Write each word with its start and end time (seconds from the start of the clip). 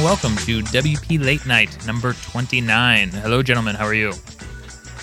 and 0.00 0.04
welcome 0.04 0.36
to 0.36 0.60
WP 0.62 1.22
Late 1.24 1.46
Night 1.46 1.84
number 1.86 2.12
29. 2.14 3.08
Hello, 3.10 3.42
gentlemen. 3.42 3.74
How 3.76 3.84
are 3.86 3.94
you? 3.94 4.12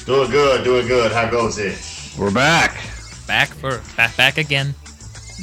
Doing 0.05 0.31
good, 0.31 0.63
doing 0.63 0.87
good. 0.87 1.11
How 1.11 1.29
goes 1.29 1.57
it? 1.57 1.77
We're 2.17 2.31
back. 2.31 2.71
Back 3.27 3.49
for 3.49 3.81
back 3.97 4.15
back 4.15 4.37
again. 4.37 4.73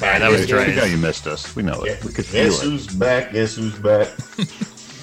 Back 0.00 0.20
that 0.20 0.30
was 0.30 0.44
again. 0.44 0.56
right. 0.56 0.68
We 0.68 0.74
know 0.76 0.84
you 0.84 0.96
missed 0.96 1.26
us. 1.26 1.54
We 1.54 1.62
know 1.62 1.84
Yeah. 1.84 1.92
it. 1.92 2.04
We 2.04 2.12
could 2.12 2.24
feel 2.24 2.44
Guess 2.50 2.62
it. 2.62 2.66
who's 2.66 2.86
back? 2.88 3.32
Guess 3.32 3.56
who's 3.56 3.74
back? 3.78 4.08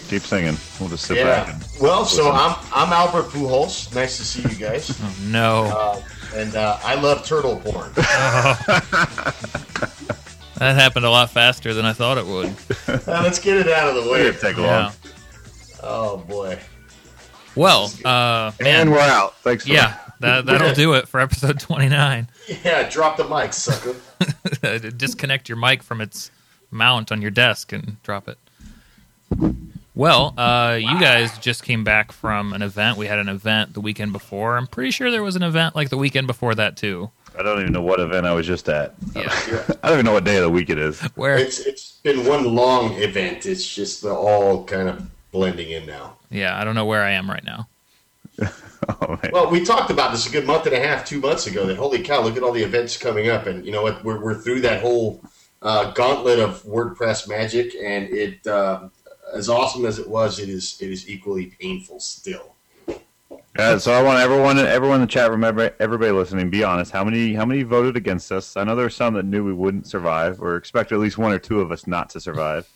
Keep 0.10 0.24
singing. 0.24 0.58
We'll 0.80 0.90
just 0.90 1.06
sit 1.06 1.24
back 1.24 1.48
Yeah. 1.48 1.54
and 1.54 1.66
Well, 1.82 2.06
so. 2.06 2.32
I'm 2.32 2.56
I'm 2.74 2.92
Albert 2.92 3.30
Pujols. 3.30 3.94
Nice 3.96 4.18
to 4.18 4.26
see 4.26 4.42
you 4.42 4.56
guys. 4.56 4.90
Oh 5.04 5.16
no, 5.28 5.64
Uh, 5.66 6.02
and 6.36 6.56
uh, 6.56 6.78
I 6.84 6.96
love 6.96 7.26
turtle 7.26 7.58
porn. 7.64 7.92
that 10.62 10.76
happened 10.76 11.06
a 11.06 11.10
lot 11.10 11.32
faster 11.32 11.74
than 11.74 11.86
I 11.86 11.94
thought 11.94 12.20
it 12.20 12.26
would. 12.28 12.54
Let's 13.08 13.40
get 13.40 13.58
it 13.58 13.68
out 13.68 13.90
of 13.98 14.04
the 14.04 14.12
way. 14.12 14.24
Didn't 14.24 14.40
take 14.42 14.58
long. 14.58 14.68
Yeah. 14.68 14.92
Oh 15.82 16.18
boy. 16.18 16.60
Well, 17.56 17.92
uh, 18.06 18.52
And 18.60 18.64
man, 18.64 18.92
we're 18.92 19.00
out. 19.00 19.36
Thanks. 19.40 19.66
For 19.66 19.74
yeah, 19.74 19.98
that 20.20 20.46
that'll 20.46 20.74
do 20.76 20.94
it 20.94 21.08
for 21.08 21.20
episode 21.20 21.60
29. 21.60 22.28
Yeah, 22.64 22.88
drop 22.88 23.18
the 23.18 23.28
mic, 23.28 23.54
sucker. 23.54 23.96
Disconnect 24.92 25.50
your 25.50 25.58
mic 25.58 25.82
from 25.82 26.00
its 26.00 26.30
mount 26.70 27.12
on 27.12 27.22
your 27.24 27.32
desk 27.32 27.74
and 27.74 27.98
drop 28.04 28.28
it. 28.30 28.38
Well, 29.96 30.34
uh, 30.38 30.78
you 30.80 31.00
guys 31.00 31.38
just 31.40 31.64
came 31.64 31.84
back 31.84 32.12
from 32.12 32.54
an 32.54 32.62
event. 32.62 32.98
We 32.98 33.08
had 33.08 33.18
an 33.20 33.28
event 33.30 33.74
the 33.74 33.82
weekend 33.82 34.14
before. 34.14 34.58
I'm 34.58 34.68
pretty 34.68 34.92
sure 34.92 35.10
there 35.10 35.24
was 35.24 35.36
an 35.36 35.44
event 35.44 35.76
like 35.76 35.90
the 35.90 35.98
weekend 35.98 36.28
before 36.28 36.54
that 36.56 36.78
too. 36.78 37.10
I 37.38 37.44
don't 37.44 37.60
even 37.62 37.72
know 37.74 37.82
what 37.82 38.00
event 38.00 38.26
I 38.26 38.34
was 38.34 38.46
just 38.46 38.68
at. 38.70 38.94
Yeah, 39.16 39.24
I 39.84 39.88
don't 39.90 39.94
even 39.94 40.06
know 40.06 40.14
what 40.14 40.24
day 40.24 40.38
of 40.38 40.44
the 40.44 40.50
week 40.50 40.70
it 40.70 40.78
is. 40.78 41.00
where 41.16 41.38
It's 41.38 41.60
it's 41.60 42.00
been 42.04 42.26
one 42.26 42.44
long 42.56 42.94
event. 42.96 43.46
It's 43.46 43.68
just 43.68 44.02
they're 44.04 44.12
all 44.14 44.64
kind 44.66 44.90
of 44.90 45.10
blending 45.32 45.72
in 45.72 45.86
now. 45.86 46.18
yeah, 46.30 46.60
I 46.60 46.64
don't 46.64 46.76
know 46.76 46.86
where 46.86 47.04
I 47.04 47.12
am 47.12 47.30
right 47.30 47.44
now. 47.44 47.68
Oh, 49.00 49.20
man. 49.22 49.30
Well, 49.32 49.52
we 49.52 49.64
talked 49.64 49.92
about 49.92 50.12
this 50.12 50.28
a 50.28 50.32
good 50.32 50.48
month 50.48 50.66
and 50.66 50.74
a 50.74 50.80
half, 50.80 51.06
two 51.06 51.20
months 51.20 51.46
ago. 51.46 51.68
That 51.68 51.78
holy 51.78 52.02
cow, 52.02 52.24
look 52.24 52.36
at 52.36 52.42
all 52.42 52.52
the 52.52 52.64
events 52.64 52.98
coming 52.98 53.30
up, 53.30 53.46
and 53.46 53.64
you 53.64 53.72
know 53.72 53.84
what? 53.84 54.04
We're, 54.04 54.20
we're 54.20 54.34
through 54.42 54.62
that 54.62 54.82
whole 54.82 55.22
uh, 55.62 55.92
gauntlet 55.92 56.40
of 56.40 56.64
WordPress 56.64 57.30
magic, 57.30 57.76
and 57.76 58.10
it 58.10 58.46
uh, 58.48 58.90
as 59.36 59.50
awesome 59.50 59.86
as 59.86 60.00
it 60.00 60.10
was, 60.10 60.40
it 60.40 60.50
is 60.50 60.78
it 60.82 60.90
is 60.90 61.08
equally 61.08 61.46
painful 61.62 62.00
still. 62.00 62.51
Uh, 63.58 63.78
so 63.78 63.92
I 63.92 64.02
want 64.02 64.20
everyone, 64.20 64.58
everyone 64.60 64.96
in 64.96 65.02
the 65.02 65.12
chat 65.12 65.30
room, 65.30 65.44
everybody, 65.44 65.76
everybody 65.80 66.12
listening, 66.12 66.50
be 66.50 66.64
honest. 66.64 66.92
How 66.92 67.04
many, 67.04 67.34
how 67.34 67.46
many 67.46 67.64
voted 67.64 67.98
against 67.98 68.32
us? 68.32 68.56
I 68.56 68.64
know 68.64 68.76
there 68.76 68.86
were 68.86 68.90
some 68.90 69.14
that 69.16 69.26
knew 69.26 69.44
we 69.44 69.54
wouldn't 69.54 69.88
survive, 69.88 70.42
or 70.42 70.56
expected 70.56 70.96
at 70.96 71.02
least 71.02 71.18
one 71.18 71.34
or 71.34 71.40
two 71.40 71.60
of 71.62 71.72
us 71.72 71.86
not 71.86 72.10
to 72.12 72.22
survive. 72.22 72.70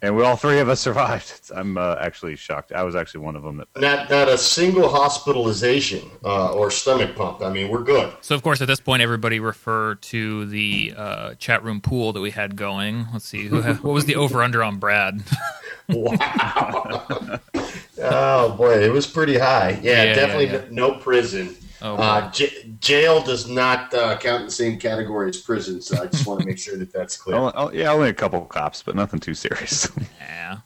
And 0.00 0.16
we 0.16 0.22
all 0.22 0.36
three 0.36 0.60
of 0.60 0.68
us 0.68 0.80
survived. 0.80 1.50
I'm 1.54 1.76
uh, 1.76 1.96
actually 1.98 2.36
shocked. 2.36 2.72
I 2.72 2.84
was 2.84 2.94
actually 2.94 3.20
one 3.20 3.34
of 3.34 3.42
them. 3.42 3.56
That 3.56 3.80
Not 3.80 4.10
not 4.10 4.28
a 4.28 4.38
single 4.38 4.88
hospitalization 4.88 6.08
uh, 6.24 6.52
or 6.52 6.70
stomach 6.70 7.16
pump. 7.16 7.42
I 7.42 7.50
mean, 7.50 7.68
we're 7.68 7.82
good. 7.82 8.12
So, 8.20 8.34
of 8.34 8.42
course, 8.42 8.60
at 8.60 8.68
this 8.68 8.80
point, 8.80 9.02
everybody 9.02 9.40
refer 9.40 9.96
to 9.96 10.46
the 10.46 10.94
uh, 10.96 11.34
chat 11.34 11.64
room 11.64 11.80
pool 11.80 12.12
that 12.12 12.20
we 12.20 12.30
had 12.30 12.54
going. 12.54 13.06
Let's 13.12 13.24
see, 13.24 13.46
who 13.46 13.60
had, 13.60 13.82
what 13.82 13.92
was 13.92 14.04
the 14.04 14.14
over 14.14 14.42
under 14.42 14.62
on 14.62 14.78
Brad? 14.78 15.22
Wow. 15.88 17.38
Boy, 18.78 18.84
it 18.84 18.92
was 18.92 19.06
pretty 19.06 19.38
high. 19.38 19.78
Yeah, 19.82 20.04
Yeah, 20.04 20.14
definitely 20.14 20.46
yeah, 20.46 20.62
no 20.70 20.92
prison. 20.94 21.56
Oh, 21.82 21.96
Uh, 21.96 22.30
j- 22.30 22.74
jail 22.80 23.22
does 23.22 23.48
not 23.48 23.92
uh, 23.92 24.16
count 24.18 24.40
in 24.40 24.46
the 24.46 24.52
same 24.52 24.78
category 24.78 25.28
as 25.28 25.36
prison, 25.38 25.82
so 25.82 26.02
I 26.02 26.06
just 26.06 26.26
want 26.26 26.40
to 26.40 26.46
make 26.46 26.58
sure 26.58 26.76
that 26.78 26.92
that's 26.92 27.16
clear. 27.16 27.36
oh, 27.36 27.52
oh, 27.54 27.70
yeah, 27.72 27.92
only 27.92 28.08
a 28.08 28.14
couple 28.14 28.40
cops, 28.46 28.82
but 28.82 28.94
nothing 28.94 29.20
too 29.20 29.34
serious. 29.34 29.88
yeah. 30.20 30.58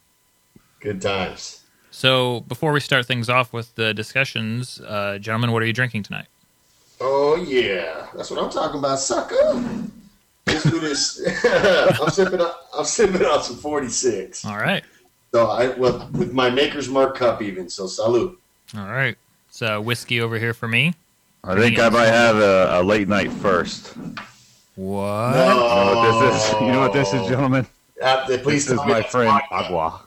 Good 0.80 1.02
times. 1.02 1.64
So, 1.90 2.40
before 2.40 2.72
we 2.72 2.80
start 2.80 3.06
things 3.06 3.28
off 3.28 3.52
with 3.52 3.74
the 3.74 3.92
discussions, 3.92 4.80
uh, 4.80 5.18
gentlemen, 5.20 5.50
what 5.52 5.62
are 5.62 5.66
you 5.66 5.72
drinking 5.72 6.04
tonight? 6.04 6.26
Oh 7.00 7.34
yeah, 7.36 8.06
that's 8.14 8.30
what 8.30 8.42
I'm 8.42 8.50
talking 8.50 8.78
about, 8.78 8.98
sucker. 8.98 9.36
Let's 10.46 10.62
do 10.64 10.78
this. 10.80 11.20
I'm 11.44 12.10
sipping. 12.10 12.40
On, 12.40 12.52
I'm 12.76 12.84
sipping 12.84 13.24
on 13.24 13.42
some 13.42 13.56
46. 13.56 14.44
All 14.44 14.56
right, 14.56 14.84
So 15.32 15.46
I 15.46 15.68
well 15.68 16.08
with 16.12 16.32
my 16.32 16.50
Maker's 16.50 16.88
Mark 16.88 17.16
cup 17.16 17.40
even. 17.42 17.68
So 17.68 17.86
salute. 17.86 18.38
all 18.76 18.86
right. 18.86 19.16
It's 19.48 19.62
uh, 19.62 19.78
whiskey 19.80 20.20
over 20.20 20.38
here 20.38 20.54
for 20.54 20.68
me. 20.68 20.94
I 21.42 21.56
think 21.56 21.78
I 21.78 21.88
might 21.88 22.06
have 22.06 22.36
a, 22.36 22.80
a 22.80 22.82
late 22.82 23.08
night 23.08 23.32
first. 23.32 23.94
What? 24.76 25.32
You 25.34 25.38
know 25.40 25.94
what 25.94 26.30
this 26.30 26.44
is? 26.44 26.52
You 26.60 26.72
know 26.72 26.80
what 26.80 26.92
this 26.92 27.14
is, 27.14 27.28
gentlemen? 27.28 27.66
Uh, 28.02 28.24
please 28.26 28.66
This 28.66 28.70
is 28.70 28.76
my 28.86 29.02
friend 29.02 29.28
vodka. 29.28 29.54
Agua, 29.54 30.00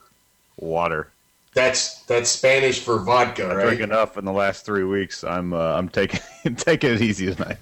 water. 0.58 1.10
That's 1.54 2.02
that's 2.04 2.30
Spanish 2.30 2.80
for 2.80 3.00
vodka, 3.00 3.46
I 3.46 3.56
right? 3.56 3.64
drank 3.66 3.82
enough 3.82 4.18
in 4.18 4.26
the 4.26 4.32
last 4.32 4.66
three 4.66 4.84
weeks. 4.84 5.24
I'm 5.24 5.54
uh, 5.54 5.76
I'm 5.76 5.90
taking 5.90 6.20
taking 6.56 6.92
it 6.92 7.02
easy 7.02 7.34
tonight. 7.34 7.58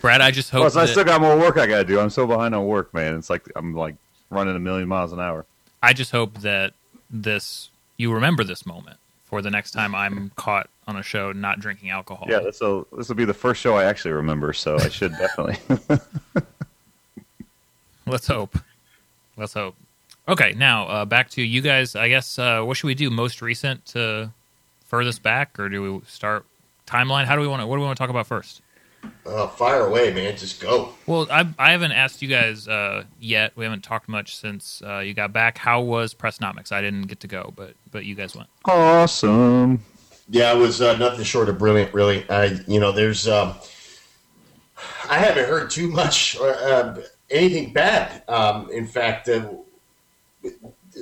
Brad, 0.00 0.20
I 0.20 0.30
just 0.30 0.50
hope 0.50 0.62
Plus, 0.62 0.76
I 0.76 0.86
still 0.86 1.04
got 1.04 1.20
more 1.20 1.36
work 1.36 1.58
I 1.58 1.66
got 1.66 1.78
to 1.78 1.84
do. 1.84 1.98
I'm 2.00 2.10
so 2.10 2.26
behind 2.26 2.54
on 2.54 2.66
work, 2.66 2.94
man. 2.94 3.16
It's 3.16 3.28
like 3.28 3.46
I'm 3.56 3.74
like 3.74 3.96
running 4.30 4.56
a 4.56 4.60
million 4.60 4.88
miles 4.88 5.12
an 5.12 5.20
hour. 5.20 5.44
I 5.82 5.92
just 5.92 6.10
hope 6.10 6.38
that 6.40 6.72
this 7.10 7.70
you 7.96 8.12
remember 8.12 8.44
this 8.44 8.64
moment 8.64 8.98
for 9.24 9.42
the 9.42 9.50
next 9.50 9.72
time 9.72 9.94
I'm 9.94 10.30
caught 10.36 10.68
on 10.86 10.96
a 10.96 11.02
show 11.02 11.32
not 11.32 11.60
drinking 11.60 11.90
alcohol. 11.90 12.26
Yeah, 12.28 12.40
this 12.40 12.60
will 12.60 12.86
this 12.96 13.08
will 13.08 13.16
be 13.16 13.24
the 13.24 13.34
first 13.34 13.60
show 13.60 13.76
I 13.76 13.84
actually 13.84 14.12
remember, 14.12 14.52
so 14.52 14.76
I 14.76 14.88
should 14.88 15.12
definitely. 15.12 15.58
Let's 18.06 18.26
hope. 18.26 18.58
Let's 19.36 19.54
hope. 19.54 19.74
Okay, 20.28 20.54
now 20.56 20.86
uh, 20.86 21.04
back 21.04 21.30
to 21.30 21.42
you 21.42 21.60
guys. 21.60 21.96
I 21.96 22.08
guess 22.08 22.38
uh, 22.38 22.62
what 22.62 22.76
should 22.76 22.86
we 22.86 22.94
do? 22.94 23.10
Most 23.10 23.42
recent 23.42 23.84
to 23.86 24.30
furthest 24.86 25.22
back, 25.22 25.58
or 25.58 25.68
do 25.68 25.82
we 25.82 26.00
start 26.06 26.44
timeline? 26.86 27.24
How 27.24 27.34
do 27.36 27.42
we 27.42 27.48
want 27.48 27.62
to? 27.62 27.66
What 27.66 27.76
do 27.76 27.80
we 27.80 27.86
want 27.86 27.96
to 27.96 28.02
talk 28.02 28.10
about 28.10 28.26
first? 28.26 28.61
Uh, 29.24 29.46
fire 29.48 29.86
away, 29.86 30.12
man. 30.12 30.36
Just 30.36 30.60
go. 30.60 30.92
Well, 31.06 31.26
I, 31.30 31.48
I 31.58 31.72
haven't 31.72 31.92
asked 31.92 32.22
you 32.22 32.28
guys 32.28 32.66
uh, 32.66 33.04
yet. 33.20 33.52
We 33.56 33.64
haven't 33.64 33.82
talked 33.82 34.08
much 34.08 34.36
since 34.36 34.82
uh, 34.84 34.98
you 34.98 35.14
got 35.14 35.32
back. 35.32 35.58
How 35.58 35.80
was 35.80 36.12
Pressnomics? 36.12 36.72
I 36.72 36.80
didn't 36.80 37.06
get 37.06 37.20
to 37.20 37.28
go, 37.28 37.52
but 37.54 37.74
but 37.90 38.04
you 38.04 38.14
guys 38.14 38.34
went. 38.34 38.48
awesome. 38.64 39.80
Yeah, 40.28 40.52
it 40.52 40.58
was 40.58 40.80
uh, 40.80 40.96
nothing 40.96 41.24
short 41.24 41.48
of 41.48 41.58
brilliant. 41.58 41.94
Really, 41.94 42.28
I 42.30 42.58
you 42.66 42.80
know, 42.80 42.90
there's 42.90 43.28
um, 43.28 43.54
I 45.08 45.18
haven't 45.18 45.48
heard 45.48 45.70
too 45.70 45.88
much 45.88 46.36
uh, 46.36 46.44
uh, 46.44 47.02
anything 47.30 47.72
bad. 47.72 48.22
Um, 48.28 48.70
in 48.70 48.86
fact, 48.86 49.28
uh, 49.28 49.48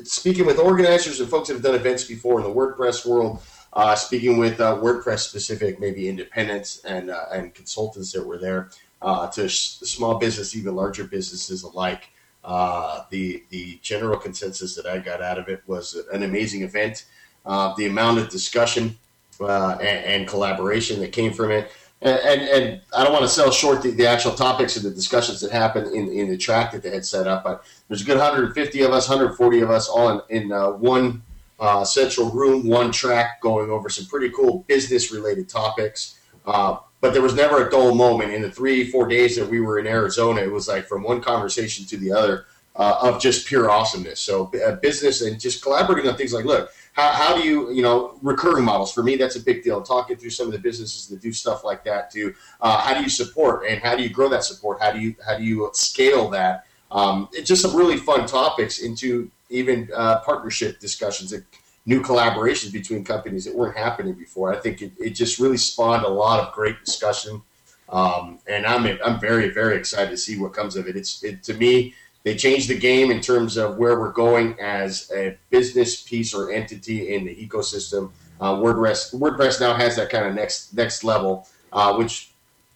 speaking 0.05 0.47
with 0.47 0.59
organizers 0.59 1.21
and 1.21 1.28
folks 1.28 1.49
that 1.49 1.55
have 1.55 1.62
done 1.62 1.75
events 1.75 2.05
before 2.05 2.41
in 2.41 2.47
the 2.47 2.53
WordPress 2.53 3.06
world, 3.06 3.43
uh, 3.72 3.94
speaking 3.94 4.38
with 4.38 4.60
uh, 4.60 4.76
WordPress 4.76 5.20
specific, 5.20 5.78
maybe 5.78 6.08
independents 6.08 6.82
and 6.84 7.10
uh, 7.10 7.26
and 7.32 7.54
consultants 7.54 8.12
that 8.12 8.26
were 8.26 8.38
there, 8.38 8.70
uh, 9.03 9.28
to 9.28 9.48
sh- 9.48 9.78
small 9.82 10.19
business, 10.19 10.56
even 10.56 10.75
larger 10.75 11.04
businesses 11.04 11.62
alike. 11.62 12.08
Uh, 12.42 13.04
the 13.10 13.44
the 13.50 13.78
general 13.82 14.19
consensus 14.19 14.75
that 14.75 14.86
I 14.86 14.98
got 14.98 15.22
out 15.22 15.38
of 15.38 15.48
it 15.48 15.62
was 15.66 16.03
an 16.12 16.22
amazing 16.22 16.62
event. 16.62 17.04
Uh, 17.47 17.75
the 17.76 17.86
amount 17.86 18.19
of 18.19 18.28
discussion 18.28 18.97
and, 19.41 19.81
and 19.81 20.28
collaboration 20.28 21.00
that 21.00 21.12
came 21.12 21.32
from 21.32 21.50
it. 21.50 21.70
And, 22.02 22.19
and, 22.19 22.41
and 22.42 22.81
I 22.94 23.04
don't 23.04 23.12
want 23.12 23.25
to 23.25 23.28
sell 23.28 23.50
short 23.50 23.82
the, 23.82 23.91
the 23.91 24.06
actual 24.06 24.32
topics 24.32 24.76
of 24.76 24.82
the 24.82 24.91
discussions 24.91 25.41
that 25.41 25.50
happened 25.50 25.94
in, 25.94 26.10
in 26.12 26.28
the 26.28 26.37
track 26.37 26.72
that 26.72 26.82
they 26.82 26.91
had 26.91 27.04
set 27.04 27.26
up, 27.26 27.44
but 27.44 27.64
there's 27.88 28.02
a 28.02 28.04
good 28.04 28.19
150 28.19 28.82
of 28.82 28.92
us, 28.92 29.08
140 29.08 29.60
of 29.60 29.70
us 29.70 29.88
all 29.88 30.22
in, 30.28 30.42
in 30.42 30.50
one 30.81 31.22
uh, 31.60 31.84
central 31.84 32.31
room, 32.31 32.67
one 32.67 32.90
track 32.90 33.40
going 33.40 33.70
over 33.70 33.88
some 33.88 34.06
pretty 34.06 34.31
cool 34.31 34.64
business 34.67 35.12
related 35.12 35.49
topics. 35.49 36.19
Uh, 36.46 36.79
but 37.00 37.12
there 37.12 37.23
was 37.23 37.34
never 37.34 37.67
a 37.67 37.70
dull 37.70 37.94
moment 37.94 38.32
in 38.32 38.43
the 38.43 38.50
three, 38.50 38.90
four 38.90 39.06
days 39.06 39.37
that 39.37 39.49
we 39.49 39.61
were 39.61 39.79
in 39.79 39.87
Arizona. 39.87 40.40
It 40.40 40.50
was 40.50 40.69
like 40.69 40.87
from 40.87 41.02
one 41.02 41.20
conversation 41.20 41.87
to 41.87 41.96
the 41.96 42.12
other 42.12 42.46
uh, 42.76 42.99
of 43.02 43.20
just 43.20 43.46
pure 43.46 43.70
awesomeness. 43.70 44.20
So 44.20 44.50
uh, 44.67 44.76
business 44.76 45.23
and 45.23 45.38
just 45.38 45.62
collaborating 45.62 46.11
on 46.11 46.17
things 46.17 46.32
like, 46.32 46.44
look, 46.44 46.70
how, 46.93 47.11
how 47.11 47.37
do 47.37 47.43
you, 47.43 47.70
you 47.73 47.82
know, 47.82 48.19
recurring 48.23 48.64
models 48.64 48.93
for 48.93 49.02
me, 49.02 49.17
that's 49.17 49.37
a 49.37 49.40
big 49.40 49.62
deal. 49.62 49.82
Talking 49.82 50.17
through 50.17 50.31
some 50.31 50.46
of 50.46 50.52
the 50.52 50.58
businesses 50.58 51.08
that 51.08 51.20
do 51.20 51.32
stuff 51.32 51.64
like 51.64 51.84
that 51.84 52.11
to 52.12 52.34
uh, 52.61 52.79
how 52.81 52.94
do 52.94 53.02
you 53.02 53.08
support 53.08 53.67
and 53.69 53.81
how 53.82 53.96
do 53.96 54.02
you 54.02 54.08
grow 54.08 54.29
that 54.29 54.44
support? 54.44 54.81
How 54.81 54.93
do 54.93 54.99
you, 54.99 55.14
how 55.26 55.37
do 55.37 55.44
you 55.44 55.70
scale 55.73 56.29
that? 56.31 56.67
Um, 56.90 57.29
it's 57.32 57.49
just 57.49 57.62
some 57.62 57.76
really 57.76 57.96
fun 57.96 58.26
topics 58.26 58.81
into 58.81 59.31
even 59.49 59.88
uh, 59.94 60.20
partnership 60.20 60.81
discussions 60.81 61.32
and 61.32 61.44
new 61.87 62.03
collaborations 62.03 62.73
between 62.73 63.05
companies 63.05 63.44
that 63.44 63.55
weren't 63.55 63.77
happening 63.77 64.15
before. 64.15 64.53
I 64.53 64.59
think 64.59 64.82
it, 64.82 64.93
it 64.99 65.11
just 65.11 65.38
really 65.38 65.56
spawned 65.56 66.05
a 66.05 66.09
lot 66.09 66.41
of 66.41 66.53
great 66.53 66.85
discussion. 66.85 67.43
Um, 67.88 68.38
and 68.47 68.67
I'm, 68.67 68.87
I'm 69.05 69.19
very, 69.19 69.50
very 69.50 69.77
excited 69.77 70.11
to 70.11 70.17
see 70.17 70.38
what 70.38 70.53
comes 70.53 70.77
of 70.77 70.87
it. 70.87 70.97
It's, 70.97 71.25
it, 71.25 71.43
to 71.44 71.55
me, 71.55 71.94
they 72.23 72.37
changed 72.37 72.69
the 72.69 72.79
game 72.79 73.11
in 73.11 73.21
terms 73.21 73.56
of 73.56 73.79
where 73.79 73.99
we're 73.99 74.12
going 74.12 74.59
as 74.61 75.11
a 75.15 75.37
business 75.49 76.03
piece 76.03 76.35
or 76.35 76.53
entity 76.53 77.15
in 77.15 77.25
the 77.25 77.35
ecosystem. 77.35 78.11
Uh, 78.41 78.55
WordPress 78.55 79.15
WordPress 79.15 79.61
now 79.61 79.75
has 79.75 79.97
that 79.97 80.11
kind 80.11 80.27
of 80.27 80.35
next 80.35 80.75
next 80.75 81.05
level, 81.05 81.47
uh, 81.73 81.94
which 81.94 82.31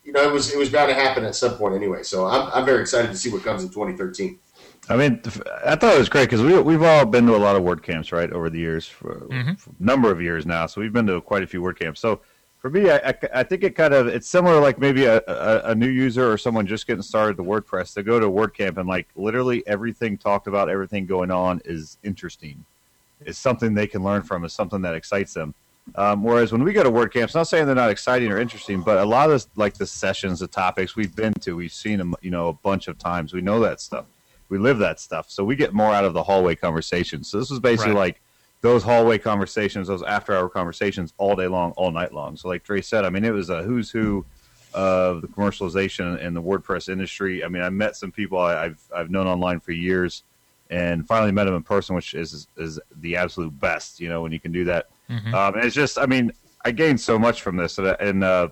you 0.04 0.12
know 0.12 0.22
it 0.22 0.32
was 0.32 0.52
it 0.52 0.58
was 0.58 0.68
bound 0.68 0.90
to 0.90 0.94
happen 0.94 1.24
at 1.24 1.34
some 1.34 1.56
point 1.56 1.74
anyway. 1.74 2.02
So 2.02 2.26
I'm, 2.26 2.50
I'm 2.52 2.64
very 2.66 2.80
excited 2.80 3.10
to 3.10 3.16
see 3.16 3.30
what 3.30 3.42
comes 3.42 3.62
in 3.62 3.68
2013. 3.68 4.38
I 4.88 4.96
mean, 4.96 5.20
I 5.64 5.76
thought 5.76 5.94
it 5.94 5.98
was 5.98 6.10
great 6.10 6.28
because 6.28 6.42
we 6.42 6.60
we've 6.60 6.82
all 6.82 7.06
been 7.06 7.26
to 7.26 7.36
a 7.36 7.38
lot 7.38 7.56
of 7.56 7.62
WordCamps, 7.62 8.12
right, 8.12 8.30
over 8.30 8.50
the 8.50 8.58
years, 8.58 8.86
for, 8.86 9.14
mm-hmm. 9.30 9.54
for, 9.54 9.70
a 9.70 9.82
number 9.82 10.10
of 10.10 10.20
years 10.20 10.44
now. 10.44 10.66
So 10.66 10.80
we've 10.80 10.92
been 10.92 11.06
to 11.06 11.20
quite 11.22 11.42
a 11.42 11.46
few 11.46 11.62
WordCamps. 11.62 11.98
So 11.98 12.20
for 12.58 12.68
me, 12.68 12.90
I, 12.90 12.96
I, 12.96 13.14
I 13.34 13.42
think 13.44 13.62
it 13.62 13.74
kind 13.74 13.94
of 13.94 14.08
it's 14.08 14.28
similar, 14.28 14.60
like 14.60 14.78
maybe 14.78 15.06
a, 15.06 15.22
a, 15.26 15.70
a, 15.70 15.74
new 15.74 15.88
user 15.88 16.30
or 16.30 16.36
someone 16.36 16.66
just 16.66 16.86
getting 16.86 17.02
started 17.02 17.36
to 17.38 17.42
WordPress 17.42 17.94
to 17.94 18.02
go 18.02 18.20
to 18.20 18.26
a 18.26 18.30
WordCamp 18.30 18.76
and 18.76 18.86
like 18.86 19.08
literally 19.16 19.66
everything 19.66 20.18
talked 20.18 20.48
about, 20.48 20.68
everything 20.68 21.06
going 21.06 21.30
on 21.30 21.62
is 21.64 21.96
interesting. 22.02 22.64
Is 23.24 23.38
something 23.38 23.72
they 23.72 23.86
can 23.86 24.02
learn 24.02 24.22
from. 24.22 24.44
Is 24.44 24.52
something 24.52 24.82
that 24.82 24.94
excites 24.94 25.32
them. 25.32 25.54
Um, 25.94 26.22
whereas 26.22 26.52
when 26.52 26.62
we 26.62 26.74
go 26.74 26.82
to 26.82 26.90
WordCamps, 26.90 27.34
not 27.34 27.44
saying 27.44 27.66
they're 27.66 27.74
not 27.74 27.90
exciting 27.90 28.30
or 28.30 28.38
interesting, 28.38 28.82
but 28.82 28.98
a 28.98 29.04
lot 29.04 29.26
of 29.26 29.32
this, 29.32 29.48
like 29.56 29.74
the 29.74 29.86
sessions, 29.86 30.40
the 30.40 30.46
topics 30.46 30.96
we've 30.96 31.14
been 31.14 31.34
to, 31.34 31.56
we've 31.56 31.72
seen 31.72 31.98
them, 31.98 32.14
you 32.20 32.30
know, 32.30 32.48
a 32.48 32.52
bunch 32.52 32.88
of 32.88 32.98
times. 32.98 33.32
We 33.32 33.40
know 33.40 33.60
that 33.60 33.80
stuff 33.80 34.06
we 34.54 34.60
live 34.60 34.78
that 34.78 35.00
stuff. 35.00 35.28
So 35.30 35.42
we 35.44 35.56
get 35.56 35.74
more 35.74 35.92
out 35.92 36.04
of 36.04 36.14
the 36.14 36.22
hallway 36.22 36.54
conversations. 36.54 37.28
So 37.28 37.40
this 37.40 37.50
was 37.50 37.58
basically 37.58 37.94
right. 37.94 38.06
like 38.06 38.20
those 38.60 38.84
hallway 38.84 39.18
conversations, 39.18 39.88
those 39.88 40.04
after 40.04 40.32
hour 40.32 40.48
conversations 40.48 41.12
all 41.18 41.34
day 41.34 41.48
long, 41.48 41.72
all 41.72 41.90
night 41.90 42.12
long. 42.12 42.36
So 42.36 42.46
like 42.46 42.62
Dre 42.62 42.80
said, 42.80 43.04
I 43.04 43.10
mean, 43.10 43.24
it 43.24 43.32
was 43.32 43.50
a 43.50 43.64
who's 43.64 43.90
who 43.90 44.24
of 44.72 45.22
the 45.22 45.26
commercialization 45.26 46.24
and 46.24 46.36
the 46.36 46.42
WordPress 46.42 46.88
industry. 46.88 47.42
I 47.44 47.48
mean, 47.48 47.62
I 47.64 47.68
met 47.68 47.96
some 47.96 48.12
people 48.12 48.38
I, 48.38 48.62
have 48.62 48.80
I've 48.94 49.10
known 49.10 49.26
online 49.26 49.58
for 49.58 49.72
years, 49.72 50.22
and 50.70 51.04
finally 51.04 51.32
met 51.32 51.44
them 51.44 51.56
in 51.56 51.64
person, 51.64 51.96
which 51.96 52.14
is 52.14 52.46
is 52.56 52.78
the 53.00 53.16
absolute 53.16 53.58
best. 53.58 53.98
You 53.98 54.08
know, 54.08 54.22
when 54.22 54.30
you 54.30 54.38
can 54.38 54.52
do 54.52 54.64
that. 54.66 54.86
Mm-hmm. 55.10 55.34
Um, 55.34 55.54
and 55.54 55.64
it's 55.64 55.74
just, 55.74 55.98
I 55.98 56.06
mean, 56.06 56.32
I 56.64 56.70
gained 56.70 57.00
so 57.00 57.18
much 57.18 57.42
from 57.42 57.56
this, 57.56 57.78
and, 57.78 57.88
and 57.88 58.22
uh, 58.22 58.48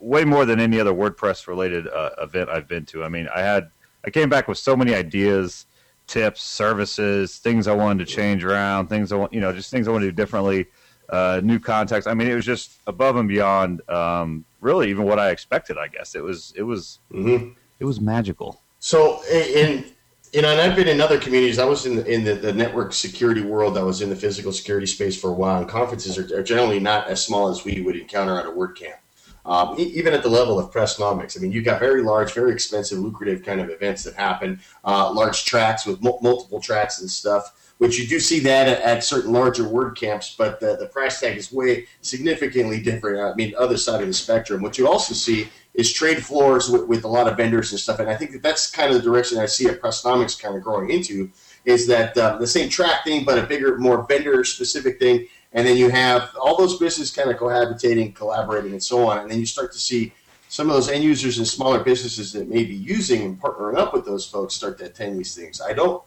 way 0.00 0.24
more 0.24 0.46
than 0.46 0.60
any 0.60 0.80
other 0.80 0.92
WordPress 0.92 1.46
related 1.46 1.86
uh, 1.88 2.10
event 2.22 2.48
I've 2.48 2.66
been 2.66 2.86
to. 2.86 3.04
I 3.04 3.08
mean, 3.08 3.28
I 3.34 3.42
had 3.42 3.70
I 4.06 4.10
came 4.10 4.28
back 4.28 4.46
with 4.46 4.56
so 4.56 4.76
many 4.76 4.94
ideas, 4.94 5.66
tips, 6.06 6.42
services, 6.42 7.38
things 7.38 7.66
I 7.66 7.74
wanted 7.74 8.06
to 8.06 8.14
change 8.14 8.44
around, 8.44 8.86
things 8.86 9.10
I 9.10 9.16
want, 9.16 9.32
you 9.32 9.40
know, 9.40 9.52
just 9.52 9.70
things 9.70 9.88
I 9.88 9.90
want 9.90 10.02
to 10.02 10.08
do 10.08 10.12
differently, 10.12 10.66
uh, 11.08 11.40
new 11.42 11.58
context. 11.58 12.06
I 12.06 12.14
mean, 12.14 12.28
it 12.28 12.34
was 12.34 12.44
just 12.44 12.80
above 12.86 13.16
and 13.16 13.28
beyond, 13.28 13.88
um, 13.90 14.44
really, 14.60 14.88
even 14.90 15.04
what 15.04 15.18
I 15.18 15.30
expected. 15.30 15.76
I 15.76 15.88
guess 15.88 16.14
it 16.14 16.22
was, 16.22 16.54
it 16.56 16.62
was, 16.62 17.00
mm-hmm. 17.12 17.50
it 17.80 17.84
was 17.84 18.00
magical. 18.00 18.60
So, 18.78 19.22
in 19.24 19.86
you 20.32 20.42
know, 20.42 20.50
and 20.50 20.60
I've 20.60 20.76
been 20.76 20.88
in 20.88 21.00
other 21.00 21.18
communities. 21.18 21.58
I 21.58 21.64
was 21.64 21.86
in 21.86 21.96
the, 21.96 22.04
in 22.04 22.24
the, 22.24 22.34
the, 22.34 22.52
network 22.52 22.92
security 22.92 23.40
world. 23.40 23.78
I 23.78 23.82
was 23.82 24.02
in 24.02 24.10
the 24.10 24.16
physical 24.16 24.52
security 24.52 24.86
space 24.86 25.18
for 25.18 25.30
a 25.30 25.32
while. 25.32 25.60
And 25.60 25.68
conferences 25.68 26.18
are, 26.18 26.38
are 26.38 26.42
generally 26.42 26.78
not 26.78 27.06
as 27.06 27.24
small 27.24 27.48
as 27.48 27.64
we 27.64 27.80
would 27.80 27.96
encounter 27.96 28.38
at 28.38 28.44
a 28.44 28.50
WordCamp 28.50 28.96
um, 29.46 29.74
even 29.78 30.12
at 30.12 30.22
the 30.22 30.28
level 30.28 30.58
of 30.58 30.72
Pressnomics. 30.72 31.38
I 31.38 31.40
mean, 31.40 31.52
you've 31.52 31.64
got 31.64 31.80
very 31.80 32.02
large, 32.02 32.32
very 32.34 32.52
expensive, 32.52 32.98
lucrative 32.98 33.44
kind 33.44 33.60
of 33.60 33.70
events 33.70 34.02
that 34.04 34.14
happen, 34.14 34.60
uh, 34.84 35.12
large 35.12 35.44
tracks 35.44 35.86
with 35.86 36.04
m- 36.04 36.14
multiple 36.20 36.60
tracks 36.60 37.00
and 37.00 37.10
stuff. 37.10 37.52
Which 37.78 37.98
you 37.98 38.06
do 38.06 38.18
see 38.18 38.40
that 38.40 38.68
at, 38.68 38.80
at, 38.80 39.04
certain 39.04 39.32
larger 39.32 39.64
WordCamps, 39.64 40.34
but 40.38 40.60
the, 40.60 40.76
the 40.76 40.86
price 40.86 41.20
tag 41.20 41.36
is 41.36 41.52
way 41.52 41.86
significantly 42.00 42.80
different. 42.80 43.20
I 43.20 43.34
mean, 43.34 43.52
other 43.58 43.76
side 43.76 44.00
of 44.00 44.06
the 44.06 44.14
spectrum. 44.14 44.62
What 44.62 44.78
you 44.78 44.88
also 44.88 45.12
see 45.12 45.50
is 45.74 45.92
trade 45.92 46.24
floors 46.24 46.70
with, 46.70 46.86
with 46.86 47.04
a 47.04 47.08
lot 47.08 47.28
of 47.28 47.36
vendors 47.36 47.72
and 47.72 47.78
stuff, 47.78 47.98
and 47.98 48.08
I 48.08 48.16
think 48.16 48.32
that 48.32 48.42
that's 48.42 48.70
kind 48.70 48.90
of 48.90 48.96
the 48.96 49.02
direction 49.02 49.36
I 49.36 49.44
see 49.44 49.68
at 49.68 49.82
Pressnomics 49.82 50.40
kind 50.40 50.56
of 50.56 50.62
growing 50.62 50.88
into. 50.88 51.30
Is 51.66 51.86
that 51.88 52.16
uh, 52.16 52.38
the 52.38 52.46
same 52.46 52.70
track 52.70 53.04
thing, 53.04 53.24
but 53.24 53.38
a 53.38 53.42
bigger, 53.42 53.76
more 53.76 54.06
vendor 54.06 54.42
specific 54.44 54.98
thing, 54.98 55.26
and 55.56 55.66
then 55.66 55.78
you 55.78 55.88
have 55.88 56.36
all 56.38 56.54
those 56.54 56.78
businesses 56.78 57.10
kind 57.10 57.30
of 57.30 57.38
cohabitating, 57.38 58.14
collaborating, 58.14 58.72
and 58.72 58.82
so 58.82 59.08
on. 59.08 59.20
And 59.20 59.30
then 59.30 59.40
you 59.40 59.46
start 59.46 59.72
to 59.72 59.78
see 59.78 60.12
some 60.48 60.68
of 60.68 60.74
those 60.74 60.90
end 60.90 61.02
users 61.02 61.38
and 61.38 61.48
smaller 61.48 61.82
businesses 61.82 62.30
that 62.34 62.46
may 62.46 62.62
be 62.62 62.74
using 62.74 63.22
and 63.22 63.40
partnering 63.40 63.78
up 63.78 63.94
with 63.94 64.04
those 64.04 64.26
folks 64.26 64.54
start 64.54 64.78
to 64.78 64.84
attend 64.84 65.18
these 65.18 65.34
things. 65.34 65.62
I 65.62 65.72
don't, 65.72 66.02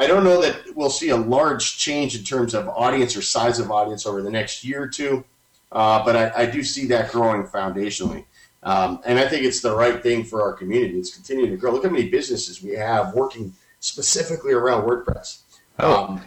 I 0.00 0.08
don't 0.08 0.24
know 0.24 0.42
that 0.42 0.74
we'll 0.74 0.90
see 0.90 1.10
a 1.10 1.16
large 1.16 1.78
change 1.78 2.16
in 2.18 2.24
terms 2.24 2.54
of 2.54 2.68
audience 2.68 3.16
or 3.16 3.22
size 3.22 3.60
of 3.60 3.70
audience 3.70 4.04
over 4.04 4.20
the 4.20 4.30
next 4.30 4.64
year 4.64 4.82
or 4.82 4.88
two, 4.88 5.24
uh, 5.70 6.04
but 6.04 6.16
I, 6.16 6.42
I, 6.42 6.46
do 6.46 6.64
see 6.64 6.86
that 6.88 7.12
growing 7.12 7.44
foundationally. 7.44 8.24
Um, 8.64 9.00
and 9.06 9.20
I 9.20 9.28
think 9.28 9.44
it's 9.44 9.60
the 9.60 9.76
right 9.76 10.02
thing 10.02 10.24
for 10.24 10.42
our 10.42 10.54
community. 10.54 10.98
It's 10.98 11.14
continuing 11.14 11.52
to 11.52 11.56
grow. 11.56 11.70
Look 11.70 11.84
how 11.84 11.90
many 11.90 12.08
businesses 12.08 12.60
we 12.64 12.72
have 12.72 13.14
working 13.14 13.54
specifically 13.78 14.54
around 14.54 14.88
WordPress. 14.88 15.42
Oh. 15.78 16.04
Um, 16.06 16.22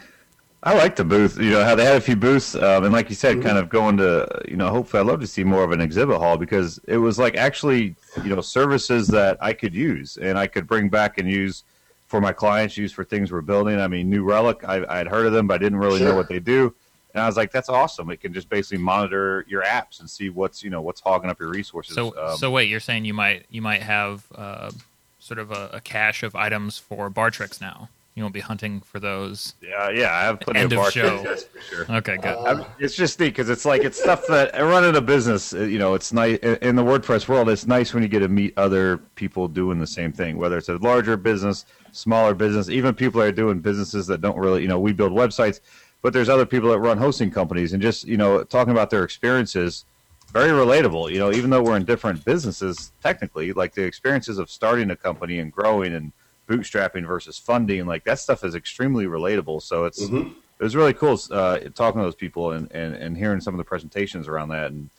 I 0.64 0.74
like 0.74 0.94
the 0.94 1.04
booth. 1.04 1.38
You 1.38 1.50
know 1.50 1.64
how 1.64 1.74
they 1.74 1.84
had 1.84 1.96
a 1.96 2.00
few 2.00 2.14
booths, 2.14 2.54
um, 2.54 2.84
and 2.84 2.92
like 2.92 3.08
you 3.08 3.16
said, 3.16 3.36
mm-hmm. 3.36 3.46
kind 3.46 3.58
of 3.58 3.68
going 3.68 3.96
to 3.96 4.42
you 4.46 4.56
know. 4.56 4.68
Hopefully, 4.68 5.00
I'd 5.00 5.06
love 5.06 5.20
to 5.20 5.26
see 5.26 5.42
more 5.42 5.64
of 5.64 5.72
an 5.72 5.80
exhibit 5.80 6.18
hall 6.18 6.36
because 6.36 6.78
it 6.86 6.98
was 6.98 7.18
like 7.18 7.36
actually 7.36 7.96
you 8.22 8.34
know 8.34 8.40
services 8.40 9.08
that 9.08 9.38
I 9.40 9.54
could 9.54 9.74
use 9.74 10.18
and 10.18 10.38
I 10.38 10.46
could 10.46 10.68
bring 10.68 10.88
back 10.88 11.18
and 11.18 11.28
use 11.28 11.64
for 12.06 12.20
my 12.20 12.32
clients, 12.32 12.76
use 12.76 12.92
for 12.92 13.02
things 13.02 13.32
we're 13.32 13.40
building. 13.40 13.80
I 13.80 13.88
mean, 13.88 14.08
New 14.08 14.22
Relic, 14.22 14.62
I, 14.64 14.84
I'd 14.88 15.08
heard 15.08 15.26
of 15.26 15.32
them, 15.32 15.48
but 15.48 15.54
I 15.54 15.58
didn't 15.58 15.78
really 15.78 15.98
sure. 15.98 16.10
know 16.10 16.14
what 16.14 16.28
they 16.28 16.38
do. 16.38 16.72
And 17.14 17.22
I 17.22 17.26
was 17.26 17.36
like, 17.36 17.50
"That's 17.50 17.68
awesome! 17.68 18.10
It 18.10 18.20
can 18.20 18.32
just 18.32 18.48
basically 18.48 18.82
monitor 18.82 19.44
your 19.48 19.64
apps 19.64 19.98
and 19.98 20.08
see 20.08 20.30
what's 20.30 20.62
you 20.62 20.70
know 20.70 20.80
what's 20.80 21.00
hogging 21.00 21.28
up 21.28 21.40
your 21.40 21.48
resources." 21.48 21.96
So, 21.96 22.16
um, 22.16 22.36
so 22.36 22.52
wait, 22.52 22.68
you're 22.68 22.80
saying 22.80 23.04
you 23.04 23.14
might 23.14 23.46
you 23.50 23.62
might 23.62 23.82
have 23.82 24.24
uh, 24.34 24.70
sort 25.18 25.40
of 25.40 25.50
a, 25.50 25.70
a 25.72 25.80
cache 25.80 26.22
of 26.22 26.36
items 26.36 26.78
for 26.78 27.10
Bartrix 27.10 27.60
now? 27.60 27.88
You 28.14 28.22
won't 28.22 28.34
be 28.34 28.40
hunting 28.40 28.80
for 28.80 29.00
those. 29.00 29.54
Yeah, 29.62 29.88
yeah, 29.88 30.14
I 30.14 30.24
have 30.24 30.40
plenty 30.40 30.60
end 30.60 30.72
of, 30.72 30.76
bar 30.76 30.90
show. 30.90 31.24
for 31.36 31.60
sure. 31.60 31.96
Okay, 31.96 32.18
good. 32.18 32.26
Uh, 32.26 32.64
it's 32.78 32.94
just 32.94 33.18
neat 33.18 33.30
because 33.30 33.48
it's 33.48 33.64
like 33.64 33.82
it's 33.84 33.98
stuff 33.98 34.26
that 34.26 34.52
running 34.54 34.96
a 34.96 35.00
business. 35.00 35.54
Uh, 35.54 35.60
you 35.60 35.78
know, 35.78 35.94
it's 35.94 36.12
nice 36.12 36.38
in 36.38 36.76
the 36.76 36.82
WordPress 36.82 37.26
world. 37.26 37.48
It's 37.48 37.66
nice 37.66 37.94
when 37.94 38.02
you 38.02 38.10
get 38.10 38.20
to 38.20 38.28
meet 38.28 38.52
other 38.58 38.98
people 39.14 39.48
doing 39.48 39.78
the 39.78 39.86
same 39.86 40.12
thing, 40.12 40.36
whether 40.36 40.58
it's 40.58 40.68
a 40.68 40.76
larger 40.76 41.16
business, 41.16 41.64
smaller 41.92 42.34
business, 42.34 42.68
even 42.68 42.94
people 42.94 43.20
that 43.20 43.28
are 43.28 43.32
doing 43.32 43.60
businesses 43.60 44.06
that 44.08 44.20
don't 44.20 44.36
really. 44.36 44.60
You 44.60 44.68
know, 44.68 44.78
we 44.78 44.92
build 44.92 45.12
websites, 45.12 45.60
but 46.02 46.12
there's 46.12 46.28
other 46.28 46.46
people 46.46 46.68
that 46.70 46.80
run 46.80 46.98
hosting 46.98 47.30
companies, 47.30 47.72
and 47.72 47.80
just 47.80 48.06
you 48.06 48.18
know, 48.18 48.44
talking 48.44 48.72
about 48.72 48.90
their 48.90 49.04
experiences. 49.04 49.86
Very 50.32 50.48
relatable, 50.48 51.12
you 51.12 51.18
know. 51.18 51.30
Even 51.30 51.50
though 51.50 51.62
we're 51.62 51.76
in 51.76 51.84
different 51.84 52.24
businesses, 52.24 52.92
technically, 53.02 53.52
like 53.52 53.74
the 53.74 53.82
experiences 53.82 54.38
of 54.38 54.50
starting 54.50 54.90
a 54.90 54.96
company 54.96 55.40
and 55.40 55.52
growing 55.52 55.94
and 55.94 56.10
bootstrapping 56.52 57.06
versus 57.06 57.38
funding, 57.38 57.86
like 57.86 58.04
that 58.04 58.18
stuff 58.18 58.44
is 58.44 58.54
extremely 58.54 59.06
relatable. 59.06 59.62
So 59.62 59.84
it's 59.84 60.04
mm-hmm. 60.04 60.28
it 60.28 60.62
was 60.62 60.76
really 60.76 60.92
cool 60.94 61.18
uh, 61.30 61.58
talking 61.74 62.00
to 62.00 62.04
those 62.04 62.14
people 62.14 62.52
and, 62.52 62.70
and, 62.72 62.94
and 62.94 63.16
hearing 63.16 63.40
some 63.40 63.54
of 63.54 63.58
the 63.58 63.64
presentations 63.64 64.28
around 64.28 64.48
that 64.48 64.70
and 64.70 64.90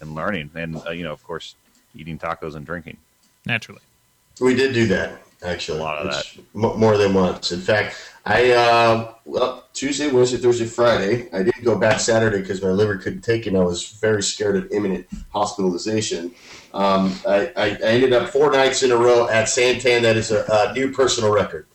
and 0.00 0.14
learning 0.14 0.50
and 0.54 0.76
uh, 0.86 0.90
you 0.90 1.04
know 1.04 1.12
of 1.12 1.22
course 1.24 1.54
eating 1.94 2.18
tacos 2.18 2.54
and 2.54 2.66
drinking. 2.66 2.96
Naturally, 3.44 3.80
we 4.40 4.54
did 4.54 4.74
do 4.74 4.86
that 4.88 5.22
actually. 5.44 5.78
A 5.78 5.82
lot 5.82 5.98
of 5.98 6.12
that, 6.12 6.26
more 6.54 6.96
than 6.96 7.14
once. 7.14 7.52
In 7.52 7.60
fact, 7.60 7.96
I 8.24 8.52
uh, 8.52 9.12
well 9.24 9.64
Tuesday, 9.72 10.10
Wednesday, 10.10 10.38
Thursday, 10.38 10.66
Friday. 10.66 11.28
I 11.32 11.42
did 11.42 11.54
go 11.62 11.78
back 11.78 12.00
Saturday 12.00 12.40
because 12.40 12.62
my 12.62 12.70
liver 12.70 12.96
couldn't 12.96 13.22
take 13.22 13.46
it. 13.46 13.50
and 13.50 13.58
I 13.58 13.64
was 13.64 13.90
very 13.90 14.22
scared 14.22 14.56
of 14.56 14.72
imminent 14.72 15.06
hospitalization. 15.32 16.34
Um, 16.76 17.18
I, 17.26 17.52
I, 17.56 17.68
ended 17.80 18.12
up 18.12 18.28
four 18.28 18.52
nights 18.52 18.82
in 18.82 18.92
a 18.92 18.96
row 18.96 19.28
at 19.28 19.46
Santan. 19.46 20.02
That 20.02 20.16
is 20.16 20.30
a, 20.30 20.44
a, 20.52 20.74
new 20.74 20.92
personal 20.92 21.32
record. 21.32 21.66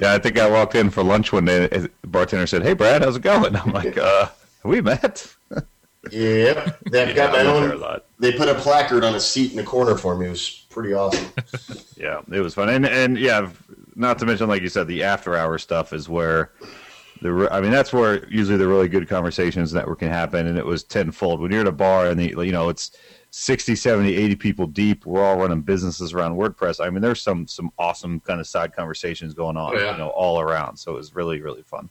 Yeah, 0.00 0.14
I 0.14 0.18
think 0.18 0.38
I 0.38 0.48
walked 0.48 0.74
in 0.74 0.88
for 0.88 1.02
lunch 1.02 1.32
one 1.32 1.44
day. 1.44 1.66
The 1.66 1.90
bartender 2.06 2.46
said, 2.46 2.62
"Hey, 2.62 2.72
Brad, 2.72 3.02
how's 3.02 3.16
it 3.16 3.22
going?" 3.22 3.54
I'm 3.54 3.72
like, 3.72 3.98
uh, 3.98 4.28
"We 4.64 4.80
met." 4.80 5.34
yep, 6.10 6.80
they've 6.90 7.08
yeah, 7.08 7.12
got 7.12 7.32
my 7.32 7.40
own. 7.40 8.00
They 8.20 8.32
put 8.32 8.48
a 8.48 8.54
placard 8.54 9.04
on 9.04 9.14
a 9.14 9.20
seat 9.20 9.50
in 9.50 9.58
the 9.58 9.64
corner 9.64 9.98
for 9.98 10.16
me. 10.16 10.26
It 10.26 10.30
was 10.30 10.64
pretty 10.70 10.94
awesome. 10.94 11.30
yeah, 11.98 12.22
it 12.30 12.40
was 12.40 12.54
fun, 12.54 12.70
and 12.70 12.86
and 12.86 13.18
yeah, 13.18 13.50
not 13.96 14.18
to 14.20 14.24
mention, 14.24 14.48
like 14.48 14.62
you 14.62 14.70
said, 14.70 14.88
the 14.88 15.02
after 15.02 15.36
hour 15.36 15.58
stuff 15.58 15.92
is 15.92 16.08
where 16.08 16.52
the 17.20 17.48
I 17.52 17.60
mean 17.60 17.70
that's 17.70 17.92
where 17.92 18.26
usually 18.28 18.56
the 18.56 18.66
really 18.66 18.88
good 18.88 19.08
conversations 19.10 19.72
that 19.72 19.84
can 19.98 20.08
happen, 20.08 20.46
and 20.46 20.56
it 20.56 20.64
was 20.64 20.84
tenfold 20.84 21.40
when 21.40 21.52
you're 21.52 21.60
at 21.60 21.66
a 21.66 21.72
bar 21.72 22.06
and 22.06 22.18
the 22.18 22.28
you 22.28 22.52
know 22.52 22.70
it's 22.70 22.92
60, 23.34 23.74
70, 23.74 24.14
80 24.14 24.36
people 24.36 24.66
deep. 24.66 25.06
We're 25.06 25.24
all 25.24 25.38
running 25.38 25.62
businesses 25.62 26.12
around 26.12 26.36
WordPress. 26.36 26.84
I 26.84 26.90
mean, 26.90 27.00
there's 27.00 27.22
some 27.22 27.46
some 27.46 27.72
awesome 27.78 28.20
kind 28.20 28.40
of 28.40 28.46
side 28.46 28.76
conversations 28.76 29.32
going 29.32 29.56
on, 29.56 29.74
oh, 29.74 29.78
yeah. 29.78 29.92
you 29.92 29.98
know, 29.98 30.08
all 30.08 30.38
around. 30.38 30.76
So 30.76 30.92
it 30.92 30.96
was 30.96 31.14
really 31.14 31.40
really 31.40 31.62
fun. 31.62 31.88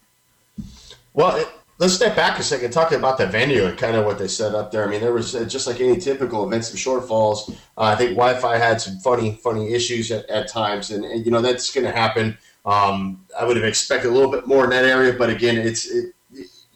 Well, 1.14 1.36
it, 1.38 1.48
let's 1.80 1.96
step 1.96 2.16
back 2.16 2.38
a 2.38 2.44
second, 2.44 2.72
talking 2.72 3.00
about 3.00 3.18
the 3.18 3.26
venue 3.26 3.66
and 3.66 3.76
kind 3.76 3.96
of 3.96 4.06
what 4.06 4.20
they 4.20 4.28
set 4.28 4.54
up 4.54 4.72
there. 4.72 4.86
I 4.86 4.88
mean, 4.88 5.02
there 5.02 5.14
was 5.14 5.34
uh, 5.36 5.44
just 5.46 5.66
like 5.66 5.82
any 5.82 5.98
typical 5.98 6.46
event, 6.46 6.64
some 6.64 6.78
shortfalls. 6.78 7.52
Uh, 7.76 7.82
I 7.82 7.96
think 7.96 8.12
Wi-Fi 8.12 8.58
had 8.58 8.80
some 8.80 9.00
funny 9.00 9.32
funny 9.32 9.74
issues 9.74 10.12
at, 10.12 10.30
at 10.30 10.48
times, 10.48 10.92
and, 10.92 11.04
and, 11.04 11.26
you 11.26 11.32
know 11.32 11.42
that's 11.42 11.74
going 11.74 11.86
to 11.86 11.92
happen. 11.92 12.38
Um, 12.66 13.26
I 13.38 13.46
would 13.46 13.58
have 13.58 13.66
expected 13.66 14.10
a 14.10 14.14
little 14.14 14.32
bit 14.32 14.46
more 14.46 14.64
in 14.66 14.70
that 14.70 14.86
area, 14.86 15.14
but 15.14 15.32
again, 15.32 15.58
it's 15.58 15.90
it, 15.90 16.14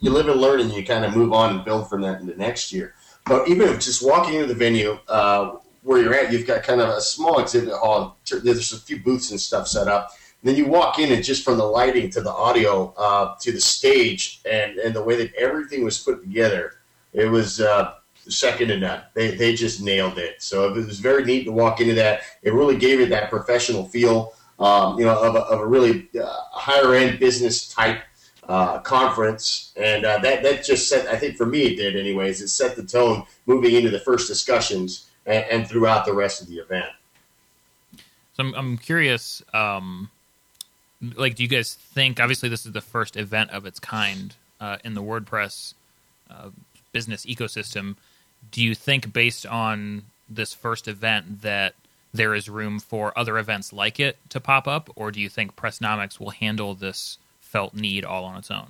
you 0.00 0.10
live 0.10 0.26
and 0.26 0.40
learn, 0.40 0.58
and 0.58 0.72
you 0.72 0.84
kind 0.84 1.04
of 1.04 1.14
move 1.14 1.32
on 1.32 1.54
and 1.54 1.64
build 1.64 1.88
from 1.88 2.00
that 2.02 2.20
in 2.20 2.26
the 2.26 2.34
next 2.34 2.72
year. 2.72 2.94
But 3.28 3.48
even 3.48 3.78
just 3.80 4.06
walking 4.06 4.34
into 4.34 4.46
the 4.46 4.54
venue 4.54 4.98
uh, 5.08 5.56
where 5.82 6.00
you're 6.00 6.14
at, 6.14 6.32
you've 6.32 6.46
got 6.46 6.62
kind 6.62 6.80
of 6.80 6.88
a 6.88 7.00
small 7.00 7.40
exhibit 7.40 7.74
hall. 7.74 8.18
There's 8.30 8.72
a 8.72 8.78
few 8.78 9.00
booths 9.00 9.30
and 9.32 9.40
stuff 9.40 9.66
set 9.68 9.88
up. 9.88 10.10
And 10.42 10.50
then 10.50 10.56
you 10.56 10.66
walk 10.66 10.98
in, 10.98 11.12
and 11.12 11.24
just 11.24 11.44
from 11.44 11.58
the 11.58 11.64
lighting 11.64 12.08
to 12.10 12.20
the 12.20 12.30
audio 12.30 12.94
uh, 12.96 13.34
to 13.40 13.50
the 13.50 13.60
stage 13.60 14.40
and, 14.48 14.78
and 14.78 14.94
the 14.94 15.02
way 15.02 15.16
that 15.16 15.34
everything 15.34 15.82
was 15.84 15.98
put 15.98 16.20
together, 16.22 16.74
it 17.12 17.26
was 17.26 17.60
uh, 17.60 17.94
second 18.28 18.68
to 18.68 18.78
none. 18.78 19.02
They, 19.14 19.34
they 19.34 19.54
just 19.54 19.82
nailed 19.82 20.18
it. 20.18 20.42
So 20.42 20.72
it 20.72 20.86
was 20.86 21.00
very 21.00 21.24
neat 21.24 21.44
to 21.44 21.52
walk 21.52 21.80
into 21.80 21.94
that. 21.94 22.22
It 22.42 22.52
really 22.52 22.76
gave 22.76 23.00
it 23.00 23.08
that 23.10 23.30
professional 23.30 23.88
feel. 23.88 24.34
um, 24.58 24.98
you 24.98 25.04
know, 25.04 25.18
of 25.22 25.34
a, 25.34 25.40
of 25.40 25.60
a 25.60 25.66
really 25.66 26.08
uh, 26.18 26.26
higher 26.50 26.94
end 26.94 27.18
business 27.18 27.68
type 27.68 28.02
uh, 28.48 28.78
conference, 28.80 29.72
and 29.76 30.04
uh, 30.04 30.18
that 30.18 30.42
that 30.42 30.64
just 30.64 30.88
set. 30.88 31.06
I 31.08 31.16
think 31.16 31.36
for 31.36 31.46
me, 31.46 31.62
it 31.62 31.76
did 31.76 31.96
anyways. 31.96 32.40
It 32.40 32.48
set 32.48 32.76
the 32.76 32.84
tone 32.84 33.24
moving 33.46 33.74
into 33.74 33.90
the 33.90 34.00
first 34.00 34.28
discussions 34.28 35.06
and, 35.24 35.44
and 35.50 35.68
throughout 35.68 36.04
the 36.04 36.14
rest 36.14 36.42
of 36.42 36.48
the 36.48 36.56
event. 36.56 36.86
So 38.34 38.44
I'm, 38.44 38.54
I'm 38.54 38.78
curious. 38.78 39.42
Um, 39.52 40.10
like, 41.16 41.34
do 41.34 41.42
you 41.42 41.48
guys 41.48 41.74
think? 41.74 42.20
Obviously, 42.20 42.48
this 42.48 42.66
is 42.66 42.72
the 42.72 42.80
first 42.80 43.16
event 43.16 43.50
of 43.50 43.66
its 43.66 43.80
kind 43.80 44.34
uh, 44.60 44.78
in 44.84 44.94
the 44.94 45.02
WordPress 45.02 45.74
uh, 46.30 46.50
business 46.92 47.26
ecosystem. 47.26 47.96
Do 48.52 48.62
you 48.62 48.74
think, 48.74 49.12
based 49.12 49.44
on 49.46 50.02
this 50.28 50.54
first 50.54 50.86
event, 50.86 51.42
that 51.42 51.74
there 52.14 52.34
is 52.34 52.48
room 52.48 52.78
for 52.78 53.12
other 53.18 53.38
events 53.38 53.72
like 53.72 53.98
it 54.00 54.16
to 54.30 54.40
pop 54.40 54.68
up, 54.68 54.88
or 54.94 55.10
do 55.10 55.20
you 55.20 55.28
think 55.28 55.56
Pressnomics 55.56 56.20
will 56.20 56.30
handle 56.30 56.74
this 56.74 57.18
felt 57.56 57.74
need 57.74 58.04
all 58.04 58.24
on 58.26 58.36
its 58.36 58.50
own? 58.50 58.66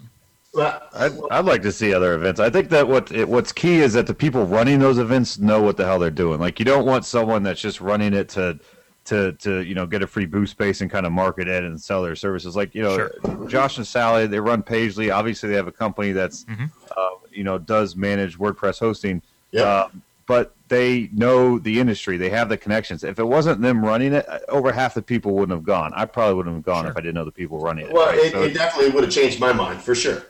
Well, 0.54 0.80
I'd, 0.94 1.12
I'd 1.32 1.44
like 1.44 1.62
to 1.62 1.72
see 1.72 1.92
other 1.92 2.14
events. 2.14 2.38
I 2.38 2.48
think 2.50 2.68
that 2.70 2.86
what 2.86 3.10
it, 3.10 3.28
what's 3.28 3.50
key 3.52 3.78
is 3.80 3.92
that 3.94 4.06
the 4.06 4.14
people 4.14 4.46
running 4.46 4.78
those 4.78 4.98
events 4.98 5.38
know 5.38 5.60
what 5.60 5.76
the 5.76 5.84
hell 5.84 5.98
they're 5.98 6.10
doing. 6.10 6.38
Like 6.40 6.58
you 6.60 6.64
don't 6.64 6.86
want 6.86 7.04
someone 7.04 7.42
that's 7.42 7.60
just 7.60 7.80
running 7.80 8.14
it 8.14 8.28
to 8.30 8.58
to 9.06 9.32
to 9.32 9.60
you 9.64 9.74
know 9.74 9.86
get 9.86 10.02
a 10.02 10.06
free 10.06 10.24
booth 10.24 10.48
space 10.50 10.80
and 10.82 10.90
kind 10.90 11.04
of 11.04 11.10
market 11.12 11.48
it 11.48 11.64
and 11.64 11.78
sell 11.80 12.00
their 12.02 12.14
services. 12.16 12.54
Like 12.56 12.74
you 12.76 12.82
know, 12.82 12.96
Sure. 12.96 13.46
Josh 13.48 13.76
and 13.76 13.86
Sally 13.86 14.26
they 14.28 14.38
run 14.40 14.62
Pagely. 14.62 15.12
Obviously, 15.14 15.48
they 15.50 15.56
have 15.56 15.66
a 15.68 15.72
company 15.72 16.12
that's 16.12 16.44
Mhm. 16.44 16.70
uh, 16.96 17.08
you 17.32 17.42
know 17.44 17.58
does 17.58 17.96
manage 17.96 18.38
WordPress 18.38 18.78
hosting. 18.78 19.20
Yep. 19.50 19.66
Uh, 19.66 19.88
but 20.26 20.54
they 20.68 21.08
know 21.12 21.58
the 21.58 21.78
industry. 21.78 22.16
They 22.16 22.30
have 22.30 22.48
the 22.48 22.56
connections. 22.56 23.04
If 23.04 23.18
it 23.18 23.24
wasn't 23.24 23.60
them 23.62 23.84
running 23.84 24.12
it, 24.12 24.26
over 24.48 24.72
half 24.72 24.94
the 24.94 25.02
people 25.02 25.32
wouldn't 25.34 25.56
have 25.56 25.64
gone. 25.64 25.92
I 25.94 26.04
probably 26.04 26.34
wouldn't 26.34 26.56
have 26.56 26.64
gone 26.64 26.84
Sure. 26.84 26.90
if 26.90 26.96
I 26.96 27.00
didn't 27.00 27.14
know 27.14 27.24
the 27.24 27.30
people 27.32 27.58
running 27.60 27.86
it. 27.86 27.92
well, 27.92 28.06
right? 28.08 28.18
it, 28.18 28.32
So 28.32 28.42
it 28.42 28.52
definitely 28.54 28.90
would 28.90 29.04
have 29.04 29.12
changed 29.12 29.38
my 29.38 29.52
mind 29.52 29.80
for 29.80 29.94
sure. 29.94 30.26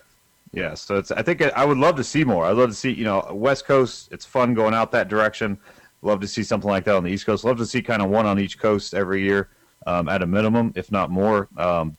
yeah, 0.53 0.75
so 0.75 0.97
it's. 0.99 1.11
I 1.11 1.23
think 1.23 1.41
I 1.43 1.65
would 1.65 1.79
love 1.79 1.97
to 1.97 2.05
see 2.05 2.25
more. 2.25 2.45
I'd 2.45 2.57
love 2.57 2.69
to 2.71 2.75
see, 2.77 2.91
you 2.93 3.05
know, 3.05 3.27
West 3.33 3.67
Coast. 3.67 4.09
It's 4.13 4.25
fun 4.27 4.55
going 4.55 4.75
out 4.75 4.93
that 4.93 5.09
direction. 5.09 5.59
Love 6.03 6.21
to 6.21 6.29
see 6.29 6.43
something 6.43 6.71
like 6.71 6.85
that 6.85 6.95
on 6.95 7.03
the 7.05 7.11
East 7.11 7.25
Coast. 7.27 7.45
Love 7.45 7.57
to 7.59 7.67
see 7.67 7.81
kind 7.83 8.03
of 8.03 8.11
one 8.11 8.27
on 8.27 8.39
each 8.39 8.59
coast 8.59 8.93
every 8.95 9.23
year, 9.23 9.49
um, 9.87 10.09
at 10.09 10.23
a 10.23 10.27
minimum, 10.27 10.73
if 10.77 10.93
not 10.93 11.11
more. 11.11 11.49
Um, 11.57 11.97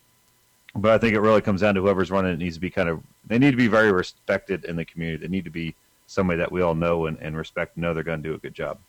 but 0.76 0.92
I 0.92 0.98
think 1.00 1.16
it 1.16 1.20
really 1.20 1.42
comes 1.42 1.62
down 1.62 1.74
to 1.76 1.82
whoever's 1.82 2.12
running 2.12 2.32
it 2.32 2.38
needs 2.38 2.56
to 2.56 2.62
be 2.62 2.70
kind 2.70 2.88
of. 2.90 3.02
They 3.26 3.40
need 3.40 3.52
to 3.52 3.58
be 3.58 3.68
very 3.68 3.92
respected 3.92 4.64
in 4.66 4.76
the 4.76 4.86
community. 4.86 5.26
They 5.26 5.30
need 5.32 5.44
to 5.46 5.50
be 5.52 5.74
somebody 6.08 6.40
that 6.40 6.52
we 6.52 6.62
all 6.62 6.74
know 6.74 7.06
and, 7.06 7.18
and 7.22 7.38
respect 7.38 7.76
and 7.76 7.84
know 7.84 7.94
they're 7.94 8.04
going 8.04 8.24
to 8.24 8.30
do 8.30 8.36
a 8.36 8.40
good 8.40 8.56
job. 8.56 8.80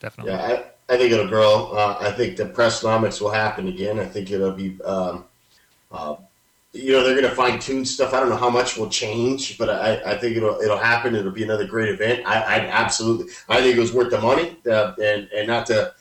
Definitely. 0.00 0.32
Yeah, 0.32 0.62
I, 0.88 0.94
I 0.94 0.96
think 0.96 1.12
it'll 1.12 1.26
grow. 1.26 1.72
Uh, 1.72 1.98
I 2.00 2.12
think 2.12 2.36
the 2.36 2.46
press 2.46 2.82
pressnomics 2.82 3.20
will 3.20 3.30
happen 3.30 3.66
again. 3.66 3.98
I 3.98 4.04
think 4.04 4.30
it'll 4.30 4.52
be, 4.52 4.80
um, 4.82 5.24
uh, 5.90 6.16
you 6.72 6.92
know, 6.92 7.02
they're 7.02 7.18
going 7.18 7.28
to 7.28 7.34
fine 7.34 7.58
tune 7.58 7.84
stuff. 7.84 8.12
I 8.14 8.20
don't 8.20 8.28
know 8.28 8.36
how 8.36 8.50
much 8.50 8.76
will 8.76 8.90
change, 8.90 9.58
but 9.58 9.70
I, 9.70 10.12
I 10.12 10.16
think 10.18 10.36
it'll 10.36 10.60
it'll 10.60 10.78
happen. 10.78 11.14
It'll 11.16 11.32
be 11.32 11.42
another 11.42 11.66
great 11.66 11.88
event. 11.88 12.26
I, 12.26 12.36
I 12.36 12.58
absolutely, 12.66 13.32
I 13.48 13.60
think 13.60 13.76
it 13.76 13.80
was 13.80 13.92
worth 13.92 14.10
the 14.10 14.20
money, 14.20 14.56
uh, 14.70 14.92
and 15.02 15.28
and 15.34 15.48
not 15.48 15.66
to 15.66 15.94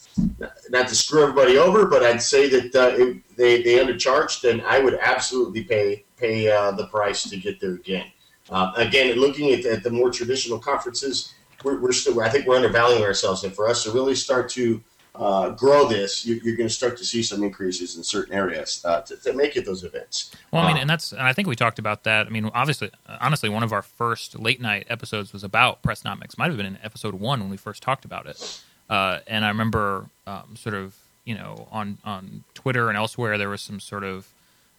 not 0.70 0.90
to 0.90 0.96
screw 0.96 1.24
everybody 1.24 1.58
over, 1.58 1.88
but 1.88 2.04
I'd 2.04 2.22
say 2.22 2.50
that 2.50 2.76
uh, 2.76 2.96
it, 2.96 3.38
they 3.38 3.64
they 3.64 3.78
undercharged, 3.78 4.50
and 4.50 4.62
I 4.62 4.80
would 4.80 4.96
absolutely 5.02 5.64
pay 5.64 6.04
pay 6.18 6.52
uh, 6.52 6.72
the 6.72 6.88
price 6.88 7.24
to 7.30 7.38
get 7.38 7.60
there 7.62 7.76
again. 7.76 8.08
Uh, 8.50 8.72
again, 8.76 9.16
looking 9.18 9.52
at, 9.52 9.66
at 9.66 9.84
the 9.84 9.90
more 9.90 10.12
traditional 10.12 10.60
conferences, 10.60 11.34
we're, 11.64 11.80
we're 11.80 11.92
still. 11.92 12.20
I 12.22 12.30
think 12.30 12.46
we're 12.48 12.56
undervaluing 12.56 13.04
ourselves, 13.04 13.44
and 13.44 13.54
for 13.54 13.68
us 13.68 13.84
to 13.84 13.92
really 13.92 14.16
start 14.16 14.50
to 14.52 14.82
uh, 15.16 15.50
grow 15.50 15.88
this, 15.88 16.26
you, 16.26 16.40
you're 16.44 16.56
going 16.56 16.70
to 16.70 16.74
start 16.74 16.96
to 16.98 17.04
see 17.04 17.24
some 17.24 17.44
increases 17.44 17.98
in 17.98 18.04
certain 18.04 18.36
areas 18.36 18.84
uh, 18.86 19.02
to, 19.02 19.18
to 19.18 19.34
make 19.34 19.58
it 19.58 19.66
those 19.66 19.84
events. 19.84 20.32
Well, 20.52 20.64
I 20.64 20.68
mean, 20.68 20.78
Uh, 20.78 20.82
and 20.82 20.90
that's, 20.90 21.12
and 21.12 21.24
I 21.24 21.34
think 21.34 21.48
we 21.48 21.56
talked 21.56 21.80
about 21.80 22.04
that. 22.04 22.28
I 22.28 22.30
mean, 22.30 22.50
obviously, 22.54 22.92
honestly, 23.20 23.50
one 23.50 23.64
of 23.64 23.74
our 23.74 23.82
first 23.82 24.38
late 24.40 24.62
night 24.62 24.86
episodes 24.90 25.34
was 25.34 25.44
about 25.44 25.82
Pressnomics. 25.82 26.38
Might 26.38 26.50
have 26.50 26.58
been 26.58 26.68
in 26.68 26.78
episode 26.84 27.16
one 27.16 27.40
when 27.40 27.50
we 27.50 27.58
first 27.58 27.82
talked 27.82 28.06
about 28.06 28.28
it. 28.28 28.62
Uh, 28.90 29.20
and 29.26 29.44
I 29.44 29.50
remember, 29.50 30.10
um, 30.28 30.56
sort 30.56 30.76
of, 30.76 30.96
you 31.26 31.36
know, 31.36 31.68
on 31.72 31.98
on 32.06 32.44
Twitter 32.54 32.88
and 32.88 32.98
elsewhere, 32.98 33.38
there 33.38 33.50
was 33.50 33.62
some 33.62 33.80
sort 33.80 34.04
of, 34.06 34.28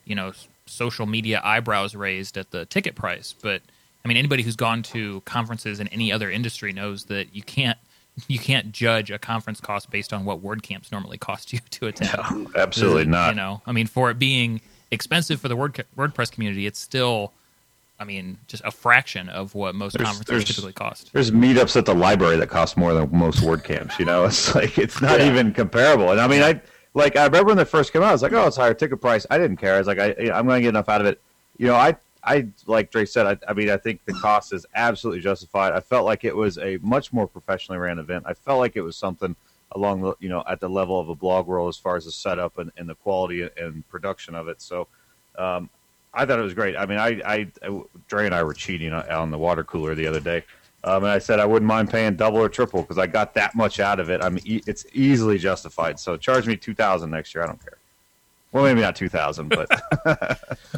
you 0.06 0.14
know, 0.14 0.32
social 0.68 1.06
media 1.06 1.40
eyebrows 1.44 1.94
raised 1.94 2.36
at 2.36 2.50
the 2.50 2.64
ticket 2.66 2.94
price. 2.94 3.34
But 3.40 3.62
I 4.04 4.08
mean, 4.08 4.16
anybody 4.16 4.42
who's 4.42 4.56
gone 4.56 4.82
to 4.84 5.20
conferences 5.22 5.80
in 5.80 5.88
any 5.88 6.12
other 6.12 6.30
industry 6.30 6.72
knows 6.72 7.04
that 7.06 7.34
you 7.34 7.42
can't 7.42 7.78
you 8.28 8.38
can't 8.38 8.72
judge 8.72 9.10
a 9.10 9.18
conference 9.18 9.60
cost 9.60 9.90
based 9.90 10.12
on 10.12 10.24
what 10.24 10.42
WordCamps 10.42 10.90
normally 10.90 11.18
cost 11.18 11.52
you 11.52 11.60
to 11.70 11.86
attend. 11.86 12.48
Absolutely 12.56 13.02
You 13.02 13.08
not. 13.10 13.30
You 13.30 13.34
know, 13.36 13.62
I 13.66 13.72
mean, 13.72 13.86
for 13.86 14.10
it 14.10 14.18
being 14.18 14.60
expensive 14.90 15.40
for 15.40 15.48
the 15.48 15.54
Word, 15.56 15.84
WordPress 15.96 16.32
community, 16.32 16.66
it's 16.66 16.78
still, 16.80 17.32
I 18.00 18.04
mean, 18.04 18.38
just 18.48 18.64
a 18.64 18.70
fraction 18.70 19.28
of 19.28 19.54
what 19.54 19.74
most 19.74 19.92
There's- 19.92 20.06
conferences 20.08 20.28
there's- 20.30 20.44
typically 20.48 20.72
cost. 20.72 21.12
There's 21.12 21.30
meetups 21.30 21.76
at 21.76 21.84
the 21.84 21.94
library 21.94 22.36
that 22.38 22.48
cost 22.48 22.76
more 22.76 22.94
than 22.94 23.08
most 23.12 23.40
WordCamps. 23.40 23.98
You 23.98 24.06
know, 24.06 24.24
it's 24.26 24.54
like 24.54 24.78
it's 24.78 25.00
not 25.02 25.20
Yeah. 25.20 25.28
even 25.30 25.52
comparable. 25.52 26.10
And 26.10 26.20
I 26.20 26.26
mean, 26.26 26.42
I 26.42 26.60
like 26.98 27.16
I 27.16 27.24
remember 27.24 27.48
when 27.48 27.56
they 27.56 27.64
first 27.64 27.92
came 27.92 28.02
out, 28.02 28.08
I 28.08 28.12
was 28.12 28.22
like, 28.22 28.32
oh, 28.32 28.46
it's 28.46 28.56
higher 28.56 28.74
ticket 28.74 29.00
price. 29.00 29.26
I 29.30 29.38
didn't 29.38 29.56
care. 29.56 29.74
I 29.74 29.78
was 29.78 29.86
like, 29.86 29.98
I, 29.98 30.08
I'm 30.32 30.46
going 30.46 30.58
to 30.58 30.60
get 30.60 30.68
enough 30.70 30.88
out 30.88 31.00
of 31.00 31.06
it. 31.06 31.20
You 31.56 31.68
know, 31.68 31.74
I 31.74 31.96
I 32.22 32.48
like 32.66 32.90
Drake 32.90 33.08
said. 33.08 33.26
I, 33.26 33.50
I 33.50 33.54
mean, 33.54 33.70
I 33.70 33.76
think 33.76 34.04
the 34.04 34.12
cost 34.14 34.52
is 34.52 34.66
absolutely 34.74 35.22
justified. 35.22 35.72
I 35.72 35.80
felt 35.80 36.04
like 36.04 36.24
it 36.24 36.36
was 36.36 36.58
a 36.58 36.78
much 36.82 37.12
more 37.12 37.26
professionally 37.26 37.78
ran 37.78 37.98
event. 37.98 38.24
I 38.26 38.34
felt 38.34 38.58
like 38.58 38.76
it 38.76 38.82
was 38.82 38.96
something 38.96 39.36
along 39.72 40.00
the 40.00 40.14
you 40.18 40.28
know 40.28 40.42
at 40.48 40.60
the 40.60 40.68
level 40.68 40.98
of 40.98 41.08
a 41.08 41.14
blog 41.14 41.46
world 41.46 41.68
as 41.68 41.76
far 41.76 41.96
as 41.96 42.04
the 42.04 42.12
setup 42.12 42.58
and, 42.58 42.72
and 42.76 42.88
the 42.88 42.94
quality 42.96 43.48
and 43.56 43.88
production 43.88 44.34
of 44.34 44.48
it. 44.48 44.60
So. 44.60 44.88
Um, 45.36 45.70
I 46.12 46.24
thought 46.24 46.38
it 46.38 46.42
was 46.42 46.54
great. 46.54 46.74
I 46.74 46.86
mean, 46.86 46.98
I, 46.98 47.20
I, 47.24 47.82
Dre 48.08 48.24
and 48.24 48.34
I 48.34 48.42
were 48.42 48.54
cheating 48.54 48.92
on 48.92 49.30
the 49.30 49.38
water 49.38 49.62
cooler 49.62 49.94
the 49.94 50.06
other 50.06 50.20
day, 50.20 50.42
um, 50.84 51.04
and 51.04 51.12
I 51.12 51.18
said 51.18 51.40
I 51.40 51.44
wouldn't 51.46 51.66
mind 51.68 51.90
paying 51.90 52.16
double 52.16 52.38
or 52.38 52.48
triple 52.48 52.82
because 52.82 52.98
I 52.98 53.06
got 53.06 53.34
that 53.34 53.54
much 53.54 53.80
out 53.80 54.00
of 54.00 54.10
it. 54.10 54.22
I 54.22 54.28
mean, 54.28 54.42
e- 54.44 54.62
it's 54.66 54.86
easily 54.92 55.38
justified. 55.38 55.98
So 55.98 56.16
charge 56.16 56.46
me 56.46 56.56
two 56.56 56.74
thousand 56.74 57.10
next 57.10 57.34
year. 57.34 57.44
I 57.44 57.46
don't 57.46 57.60
care. 57.62 57.78
Well, 58.52 58.64
maybe 58.64 58.80
not 58.80 58.96
two 58.96 59.08
thousand, 59.08 59.48
but 59.48 59.68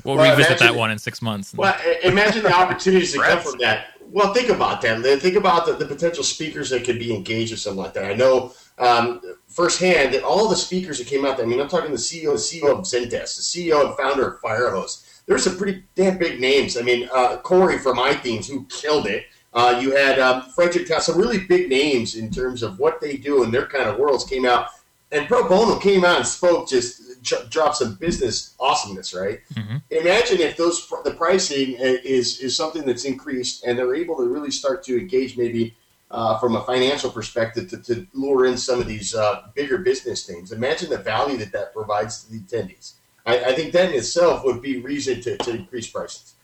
We'll, 0.05 0.17
Well, 0.17 0.31
revisit 0.31 0.53
imagine- 0.53 0.67
that 0.67 0.75
one 0.75 0.91
in 0.91 0.99
six 0.99 1.21
months. 1.23 1.55
Well, 1.55 1.77
imagine 2.03 2.43
the 2.43 2.53
opportunities 2.53 3.13
that 3.13 3.23
come 3.23 3.41
from 3.41 3.59
that. 3.61 3.89
Well, 4.13 4.35
think 4.35 4.49
about 4.49 4.81
that. 4.83 5.01
Then 5.05 5.21
Think 5.21 5.37
about 5.37 5.67
the, 5.67 5.75
the 5.75 5.87
potential 5.87 6.25
speakers 6.25 6.69
that 6.71 6.83
could 6.85 6.99
be 6.99 7.15
engaged 7.15 7.53
with 7.53 7.61
something 7.61 7.81
like 7.81 7.93
that. 7.95 8.07
I 8.11 8.15
know 8.15 8.53
um, 8.79 9.21
firsthand 9.47 10.13
that 10.15 10.25
all 10.25 10.49
the 10.49 10.57
speakers 10.57 10.99
that 10.99 11.07
came 11.07 11.25
out 11.25 11.37
there. 11.37 11.47
I 11.47 11.49
mean, 11.49 11.61
I'm 11.61 11.69
talking 11.69 11.93
the 11.93 11.97
CEO, 11.97 12.33
CEO 12.35 12.73
of 12.73 12.79
Zendesk, 12.81 13.11
the 13.37 13.43
CEO 13.71 13.87
and 13.87 13.97
founder 13.97 14.27
of 14.27 14.41
FireHost. 14.41 15.23
There's 15.27 15.45
some 15.45 15.57
pretty 15.57 15.85
damn 15.95 16.19
big 16.19 16.41
names. 16.41 16.77
I 16.77 16.83
mean, 16.83 17.09
uh, 17.15 17.37
Corey 17.37 17.79
from 17.79 17.99
iThemes 17.99 18.49
who 18.51 18.65
killed 18.65 19.07
it. 19.07 19.27
Uh, 19.53 19.79
you 19.83 19.95
had 19.97 20.19
um, 20.19 20.43
Frederick 20.55 20.87
Tass, 20.87 21.07
some 21.07 21.19
really 21.19 21.39
big 21.39 21.69
names 21.69 22.15
in 22.15 22.31
terms 22.31 22.63
of 22.63 22.79
what 22.79 23.01
they 23.01 23.17
do 23.17 23.43
and 23.43 23.53
their 23.53 23.67
kind 23.67 23.89
of 23.89 23.99
worlds 23.99 24.25
came 24.25 24.45
out. 24.47 24.69
And 25.13 25.27
Pro 25.27 25.49
Bono 25.49 25.77
came 25.79 26.05
out 26.05 26.19
and 26.19 26.27
spoke, 26.27 26.69
just 26.69 27.21
dro- 27.23 27.45
dropped 27.51 27.77
some 27.79 27.95
business 27.97 28.55
awesomeness, 28.61 29.13
right? 29.13 29.41
Mhm. 29.55 29.83
Imagine 29.91 30.39
if 30.41 30.57
those 30.57 30.87
the 31.05 31.11
pricing 31.11 31.75
is 31.81 32.39
is 32.39 32.57
something 32.57 32.83
that's 32.83 33.05
increased, 33.05 33.65
and 33.65 33.77
they're 33.77 33.95
able 33.97 34.17
to 34.19 34.25
really 34.29 34.53
start 34.53 34.85
to 34.85 34.97
engage 34.97 35.37
maybe 35.37 35.75
uh, 36.13 36.39
from 36.39 36.55
a 36.55 36.63
financial 36.65 37.11
perspective 37.11 37.69
to, 37.71 37.77
to 37.79 38.07
lure 38.15 38.47
in 38.47 38.57
some 38.57 38.81
of 38.81 38.87
these 38.87 39.15
uh, 39.15 39.43
bigger 39.57 39.79
business 39.79 40.25
things. 40.27 40.53
Imagine 40.53 40.91
the 40.91 40.99
value 40.99 41.37
that 41.39 41.51
that 41.53 41.73
provides 41.73 42.25
to 42.25 42.33
the 42.33 42.39
attendees. 42.39 42.93
I, 43.27 43.39
I 43.47 43.53
think 43.55 43.73
that 43.73 43.91
in 43.91 43.97
itself 43.97 44.45
would 44.45 44.63
be 44.63 44.81
reason 44.81 45.21
to, 45.23 45.37
to 45.39 45.51
increase 45.51 45.89
prices. 45.89 46.35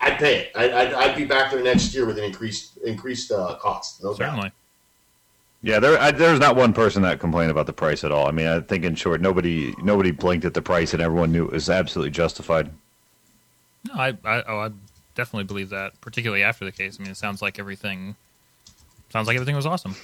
I'd 0.00 0.18
pay 0.18 0.40
it. 0.40 0.52
I, 0.54 0.72
I'd, 0.72 0.92
I'd 0.94 1.16
be 1.16 1.24
back 1.24 1.50
there 1.50 1.62
next 1.62 1.94
year 1.94 2.04
with 2.06 2.18
an 2.18 2.24
increased 2.24 2.76
increased 2.78 3.32
uh, 3.32 3.56
cost. 3.60 4.02
No 4.02 4.10
doubt. 4.10 4.18
Certainly. 4.18 4.52
yeah, 5.62 5.78
there 5.78 5.98
I, 5.98 6.10
there's 6.10 6.40
not 6.40 6.56
one 6.56 6.72
person 6.72 7.02
that 7.02 7.20
complained 7.20 7.50
about 7.50 7.66
the 7.66 7.72
price 7.72 8.04
at 8.04 8.12
all. 8.12 8.26
I 8.26 8.30
mean, 8.30 8.46
I 8.46 8.60
think 8.60 8.84
in 8.84 8.94
short, 8.94 9.20
nobody 9.20 9.74
nobody 9.82 10.10
blinked 10.10 10.44
at 10.44 10.54
the 10.54 10.62
price, 10.62 10.92
and 10.92 11.02
everyone 11.02 11.32
knew 11.32 11.46
it 11.46 11.52
was 11.52 11.70
absolutely 11.70 12.10
justified. 12.10 12.70
No, 13.88 13.94
I, 13.94 14.08
I, 14.24 14.42
oh, 14.46 14.58
I 14.60 14.70
definitely 15.14 15.44
believe 15.44 15.70
that, 15.70 16.00
particularly 16.00 16.42
after 16.42 16.64
the 16.64 16.72
case. 16.72 16.98
I 16.98 17.02
mean, 17.02 17.10
it 17.12 17.16
sounds 17.16 17.40
like 17.42 17.58
everything, 17.58 18.16
sounds 19.10 19.26
like 19.26 19.36
everything 19.36 19.56
was 19.56 19.66
awesome. 19.66 19.94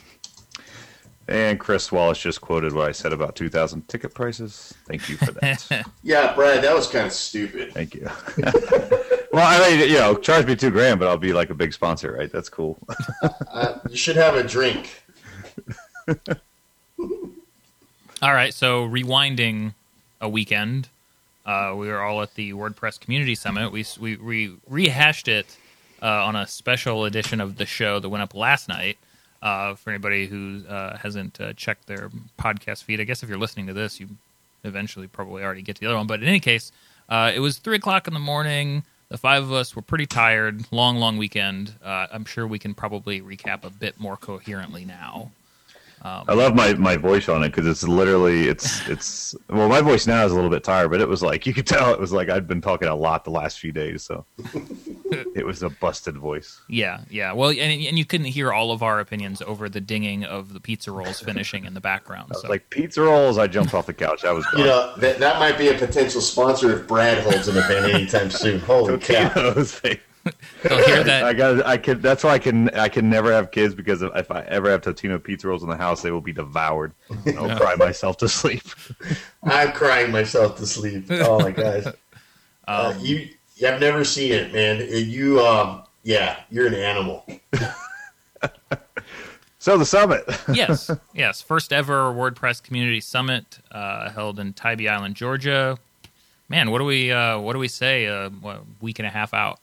And 1.28 1.60
Chris 1.60 1.92
Wallace 1.92 2.18
just 2.18 2.40
quoted 2.40 2.72
what 2.72 2.88
I 2.88 2.92
said 2.92 3.12
about 3.12 3.36
2,000 3.36 3.86
ticket 3.88 4.12
prices. 4.14 4.74
Thank 4.86 5.08
you 5.08 5.16
for 5.16 5.30
that. 5.32 5.86
Yeah, 6.02 6.34
Brad, 6.34 6.64
that 6.64 6.74
was 6.74 6.88
kind 6.88 7.06
of 7.06 7.12
stupid. 7.12 7.72
Thank 7.72 7.94
you. 7.94 8.08
well, 9.32 9.46
I 9.46 9.70
mean, 9.70 9.88
you 9.88 9.96
know, 9.96 10.16
charge 10.16 10.46
me 10.46 10.56
two 10.56 10.70
grand, 10.70 10.98
but 10.98 11.08
I'll 11.08 11.18
be 11.18 11.32
like 11.32 11.50
a 11.50 11.54
big 11.54 11.72
sponsor, 11.72 12.12
right? 12.12 12.30
That's 12.30 12.48
cool. 12.48 12.78
Uh, 13.52 13.78
you 13.90 13.96
should 13.96 14.16
have 14.16 14.36
a 14.36 14.44
drink. 14.44 15.02
All 18.22 18.32
right, 18.32 18.54
so 18.54 18.86
rewinding 18.86 19.74
a 20.20 20.28
weekend, 20.28 20.88
uh, 21.44 21.74
we 21.76 21.88
were 21.88 22.00
all 22.00 22.22
at 22.22 22.34
the 22.36 22.52
WordPress 22.52 23.00
Community 23.00 23.34
Summit. 23.34 23.72
We 23.72 23.84
we, 23.98 24.16
we 24.16 24.56
rehashed 24.68 25.26
it 25.26 25.56
uh, 26.02 26.24
on 26.24 26.36
a 26.36 26.46
special 26.46 27.06
edition 27.06 27.40
of 27.40 27.56
the 27.56 27.66
show 27.66 27.98
that 27.98 28.08
went 28.08 28.22
up 28.22 28.34
last 28.34 28.68
night. 28.68 28.98
Uh, 29.42 29.74
for 29.74 29.88
anybody 29.88 30.26
who 30.26 30.62
uh, 30.68 30.98
hasn't 30.98 31.40
uh, 31.40 31.54
checked 31.54 31.86
their 31.86 32.10
podcast 32.38 32.84
feed, 32.84 33.00
I 33.00 33.04
guess 33.04 33.22
if 33.22 33.28
you're 33.28 33.38
listening 33.38 33.66
to 33.68 33.72
this, 33.72 33.98
you 33.98 34.08
eventually 34.64 35.06
probably 35.06 35.42
already 35.42 35.62
get 35.62 35.76
to 35.76 35.80
the 35.80 35.86
other 35.86 35.96
one. 35.96 36.06
But 36.06 36.22
in 36.22 36.28
any 36.28 36.40
case, 36.40 36.72
uh, 37.08 37.32
it 37.34 37.40
was 37.40 37.56
three 37.56 37.76
o'clock 37.76 38.06
in 38.06 38.12
the 38.12 38.20
morning. 38.20 38.84
The 39.10 39.18
five 39.18 39.42
of 39.42 39.52
us 39.52 39.74
were 39.74 39.82
pretty 39.82 40.06
tired. 40.06 40.64
Long, 40.70 40.98
long 40.98 41.18
weekend. 41.18 41.74
Uh, 41.84 42.06
I'm 42.12 42.24
sure 42.24 42.46
we 42.46 42.60
can 42.60 42.74
probably 42.74 43.20
recap 43.20 43.64
a 43.64 43.70
bit 43.70 43.98
more 43.98 44.16
coherently 44.16 44.84
now. 44.84 45.32
Um, 46.02 46.24
I 46.28 46.34
love 46.34 46.54
my, 46.54 46.72
my 46.74 46.96
voice 46.96 47.28
on 47.28 47.42
it 47.42 47.50
because 47.50 47.66
it's 47.66 47.82
literally 47.86 48.48
it's 48.48 48.88
it's 48.88 49.34
well 49.50 49.68
my 49.68 49.82
voice 49.82 50.06
now 50.06 50.24
is 50.24 50.32
a 50.32 50.34
little 50.34 50.48
bit 50.48 50.64
tired, 50.64 50.90
but 50.90 51.00
it 51.00 51.08
was 51.08 51.22
like 51.22 51.46
you 51.46 51.52
could 51.52 51.66
tell 51.66 51.92
it 51.92 52.00
was 52.00 52.10
like 52.12 52.30
I'd 52.30 52.48
been 52.48 52.62
talking 52.62 52.88
a 52.88 52.94
lot 52.94 53.24
the 53.24 53.30
last 53.30 53.58
few 53.58 53.70
days, 53.70 54.02
so 54.02 54.24
it 55.34 55.44
was 55.44 55.62
a 55.62 55.68
busted 55.68 56.16
voice. 56.16 56.60
Yeah, 56.68 57.02
yeah. 57.10 57.32
Well, 57.32 57.50
and, 57.50 57.60
and 57.60 57.98
you 57.98 58.06
couldn't 58.06 58.26
hear 58.26 58.50
all 58.50 58.72
of 58.72 58.82
our 58.82 58.98
opinions 58.98 59.42
over 59.42 59.68
the 59.68 59.80
dinging 59.80 60.24
of 60.24 60.54
the 60.54 60.60
pizza 60.60 60.90
rolls 60.90 61.20
finishing 61.20 61.66
in 61.66 61.74
the 61.74 61.80
background. 61.82 62.32
So. 62.34 62.48
Like 62.48 62.70
pizza 62.70 63.02
rolls, 63.02 63.36
I 63.36 63.46
jumped 63.46 63.74
off 63.74 63.84
the 63.84 63.92
couch. 63.92 64.24
I 64.24 64.32
was 64.32 64.46
gone. 64.46 64.60
you 64.60 64.66
know 64.66 64.94
that 64.96 65.18
that 65.18 65.38
might 65.38 65.58
be 65.58 65.68
a 65.68 65.74
potential 65.74 66.22
sponsor 66.22 66.72
if 66.78 66.88
Brad 66.88 67.22
holds 67.22 67.46
an 67.48 67.58
event 67.58 67.92
anytime 67.92 68.30
soon. 68.30 68.60
Holy 68.60 68.98
cow! 68.98 69.52
They'll 70.62 70.84
hear 70.84 71.04
that. 71.04 71.24
I 71.24 71.32
got. 71.32 71.66
I 71.66 71.76
can. 71.76 72.00
That's 72.00 72.24
why 72.24 72.30
I 72.30 72.38
can. 72.38 72.68
I 72.70 72.88
can 72.88 73.08
never 73.08 73.32
have 73.32 73.50
kids 73.50 73.74
because 73.74 74.02
if 74.02 74.30
I 74.30 74.42
ever 74.42 74.70
have 74.70 74.82
Totino 74.82 75.22
pizza 75.22 75.48
rolls 75.48 75.62
in 75.62 75.68
the 75.68 75.76
house, 75.76 76.02
they 76.02 76.10
will 76.10 76.20
be 76.20 76.32
devoured. 76.32 76.92
I'll 77.36 77.48
no. 77.48 77.56
cry 77.56 77.74
myself 77.76 78.16
to 78.18 78.28
sleep. 78.28 78.62
I'm 79.42 79.72
crying 79.72 80.12
myself 80.12 80.56
to 80.58 80.66
sleep. 80.66 81.06
Oh 81.10 81.40
my 81.40 81.50
gosh. 81.50 81.84
Um, 82.68 82.76
uh, 82.86 82.98
you. 83.00 83.28
I've 83.66 83.80
never 83.80 84.04
seen 84.04 84.32
it, 84.32 84.52
man. 84.52 84.86
You. 84.88 85.40
Um. 85.40 85.82
Yeah. 86.04 86.40
You're 86.50 86.68
an 86.68 86.74
animal. 86.74 87.26
so 89.58 89.76
the 89.76 89.84
summit. 89.84 90.22
yes. 90.52 90.88
Yes. 91.12 91.42
First 91.42 91.72
ever 91.72 92.12
WordPress 92.12 92.62
Community 92.62 93.00
Summit 93.00 93.58
uh, 93.72 94.10
held 94.10 94.38
in 94.38 94.52
Tybee 94.52 94.88
Island, 94.88 95.16
Georgia. 95.16 95.78
Man, 96.50 96.72
what 96.72 96.78
do 96.78 96.84
we? 96.84 97.12
Uh, 97.12 97.38
what 97.38 97.52
do 97.52 97.60
we 97.60 97.68
say? 97.68 98.06
A 98.06 98.26
uh, 98.26 98.58
week 98.80 98.98
and 98.98 99.06
a 99.06 99.10
half 99.10 99.32
out. 99.32 99.60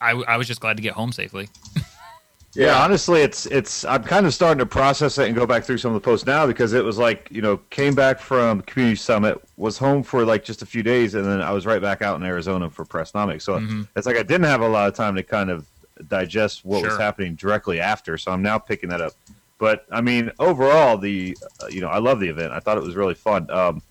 I, 0.00 0.10
I 0.12 0.36
was 0.36 0.46
just 0.46 0.60
glad 0.60 0.76
to 0.76 0.82
get 0.82 0.94
home 0.94 1.12
safely. 1.12 1.48
yeah. 2.54 2.82
honestly, 2.82 3.22
it's 3.22 3.46
it's. 3.46 3.84
I'm 3.84 4.04
kind 4.04 4.26
of 4.26 4.34
starting 4.34 4.58
to 4.58 4.66
process 4.66 5.18
it 5.18 5.26
and 5.26 5.34
go 5.34 5.46
back 5.46 5.64
through 5.64 5.78
some 5.78 5.94
of 5.94 6.00
the 6.00 6.04
posts 6.04 6.26
now 6.26 6.46
because 6.46 6.72
it 6.72 6.84
was 6.84 6.98
like 6.98 7.28
you 7.30 7.42
know 7.42 7.56
came 7.70 7.94
back 7.94 8.20
from 8.20 8.62
community 8.62 8.96
summit, 8.96 9.40
was 9.56 9.78
home 9.78 10.02
for 10.02 10.24
like 10.24 10.44
just 10.44 10.62
a 10.62 10.66
few 10.66 10.82
days, 10.82 11.14
and 11.14 11.24
then 11.24 11.40
I 11.40 11.52
was 11.52 11.66
right 11.66 11.80
back 11.80 12.02
out 12.02 12.16
in 12.16 12.22
Arizona 12.22 12.70
for 12.70 12.84
Pressnomics. 12.84 13.42
So 13.42 13.58
mm-hmm. 13.58 13.82
it's 13.96 14.06
like 14.06 14.16
I 14.16 14.22
didn't 14.22 14.46
have 14.46 14.60
a 14.60 14.68
lot 14.68 14.88
of 14.88 14.94
time 14.94 15.14
to 15.16 15.22
kind 15.22 15.50
of 15.50 15.66
digest 16.08 16.64
what 16.64 16.80
sure. 16.80 16.90
was 16.90 16.98
happening 16.98 17.34
directly 17.34 17.80
after. 17.80 18.18
So 18.18 18.32
I'm 18.32 18.42
now 18.42 18.58
picking 18.58 18.88
that 18.90 19.00
up. 19.00 19.12
But 19.58 19.86
I 19.90 20.00
mean, 20.00 20.30
overall, 20.38 20.98
the 20.98 21.36
uh, 21.62 21.66
you 21.68 21.80
know 21.80 21.88
I 21.88 21.98
love 21.98 22.20
the 22.20 22.28
event. 22.28 22.52
I 22.52 22.60
thought 22.60 22.76
it 22.76 22.84
was 22.84 22.96
really 22.96 23.14
fun. 23.14 23.50
Um, 23.50 23.82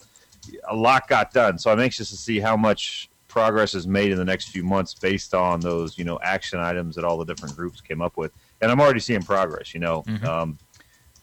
a 0.70 0.76
lot 0.76 1.08
got 1.08 1.32
done, 1.32 1.58
so 1.58 1.72
I'm 1.72 1.80
anxious 1.80 2.10
to 2.10 2.18
see 2.18 2.40
how 2.40 2.58
much 2.58 3.10
progress 3.34 3.74
is 3.74 3.88
made 3.88 4.12
in 4.12 4.18
the 4.20 4.24
next 4.24 4.50
few 4.50 4.63
months 4.63 4.94
based 4.94 5.34
on 5.34 5.60
those 5.60 5.98
you 5.98 6.06
know 6.06 6.20
action 6.22 6.60
items 6.60 6.96
that 6.96 7.04
all 7.04 7.18
the 7.18 7.25
different 7.25 7.56
groups 7.56 7.82
came 7.82 8.00
up 8.00 8.16
with. 8.16 8.32
And 8.62 8.72
i'm 8.72 8.80
already 8.80 9.00
seeing 9.00 9.24
progress 9.24 9.74
you 9.74 9.80
know. 9.80 10.04
Mm-hmm. 10.04 10.25
um, 10.25 10.58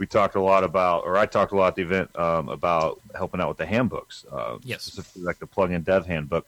we 0.00 0.07
talked 0.07 0.35
a 0.35 0.40
lot 0.40 0.64
about 0.64 1.05
or 1.05 1.17
i 1.17 1.25
talked 1.25 1.52
a 1.52 1.57
lot 1.57 1.69
at 1.69 1.76
the 1.76 1.83
event 1.83 2.09
um, 2.19 2.49
about 2.49 3.00
helping 3.14 3.40
out 3.40 3.49
with 3.49 3.59
the 3.59 3.67
handbooks 3.67 4.25
uh, 4.33 4.59
yes. 4.64 4.99
like 5.17 5.38
the 5.38 5.47
plug-in 5.47 5.83
dev 5.83 6.05
handbook. 6.05 6.47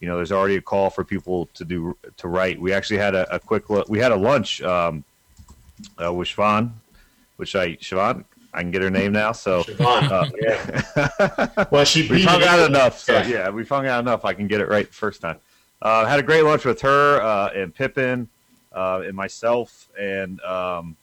You 0.00 0.08
know 0.08 0.16
there's 0.16 0.32
already 0.32 0.56
a 0.56 0.60
call 0.72 0.90
for 0.90 1.04
people 1.04 1.46
to 1.54 1.64
do 1.64 1.96
to 2.16 2.26
write. 2.28 2.60
We 2.60 2.72
actually 2.72 2.98
had 2.98 3.14
a, 3.14 3.22
a 3.36 3.38
quick 3.38 3.70
look. 3.70 3.88
We 3.88 3.98
had 3.98 4.12
a 4.12 4.16
lunch 4.16 4.60
um, 4.62 5.04
uh, 6.02 6.12
with 6.12 6.28
Siobhan, 6.28 6.72
which 7.36 7.54
I 7.54 7.76
Siobhan, 7.76 8.24
I 8.56 8.62
can 8.62 8.70
get 8.70 8.80
her 8.80 8.90
name 8.90 9.12
now. 9.12 9.32
So, 9.32 9.64
uh, 9.78 10.30
yeah. 10.40 11.66
well, 11.70 11.84
she 11.84 12.08
we 12.08 12.22
hung 12.22 12.42
out 12.42 12.66
enough. 12.66 12.98
So 12.98 13.12
yeah. 13.12 13.26
yeah, 13.26 13.50
we 13.50 13.66
hung 13.66 13.86
out 13.86 14.00
enough. 14.00 14.24
I 14.24 14.32
can 14.32 14.48
get 14.48 14.62
it 14.62 14.68
right 14.68 14.86
the 14.86 14.94
first 14.94 15.20
time. 15.20 15.36
Uh, 15.82 16.06
had 16.06 16.18
a 16.18 16.22
great 16.22 16.42
lunch 16.42 16.64
with 16.64 16.80
her 16.80 17.20
uh, 17.20 17.50
and 17.54 17.74
Pippin 17.74 18.28
uh, 18.72 19.02
and 19.04 19.14
myself, 19.14 19.90
and 20.00 20.40
um, 20.40 20.96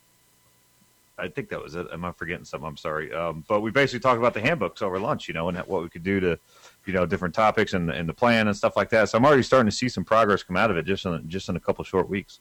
I 1.20 1.28
think 1.28 1.50
that 1.50 1.62
was 1.62 1.76
it. 1.76 1.86
Am 1.94 2.04
I 2.04 2.12
forgetting 2.12 2.44
something? 2.44 2.68
I'm 2.68 2.76
sorry. 2.76 3.14
Um, 3.14 3.46
but 3.48 3.62
we 3.62 3.70
basically 3.70 4.00
talked 4.00 4.18
about 4.18 4.34
the 4.34 4.42
handbooks 4.42 4.82
over 4.82 5.00
lunch, 5.00 5.28
you 5.28 5.36
know, 5.36 5.48
and 5.48 5.58
what 5.60 5.84
we 5.84 5.90
could 5.90 6.04
do 6.04 6.20
to, 6.22 6.40
you 6.88 6.94
know, 6.94 7.06
different 7.06 7.36
topics 7.36 7.74
and, 7.74 7.92
and 7.92 8.10
the 8.10 8.14
plan 8.14 8.48
and 8.48 8.58
stuff 8.58 8.76
like 8.76 8.90
that. 8.90 9.10
So 9.10 9.20
I'm 9.20 9.26
already 9.26 9.44
starting 9.44 9.70
to 9.70 9.76
see 9.76 9.90
some 9.90 10.04
progress 10.04 10.42
come 10.42 10.58
out 10.58 10.72
of 10.72 10.78
it 10.78 10.88
just 10.88 11.06
in 11.06 11.30
just 11.30 11.50
in 11.50 11.56
a 11.56 11.60
couple 11.60 11.84
short 11.84 12.10
weeks. 12.10 12.40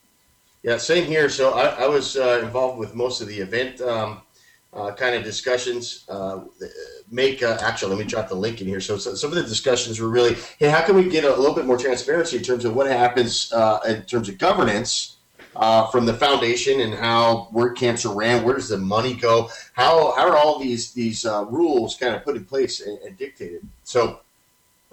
Yeah, 0.63 0.79
same 0.79 1.05
here. 1.05 1.29
So 1.29 1.53
I, 1.53 1.85
I 1.85 1.87
was 1.87 2.17
uh, 2.17 2.41
involved 2.43 2.79
with 2.79 2.95
most 2.95 3.21
of 3.21 3.29
the 3.29 3.39
event. 3.39 3.83
Um, 3.83 4.23
uh, 4.73 4.93
kind 4.93 5.15
of 5.15 5.23
discussions. 5.23 6.05
Uh, 6.09 6.41
make 7.11 7.43
uh, 7.43 7.59
actually, 7.61 7.91
let 7.95 7.99
me 7.99 8.05
drop 8.05 8.29
the 8.29 8.35
link 8.35 8.61
in 8.61 8.67
here. 8.67 8.81
So, 8.81 8.97
so, 8.97 9.15
some 9.15 9.31
of 9.31 9.37
the 9.37 9.43
discussions 9.43 10.01
were 10.01 10.09
really, 10.09 10.37
hey, 10.59 10.69
how 10.69 10.83
can 10.83 10.97
we 10.97 11.09
get 11.09 11.25
a 11.25 11.35
little 11.35 11.55
bit 11.55 11.67
more 11.67 11.77
transparency 11.77 12.39
in 12.39 12.43
terms 12.43 12.65
of 12.65 12.75
what 12.75 12.87
happens 12.87 13.53
uh, 13.53 13.81
in 13.87 14.03
terms 14.03 14.29
of 14.29 14.39
governance 14.39 15.17
uh, 15.57 15.89
from 15.89 16.07
the 16.07 16.15
foundation 16.15 16.81
and 16.81 16.95
how 16.95 17.49
WordCamps 17.53 18.11
are 18.11 18.15
ran? 18.15 18.45
Where 18.45 18.55
does 18.55 18.69
the 18.69 18.79
money 18.79 19.15
go? 19.15 19.51
How 19.75 20.13
how 20.13 20.29
are 20.29 20.37
all 20.37 20.59
these 20.59 20.93
these 20.93 21.27
uh, 21.27 21.45
rules 21.45 21.97
kind 21.97 22.15
of 22.15 22.25
put 22.25 22.37
in 22.37 22.45
place 22.45 22.81
and, 22.81 22.99
and 23.01 23.17
dictated? 23.19 23.67
So, 23.85 24.21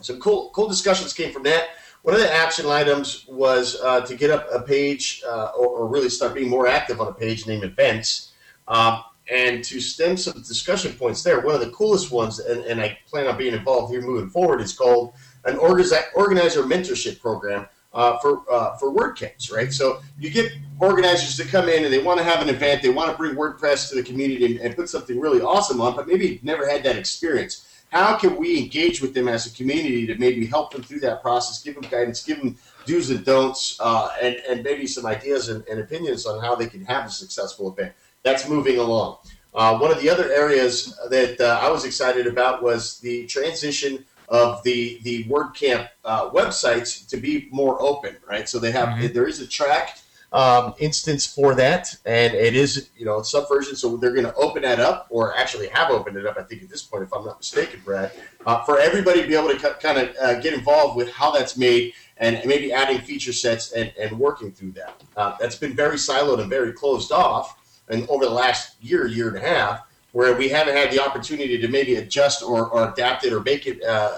some 0.02 0.20
cool 0.20 0.50
cool 0.50 0.68
discussions 0.68 1.14
came 1.14 1.32
from 1.32 1.44
that. 1.44 1.70
One 2.02 2.16
of 2.16 2.22
the 2.22 2.34
action 2.34 2.66
items 2.66 3.26
was 3.28 3.74
to 3.80 4.16
get 4.16 4.30
up 4.30 4.48
a 4.54 4.62
page 4.62 5.22
or, 5.26 5.68
or, 5.68 5.88
really 5.88 6.08
start 6.08 6.34
being 6.34 6.50
more 6.50 6.66
active 6.66 7.02
on 7.02 7.10
a 7.10 7.14
page 7.14 7.46
named 7.46 7.66
Events. 7.66 8.32
Um, 8.70 9.04
and 9.32 9.64
to 9.64 9.80
stem 9.80 10.18
some 10.18 10.42
discussion 10.42 10.94
points 10.94 11.24
there, 11.24 11.40
one 11.42 11.56
of 11.56 11.62
the 11.62 11.70
coolest 11.70 12.12
ones, 12.12 12.40
and, 12.40 12.64
and 12.66 12.82
I 12.82 12.98
plan 13.08 13.28
on 13.28 13.38
being 13.38 13.54
involved 13.54 13.92
here 13.92 14.02
moving 14.02 14.30
forward, 14.30 14.62
is 14.62 14.74
called 14.74 15.14
an 15.46 15.58
organizer 15.58 16.64
mentorship 16.64 17.20
program 17.20 17.68
uh, 17.94 18.18
for 18.20 18.44
uh, 18.52 18.78
for 18.78 18.94
WordCamps, 18.94 19.52
right? 19.52 19.72
So 19.72 20.02
you 20.20 20.30
get 20.30 20.52
organizers 20.80 21.38
to 21.38 21.46
come 21.46 21.70
in 21.70 21.84
and 21.84 21.94
they 21.94 22.02
want 22.02 22.20
to 22.20 22.24
have 22.24 22.42
an 22.42 22.50
event, 22.50 22.82
they 22.82 22.90
want 22.90 23.12
to 23.12 23.18
bring 23.18 23.36
WordPress 23.36 23.90
to 23.90 23.96
the 23.96 24.04
community 24.04 24.46
and, 24.46 24.60
and 24.60 24.76
put 24.76 24.90
something 24.90 25.20
really 25.20 25.42
awesome 25.42 25.82
on, 25.82 25.96
but 25.96 26.08
maybe 26.08 26.40
never 26.44 26.70
had 26.70 26.84
that 26.84 26.96
experience. 26.96 27.66
How 27.92 28.16
can 28.18 28.36
we 28.36 28.60
engage 28.60 29.02
with 29.02 29.16
them 29.16 29.28
as 29.28 29.48
a 29.48 29.56
community 29.56 30.06
to 30.06 30.16
maybe 30.16 30.46
help 30.46 30.72
them 30.72 30.84
through 30.84 31.00
that 31.00 31.24
process, 31.24 31.64
give 31.64 31.74
them 31.74 31.90
guidance, 31.90 32.24
give 32.24 32.38
them 32.38 32.56
do's 32.86 33.10
and 33.10 33.26
don'ts, 33.26 33.78
uh, 33.80 34.10
and, 34.22 34.36
and 34.48 34.64
maybe 34.64 34.86
some 34.86 35.08
ideas 35.08 35.50
and, 35.50 35.68
and 35.68 35.80
opinions 35.80 36.28
on 36.28 36.40
how 36.40 36.54
they 36.54 36.68
can 36.68 36.86
have 36.86 37.08
a 37.08 37.10
successful 37.10 37.72
event? 37.72 37.94
That's 38.24 38.48
moving 38.50 38.78
along. 38.78 39.18
Uh, 39.54 39.78
one 39.78 39.92
of 39.92 40.00
the 40.00 40.10
other 40.10 40.32
areas 40.32 40.98
that 41.10 41.40
uh, 41.42 41.60
I 41.62 41.70
was 41.70 41.84
excited 41.84 42.28
about 42.28 42.62
was 42.62 43.00
the 43.00 43.26
transition 43.26 44.06
of 44.28 44.62
the 44.64 45.00
the 45.04 45.24
WordCamp 45.26 45.90
uh, 46.06 46.30
websites 46.30 47.08
to 47.10 47.18
be 47.18 47.50
more 47.52 47.82
open, 47.82 48.16
right? 48.28 48.48
So 48.48 48.60
they 48.60 48.72
have 48.72 48.90
mm-hmm. 48.90 49.14
there 49.14 49.28
is 49.28 49.42
a 49.42 49.48
Trac 49.48 50.02
um, 50.32 50.76
instance 50.78 51.26
for 51.26 51.56
that, 51.56 51.96
and 52.06 52.36
it 52.36 52.56
is 52.56 52.92
you 52.96 53.06
know 53.06 53.24
subversion. 53.24 53.76
So 53.76 53.98
they're 53.98 54.14
going 54.14 54.26
to 54.28 54.36
open 54.36 54.62
that 54.62 54.80
up, 54.80 55.08
or 55.10 55.36
actually 55.36 55.68
have 55.70 55.90
opened 55.90 56.18
it 56.18 56.28
up. 56.28 56.38
I 56.38 56.44
think 56.44 56.62
at 56.62 56.70
this 56.70 56.84
point, 56.84 57.04
if 57.04 57.14
I'm 57.14 57.26
not 57.26 57.40
mistaken, 57.40 57.82
Brad, 57.84 58.12
uh, 58.46 58.64
for 58.64 58.80
everybody 58.80 59.24
to 59.24 59.28
be 59.28 59.36
able 59.36 59.50
to 59.50 59.60
c- 59.60 59.80
kind 59.82 59.98
of 59.98 60.16
uh, 60.22 60.40
get 60.40 60.54
involved 60.54 60.96
with 60.96 61.12
how 61.12 61.32
that's 61.32 61.58
made. 61.58 61.94
And 62.22 62.46
maybe 62.46 62.74
adding 62.74 63.00
feature 63.00 63.32
sets 63.32 63.72
and, 63.72 63.94
and 63.98 64.20
working 64.20 64.52
through 64.52 64.74
that. 64.74 65.02
Uh, 65.16 65.38
that's 65.40 65.56
been 65.56 65.74
very 65.74 65.96
siloed 65.96 66.42
and 66.42 66.50
very 66.50 66.74
closed 66.74 67.14
off 67.14 67.59
and 67.90 68.08
over 68.10 68.26
the 68.26 68.32
last 68.32 68.76
year, 68.82 69.08
year 69.08 69.28
and 69.30 69.38
a 69.38 69.42
half, 69.42 69.82
where 70.12 70.36
we 70.36 70.50
haven't 70.50 70.76
had 70.76 70.92
the 70.92 71.00
opportunity 71.00 71.58
to 71.58 71.68
maybe 71.68 71.96
adjust 71.96 72.42
or, 72.42 72.70
or 72.70 72.92
adapt 72.92 73.26
it 73.26 73.34
or 73.34 73.42
make 73.42 73.68
it 73.68 73.84
uh, 73.84 74.16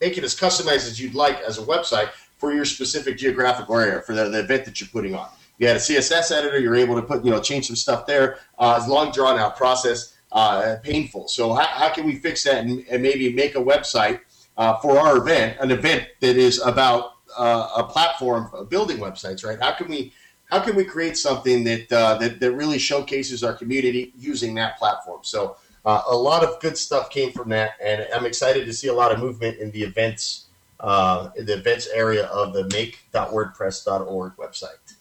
make 0.00 0.18
it 0.18 0.24
as 0.24 0.34
customized 0.34 0.86
as 0.86 1.00
you'd 1.00 1.14
like 1.14 1.40
as 1.40 1.58
a 1.58 1.62
website 1.62 2.10
for 2.38 2.52
your 2.52 2.64
specific 2.64 3.18
geographic 3.18 3.68
area 3.68 4.00
for 4.00 4.14
the, 4.14 4.28
the 4.28 4.40
event 4.40 4.64
that 4.64 4.80
you're 4.80 4.88
putting 4.88 5.14
on. 5.14 5.28
You 5.58 5.66
had 5.66 5.76
a 5.76 5.80
CSS 5.80 6.30
editor, 6.30 6.58
you're 6.58 6.76
able 6.76 6.94
to 6.94 7.02
put 7.02 7.24
you 7.24 7.30
know 7.30 7.40
change 7.40 7.66
some 7.66 7.76
stuff 7.76 8.06
there. 8.06 8.38
Uh, 8.58 8.78
it's 8.78 8.88
long 8.88 9.10
drawn 9.10 9.38
out 9.38 9.56
process, 9.56 10.16
uh, 10.32 10.76
painful. 10.82 11.28
So 11.28 11.54
how, 11.54 11.66
how, 11.66 11.88
can 11.90 12.06
we 12.06 12.16
fix 12.16 12.44
that 12.44 12.64
and, 12.64 12.84
and 12.90 13.02
maybe 13.02 13.32
make 13.32 13.54
a 13.54 13.60
website 13.60 14.20
uh, 14.56 14.78
for 14.78 14.98
our 14.98 15.16
event, 15.16 15.56
an 15.60 15.70
event 15.70 16.06
that 16.20 16.36
is 16.36 16.60
about 16.60 17.14
uh, 17.36 17.70
a 17.76 17.84
platform 17.84 18.50
of 18.52 18.68
building 18.68 18.98
websites, 18.98 19.44
right? 19.44 19.58
How 19.60 19.72
can 19.72 19.88
we 19.88 20.12
how 20.48 20.60
can 20.60 20.74
we 20.74 20.84
create 20.84 21.16
something 21.16 21.62
that 21.64 21.92
uh, 21.92 22.16
that, 22.18 22.40
that 22.40 22.52
really 22.52 22.78
showcases 22.78 23.44
our 23.44 23.52
community 23.52 24.12
using 24.18 24.54
that 24.54 24.78
platform? 24.78 25.20
So 25.22 25.56
uh, 25.84 26.02
a 26.10 26.16
lot 26.16 26.42
of 26.42 26.60
good 26.60 26.76
stuff 26.76 27.10
came 27.10 27.32
from 27.32 27.50
that, 27.50 27.72
and 27.82 28.06
I'm 28.14 28.26
excited 28.26 28.64
to 28.66 28.72
see 28.72 28.88
a 28.88 28.94
lot 28.94 29.12
of 29.12 29.18
movement 29.18 29.58
in 29.58 29.70
the 29.70 29.82
events 29.82 30.46
uh, 30.80 31.30
in 31.36 31.44
the 31.44 31.54
events 31.54 31.88
area 31.92 32.26
of 32.26 32.52
the 32.52 32.64
make.wordpress.org 32.64 34.36
website. 34.36 34.94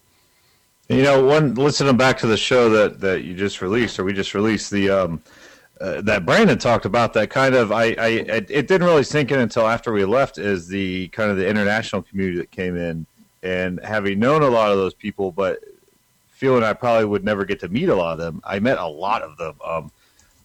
You 0.89 1.03
know, 1.03 1.23
one 1.23 1.53
listening 1.55 1.97
back 1.97 2.17
to 2.19 2.27
the 2.27 2.37
show 2.37 2.69
that, 2.69 3.01
that 3.01 3.23
you 3.23 3.35
just 3.35 3.61
released, 3.61 3.99
or 3.99 4.05
we 4.05 4.13
just 4.13 4.33
released, 4.33 4.71
the 4.71 4.89
um, 4.89 5.21
uh, 5.81 6.01
that 6.01 6.25
Brandon 6.25 6.57
talked 6.57 6.85
about 6.85 7.13
that 7.13 7.29
kind 7.29 7.53
of 7.53 7.71
I, 7.71 7.83
I 7.99 8.07
it 8.07 8.67
didn't 8.67 8.83
really 8.83 9.03
sink 9.03 9.31
in 9.31 9.39
until 9.39 9.67
after 9.67 9.93
we 9.93 10.05
left 10.05 10.37
is 10.37 10.67
the 10.67 11.07
kind 11.09 11.29
of 11.29 11.37
the 11.37 11.47
international 11.47 12.01
community 12.01 12.39
that 12.39 12.51
came 12.51 12.75
in 12.75 13.05
and 13.43 13.79
having 13.83 14.19
known 14.19 14.41
a 14.41 14.49
lot 14.49 14.71
of 14.71 14.77
those 14.77 14.93
people, 14.93 15.31
but 15.31 15.59
feeling 16.29 16.63
I 16.63 16.73
probably 16.73 17.05
would 17.05 17.23
never 17.23 17.45
get 17.45 17.59
to 17.61 17.69
meet 17.69 17.89
a 17.89 17.95
lot 17.95 18.13
of 18.13 18.17
them, 18.19 18.41
I 18.43 18.59
met 18.59 18.77
a 18.77 18.87
lot 18.87 19.21
of 19.21 19.37
them. 19.37 19.55
Um, 19.63 19.91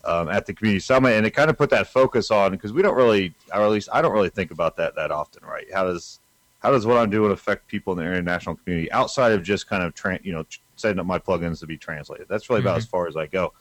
um, 0.05 0.29
at 0.29 0.47
the 0.47 0.53
community 0.53 0.81
summit, 0.81 1.11
and 1.13 1.25
it 1.25 1.31
kind 1.31 1.49
of 1.49 1.57
put 1.57 1.71
that 1.71 1.87
focus 1.87 2.33
on 2.33 2.51
because 2.51 2.73
we 2.73 2.83
don't 2.83 2.97
really, 2.97 3.35
or 3.55 3.61
at 3.63 3.71
least 3.71 3.89
I 3.93 4.03
don't 4.03 4.11
really 4.13 4.31
think 4.31 4.51
about 4.51 4.77
that 4.79 4.97
that 4.97 5.13
often, 5.13 5.45
right? 5.45 5.67
How 5.73 5.85
does 5.85 6.19
how 6.59 6.73
does 6.73 6.87
what 6.87 6.97
I'm 6.97 7.09
doing 7.09 7.31
affect 7.31 7.69
people 7.69 7.93
in 7.93 8.01
the 8.01 8.05
international 8.05 8.57
community 8.57 8.91
outside 8.91 9.31
of 9.31 9.45
just 9.45 9.69
kind 9.69 9.85
of 9.85 9.95
tra- 9.95 10.19
you 10.25 10.33
know 10.33 10.45
setting 10.75 10.99
up 10.99 11.07
my 11.07 11.21
plugins 11.21 11.61
to 11.61 11.67
be 11.67 11.77
translated? 11.77 12.27
That's 12.29 12.51
really 12.51 12.63
about 12.63 12.75
Mhm. 12.75 12.79
as 12.79 12.87
far 12.87 13.07
as 13.07 13.17
I 13.17 13.27
go. 13.27 13.53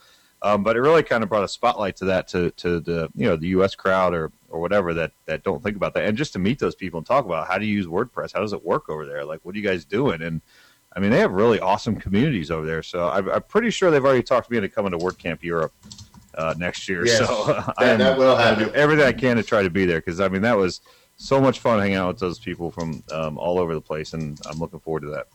Um, 0.44 0.64
but 0.64 0.76
it 0.76 0.80
really 0.80 1.04
kind 1.04 1.22
of 1.22 1.28
brought 1.28 1.44
a 1.44 1.48
spotlight 1.48 1.94
to 1.96 2.04
that 2.06 2.26
to 2.28 2.50
to 2.52 2.80
the 2.80 3.08
you 3.14 3.26
know 3.26 3.36
the 3.36 3.48
U.S. 3.48 3.74
crowd 3.76 4.12
or 4.12 4.32
or 4.48 4.60
whatever 4.60 4.92
that 4.94 5.12
that 5.26 5.44
don't 5.44 5.62
think 5.62 5.76
about 5.76 5.94
that, 5.94 6.04
and 6.04 6.18
just 6.18 6.32
to 6.32 6.38
meet 6.40 6.58
those 6.58 6.74
people 6.74 6.98
and 6.98 7.06
talk 7.06 7.24
about 7.24 7.46
how 7.46 7.58
do 7.58 7.64
you 7.64 7.74
use 7.74 7.86
WordPress, 7.86 8.32
how 8.34 8.40
does 8.40 8.52
it 8.52 8.64
work 8.64 8.88
over 8.88 9.06
there, 9.06 9.24
like 9.24 9.40
what 9.44 9.54
are 9.54 9.58
you 9.58 9.64
guys 9.64 9.84
doing, 9.84 10.20
and 10.20 10.40
I 10.96 11.00
mean 11.00 11.10
they 11.12 11.20
have 11.20 11.32
really 11.32 11.60
awesome 11.60 11.94
communities 11.96 12.50
over 12.50 12.66
there. 12.66 12.82
So 12.82 13.08
I'm, 13.08 13.28
I'm 13.30 13.42
pretty 13.42 13.70
sure 13.70 13.90
they've 13.90 14.04
already 14.04 14.22
talked 14.24 14.48
to 14.48 14.52
me 14.52 14.58
into 14.58 14.68
coming 14.68 14.90
to 14.90 14.98
WordCamp 14.98 15.42
Europe 15.44 15.72
uh, 16.36 16.54
next 16.58 16.88
year. 16.88 17.06
Yes, 17.06 17.18
so 17.18 17.44
that- 17.46 17.74
I 17.78 17.84
am 17.90 17.98
that 17.98 18.18
will 18.18 18.36
happen. 18.36 18.64
do 18.64 18.74
everything 18.74 19.04
I 19.06 19.12
can 19.12 19.36
to 19.36 19.42
try 19.44 19.62
to 19.62 19.70
be 19.70 19.84
there 19.86 20.00
because 20.00 20.20
I 20.20 20.26
mean 20.28 20.42
that 20.42 20.56
was 20.56 20.80
so 21.18 21.40
much 21.40 21.60
fun 21.60 21.78
hanging 21.78 21.94
out 21.96 22.08
with 22.08 22.18
those 22.18 22.40
people 22.40 22.70
from 22.72 23.04
um, 23.12 23.38
all 23.38 23.60
over 23.60 23.74
the 23.74 23.80
place, 23.80 24.12
and 24.12 24.40
I'm 24.50 24.58
looking 24.58 24.80
forward 24.80 25.02
to 25.02 25.10
that. 25.10 25.28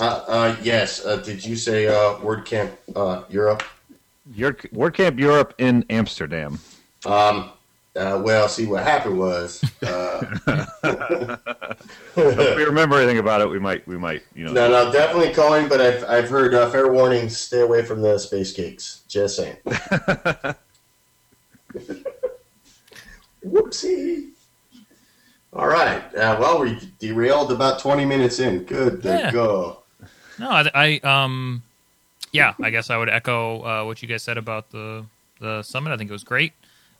Uh, 0.00 0.24
uh, 0.28 0.56
yes. 0.62 1.04
Uh, 1.04 1.16
did 1.16 1.44
you 1.44 1.56
say 1.56 1.86
uh, 1.86 2.14
WordCamp 2.20 2.70
uh, 2.96 3.24
Europe? 3.28 3.62
Your 4.34 4.54
WordCamp 4.54 5.18
Europe 5.18 5.54
in 5.58 5.84
Amsterdam. 5.90 6.58
Um, 7.04 7.50
uh, 7.96 8.20
well, 8.24 8.48
see 8.48 8.66
what 8.66 8.82
happened 8.84 9.18
was. 9.18 9.62
Uh, 9.82 10.24
if 12.16 12.56
we 12.56 12.64
remember 12.64 12.96
anything 12.96 13.18
about 13.18 13.40
it, 13.42 13.48
we 13.48 13.58
might 13.58 13.86
we 13.86 13.98
might 13.98 14.22
you 14.34 14.44
know. 14.44 14.52
no, 14.52 14.68
no, 14.68 14.92
definitely 14.92 15.34
calling, 15.34 15.68
but 15.68 15.80
I've 15.80 16.04
I've 16.04 16.30
heard 16.30 16.54
uh, 16.54 16.70
fair 16.70 16.90
warning: 16.92 17.28
stay 17.28 17.60
away 17.60 17.84
from 17.84 18.00
the 18.00 18.16
space 18.18 18.52
cakes. 18.52 19.02
Just 19.08 19.36
saying. 19.36 19.56
Whoopsie. 23.44 24.28
All 25.52 25.66
right. 25.66 26.02
Uh, 26.14 26.36
well, 26.40 26.60
we 26.60 26.78
derailed 27.00 27.50
about 27.50 27.80
twenty 27.80 28.04
minutes 28.04 28.38
in. 28.38 28.64
Good 28.64 29.02
to 29.02 29.08
Yeah. 29.08 29.32
go. 29.32 29.79
No, 30.40 30.50
I, 30.50 30.70
I 30.74 31.00
um, 31.24 31.62
yeah, 32.32 32.54
I 32.62 32.70
guess 32.70 32.90
I 32.90 32.96
would 32.96 33.08
echo 33.10 33.62
uh, 33.62 33.84
what 33.84 34.00
you 34.02 34.08
guys 34.08 34.22
said 34.22 34.38
about 34.38 34.70
the 34.70 35.04
the 35.38 35.62
summit. 35.62 35.92
I 35.92 35.96
think 35.96 36.10
it 36.10 36.12
was 36.12 36.24
great. 36.24 36.52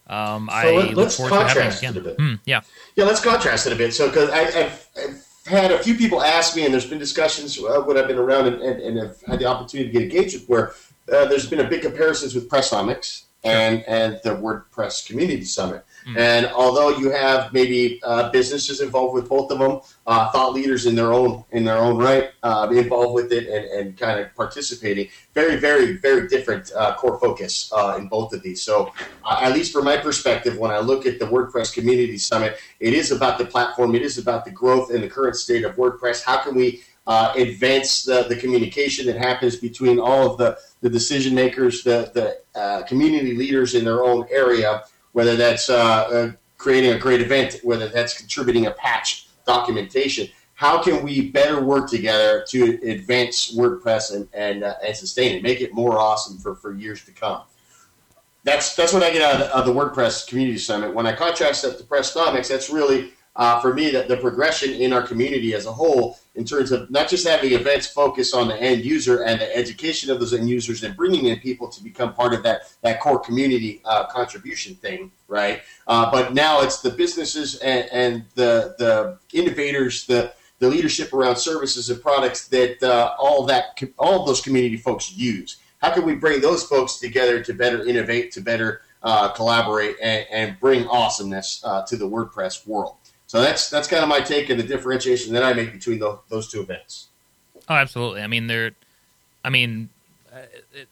Um, 0.07 0.49
I 0.51 0.71
let- 0.93 1.11
forward 1.11 1.29
to 1.31 1.35
it 1.35 1.43
contrast 1.45 1.83
it 1.83 1.97
a 1.97 2.01
bit. 2.01 2.15
Hmm, 2.17 2.33
yeah, 2.45 2.61
Yeah, 2.95 3.05
let's 3.05 3.21
contrast 3.23 3.65
it 3.67 3.73
a 3.73 3.75
bit. 3.75 3.93
So, 3.93 4.07
because 4.07 4.29
I've, 4.29 4.55
I've 4.57 5.25
had 5.45 5.71
a 5.71 5.79
few 5.79 5.95
people 5.95 6.21
ask 6.21 6.55
me, 6.55 6.65
and 6.65 6.73
there's 6.73 6.85
been 6.85 6.99
discussions 6.99 7.57
uh, 7.57 7.81
when 7.81 7.97
I've 7.97 8.07
been 8.07 8.17
around 8.17 8.47
and, 8.47 8.61
and, 8.61 8.81
and 8.81 8.97
have 8.97 9.21
had 9.23 9.39
the 9.39 9.45
opportunity 9.45 9.89
to 9.91 9.93
get 9.93 10.03
engaged 10.03 10.35
with, 10.35 10.49
where 10.49 10.69
uh, 11.13 11.25
there's 11.27 11.49
been 11.49 11.61
a 11.61 11.67
big 11.67 11.81
comparisons 11.81 12.35
with 12.35 12.49
Pressnomics 12.49 13.23
and 13.43 13.83
and 13.87 14.19
the 14.23 14.31
WordPress 14.31 15.07
Community 15.07 15.43
Summit. 15.43 15.83
Mm. 16.07 16.17
And 16.17 16.45
although 16.47 16.89
you 16.89 17.11
have 17.11 17.53
maybe 17.53 17.99
uh, 18.03 18.31
businesses 18.31 18.81
involved 18.81 19.13
with 19.13 19.29
both 19.29 19.51
of 19.51 19.59
them, 19.59 19.79
uh, 20.07 20.31
thought 20.31 20.53
leaders 20.53 20.85
in 20.85 20.95
their 20.95 21.13
own 21.13 21.43
in 21.51 21.63
their 21.63 21.77
own 21.77 21.97
right 21.97 22.31
uh, 22.43 22.67
involved 22.71 23.13
with 23.13 23.31
it 23.31 23.47
and, 23.47 23.65
and 23.65 23.97
kind 23.97 24.19
of 24.19 24.33
participating, 24.35 25.07
very 25.33 25.57
very 25.57 25.97
very 25.97 26.27
different 26.27 26.71
uh, 26.75 26.95
core 26.95 27.19
focus 27.19 27.71
uh, 27.75 27.97
in 27.99 28.07
both 28.07 28.33
of 28.33 28.41
these. 28.41 28.61
So, 28.61 28.91
uh, 29.23 29.39
at 29.41 29.53
least 29.53 29.71
from 29.71 29.85
my 29.85 29.97
perspective, 29.97 30.57
when 30.57 30.71
I 30.71 30.79
look 30.79 31.05
at 31.05 31.19
the 31.19 31.25
WordPress 31.25 31.73
Community 31.73 32.17
Summit, 32.17 32.57
it 32.79 32.93
is 32.93 33.11
about 33.11 33.37
the 33.37 33.45
platform. 33.45 33.93
It 33.95 34.01
is 34.01 34.17
about 34.17 34.45
the 34.45 34.51
growth 34.51 34.91
and 34.91 35.03
the 35.03 35.09
current 35.09 35.35
state 35.35 35.63
of 35.63 35.75
WordPress. 35.75 36.23
How 36.23 36.37
can 36.43 36.55
we 36.55 36.83
advance 37.07 38.03
the, 38.03 38.23
the 38.29 38.35
communication 38.35 39.05
that 39.05 39.17
happens 39.17 39.57
between 39.57 39.99
all 39.99 40.31
of 40.31 40.37
the, 40.37 40.57
the 40.81 40.89
decision 40.89 41.35
makers, 41.35 41.83
the, 41.83 42.09
the 42.13 42.85
community 42.87 43.35
leaders 43.35 43.75
in 43.75 43.83
their 43.83 44.03
own 44.03 44.25
area, 44.31 44.83
whether 45.13 45.35
that's 45.35 45.69
uh, 45.69 45.75
uh, 45.77 46.31
creating 46.57 46.91
a 46.91 46.99
great 46.99 47.21
event, 47.21 47.59
whether 47.63 47.87
that's 47.87 48.17
contributing 48.17 48.67
a 48.67 48.71
patch 48.71 49.27
documentation. 49.45 50.27
How 50.53 50.81
can 50.81 51.03
we 51.03 51.31
better 51.31 51.61
work 51.61 51.89
together 51.89 52.45
to 52.49 52.79
advance 52.87 53.55
WordPress 53.55 54.15
and, 54.15 54.27
and, 54.33 54.63
uh, 54.63 54.75
and 54.85 54.95
sustain 54.95 55.35
it, 55.35 55.41
make 55.41 55.59
it 55.59 55.73
more 55.73 55.97
awesome 55.97 56.37
for, 56.37 56.53
for 56.55 56.73
years 56.73 57.03
to 57.05 57.11
come? 57.11 57.41
that's 58.43 58.75
that's 58.75 58.93
what 58.93 59.03
I 59.03 59.11
get 59.11 59.21
out 59.21 59.41
of 59.51 59.65
the, 59.65 59.73
WordPress 59.73 60.27
Community 60.27 60.57
Summit. 60.57 60.93
When 60.93 61.05
I 61.05 61.13
contrast 61.13 61.61
that 61.63 61.77
to 61.77 61.83
Press 61.83 62.13
that's 62.13 62.69
really 62.69 63.13
uh, 63.35 63.61
for 63.61 63.73
me 63.73 63.91
that 63.91 64.07
the 64.07 64.17
progression 64.17 64.73
in 64.73 64.93
our 64.93 65.01
community 65.01 65.53
as 65.53 65.65
a 65.65 65.71
whole, 65.71 66.17
in 66.35 66.45
terms 66.45 66.71
of 66.71 66.89
not 66.89 67.09
just 67.09 67.27
having 67.27 67.51
events 67.51 67.87
focus 67.87 68.33
on 68.33 68.47
the 68.47 68.55
end 68.55 68.85
user 68.85 69.23
and 69.23 69.41
the 69.41 69.55
education 69.55 70.09
of 70.09 70.19
those 70.19 70.33
end 70.33 70.49
users, 70.49 70.83
and 70.83 70.95
bringing 70.95 71.25
in 71.25 71.39
people 71.39 71.67
to 71.67 71.83
become 71.83 72.13
part 72.13 72.33
of 72.33 72.43
that 72.43 72.61
that 72.81 72.99
core 72.99 73.19
community 73.19 73.81
uh, 73.85 74.05
contribution 74.07 74.75
thing, 74.75 75.11
right? 75.27 75.61
Uh, 75.87 76.09
but 76.11 76.33
now 76.33 76.61
it's 76.61 76.81
the 76.81 76.91
businesses 76.91 77.55
and, 77.55 77.87
and 77.91 78.25
the 78.35 78.75
the 78.77 79.19
innovators, 79.33 80.05
the 80.05 80.33
the 80.59 80.69
leadership 80.69 81.11
around 81.13 81.35
services 81.35 81.89
and 81.89 82.01
products 82.01 82.47
that 82.47 82.81
uh, 82.83 83.15
all 83.19 83.45
that 83.45 83.81
all 83.97 84.25
those 84.25 84.41
community 84.41 84.77
folks 84.77 85.11
use 85.11 85.57
how 85.81 85.91
can 85.91 86.05
we 86.05 86.13
bring 86.15 86.41
those 86.41 86.63
folks 86.63 86.99
together 86.99 87.43
to 87.43 87.53
better 87.53 87.83
innovate, 87.85 88.31
to 88.33 88.41
better 88.41 88.81
uh, 89.01 89.29
collaborate, 89.29 89.95
and, 90.01 90.27
and 90.31 90.59
bring 90.59 90.85
awesomeness 90.87 91.61
uh, 91.65 91.83
to 91.87 91.97
the 91.97 92.07
WordPress 92.07 92.67
world? 92.67 92.97
So 93.31 93.39
that's 93.39 93.69
that's 93.69 93.87
kind 93.87 94.03
of 94.03 94.09
my 94.09 94.19
take 94.19 94.49
and 94.49 94.59
the 94.59 94.63
differentiation 94.63 95.31
that 95.35 95.41
I 95.41 95.53
make 95.53 95.71
between 95.71 95.99
the, 95.99 96.19
those 96.27 96.51
two 96.51 96.59
events. 96.59 97.07
Oh, 97.69 97.75
absolutely. 97.75 98.23
I 98.23 98.27
mean, 98.27 98.47
they're. 98.47 98.71
I 99.45 99.49
mean, 99.49 99.87
uh, 100.33 100.39
it, 100.73 100.89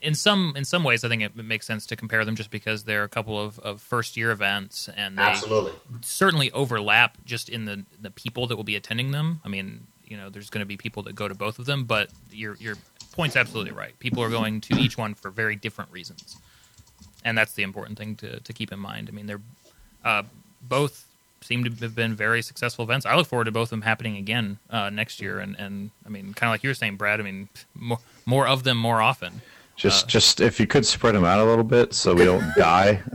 in 0.00 0.14
some 0.14 0.54
in 0.56 0.64
some 0.64 0.84
ways, 0.84 1.04
I 1.04 1.10
think 1.10 1.20
it 1.20 1.36
makes 1.36 1.66
sense 1.66 1.84
to 1.88 1.94
compare 1.94 2.24
them 2.24 2.34
just 2.34 2.50
because 2.50 2.84
they're 2.84 3.04
a 3.04 3.10
couple 3.10 3.38
of, 3.38 3.58
of 3.58 3.82
first 3.82 4.16
year 4.16 4.30
events, 4.30 4.88
and 4.96 5.18
they 5.18 5.22
Absolutely. 5.22 5.72
certainly 6.00 6.50
overlap 6.52 7.18
just 7.26 7.50
in 7.50 7.66
the 7.66 7.84
the 8.00 8.10
people 8.10 8.46
that 8.46 8.56
will 8.56 8.64
be 8.64 8.76
attending 8.76 9.10
them. 9.10 9.42
I 9.44 9.48
mean, 9.48 9.86
you 10.06 10.16
know, 10.16 10.30
there's 10.30 10.48
going 10.48 10.60
to 10.60 10.66
be 10.66 10.78
people 10.78 11.02
that 11.02 11.14
go 11.14 11.28
to 11.28 11.34
both 11.34 11.58
of 11.58 11.66
them, 11.66 11.84
but 11.84 12.08
your 12.30 12.54
your 12.54 12.76
point's 13.12 13.36
absolutely 13.36 13.72
right. 13.72 13.98
People 13.98 14.22
are 14.22 14.30
going 14.30 14.62
to 14.62 14.76
each 14.76 14.96
one 14.96 15.12
for 15.12 15.30
very 15.30 15.56
different 15.56 15.92
reasons, 15.92 16.38
and 17.22 17.36
that's 17.36 17.52
the 17.52 17.64
important 17.64 17.98
thing 17.98 18.16
to 18.16 18.40
to 18.40 18.52
keep 18.54 18.72
in 18.72 18.78
mind. 18.78 19.10
I 19.10 19.14
mean, 19.14 19.26
they're 19.26 19.42
uh, 20.06 20.22
both 20.62 21.04
seem 21.42 21.64
to 21.64 21.70
have 21.84 21.94
been 21.94 22.14
very 22.14 22.42
successful 22.42 22.84
events. 22.84 23.06
I 23.06 23.14
look 23.16 23.26
forward 23.26 23.44
to 23.44 23.52
both 23.52 23.66
of 23.66 23.70
them 23.70 23.82
happening 23.82 24.16
again 24.16 24.58
uh, 24.70 24.90
next 24.90 25.20
year, 25.20 25.40
and 25.40 25.56
and 25.58 25.90
I 26.06 26.08
mean, 26.08 26.34
kind 26.34 26.48
of 26.48 26.54
like 26.54 26.62
you 26.62 26.70
were 26.70 26.74
saying, 26.74 26.96
Brad. 26.96 27.20
I 27.20 27.22
mean, 27.22 27.48
more 27.74 27.98
more 28.26 28.46
of 28.46 28.64
them 28.64 28.76
more 28.76 29.00
often. 29.00 29.42
Just 29.76 30.08
just 30.08 30.40
if 30.40 30.60
you 30.60 30.66
could 30.66 30.86
spread 30.86 31.14
them 31.14 31.24
out 31.24 31.40
a 31.40 31.44
little 31.44 31.64
bit 31.64 31.94
so 31.94 32.14
we 32.14 32.24
don't 32.24 32.54
die. 32.56 33.00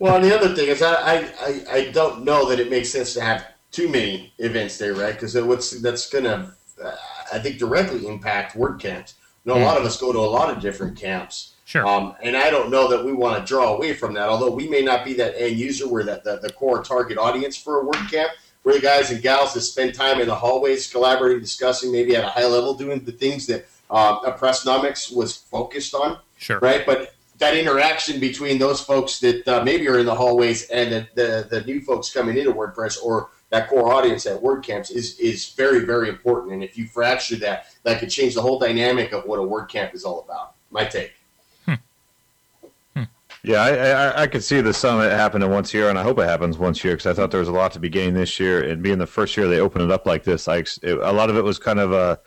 Well, 0.00 0.16
and 0.16 0.24
the 0.24 0.34
other 0.34 0.54
thing 0.54 0.68
is, 0.68 0.80
I, 0.80 0.94
I, 0.94 1.30
I, 1.42 1.64
I 1.70 1.90
don't 1.90 2.24
know 2.24 2.48
that 2.48 2.58
it 2.58 2.70
makes 2.70 2.88
sense 2.88 3.12
to 3.14 3.20
have 3.20 3.46
too 3.70 3.86
many 3.86 4.32
events 4.38 4.78
there, 4.78 4.94
right? 4.94 5.12
Because 5.12 5.34
what's 5.36 5.78
that's 5.82 6.08
going 6.08 6.24
to, 6.24 6.50
uh, 6.82 6.96
I 7.30 7.38
think, 7.38 7.58
directly 7.58 8.06
impact 8.06 8.56
WordCamps. 8.56 9.12
You 9.44 9.52
know, 9.52 9.60
a 9.60 9.62
lot 9.62 9.76
of 9.76 9.84
us 9.84 10.00
go 10.00 10.10
to 10.10 10.18
a 10.18 10.20
lot 10.20 10.48
of 10.48 10.62
different 10.62 10.98
camps. 10.98 11.49
Sure. 11.70 11.86
Um, 11.86 12.16
and 12.20 12.36
I 12.36 12.50
don't 12.50 12.68
know 12.68 12.88
that 12.88 13.04
we 13.04 13.12
want 13.12 13.38
to 13.38 13.48
draw 13.48 13.76
away 13.76 13.94
from 13.94 14.12
that, 14.14 14.28
although 14.28 14.50
we 14.50 14.66
may 14.66 14.82
not 14.82 15.04
be 15.04 15.14
that 15.14 15.40
end 15.40 15.56
user, 15.56 15.86
we're 15.86 16.02
that 16.02 16.24
the, 16.24 16.40
the 16.42 16.50
core 16.50 16.82
target 16.82 17.16
audience 17.16 17.56
for 17.56 17.80
a 17.80 17.84
WordCamp. 17.84 18.26
We're 18.64 18.72
the 18.72 18.80
guys 18.80 19.12
and 19.12 19.22
gals 19.22 19.54
that 19.54 19.60
spend 19.60 19.94
time 19.94 20.20
in 20.20 20.26
the 20.26 20.34
hallways 20.34 20.90
collaborating, 20.90 21.38
discussing, 21.38 21.92
maybe 21.92 22.16
at 22.16 22.24
a 22.24 22.28
high 22.28 22.44
level, 22.44 22.74
doing 22.74 23.04
the 23.04 23.12
things 23.12 23.46
that 23.46 23.68
uh, 23.88 24.18
Pressnomics 24.32 25.14
was 25.14 25.36
focused 25.36 25.94
on 25.94 26.18
Sure. 26.38 26.58
right? 26.58 26.84
But 26.84 27.14
that 27.38 27.56
interaction 27.56 28.18
between 28.18 28.58
those 28.58 28.80
folks 28.80 29.20
that 29.20 29.46
uh, 29.46 29.62
maybe 29.62 29.86
are 29.86 30.00
in 30.00 30.06
the 30.06 30.14
hallways 30.16 30.68
and 30.70 30.92
the, 30.92 31.08
the, 31.14 31.46
the 31.48 31.64
new 31.66 31.80
folks 31.82 32.12
coming 32.12 32.36
into 32.36 32.52
WordPress 32.52 33.00
or 33.00 33.30
that 33.50 33.68
core 33.68 33.92
audience 33.92 34.26
at 34.26 34.42
WordCamps 34.42 34.90
is 34.90 35.20
is 35.20 35.50
very 35.52 35.84
very 35.84 36.08
important. 36.08 36.52
And 36.54 36.64
if 36.64 36.76
you 36.76 36.88
fracture 36.88 37.36
that, 37.36 37.66
that 37.84 38.00
could 38.00 38.10
change 38.10 38.34
the 38.34 38.42
whole 38.42 38.58
dynamic 38.58 39.12
of 39.12 39.24
what 39.24 39.38
a 39.38 39.42
WordCamp 39.42 39.94
is 39.94 40.04
all 40.04 40.20
about. 40.20 40.54
My 40.72 40.84
take. 40.84 41.12
Yeah, 43.42 43.62
I, 43.62 43.70
I, 43.70 44.22
I 44.22 44.26
could 44.26 44.44
see 44.44 44.60
the 44.60 44.74
summit 44.74 45.10
happening 45.12 45.48
once 45.50 45.72
a 45.72 45.78
year, 45.78 45.88
and 45.88 45.98
I 45.98 46.02
hope 46.02 46.18
it 46.18 46.24
happens 46.28 46.58
once 46.58 46.84
a 46.84 46.88
year 46.88 46.96
because 46.96 47.06
I 47.06 47.14
thought 47.14 47.30
there 47.30 47.40
was 47.40 47.48
a 47.48 47.52
lot 47.52 47.72
to 47.72 47.80
be 47.80 47.88
gained 47.88 48.14
this 48.16 48.38
year. 48.38 48.62
And 48.68 48.82
being 48.82 48.98
the 48.98 49.06
first 49.06 49.36
year 49.36 49.48
they 49.48 49.60
opened 49.60 49.84
it 49.84 49.90
up 49.90 50.04
like 50.06 50.24
this, 50.24 50.46
I 50.46 50.58
it, 50.58 50.98
a 51.00 51.12
lot 51.12 51.30
of 51.30 51.36
it 51.36 51.42
was 51.42 51.58
kind 51.58 51.80
of 51.80 51.92
a, 51.92 52.20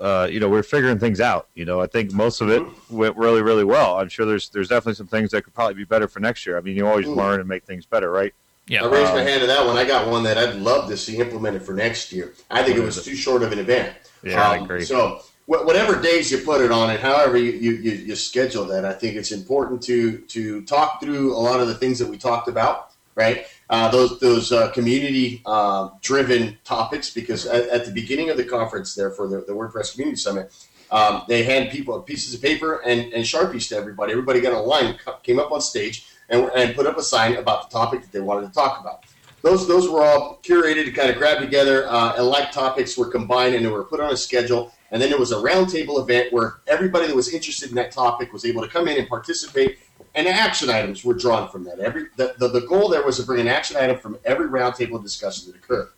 uh, 0.00 0.28
you 0.30 0.40
know, 0.40 0.48
we're 0.48 0.64
figuring 0.64 0.98
things 0.98 1.20
out. 1.20 1.48
You 1.54 1.64
know, 1.64 1.80
I 1.80 1.86
think 1.86 2.12
most 2.12 2.40
of 2.40 2.50
it 2.50 2.62
went 2.90 3.16
really, 3.16 3.40
really 3.40 3.64
well. 3.64 3.98
I'm 3.98 4.08
sure 4.08 4.26
there's 4.26 4.48
there's 4.48 4.68
definitely 4.68 4.94
some 4.94 5.06
things 5.06 5.30
that 5.30 5.42
could 5.42 5.54
probably 5.54 5.74
be 5.74 5.84
better 5.84 6.08
for 6.08 6.18
next 6.20 6.44
year. 6.44 6.58
I 6.58 6.60
mean, 6.60 6.76
you 6.76 6.86
always 6.88 7.06
Mm. 7.06 7.16
learn 7.16 7.40
and 7.40 7.48
make 7.48 7.64
things 7.64 7.86
better, 7.86 8.10
right? 8.10 8.34
Yeah. 8.66 8.84
I 8.84 8.88
raised 8.88 9.14
my 9.14 9.22
hand 9.22 9.40
to 9.40 9.46
that 9.46 9.64
one. 9.64 9.76
I 9.78 9.84
got 9.84 10.08
one 10.10 10.24
that 10.24 10.36
I'd 10.36 10.56
love 10.56 10.90
to 10.90 10.96
see 10.96 11.18
implemented 11.18 11.62
for 11.62 11.72
next 11.72 12.12
year. 12.12 12.34
I 12.50 12.62
think 12.64 12.76
it 12.76 12.80
was 12.80 12.98
is 12.98 13.04
too 13.04 13.14
short 13.14 13.42
of 13.42 13.52
an 13.52 13.60
event. 13.60 13.94
Yeah, 14.24 14.42
I 14.46 14.58
Um, 14.58 14.64
agree. 14.64 14.84
So 14.84 15.20
wh- 15.20 15.22
whatever 15.48 16.00
days 16.00 16.30
you 16.30 16.38
put 16.38 16.60
it 16.60 16.70
on 16.70 16.90
and 16.90 17.00
however 17.00 17.36
you, 17.36 17.52
you, 17.52 17.72
you, 18.08 18.16
schedule 18.16 18.64
that, 18.66 18.84
I 18.84 18.92
think 18.92 19.16
it's 19.16 19.32
important 19.32 19.82
to 19.90 20.18
to 20.34 20.62
talk 20.62 21.00
through 21.00 21.34
a 21.34 21.40
lot 21.48 21.58
of 21.60 21.66
the 21.68 21.74
things 21.82 21.98
that 22.00 22.08
we 22.12 22.18
talked 22.18 22.48
about, 22.48 22.76
right? 23.14 23.46
Uh, 23.70 23.88
those 23.90 24.10
those 24.20 24.52
uh, 24.52 24.70
community 24.78 25.42
uh, 25.46 25.88
driven 26.02 26.58
topics, 26.64 27.10
because 27.10 27.46
at, 27.46 27.68
at 27.76 27.82
the 27.86 27.92
beginning 28.00 28.28
of 28.30 28.36
the 28.36 28.44
conference 28.44 28.94
there 28.94 29.10
for 29.10 29.26
the, 29.26 29.38
the 29.48 29.54
WordPress 29.58 29.92
Community 29.92 30.16
Summit, 30.16 30.52
Um, 30.90 31.14
they 31.28 31.44
hand 31.44 31.64
people 31.70 32.00
pieces 32.00 32.32
of 32.34 32.40
paper 32.40 32.80
and, 32.90 33.12
and 33.14 33.22
sharpies 33.32 33.68
to 33.68 33.76
everybody. 33.76 34.10
Everybody 34.12 34.40
got 34.40 34.54
a 34.54 34.64
line, 34.74 34.96
came 35.22 35.38
up 35.38 35.50
on 35.52 35.60
stage, 35.60 35.96
and, 36.30 36.50
and 36.56 36.74
put 36.74 36.86
up 36.86 36.96
a 36.96 37.02
sign 37.02 37.36
about 37.36 37.58
the 37.64 37.70
topic 37.80 37.98
that 38.02 38.12
they 38.14 38.24
wanted 38.30 38.44
to 38.48 38.54
talk 38.62 38.80
about. 38.80 38.98
Those 39.42 39.68
those 39.72 39.86
were 39.92 40.02
all 40.02 40.40
curated 40.42 40.84
to 40.88 40.92
kind 41.00 41.10
of 41.12 41.16
grab 41.20 41.38
together, 41.46 41.86
uh, 41.96 42.16
and 42.16 42.24
like 42.36 42.48
topics 42.52 42.96
were 42.98 43.10
combined 43.18 43.52
and 43.54 43.62
they 43.64 43.72
were 43.78 43.84
put 43.92 44.00
on 44.00 44.10
a 44.10 44.16
schedule. 44.16 44.62
And 44.90 45.02
then 45.02 45.10
there 45.10 45.18
was 45.18 45.32
a 45.32 45.36
roundtable 45.36 46.00
event 46.00 46.32
where 46.32 46.56
everybody 46.66 47.06
that 47.06 47.16
was 47.16 47.32
interested 47.32 47.68
in 47.68 47.74
that 47.74 47.92
topic 47.92 48.32
was 48.32 48.44
able 48.44 48.62
to 48.62 48.68
come 48.68 48.88
in 48.88 48.98
and 48.98 49.08
participate 49.08 49.78
and 50.14 50.26
action 50.26 50.70
items 50.70 51.04
were 51.04 51.14
drawn 51.14 51.48
from 51.48 51.64
that. 51.64 51.78
Every 51.78 52.06
the, 52.16 52.34
the, 52.38 52.48
the 52.48 52.60
goal 52.62 52.88
there 52.88 53.04
was 53.04 53.18
to 53.18 53.22
bring 53.22 53.40
an 53.40 53.48
action 53.48 53.76
item 53.76 53.98
from 53.98 54.18
every 54.24 54.48
roundtable 54.48 55.02
discussion 55.02 55.50
that 55.50 55.56
occurred. 55.56 55.90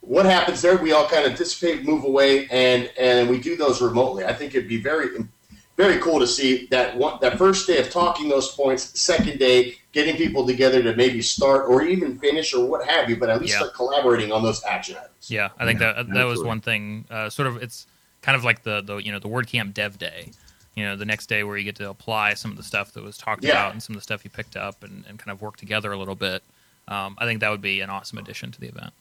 What 0.00 0.24
happens 0.24 0.62
there? 0.62 0.76
We 0.76 0.92
all 0.92 1.08
kind 1.08 1.26
of 1.26 1.36
dissipate, 1.36 1.84
move 1.84 2.04
away, 2.04 2.46
and 2.48 2.90
and 2.98 3.28
we 3.28 3.38
do 3.40 3.56
those 3.56 3.82
remotely. 3.82 4.24
I 4.24 4.32
think 4.32 4.54
it'd 4.54 4.68
be 4.68 4.80
very 4.80 5.14
very 5.76 5.98
cool 5.98 6.18
to 6.18 6.26
see 6.26 6.66
that 6.70 6.96
one 6.96 7.18
that 7.20 7.36
first 7.38 7.66
day 7.66 7.78
of 7.78 7.90
talking 7.90 8.28
those 8.28 8.52
points, 8.54 8.98
second 9.00 9.38
day 9.38 9.76
getting 9.92 10.16
people 10.16 10.46
together 10.46 10.82
to 10.82 10.94
maybe 10.96 11.22
start 11.22 11.66
or 11.68 11.82
even 11.82 12.18
finish 12.18 12.52
or 12.54 12.66
what 12.66 12.86
have 12.88 13.08
you, 13.10 13.16
but 13.16 13.28
at 13.30 13.40
least 13.40 13.52
Yeah. 13.54 13.58
start 13.60 13.74
collaborating 13.74 14.32
on 14.32 14.42
those 14.42 14.62
action 14.64 14.96
items. 14.96 15.30
Yeah, 15.30 15.50
I 15.58 15.64
think 15.66 15.80
Yeah, 15.80 15.92
that 15.92 16.08
that 16.14 16.24
was 16.24 16.42
one 16.42 16.60
thing. 16.60 17.04
Uh, 17.10 17.28
sort 17.30 17.48
of, 17.48 17.62
it's 17.62 17.86
kind 18.22 18.36
of 18.36 18.44
like 18.44 18.62
the 18.62 18.80
the 18.82 18.96
you 18.96 19.12
know 19.12 19.18
the 19.18 19.28
WordCamp 19.28 19.74
Dev 19.74 19.98
Day. 19.98 20.30
You 20.74 20.84
know, 20.84 20.94
the 20.96 21.06
next 21.06 21.26
day 21.28 21.42
where 21.42 21.56
you 21.56 21.64
get 21.64 21.76
to 21.76 21.88
apply 21.88 22.34
some 22.34 22.50
of 22.50 22.58
the 22.58 22.62
stuff 22.62 22.92
that 22.92 23.02
was 23.02 23.16
talked 23.16 23.42
Yeah. 23.44 23.52
about 23.52 23.72
and 23.72 23.82
some 23.82 23.94
of 23.94 24.00
the 24.00 24.02
stuff 24.02 24.24
you 24.24 24.30
picked 24.30 24.56
up 24.58 24.82
and, 24.82 25.04
and 25.08 25.18
kind 25.18 25.30
of 25.30 25.40
work 25.40 25.56
together 25.56 25.90
a 25.92 25.96
little 25.98 26.14
bit. 26.14 26.42
Um, 26.88 27.16
I 27.18 27.24
think 27.24 27.40
that 27.40 27.50
would 27.50 27.62
be 27.62 27.80
an 27.80 27.88
awesome 27.88 28.18
addition 28.18 28.52
to 28.52 28.60
the 28.60 28.68
event. 28.68 28.92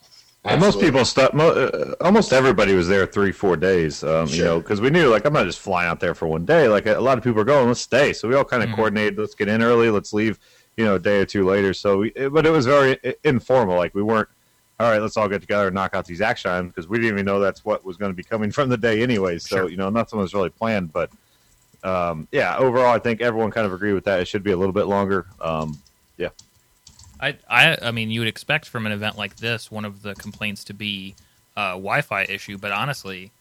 And 0.46 0.62
most 0.62 0.80
people 0.80 1.04
stuff. 1.06 1.34
Mo- 1.34 1.50
uh, 1.52 1.96
almost 2.02 2.32
everybody 2.32 2.74
was 2.76 2.88
there 2.88 3.06
three, 3.06 3.32
four 3.32 3.58
days. 3.58 4.04
Um, 4.04 4.28
You 4.28 4.44
know, 4.44 4.60
because 4.60 4.80
we 4.80 4.90
knew 4.90 5.10
like 5.10 5.26
I'm 5.26 5.34
not 5.34 5.46
just 5.46 5.60
flying 5.60 5.90
out 5.90 6.00
there 6.00 6.14
for 6.14 6.28
one 6.28 6.46
day. 6.46 6.68
Like 6.68 6.86
a, 6.86 6.98
a 6.98 7.02
lot 7.02 7.18
of 7.18 7.24
people 7.24 7.42
are 7.42 7.46
going, 7.46 7.68
let's 7.68 7.82
stay. 7.82 8.14
So 8.14 8.28
we 8.28 8.36
all 8.36 8.46
kind 8.46 8.62
of 8.64 8.70
Mhm. 8.70 8.76
coordinated. 8.76 9.18
Let's 9.18 9.34
get 9.36 9.48
in 9.48 9.62
early. 9.64 9.90
Let's 9.90 10.14
leave. 10.14 10.40
You 10.78 10.84
know, 10.86 10.96
a 10.96 11.00
day 11.00 11.20
or 11.22 11.26
two 11.26 11.46
later. 11.46 11.74
So, 11.74 12.00
we, 12.00 12.10
it, 12.10 12.34
but 12.34 12.46
it 12.46 12.50
was 12.50 12.66
very 12.66 13.00
informal. 13.24 13.78
Like 13.78 13.96
we 13.96 14.04
weren't. 14.04 14.28
All 14.78 14.92
right, 14.92 15.02
let's 15.02 15.16
all 15.16 15.30
get 15.30 15.40
together 15.40 15.68
and 15.68 15.74
knock 15.74 15.94
out 15.96 16.06
these 16.06 16.20
action 16.20 16.52
items 16.52 16.74
because 16.74 16.90
we 16.90 16.98
didn't 16.98 17.14
even 17.14 17.26
know 17.26 17.40
that's 17.40 17.64
what 17.64 17.86
was 17.86 17.96
going 17.96 18.12
to 18.12 18.16
be 18.16 18.24
coming 18.24 18.52
from 18.58 18.68
the 18.70 18.78
day 18.78 19.02
anyway. 19.02 19.38
So 19.40 19.56
Sure. 19.56 19.70
you 19.70 19.78
know, 19.78 19.90
nothing 19.90 20.20
was 20.20 20.34
really 20.34 20.50
planned. 20.50 20.92
But 20.92 21.10
um, 21.84 22.28
yeah, 22.32 22.58
overall, 22.58 22.94
I 22.94 23.00
think 23.00 23.22
everyone 23.22 23.52
kind 23.52 23.66
of 23.66 23.72
agreed 23.74 23.94
with 23.94 24.04
that. 24.04 24.20
It 24.20 24.28
should 24.28 24.44
be 24.44 24.52
a 24.52 24.58
little 24.58 24.74
bit 24.74 24.86
longer. 24.88 25.26
Um, 25.40 25.78
I, 27.20 27.38
I, 27.50 27.78
I 27.82 27.92
mean, 27.92 28.12
you 28.12 28.20
would 28.22 28.28
expect 28.28 28.68
from 28.68 28.86
an 28.86 28.92
event 28.92 29.18
like 29.18 29.38
this, 29.38 29.72
one 29.72 29.86
of 29.86 30.02
the 30.02 30.16
complaints 30.16 30.64
to 30.66 30.74
be 30.74 31.16
uh, 31.56 31.72
Wi-Fi 31.72 32.24
issue, 32.24 32.58
but 32.58 32.72
honestly, 32.72 33.32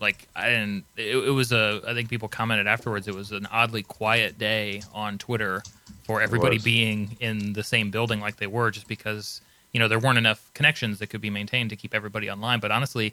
like 0.00 0.28
I 0.34 0.48
didn't. 0.48 0.84
It, 0.96 1.16
it 1.16 1.30
was 1.30 1.52
a. 1.52 1.80
I 1.86 1.94
think 1.94 2.08
people 2.08 2.28
commented 2.28 2.66
afterwards. 2.66 3.08
It 3.08 3.14
was 3.14 3.32
an 3.32 3.46
oddly 3.50 3.82
quiet 3.82 4.38
day 4.38 4.82
on 4.94 5.18
Twitter 5.18 5.62
for 6.04 6.20
everybody 6.22 6.58
being 6.58 7.16
in 7.20 7.52
the 7.52 7.64
same 7.64 7.90
building 7.90 8.20
like 8.20 8.36
they 8.36 8.46
were, 8.46 8.70
just 8.70 8.86
because 8.86 9.40
you 9.72 9.80
know 9.80 9.88
there 9.88 9.98
weren't 9.98 10.18
enough 10.18 10.50
connections 10.54 11.00
that 11.00 11.08
could 11.08 11.20
be 11.20 11.30
maintained 11.30 11.70
to 11.70 11.76
keep 11.76 11.94
everybody 11.94 12.30
online. 12.30 12.60
But 12.60 12.70
honestly, 12.70 13.12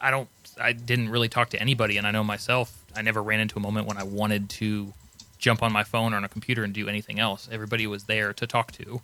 I 0.00 0.10
don't. 0.10 0.28
I 0.60 0.72
didn't 0.72 1.08
really 1.08 1.28
talk 1.28 1.50
to 1.50 1.60
anybody, 1.60 1.96
and 1.96 2.06
I 2.06 2.10
know 2.10 2.24
myself. 2.24 2.84
I 2.94 3.02
never 3.02 3.22
ran 3.22 3.40
into 3.40 3.58
a 3.58 3.62
moment 3.62 3.86
when 3.86 3.96
I 3.96 4.02
wanted 4.02 4.50
to 4.50 4.92
jump 5.38 5.62
on 5.62 5.72
my 5.72 5.84
phone 5.84 6.12
or 6.12 6.16
on 6.16 6.24
a 6.24 6.28
computer 6.28 6.64
and 6.64 6.74
do 6.74 6.86
anything 6.86 7.18
else. 7.18 7.48
Everybody 7.50 7.86
was 7.86 8.04
there 8.04 8.34
to 8.34 8.46
talk 8.46 8.72
to 8.72 9.00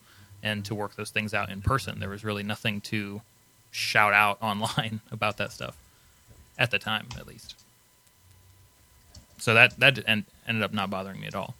and 0.46 0.64
to 0.64 0.74
work 0.74 0.94
those 0.94 1.10
things 1.10 1.34
out 1.34 1.50
in 1.50 1.60
person. 1.60 1.98
There 1.98 2.08
was 2.08 2.22
really 2.24 2.44
nothing 2.44 2.80
to 2.82 3.20
shout 3.72 4.12
out 4.12 4.38
online 4.42 5.00
about 5.10 5.36
that 5.38 5.50
stuff 5.52 5.76
at 6.58 6.70
the 6.70 6.78
time, 6.78 7.06
at 7.18 7.26
least. 7.26 7.54
So 9.38 9.52
that 9.54 9.78
that 9.80 9.98
en- 10.06 10.24
ended 10.48 10.62
up 10.62 10.72
not 10.72 10.88
bothering 10.88 11.20
me 11.20 11.26
at 11.26 11.34
all. 11.34 11.54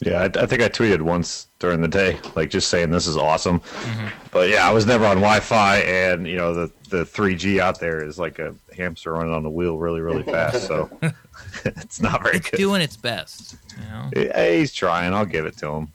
Yeah, 0.00 0.22
I, 0.22 0.42
I 0.42 0.46
think 0.46 0.60
I 0.60 0.68
tweeted 0.68 1.00
once 1.00 1.46
during 1.58 1.80
the 1.80 1.88
day, 1.88 2.18
like 2.34 2.50
just 2.50 2.68
saying 2.68 2.90
this 2.90 3.06
is 3.06 3.16
awesome. 3.16 3.60
Mm-hmm. 3.60 4.08
But 4.30 4.50
yeah, 4.50 4.68
I 4.68 4.72
was 4.72 4.84
never 4.86 5.06
on 5.06 5.16
Wi-Fi, 5.16 5.78
and 5.78 6.26
you 6.26 6.36
know 6.36 6.52
the 6.52 6.70
the 6.90 7.04
3G 7.04 7.60
out 7.60 7.80
there 7.80 8.02
is 8.02 8.18
like 8.18 8.38
a 8.38 8.54
hamster 8.76 9.12
running 9.12 9.32
on 9.32 9.42
the 9.42 9.50
wheel, 9.50 9.78
really, 9.78 10.00
really 10.00 10.22
fast. 10.22 10.66
So 10.66 10.90
it's 11.64 12.00
not 12.00 12.22
very 12.22 12.36
It's 12.38 12.50
good. 12.50 12.56
doing 12.58 12.82
its 12.82 12.96
best, 12.96 13.56
you 13.78 13.84
know. 13.88 14.10
Hey, 14.34 14.58
he's 14.58 14.72
trying. 14.74 15.14
I'll 15.14 15.24
give 15.24 15.46
it 15.46 15.56
to 15.58 15.68
him. 15.70 15.88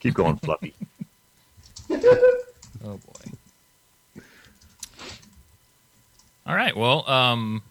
Keep 0.00 0.14
going, 0.14 0.36
Fluffy. 0.36 0.74
Oh 2.84 2.96
boy. 2.96 4.22
All 6.46 6.54
right. 6.54 6.76
Well, 6.76 7.08
um, 7.10 7.62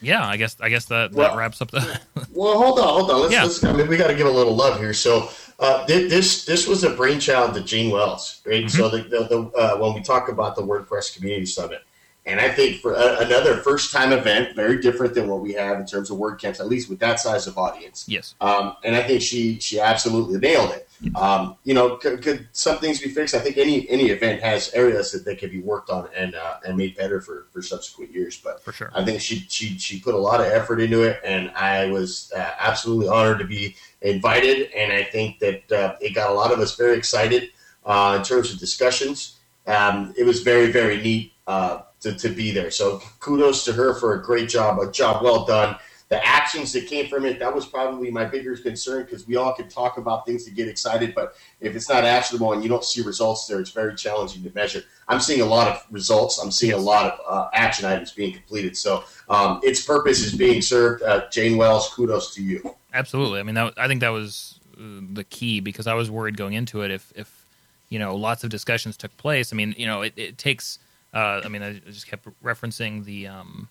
yeah. 0.00 0.24
I 0.26 0.36
guess 0.36 0.56
I 0.60 0.68
guess 0.68 0.86
that, 0.86 1.12
that 1.12 1.36
wraps 1.36 1.60
up 1.60 1.70
the. 1.70 2.00
Well, 2.32 2.58
hold 2.58 2.78
on, 2.78 2.86
hold 2.88 3.10
on. 3.10 3.20
Let's, 3.22 3.32
Yeah. 3.32 3.42
let's 3.44 3.62
I 3.64 3.72
mean, 3.72 3.86
we 3.88 3.96
got 3.96 4.08
to 4.08 4.14
give 4.14 4.26
a 4.26 4.30
little 4.30 4.54
love 4.56 4.78
here. 4.80 4.92
So, 4.94 5.28
uh, 5.60 5.84
thi- 5.86 6.08
this 6.08 6.44
this 6.44 6.66
was 6.66 6.82
a 6.84 6.90
brainchild 6.90 7.54
to 7.54 7.60
Jane 7.60 7.90
Wells, 7.90 8.40
right? 8.46 8.68
So, 8.70 8.88
the, 8.88 8.98
the, 9.02 9.24
the 9.28 9.50
uh, 9.58 9.76
when 9.78 9.94
we 9.94 10.02
talk 10.02 10.28
about 10.28 10.56
the 10.56 10.62
WordPress 10.62 11.14
Community 11.16 11.46
Summit, 11.46 11.82
and 12.26 12.40
I 12.40 12.48
think 12.48 12.80
for 12.80 12.92
a, 12.94 13.18
another 13.20 13.58
first 13.58 13.92
time 13.92 14.12
event, 14.12 14.56
very 14.56 14.80
different 14.80 15.14
than 15.14 15.28
what 15.28 15.40
we 15.40 15.52
have 15.52 15.78
in 15.78 15.86
terms 15.86 16.10
of 16.10 16.18
WordCamps, 16.18 16.58
at 16.60 16.66
least 16.66 16.88
with 16.88 16.98
that 17.00 17.20
size 17.20 17.46
of 17.46 17.56
audience. 17.58 18.04
yes. 18.08 18.34
Um, 18.40 18.76
and 18.84 18.96
I 18.96 19.02
think 19.02 19.20
she 19.22 19.58
she 19.60 19.78
absolutely 19.80 20.38
nailed 20.38 20.70
it. 20.70 20.88
Um, 21.14 21.56
you 21.64 21.74
know, 21.74 21.96
could, 21.96 22.22
could 22.22 22.48
some 22.52 22.78
things 22.78 23.00
be 23.00 23.08
fixed? 23.08 23.34
I 23.34 23.38
think 23.38 23.58
any 23.58 23.88
any 23.88 24.10
event 24.10 24.42
has 24.42 24.72
areas 24.74 25.12
that 25.12 25.24
they 25.24 25.36
can 25.36 25.50
be 25.50 25.60
worked 25.60 25.90
on 25.90 26.08
and 26.16 26.34
uh, 26.34 26.56
and 26.66 26.76
made 26.76 26.96
better 26.96 27.20
for, 27.20 27.46
for 27.52 27.62
subsequent 27.62 28.12
years. 28.12 28.40
But 28.42 28.62
For 28.62 28.72
sure. 28.72 28.90
I 28.94 29.04
think 29.04 29.20
she 29.20 29.46
she 29.48 29.78
she 29.78 30.00
put 30.00 30.14
a 30.14 30.18
lot 30.18 30.40
of 30.40 30.46
effort 30.46 30.80
into 30.80 31.02
it, 31.02 31.20
and 31.24 31.50
I 31.50 31.90
was 31.90 32.32
uh, 32.36 32.50
absolutely 32.58 33.08
honored 33.08 33.38
to 33.40 33.44
be 33.44 33.76
invited. 34.00 34.70
And 34.72 34.92
I 34.92 35.02
think 35.04 35.38
that 35.40 35.72
uh, 35.72 35.96
it 36.00 36.14
got 36.14 36.30
a 36.30 36.34
lot 36.34 36.52
of 36.52 36.58
us 36.60 36.76
very 36.76 36.96
excited 36.96 37.50
uh, 37.84 38.16
in 38.18 38.24
terms 38.24 38.52
of 38.52 38.58
discussions. 38.58 39.38
Um, 39.66 40.14
it 40.16 40.24
was 40.24 40.42
very 40.42 40.70
very 40.70 41.00
neat 41.00 41.32
uh, 41.46 41.82
to 42.00 42.14
to 42.14 42.28
be 42.28 42.50
there. 42.50 42.70
So 42.70 43.00
kudos 43.20 43.64
to 43.64 43.72
her 43.72 43.94
for 43.94 44.14
a 44.14 44.22
great 44.22 44.48
job, 44.48 44.78
a 44.78 44.90
job 44.90 45.22
well 45.22 45.44
done. 45.44 45.76
The 46.10 46.24
actions 46.24 46.72
that 46.74 46.86
came 46.86 47.08
from 47.08 47.24
it, 47.24 47.38
that 47.38 47.52
was 47.52 47.64
probably 47.66 48.10
my 48.10 48.24
bigger 48.24 48.56
concern 48.56 49.04
because 49.04 49.26
we 49.26 49.36
all 49.36 49.54
can 49.54 49.68
talk 49.68 49.96
about 49.96 50.26
things 50.26 50.44
to 50.44 50.50
get 50.50 50.68
excited, 50.68 51.14
but 51.14 51.34
if 51.60 51.74
it's 51.74 51.88
not 51.88 52.04
actionable 52.04 52.52
and 52.52 52.62
you 52.62 52.68
don't 52.68 52.84
see 52.84 53.00
results 53.02 53.46
there, 53.46 53.58
it's 53.58 53.70
very 53.70 53.94
challenging 53.94 54.42
to 54.42 54.54
measure. 54.54 54.82
I'm 55.08 55.18
seeing 55.20 55.40
a 55.40 55.46
lot 55.46 55.68
of 55.68 55.84
results. 55.90 56.38
I'm 56.38 56.50
seeing 56.50 56.74
a 56.74 56.78
lot 56.78 57.12
of 57.12 57.20
uh, 57.26 57.48
action 57.54 57.86
items 57.86 58.12
being 58.12 58.32
completed. 58.32 58.76
So 58.76 59.04
um, 59.28 59.60
its 59.62 59.84
purpose 59.84 60.20
is 60.20 60.34
being 60.34 60.60
served. 60.60 61.02
Uh, 61.02 61.28
Jane 61.30 61.56
Wells, 61.56 61.88
kudos 61.94 62.34
to 62.34 62.42
you. 62.42 62.76
Absolutely. 62.92 63.40
I 63.40 63.42
mean, 63.42 63.54
that, 63.54 63.74
I 63.76 63.88
think 63.88 64.00
that 64.02 64.10
was 64.10 64.60
uh, 64.76 65.00
the 65.12 65.24
key 65.24 65.60
because 65.60 65.86
I 65.86 65.94
was 65.94 66.10
worried 66.10 66.36
going 66.36 66.52
into 66.52 66.82
it 66.82 66.90
if, 66.90 67.12
if 67.16 67.44
you 67.88 67.98
know, 67.98 68.14
lots 68.14 68.44
of 68.44 68.50
discussions 68.50 68.96
took 68.96 69.16
place. 69.16 69.52
I 69.52 69.56
mean, 69.56 69.74
you 69.78 69.86
know, 69.86 70.02
it, 70.02 70.12
it 70.16 70.38
takes. 70.38 70.78
Uh, 71.12 71.40
I 71.44 71.48
mean, 71.48 71.62
I 71.62 71.74
just 71.86 72.08
kept 72.08 72.26
referencing 72.42 73.04
the 73.04 73.28
um, 73.28 73.68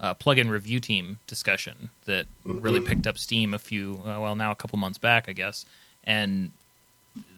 uh, 0.00 0.14
plugin 0.14 0.50
review 0.50 0.80
team 0.80 1.18
discussion 1.26 1.90
that 2.06 2.26
really 2.44 2.80
picked 2.80 3.06
up 3.06 3.18
steam 3.18 3.52
a 3.52 3.58
few, 3.58 4.00
uh, 4.04 4.18
well, 4.18 4.34
now 4.34 4.50
a 4.50 4.54
couple 4.54 4.78
months 4.78 4.98
back, 4.98 5.28
I 5.28 5.32
guess, 5.32 5.66
and 6.04 6.52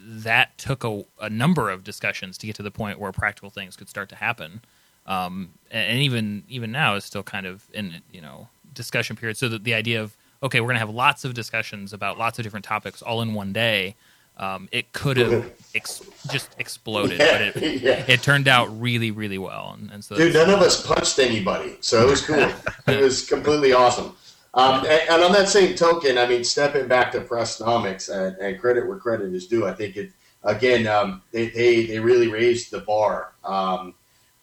that 0.01 0.57
took 0.59 0.85
a, 0.85 1.05
a 1.21 1.31
number 1.31 1.71
of 1.71 1.83
discussions 1.85 2.39
to 2.39 2.47
get 2.47 2.57
to 2.57 2.63
the 2.63 2.71
point 2.71 2.99
where 2.99 3.13
practical 3.13 3.51
things 3.51 3.77
could 3.77 3.89
start 3.89 4.09
to 4.11 4.17
happen. 4.17 4.61
Um, 5.07 5.51
and, 5.71 5.93
and 5.93 5.99
even 6.01 6.45
even 6.49 6.71
now 6.71 6.95
is 6.95 7.05
still 7.05 7.23
kind 7.23 7.47
of 7.47 7.65
in 7.73 8.03
you 8.13 8.21
know 8.21 8.49
discussion 8.73 9.17
period. 9.17 9.37
So 9.37 9.49
that 9.49 9.65
the 9.65 9.75
idea 9.75 10.01
of 10.01 10.17
okay, 10.43 10.61
we're 10.61 10.67
going 10.67 10.77
to 10.77 10.81
have 10.81 10.91
lots 10.91 11.25
of 11.25 11.35
discussions 11.35 11.93
about 11.93 12.19
lots 12.19 12.39
of 12.39 12.45
different 12.45 12.65
topics 12.65 13.03
all 13.03 13.23
in 13.23 13.35
one 13.35 13.53
day. 13.53 13.97
Um, 14.39 14.69
it 14.73 14.93
could 14.93 15.19
have 15.19 15.53
ex- 15.75 16.03
just 16.31 16.51
exploded, 16.59 17.19
but 17.19 17.43
it, 17.43 17.57
yeah. 17.83 18.05
it 18.09 18.23
turned 18.23 18.49
out 18.49 18.67
really, 18.81 19.11
really 19.11 19.39
well. 19.39 19.77
And, 19.79 19.91
and 19.93 20.05
so, 20.05 20.17
Dude, 20.17 20.35
none 20.35 20.51
of 20.51 20.61
us 20.61 20.85
punched 20.87 21.19
anybody, 21.19 21.77
so 21.81 22.07
it 22.07 22.11
was 22.11 22.23
cool. 22.23 22.51
it 22.89 23.01
was 23.01 23.27
completely 23.27 23.73
awesome. 23.73 24.17
Um, 24.55 24.81
and, 24.81 25.09
and 25.11 25.23
on 25.23 25.33
that 25.33 25.49
same 25.49 25.75
token, 25.75 26.19
I 26.19 26.27
mean, 26.27 26.45
stepping 26.45 26.87
back 26.87 27.13
to 27.13 27.21
Pressnomics 27.21 28.11
and, 28.15 28.37
and 28.37 28.61
credit 28.61 28.87
where 28.87 28.99
credit 28.99 29.33
is 29.33 29.47
due, 29.47 29.67
I 29.67 29.73
think 29.73 29.97
it 29.97 30.13
again 30.45 30.87
um, 30.87 31.23
they, 31.31 31.49
they 31.49 31.87
they 31.87 32.01
really 32.01 32.29
raised 32.29 32.71
the 32.71 32.81
bar. 32.81 33.33
Um, 33.45 33.95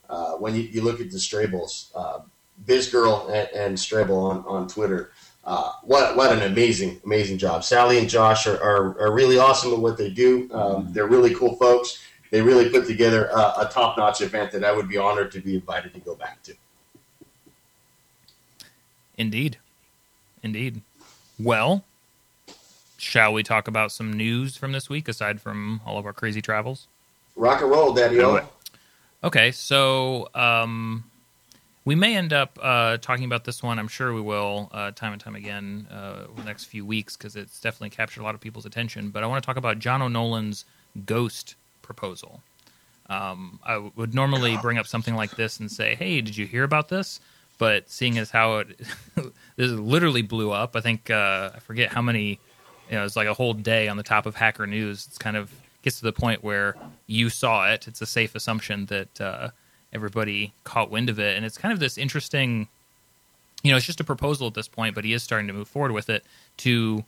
uh, 0.10 0.32
when 0.34 0.56
you, 0.56 0.63
you 0.63 0.82
look 0.82 0.99
at 0.99 1.12
the 1.12 1.17
Strebels, 1.17 1.91
uh, 1.93 2.21
BizGirl 2.65 3.28
and, 3.30 3.49
and 3.56 3.78
Strebel 3.78 4.32
on 4.32 4.43
on 4.47 4.67
Twitter, 4.67 5.12
uh, 5.50 5.72
what 5.82 6.16
what 6.16 6.32
an 6.32 6.44
amazing 6.44 7.02
amazing 7.04 7.40
job. 7.40 7.64
Sally 7.64 7.98
and 7.98 8.08
Josh 8.08 8.46
are, 8.46 8.62
are, 8.62 9.02
are 9.02 9.12
really 9.12 9.40
awesome 9.40 9.74
at 9.74 9.80
what 9.80 9.98
they 9.98 10.12
do. 10.12 10.48
Um, 10.54 10.88
they're 10.92 11.08
really 11.08 11.34
cool 11.34 11.56
folks. 11.56 11.98
They 12.30 12.40
really 12.40 12.70
put 12.70 12.86
together 12.86 13.26
a, 13.26 13.54
a 13.62 13.70
top 13.72 13.98
notch 13.98 14.22
event 14.22 14.52
that 14.52 14.64
I 14.64 14.72
would 14.72 14.88
be 14.88 14.98
honored 14.98 15.32
to 15.32 15.40
be 15.40 15.56
invited 15.56 15.96
to 15.96 16.00
go 16.02 16.14
back 16.14 16.44
to. 16.44 16.54
Indeed. 19.18 19.58
Indeed. 20.44 20.82
Well, 21.40 21.84
shall 23.00 23.34
we 23.34 23.42
talk 23.42 23.68
about 23.68 23.92
some 23.92 24.14
news 24.14 24.56
from 24.56 24.72
this 24.72 24.88
week 24.88 25.08
aside 25.08 25.42
from 25.42 25.82
all 25.84 25.98
of 25.98 26.06
our 26.06 26.14
crazy 26.14 26.44
travels? 26.44 26.86
Rock 27.36 27.64
and 27.64 27.72
roll, 27.72 27.92
Daddy 27.94 28.22
O. 28.22 28.48
Okay, 29.24 29.52
so 29.52 30.30
um, 30.36 31.09
we 31.89 31.95
may 31.95 32.15
end 32.15 32.34
up 32.34 32.60
uh, 32.62 32.97
talking 32.97 33.25
about 33.25 33.45
this 33.45 33.63
one. 33.63 33.80
I'm 33.80 33.88
sure 33.88 34.13
we 34.13 34.21
will, 34.21 34.69
uh, 34.71 34.91
time 34.91 35.12
and 35.12 35.19
time 35.19 35.36
again, 35.36 35.88
uh, 35.89 36.28
over 36.30 36.41
the 36.41 36.45
next 36.45 36.65
few 36.65 36.86
weeks 36.86 37.17
because 37.17 37.36
it's 37.36 37.60
definitely 37.60 37.89
captured 37.89 38.21
a 38.21 38.23
lot 38.23 38.36
of 38.36 38.41
people's 38.41 38.67
attention. 38.67 39.10
But 39.10 39.23
I 39.23 39.25
want 39.25 39.41
to 39.41 39.45
talk 39.47 39.58
about 39.58 39.80
John 39.80 40.04
O'Nolan's 40.04 40.65
Ghost 41.08 41.56
proposal. 41.82 42.43
Um, 43.10 43.60
I 43.65 43.73
w- 43.73 43.91
would 43.95 44.13
normally 44.13 44.56
bring 44.58 44.78
up 44.78 44.86
something 44.86 45.15
like 45.15 45.32
this 45.32 45.60
and 45.60 45.71
say, 45.71 45.95
"Hey, 45.95 46.21
did 46.21 46.38
you 46.38 46.45
hear 46.45 46.63
about 46.63 46.89
this?" 46.89 47.21
But 47.58 47.89
seeing 47.89 48.19
as 48.19 48.30
how 48.30 48.58
it 48.60 48.80
this 49.56 49.71
literally 49.71 50.21
blew 50.21 50.52
up, 50.52 50.75
I 50.75 50.82
think 50.82 51.10
uh, 51.10 51.49
I 51.56 51.60
forget 51.60 51.91
how 51.91 52.04
many. 52.04 52.39
You 52.91 52.97
know, 52.97 53.04
it's 53.04 53.15
like 53.15 53.28
a 53.28 53.34
whole 53.34 53.56
day 53.56 53.88
on 53.88 53.97
the 53.97 54.04
top 54.04 54.28
of 54.28 54.36
Hacker 54.36 54.67
News. 54.67 55.08
It's 55.08 55.17
kind 55.17 55.38
of 55.38 55.52
gets 55.82 55.97
to 55.97 56.06
the 56.06 56.13
point 56.13 56.43
where 56.43 56.75
you 57.08 57.32
saw 57.32 57.67
it. 57.71 57.88
It's 57.88 58.02
a 58.02 58.06
safe 58.06 58.36
assumption 58.36 58.86
that 58.88 59.19
uh, 59.19 59.49
everybody 59.93 60.54
caught 60.63 60.89
wind 60.89 61.10
of 61.10 61.19
it, 61.19 61.36
and 61.36 61.45
it's 61.45 61.58
kind 61.58 61.73
of 61.73 61.80
this 61.80 61.97
interesting. 61.97 62.67
You 63.63 63.71
know, 63.71 63.78
it's 63.78 63.86
just 63.86 63.99
a 63.99 64.06
proposal 64.06 64.47
at 64.47 64.54
this 64.54 64.67
point, 64.69 64.95
but 64.95 65.04
he 65.04 65.12
is 65.12 65.21
starting 65.21 65.47
to 65.47 65.54
move 65.54 65.67
forward 65.67 65.91
with 65.91 66.10
it 66.10 66.23
to 66.58 67.04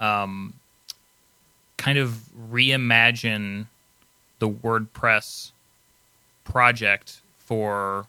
um, 0.00 0.52
kind 1.78 1.96
of 1.96 2.18
reimagine 2.50 3.66
the 4.38 4.48
WordPress 4.48 5.52
project 6.44 7.22
for 7.38 8.06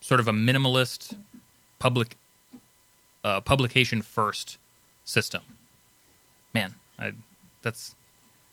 sort 0.00 0.18
of 0.20 0.26
a 0.26 0.32
minimalist 0.32 1.16
public 1.78 2.16
uh, 3.22 3.40
publication 3.40 4.02
first 4.02 4.58
system. 5.04 5.42
Man, 6.54 6.74
I, 6.98 7.12
that's 7.62 7.94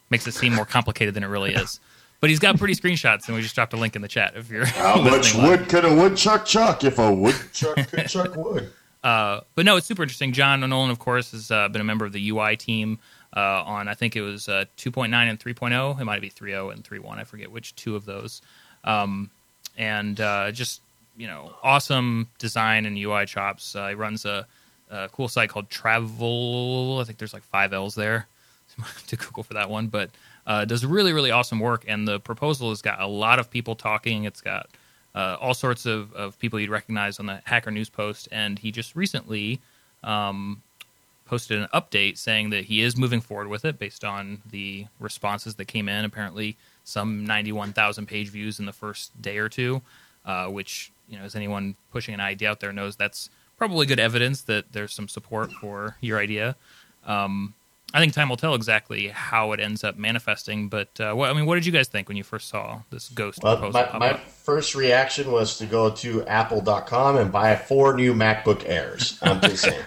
makes 0.10 0.28
it 0.28 0.34
seem 0.34 0.54
more 0.54 0.66
complicated 0.66 1.14
than 1.14 1.24
it 1.24 1.28
really 1.28 1.54
is. 1.54 1.80
But 2.26 2.32
he's 2.32 2.40
got 2.40 2.58
pretty 2.58 2.74
screenshots, 2.74 3.28
and 3.28 3.36
we 3.36 3.44
just 3.44 3.54
dropped 3.54 3.74
a 3.74 3.78
link 3.78 3.96
in 3.96 4.02
the 4.02 4.08
chat 4.08 4.36
if 4.36 4.50
you're. 4.50 4.66
How 4.66 4.96
much 5.00 5.36
listening 5.36 5.44
live. 5.44 5.60
wood 5.60 5.70
could 5.70 5.86
a 5.86 5.94
woodchuck 5.94 6.44
chuck 6.44 6.84
if 6.84 6.98
a 6.98 7.14
woodchuck 7.14 7.76
could 7.88 8.08
chuck 8.08 8.36
wood? 8.36 8.72
Uh, 9.04 9.42
but 9.54 9.64
no, 9.64 9.76
it's 9.76 9.86
super 9.86 10.02
interesting. 10.02 10.34
John 10.34 10.62
Nolan, 10.62 10.90
of 10.90 10.98
course, 10.98 11.34
has 11.34 11.52
uh, 11.52 11.68
been 11.68 11.82
a 11.82 11.84
member 11.84 12.04
of 12.04 12.14
the 12.14 12.30
UI 12.30 12.58
team 12.58 12.98
uh, 13.38 13.62
on 13.64 13.88
I 13.88 13.94
think 13.94 14.16
it 14.16 14.22
was 14.22 14.50
uh, 14.50 14.66
2.9 14.76 15.14
and 15.14 15.40
3.0. 15.40 16.02
It 16.02 16.04
might 16.04 16.20
be 16.20 16.32
3.0 16.32 16.74
and 16.74 16.84
3.1. 16.84 17.20
I 17.20 17.26
forget 17.26 17.52
which 17.52 17.76
two 17.76 17.96
of 17.96 18.06
those. 18.06 18.42
Um, 18.84 19.30
and 19.78 20.20
uh, 20.20 20.52
just 20.52 20.82
you 21.16 21.28
know, 21.28 21.54
awesome 21.62 22.28
design 22.40 22.88
and 22.88 22.98
UI 22.98 23.28
chops. 23.28 23.76
Uh, 23.76 23.90
he 23.90 23.94
runs 23.94 24.26
a, 24.26 24.48
a 24.90 25.10
cool 25.10 25.28
site 25.28 25.52
called 25.52 25.70
Travel. 25.70 26.98
I 27.00 27.04
think 27.04 27.20
there's 27.20 27.36
like 27.36 27.44
five 27.44 27.72
L's 27.72 27.94
there 27.94 28.26
to 29.06 29.16
Google 29.16 29.44
for 29.44 29.54
that 29.54 29.70
one, 29.70 29.90
but 29.90 30.10
uh, 30.48 30.66
does 30.66 30.86
really 30.86 31.14
really 31.14 31.32
awesome 31.32 31.60
work. 31.60 31.86
And 31.88 32.08
the 32.08 32.20
proposal 32.20 32.70
has 32.70 32.82
got 32.82 33.02
a 33.02 33.08
lot 33.08 33.40
of 33.40 33.50
people 33.50 33.76
talking. 33.76 34.26
It's 34.26 34.42
got 34.42 34.70
uh, 35.16 35.38
all 35.40 35.54
sorts 35.54 35.86
of, 35.86 36.14
of 36.14 36.38
people 36.40 36.60
you'd 36.60 36.70
recognize 36.70 37.20
on 37.20 37.26
the 37.26 37.42
Hacker 37.46 37.72
News 37.72 37.90
post. 37.90 38.28
And 38.32 38.60
he 38.60 38.72
just 38.72 38.96
recently 38.96 39.62
um, 40.04 40.62
posted 41.26 41.60
an 41.60 41.68
update 41.74 42.18
saying 42.18 42.50
that 42.52 42.66
he 42.66 42.82
is 42.82 42.98
moving 42.98 43.22
forward 43.22 43.48
with 43.48 43.66
it 43.66 43.80
based 43.80 44.04
on 44.04 44.42
the 44.52 44.86
responses 45.00 45.56
that 45.56 45.66
came 45.66 45.90
in. 45.90 46.06
Apparently, 46.06 46.58
some 46.84 47.26
91,000 47.26 48.06
page 48.06 48.30
views 48.30 48.60
in 48.60 48.66
the 48.66 48.74
first 48.74 49.20
day 49.22 49.38
or 49.38 49.50
two, 49.50 49.82
uh, 50.26 50.48
which, 50.48 50.92
you 51.10 51.18
know, 51.18 51.24
as 51.24 51.36
anyone 51.36 51.76
pushing 51.92 52.14
an 52.14 52.20
idea 52.20 52.52
out 52.52 52.60
there 52.60 52.74
knows, 52.74 52.96
that's 52.96 53.30
probably 53.58 53.86
good 53.86 54.00
evidence 54.00 54.42
that 54.44 54.72
there's 54.74 54.94
some 54.94 55.08
support 55.08 55.52
for 55.54 55.96
your 56.02 56.20
idea. 56.20 56.56
Um, 57.06 57.54
I 57.94 58.00
think 58.00 58.12
time 58.14 58.28
will 58.28 58.36
tell 58.38 58.56
exactly 58.56 59.08
how 59.08 59.54
it 59.54 59.60
ends 59.62 59.84
up 59.84 59.98
manifesting. 59.98 60.68
But 60.68 61.00
uh, 61.00 61.14
what, 61.14 61.30
I 61.30 61.34
mean, 61.34 61.46
what 61.46 61.56
did 61.56 61.66
you 61.66 61.72
guys 61.72 61.88
think 61.88 62.10
when 62.10 62.18
you 62.18 62.24
first 62.24 62.50
saw 62.50 62.82
this 62.90 63.08
ghost 63.10 63.40
Well, 63.42 63.58
proposal? 63.58 64.00
my, 64.00 64.12
my 64.12 64.18
first 64.18 64.76
reaction 64.76 65.32
was 65.32 65.58
to 65.60 65.66
go 65.66 65.90
to 65.92 66.26
apple.com 66.26 67.18
and 67.18 67.32
buy 67.32 67.56
four 67.56 67.96
new 67.96 68.14
MacBook 68.14 68.64
Airs. 68.68 69.18
I'm 69.22 69.40
just 69.40 69.64
saying. 69.64 69.84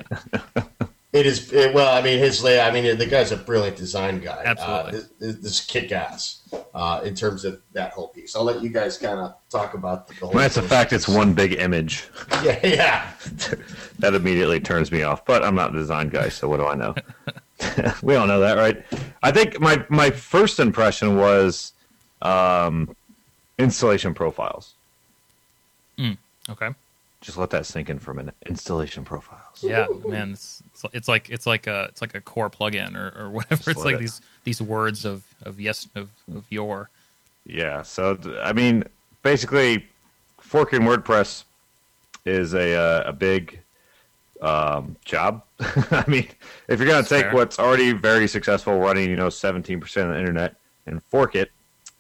it 1.13 1.27
is, 1.27 1.53
it, 1.53 1.75
well, 1.75 1.95
I 1.95 2.01
mean, 2.01 2.19
his 2.19 2.43
lay, 2.43 2.59
I 2.61 2.71
mean, 2.71 2.97
the 2.97 3.05
guy's 3.05 3.31
a 3.31 3.37
brilliant 3.37 3.77
design 3.77 4.21
guy. 4.21 4.43
Absolutely. 4.43 4.89
Uh, 4.89 4.91
this, 4.93 5.09
this 5.19 5.37
this 5.37 5.67
kick 5.67 5.93
ass 5.93 6.49
uh, 6.75 7.03
in 7.05 7.15
terms 7.15 7.45
of 7.45 7.61
that 7.73 7.93
whole 7.93 8.09
piece. 8.09 8.35
I'll 8.35 8.45
let 8.45 8.63
you 8.63 8.71
guys 8.71 8.97
kind 8.97 9.19
of 9.19 9.35
talk 9.51 9.75
about 9.75 10.09
the 10.09 10.15
whole 10.15 10.31
Well, 10.31 10.39
that's 10.41 10.55
the 10.55 10.63
thing. 10.63 10.71
fact 10.71 10.95
it's 10.95 11.09
one 11.09 11.35
big 11.35 11.55
image. 11.55 12.09
Yeah, 12.43 12.59
yeah. 12.67 13.11
that 13.99 14.15
immediately 14.15 14.61
turns 14.61 14.91
me 14.91 15.03
off. 15.03 15.27
But 15.27 15.45
I'm 15.45 15.55
not 15.57 15.75
a 15.75 15.79
design 15.79 16.09
guy, 16.09 16.31
so 16.31 16.49
what 16.49 16.57
do 16.59 16.67
I 16.67 16.75
know? 16.75 16.95
we 18.03 18.15
all 18.15 18.27
know 18.27 18.41
that, 18.41 18.55
right? 18.57 18.85
I 19.23 19.33
think 19.33 19.61
my 19.61 19.85
my 19.89 20.11
first 20.11 20.61
impression 20.61 21.17
was 21.17 21.73
um, 22.23 22.95
installation 23.59 24.15
profiles. 24.15 24.75
Okay. 26.51 26.71
Just 27.21 27.37
let 27.37 27.51
that 27.51 27.67
sink 27.67 27.91
in 27.91 27.99
for 27.99 28.13
a 28.13 28.15
minute. 28.15 28.35
Installation 28.47 29.05
profiles. 29.05 29.63
Yeah, 29.63 29.87
man, 30.07 30.33
it's, 30.33 30.63
it's 30.73 30.85
it's 30.95 31.09
like 31.09 31.29
it's 31.29 31.47
like 31.47 31.67
a 31.67 31.85
it's 31.91 32.01
like 32.01 32.15
a 32.15 32.23
core 32.23 32.49
plugin 32.49 32.97
or, 32.97 33.13
or 33.21 33.29
whatever. 33.37 33.57
Just 33.57 33.69
It's 33.69 33.85
like 33.85 33.97
it- 33.97 34.01
these 34.01 34.21
these 34.45 34.63
words 34.63 35.05
of 35.05 35.25
of 35.43 35.61
yes 35.61 35.89
of, 35.95 36.09
of 36.35 36.45
your. 36.49 36.89
Yeah. 37.45 37.83
So 37.83 38.17
I 38.41 38.53
mean, 38.55 38.85
basically, 39.23 39.87
forking 40.41 40.81
WordPress 40.83 41.45
is 42.25 42.55
a 42.55 42.75
uh, 42.75 43.03
a 43.11 43.13
big 43.13 43.59
um, 44.41 44.97
job. 45.05 45.45
I 45.61 46.05
mean, 46.07 46.29
if 46.69 46.79
you're 46.79 46.89
gonna 46.89 47.07
take 47.07 47.25
fair. 47.25 47.35
what's 47.35 47.59
already 47.59 47.93
very 47.93 48.29
successful, 48.29 48.79
running 48.79 49.11
you 49.11 49.17
know 49.17 49.29
17% 49.29 49.83
of 49.83 50.09
the 50.09 50.19
internet, 50.19 50.57
and 50.87 51.03
fork 51.05 51.35
it, 51.35 51.51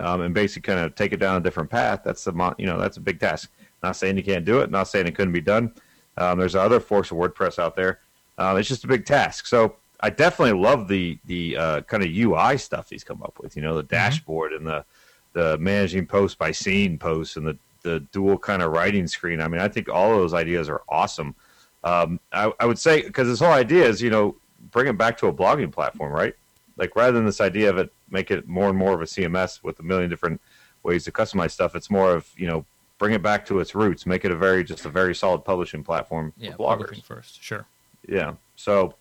um, 0.01 0.21
and 0.21 0.35
basically 0.35 0.63
kind 0.63 0.85
of 0.85 0.95
take 0.95 1.13
it 1.13 1.19
down 1.19 1.37
a 1.37 1.41
different 1.41 1.71
path, 1.71 2.03
that's 2.05 2.27
a 2.27 2.55
you 2.59 2.67
know 2.67 2.79
that's 2.79 2.97
a 2.97 3.01
big 3.01 3.21
task. 3.21 3.51
Not 3.83 3.97
saying 3.97 4.17
you 4.17 4.25
can't 4.25 4.45
do 4.45 4.61
it. 4.61 4.71
Not 4.71 4.89
saying 4.89 5.07
it 5.07 5.15
couldn't 5.15 5.33
be 5.33 5.41
done. 5.41 5.73
Um, 6.17 6.39
there's 6.39 6.57
other 6.57 6.81
forks 6.81 7.11
of 7.11 7.17
WordPress 7.17 7.59
out 7.59 7.77
there. 7.77 8.01
Um, 8.39 8.57
it's 8.57 8.69
just 8.69 8.85
a 8.85 8.89
big 8.89 9.07
task. 9.07 9.47
So 9.47 9.77
I 10.01 10.11
definitely 10.11 10.61
love 10.61 10.89
the 10.89 11.19
the 11.27 11.57
uh, 11.57 11.81
kind 11.83 12.03
of 12.03 12.11
UI 12.11 12.59
stuff 12.59 12.91
he's 12.91 13.05
come 13.05 13.23
up 13.23 13.39
with. 13.41 13.57
You 13.57 13.63
know, 13.63 13.77
the 13.77 13.83
dashboard 13.83 14.53
and 14.53 14.67
the 14.67 14.85
the 15.33 15.59
managing 15.59 16.07
post 16.07 16.39
by 16.39 16.53
scene 16.53 16.99
posts 16.99 17.37
and 17.37 17.47
the 17.47 17.59
the 17.83 18.01
dual 18.13 18.39
kind 18.39 18.63
of 18.63 18.73
writing 18.73 19.07
screen. 19.07 19.41
I 19.41 19.49
mean, 19.49 19.61
I 19.61 19.69
think 19.69 19.89
all 19.89 20.13
of 20.13 20.19
those 20.19 20.35
ideas 20.35 20.69
are 20.69 20.83
awesome. 20.89 21.35
Um, 21.85 22.19
I, 22.33 22.53
I 22.61 22.67
would 22.67 22.79
say 22.79 23.03
because 23.03 23.29
this 23.29 23.39
whole 23.41 23.53
idea 23.53 23.87
is 23.87 24.03
you 24.03 24.11
know 24.11 24.37
bring 24.73 24.87
it 24.89 24.99
back 24.99 25.17
to 25.19 25.27
a 25.29 25.33
blogging 25.33 25.73
platform, 25.73 26.13
right? 26.13 26.35
Like 26.77 26.95
rather 26.97 27.13
than 27.13 27.25
this 27.25 27.41
idea 27.41 27.71
of 27.71 27.79
it, 27.79 27.93
make 28.11 28.31
it 28.31 28.47
more 28.49 28.69
and 28.69 28.77
more 28.79 28.95
of 28.95 29.01
a 29.01 29.05
CMS 29.05 29.63
with 29.63 29.79
a 29.81 29.83
million 29.83 30.09
different 30.11 30.41
ways 30.83 31.05
to 31.05 31.13
customize 31.13 31.53
stuff. 31.53 31.75
It's 31.75 31.91
more 31.91 32.13
of 32.13 32.29
you 32.37 32.47
know 32.47 32.65
bring 32.99 33.15
it 33.15 33.23
back 33.23 33.47
to 33.47 33.61
its 33.61 33.75
roots, 33.77 34.07
make 34.07 34.25
it 34.25 34.33
a 34.33 34.37
very 34.37 34.65
just 34.65 34.85
a 34.85 34.89
very 34.89 35.15
solid 35.15 35.45
publishing 35.45 35.85
platform 35.85 36.33
Yeah, 36.37 36.57
for 36.57 36.77
bloggers. 36.77 37.03
first, 37.05 37.43
sure. 37.43 37.65
Yeah. 38.09 38.35
So 38.57 38.95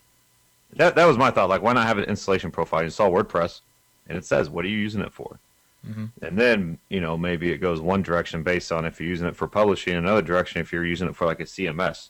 that 0.75 0.95
that 0.95 1.05
was 1.05 1.17
my 1.17 1.31
thought. 1.31 1.49
Like, 1.49 1.61
why 1.63 1.73
not 1.73 1.87
have 1.87 1.97
an 1.97 2.03
installation 2.05 2.51
profile? 2.51 2.81
You 2.81 2.85
install 2.85 3.11
WordPress, 3.11 3.61
and 4.07 4.17
it 4.17 4.25
says 4.25 4.49
what 4.49 4.65
are 4.65 4.69
you 4.69 4.77
using 4.77 5.01
it 5.01 5.11
for, 5.13 5.39
Mhm. 5.87 6.11
and 6.21 6.37
then 6.37 6.77
you 6.89 7.01
know 7.01 7.17
maybe 7.17 7.51
it 7.51 7.57
goes 7.57 7.81
one 7.81 8.03
direction 8.03 8.43
based 8.43 8.71
on 8.71 8.85
if 8.85 8.99
you're 8.99 9.09
using 9.09 9.27
it 9.27 9.35
for 9.35 9.47
publishing, 9.47 9.95
another 9.95 10.21
direction 10.21 10.61
if 10.61 10.71
you're 10.71 10.85
using 10.85 11.07
it 11.07 11.15
for 11.15 11.25
like 11.25 11.39
a 11.39 11.45
CMS. 11.45 12.09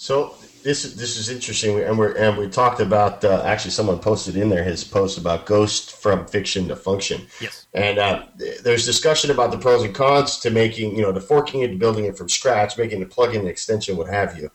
So 0.00 0.36
this 0.62 0.84
is 0.84 0.94
this 0.94 1.16
is 1.16 1.28
interesting, 1.28 1.80
and 1.80 1.98
we're 1.98 2.16
and 2.16 2.38
we 2.38 2.48
talked 2.48 2.78
about 2.78 3.24
uh, 3.24 3.42
actually 3.44 3.72
someone 3.72 3.98
posted 3.98 4.36
in 4.36 4.48
there 4.48 4.62
his 4.62 4.84
post 4.84 5.18
about 5.18 5.44
ghost 5.44 6.00
from 6.00 6.24
fiction 6.24 6.68
to 6.68 6.76
function. 6.76 7.26
Yes. 7.40 7.66
And 7.74 7.98
uh, 7.98 8.26
there's 8.62 8.86
discussion 8.86 9.32
about 9.32 9.50
the 9.50 9.58
pros 9.58 9.82
and 9.82 9.92
cons 9.92 10.38
to 10.38 10.50
making, 10.50 10.94
you 10.94 11.02
know, 11.02 11.10
to 11.10 11.20
forking 11.20 11.62
it, 11.62 11.68
to 11.72 11.76
building 11.76 12.04
it 12.04 12.16
from 12.16 12.28
scratch, 12.28 12.78
making 12.78 13.02
a 13.02 13.06
plugin, 13.06 13.40
an 13.40 13.48
extension, 13.48 13.96
what 13.96 14.06
have 14.06 14.38
you. 14.38 14.52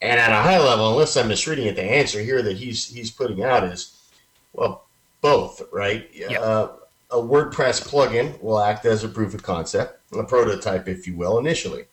And 0.00 0.18
at 0.18 0.30
a 0.30 0.42
high 0.42 0.58
level, 0.58 0.92
unless 0.92 1.18
I'm 1.18 1.28
misreading 1.28 1.66
it, 1.66 1.76
the 1.76 1.84
answer 1.84 2.20
here 2.20 2.40
that 2.40 2.56
he's 2.56 2.88
he's 2.88 3.10
putting 3.10 3.44
out 3.44 3.64
is, 3.64 4.08
well, 4.54 4.86
both, 5.20 5.60
right? 5.70 6.08
Yeah. 6.14 6.40
Uh, 6.40 6.72
a 7.10 7.18
WordPress 7.18 7.86
plugin 7.86 8.42
will 8.42 8.58
act 8.58 8.86
as 8.86 9.04
a 9.04 9.08
proof 9.08 9.34
of 9.34 9.42
concept, 9.42 10.00
a 10.14 10.24
prototype, 10.24 10.88
if 10.88 11.06
you 11.06 11.14
will, 11.14 11.36
initially. 11.36 11.84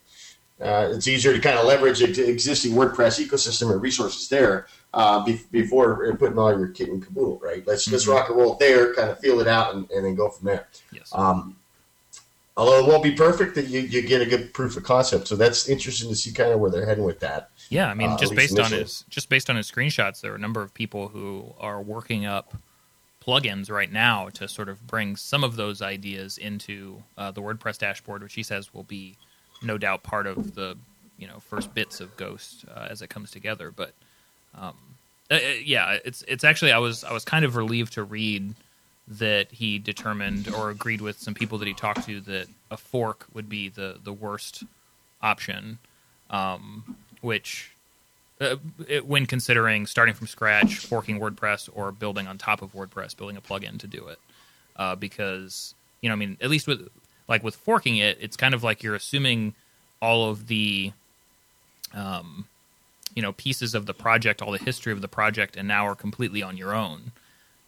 Uh, 0.61 0.91
it's 0.93 1.07
easier 1.07 1.33
to 1.33 1.39
kind 1.39 1.57
of 1.57 1.65
leverage 1.65 2.03
ex- 2.03 2.19
existing 2.19 2.73
WordPress 2.73 3.25
ecosystem 3.25 3.71
and 3.71 3.81
resources 3.81 4.29
there 4.29 4.67
uh, 4.93 5.23
be- 5.23 5.41
before 5.51 6.15
putting 6.17 6.37
all 6.37 6.51
your 6.57 6.67
kit 6.67 6.89
and 6.89 7.03
caboodle, 7.03 7.39
right? 7.41 7.65
Let's 7.65 7.91
let's 7.91 8.05
Mhm. 8.05 8.13
rock 8.13 8.29
and 8.29 8.37
roll 8.37 8.55
there, 8.55 8.93
kind 8.93 9.09
of 9.09 9.19
feel 9.19 9.39
it 9.39 9.47
out, 9.47 9.73
and, 9.73 9.89
and 9.89 10.05
then 10.05 10.13
go 10.15 10.29
from 10.29 10.45
there. 10.45 10.67
Yes. 10.91 11.09
Um, 11.13 11.55
although 12.55 12.77
it 12.85 12.87
won't 12.87 13.01
be 13.01 13.13
perfect, 13.13 13.55
that 13.55 13.67
you, 13.67 13.79
you 13.81 14.03
get 14.03 14.21
a 14.21 14.25
good 14.25 14.53
proof 14.53 14.77
of 14.77 14.83
concept. 14.83 15.27
So 15.27 15.35
that's 15.35 15.67
interesting 15.67 16.09
to 16.09 16.15
see 16.15 16.31
kind 16.31 16.51
of 16.51 16.59
where 16.59 16.69
they're 16.69 16.85
heading 16.85 17.05
with 17.05 17.19
that. 17.21 17.49
Yeah, 17.69 17.89
I 17.89 17.93
mean, 17.95 18.11
uh, 18.11 18.17
just 18.17 18.35
based 18.35 18.59
on 18.59 18.71
his 18.71 19.03
just 19.09 19.29
based 19.29 19.49
on 19.49 19.55
his 19.55 19.71
screenshots, 19.71 20.21
there 20.21 20.31
are 20.31 20.35
a 20.35 20.39
number 20.39 20.61
of 20.61 20.73
people 20.75 21.07
who 21.07 21.55
are 21.59 21.81
working 21.81 22.25
up 22.25 22.53
plugins 23.25 23.71
right 23.71 23.91
now 23.91 24.29
to 24.29 24.47
sort 24.47 24.67
of 24.69 24.85
bring 24.85 25.15
some 25.15 25.43
of 25.43 25.55
those 25.55 25.81
ideas 25.81 26.37
into 26.37 27.01
uh, 27.17 27.31
the 27.31 27.41
WordPress 27.41 27.77
dashboard, 27.79 28.21
which 28.21 28.33
he 28.33 28.43
says 28.43 28.73
will 28.73 28.83
be 28.83 29.15
no 29.61 29.77
doubt 29.77 30.03
part 30.03 30.27
of 30.27 30.55
the 30.55 30.77
you 31.17 31.27
know 31.27 31.39
first 31.39 31.73
bits 31.73 32.01
of 32.01 32.15
Ghost 32.17 32.65
uh, 32.75 32.87
as 32.89 33.01
it 33.01 33.09
comes 33.09 33.31
together. 33.31 33.71
But 33.71 33.93
um, 34.57 34.75
uh, 35.29 35.35
uh, 35.35 35.39
yeah, 35.63 35.97
it's 36.03 36.23
it's 36.27 36.43
actually 36.43 36.71
I 36.71 36.79
was 36.79 37.03
I 37.03 37.13
was 37.13 37.23
kind 37.23 37.45
of 37.45 37.55
relieved 37.55 37.93
to 37.93 38.03
read 38.03 38.55
that 39.07 39.51
he 39.51 39.79
determined 39.79 40.53
or 40.53 40.69
agreed 40.69 41.01
with 41.01 41.19
some 41.19 41.33
people 41.33 41.57
that 41.57 41.67
he 41.67 41.73
talked 41.73 42.05
to 42.05 42.21
that 42.21 42.47
a 42.69 42.77
fork 42.77 43.25
would 43.33 43.49
be 43.49 43.69
the 43.69 43.97
the 44.03 44.13
worst 44.13 44.63
option, 45.21 45.79
um, 46.29 46.97
which 47.21 47.71
uh, 48.41 48.55
it, 48.87 49.05
when 49.05 49.25
considering 49.25 49.85
starting 49.85 50.15
from 50.15 50.27
scratch, 50.27 50.77
forking 50.77 51.19
WordPress, 51.19 51.69
or 51.73 51.91
building 51.91 52.27
on 52.27 52.37
top 52.37 52.61
of 52.61 52.73
WordPress, 52.73 53.15
building 53.15 53.37
a 53.37 53.41
plugin 53.41 53.79
to 53.79 53.87
do 53.87 54.07
it, 54.07 54.19
uh, 54.75 54.95
because 54.95 55.75
you 56.01 56.09
know, 56.09 56.13
I 56.13 56.17
mean, 56.17 56.37
at 56.41 56.49
least 56.49 56.67
with 56.67 56.89
like 57.31 57.43
with 57.43 57.55
forking 57.55 57.97
it, 57.97 58.17
it's 58.19 58.35
kind 58.35 58.53
of 58.53 58.61
like 58.61 58.83
you're 58.83 58.93
assuming 58.93 59.55
all 60.01 60.29
of 60.29 60.47
the, 60.47 60.91
um, 61.93 62.45
you 63.15 63.21
know, 63.21 63.31
pieces 63.31 63.73
of 63.73 63.85
the 63.85 63.93
project, 63.93 64.41
all 64.41 64.51
the 64.51 64.59
history 64.59 64.91
of 64.91 65.01
the 65.01 65.07
project, 65.07 65.55
and 65.55 65.65
now 65.65 65.87
are 65.87 65.95
completely 65.95 66.43
on 66.43 66.57
your 66.57 66.75
own. 66.75 67.13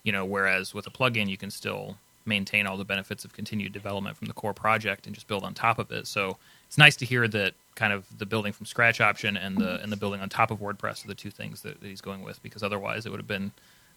You 0.03 0.11
know, 0.11 0.26
whereas 0.26 0.74
with 0.74 0.86
a 0.86 0.89
plugin, 0.89 1.30
you 1.30 1.38
can 1.38 1.49
still 1.49 1.95
maintain 2.26 2.68
all 2.68 2.76
the 2.76 2.84
benefits 2.84 3.24
of 3.24 3.32
continued 3.32 3.72
development 3.72 4.18
from 4.18 4.28
the 4.28 4.34
core 4.34 4.53
project 4.53 5.05
and 5.05 5.16
just 5.16 5.28
build 5.28 5.43
on 5.43 5.53
top 5.53 5.80
of 5.80 5.91
it. 5.91 6.07
So 6.07 6.38
it's 6.68 6.78
nice 6.78 6.97
to 6.97 7.05
hear 7.05 7.28
that 7.30 7.53
kind 7.76 7.93
of 7.93 8.05
the 8.18 8.26
building 8.26 8.51
from 8.51 8.66
scratch 8.66 8.99
option 8.99 9.38
and 9.38 9.57
the 9.57 9.82
and 9.82 9.91
the 9.91 9.97
building 9.97 10.22
on 10.22 10.30
top 10.30 10.51
of 10.51 10.59
WordPress 10.59 11.03
are 11.03 11.07
the 11.07 11.16
two 11.16 11.32
things 11.32 11.61
that, 11.61 11.80
that 11.80 11.88
he's 11.88 12.01
going 12.01 12.22
with 12.22 12.43
because 12.43 12.64
otherwise 12.64 13.05
it 13.05 13.09
would 13.11 13.20
have 13.20 13.28
been 13.28 13.51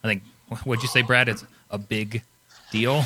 I 0.04 0.06
think 0.06 0.22
what'd 0.64 0.82
you 0.82 0.88
say, 0.88 1.02
Brad? 1.02 1.28
It's 1.28 1.44
a 1.70 1.78
big 1.78 2.22
deal. 2.70 3.04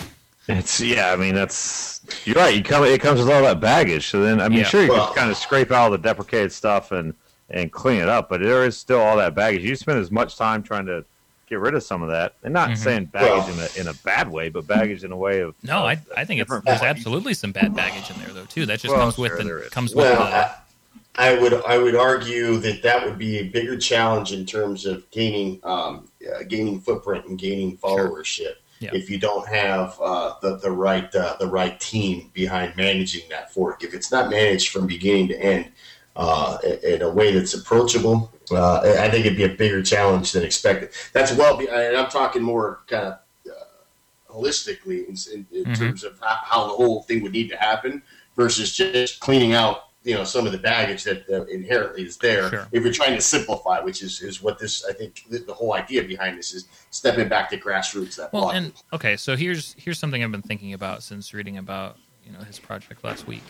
It's 0.48 0.80
yeah. 0.80 1.12
I 1.12 1.16
mean, 1.16 1.34
that's 1.34 2.00
you're 2.24 2.36
right. 2.36 2.54
You 2.54 2.62
come, 2.62 2.84
it 2.84 3.00
comes 3.00 3.20
with 3.20 3.30
all 3.30 3.42
that 3.42 3.60
baggage. 3.60 4.08
So 4.08 4.20
then, 4.20 4.40
I 4.40 4.48
mean, 4.48 4.60
Yeah. 4.60 4.64
sure, 4.64 4.82
you 4.82 4.88
Well- 4.90 5.06
can 5.08 5.14
kind 5.16 5.30
of 5.30 5.36
scrape 5.36 5.70
out 5.70 5.82
all 5.84 5.90
the 5.90 5.98
deprecated 5.98 6.52
stuff 6.52 6.92
and 6.92 7.14
and 7.52 7.70
clean 7.72 8.00
it 8.00 8.08
up, 8.08 8.28
but 8.28 8.40
there 8.40 8.64
is 8.64 8.76
still 8.78 9.00
all 9.00 9.16
that 9.16 9.34
baggage. 9.34 9.62
You 9.64 9.74
spend 9.74 9.98
as 9.98 10.10
much 10.12 10.36
time 10.36 10.62
trying 10.62 10.86
to 10.86 11.04
get 11.48 11.58
rid 11.58 11.74
of 11.74 11.82
some 11.82 12.00
of 12.00 12.08
that, 12.08 12.34
and 12.44 12.54
not 12.54 12.70
Mhm. 12.70 12.76
saying 12.78 13.04
baggage 13.06 13.28
Well- 13.30 13.48
in 13.50 13.58
a 13.60 13.80
in 13.80 13.88
a 13.88 13.94
bad 14.04 14.30
way, 14.30 14.48
but 14.48 14.66
baggage 14.66 15.04
in 15.04 15.12
a 15.12 15.16
way 15.16 15.40
of 15.40 15.54
No, 15.62 15.78
of 15.78 15.84
I 15.84 15.98
I 16.16 16.24
think 16.24 16.40
it's 16.40 16.50
there's 16.64 16.80
absolutely 16.82 17.34
some 17.34 17.52
bad 17.52 17.74
baggage 17.74 18.08
in 18.10 18.16
there 18.22 18.32
though 18.32 18.46
too. 18.46 18.66
That 18.66 18.80
just 18.80 18.92
Well, 18.94 19.02
comes 19.04 19.18
with 19.18 19.32
sure, 19.32 19.44
there 19.44 19.58
the 19.58 19.64
is. 19.66 19.70
comes 19.70 19.94
with 19.94 20.04
Well, 20.06 20.18
the 20.18 20.36
I, 20.36 21.30
I 21.32 21.34
would 21.38 21.52
I 21.64 21.76
would 21.78 21.94
argue 21.96 22.58
that 22.58 22.82
that 22.82 23.04
would 23.04 23.18
be 23.18 23.38
a 23.38 23.42
bigger 23.44 23.76
challenge 23.76 24.32
in 24.32 24.46
terms 24.46 24.86
of 24.86 25.08
gaining 25.10 25.60
um, 25.64 26.08
uh, 26.24 26.44
gaining 26.48 26.80
footprint 26.80 27.26
and 27.26 27.38
gaining 27.38 27.76
followership 27.78 28.54
Yeah. 28.80 28.90
if 28.94 29.10
you 29.10 29.18
don't 29.18 29.46
have 29.46 29.98
uh, 30.00 30.34
the 30.40 30.56
the 30.56 30.70
right 30.70 31.14
uh, 31.14 31.36
the 31.38 31.46
right 31.46 31.78
team 31.78 32.30
behind 32.32 32.76
managing 32.76 33.28
that 33.28 33.52
fork. 33.52 33.84
If 33.84 33.92
it's 33.92 34.10
not 34.10 34.30
managed 34.30 34.70
from 34.70 34.86
beginning 34.86 35.28
to 35.28 35.38
end 35.38 35.70
uh, 36.16 36.56
in 36.82 37.02
a 37.02 37.10
way 37.10 37.32
that's 37.32 37.52
approachable, 37.52 38.32
uh, 38.50 38.80
I 38.98 39.10
think 39.10 39.26
it'd 39.26 39.36
be 39.36 39.44
a 39.44 39.50
bigger 39.50 39.82
challenge 39.82 40.32
than 40.32 40.44
expected. 40.44 40.90
That's 41.12 41.32
well, 41.34 41.58
be, 41.58 41.68
and 41.68 41.94
I'm 41.94 42.08
talking 42.08 42.42
more 42.42 42.80
kind 42.86 43.04
of 43.04 43.12
uh, 43.46 44.32
holistically 44.32 45.06
in, 45.06 45.16
in, 45.34 45.46
in 45.52 45.64
Mhm. 45.66 45.78
terms 45.78 46.02
of 46.02 46.18
how, 46.20 46.38
how 46.42 46.62
the 46.68 46.72
whole 46.74 47.02
thing 47.02 47.22
would 47.22 47.32
need 47.32 47.50
to 47.50 47.56
happen 47.56 48.02
versus 48.34 48.74
just 48.74 49.20
cleaning 49.20 49.52
out 49.52 49.89
you 50.02 50.14
know 50.14 50.24
some 50.24 50.46
of 50.46 50.52
the 50.52 50.58
baggage 50.58 51.04
that 51.04 51.28
uh, 51.28 51.44
inherently 51.46 52.02
is 52.04 52.16
there 52.16 52.48
Sure. 52.48 52.66
if 52.72 52.82
you're 52.82 52.92
trying 52.92 53.14
to 53.14 53.20
simplify 53.20 53.80
which 53.80 54.02
is, 54.02 54.22
is 54.22 54.42
what 54.42 54.58
this 54.58 54.84
i 54.86 54.92
think 54.92 55.24
the, 55.30 55.38
the 55.38 55.52
whole 55.52 55.74
idea 55.74 56.02
behind 56.02 56.38
this 56.38 56.54
is 56.54 56.66
stepping 56.90 57.28
back 57.28 57.50
to 57.50 57.56
grassroots 57.58 58.16
that 58.16 58.32
Well, 58.32 58.44
block. 58.44 58.54
and 58.54 58.72
okay, 58.92 59.16
so 59.16 59.36
here's 59.36 59.74
here's 59.78 59.98
something 59.98 60.22
I've 60.24 60.32
been 60.32 60.42
thinking 60.42 60.72
about 60.72 61.02
since 61.02 61.34
reading 61.34 61.58
about 61.58 61.96
you 62.26 62.32
know 62.32 62.38
his 62.40 62.58
project 62.58 63.04
last 63.04 63.26
week. 63.26 63.42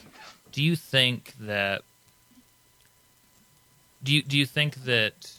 Do 0.53 0.63
you 0.63 0.75
think 0.77 1.35
that 1.41 1.83
do 4.03 4.13
you 4.13 4.23
do 4.23 4.37
you 4.37 4.47
think 4.47 4.75
that 4.85 5.33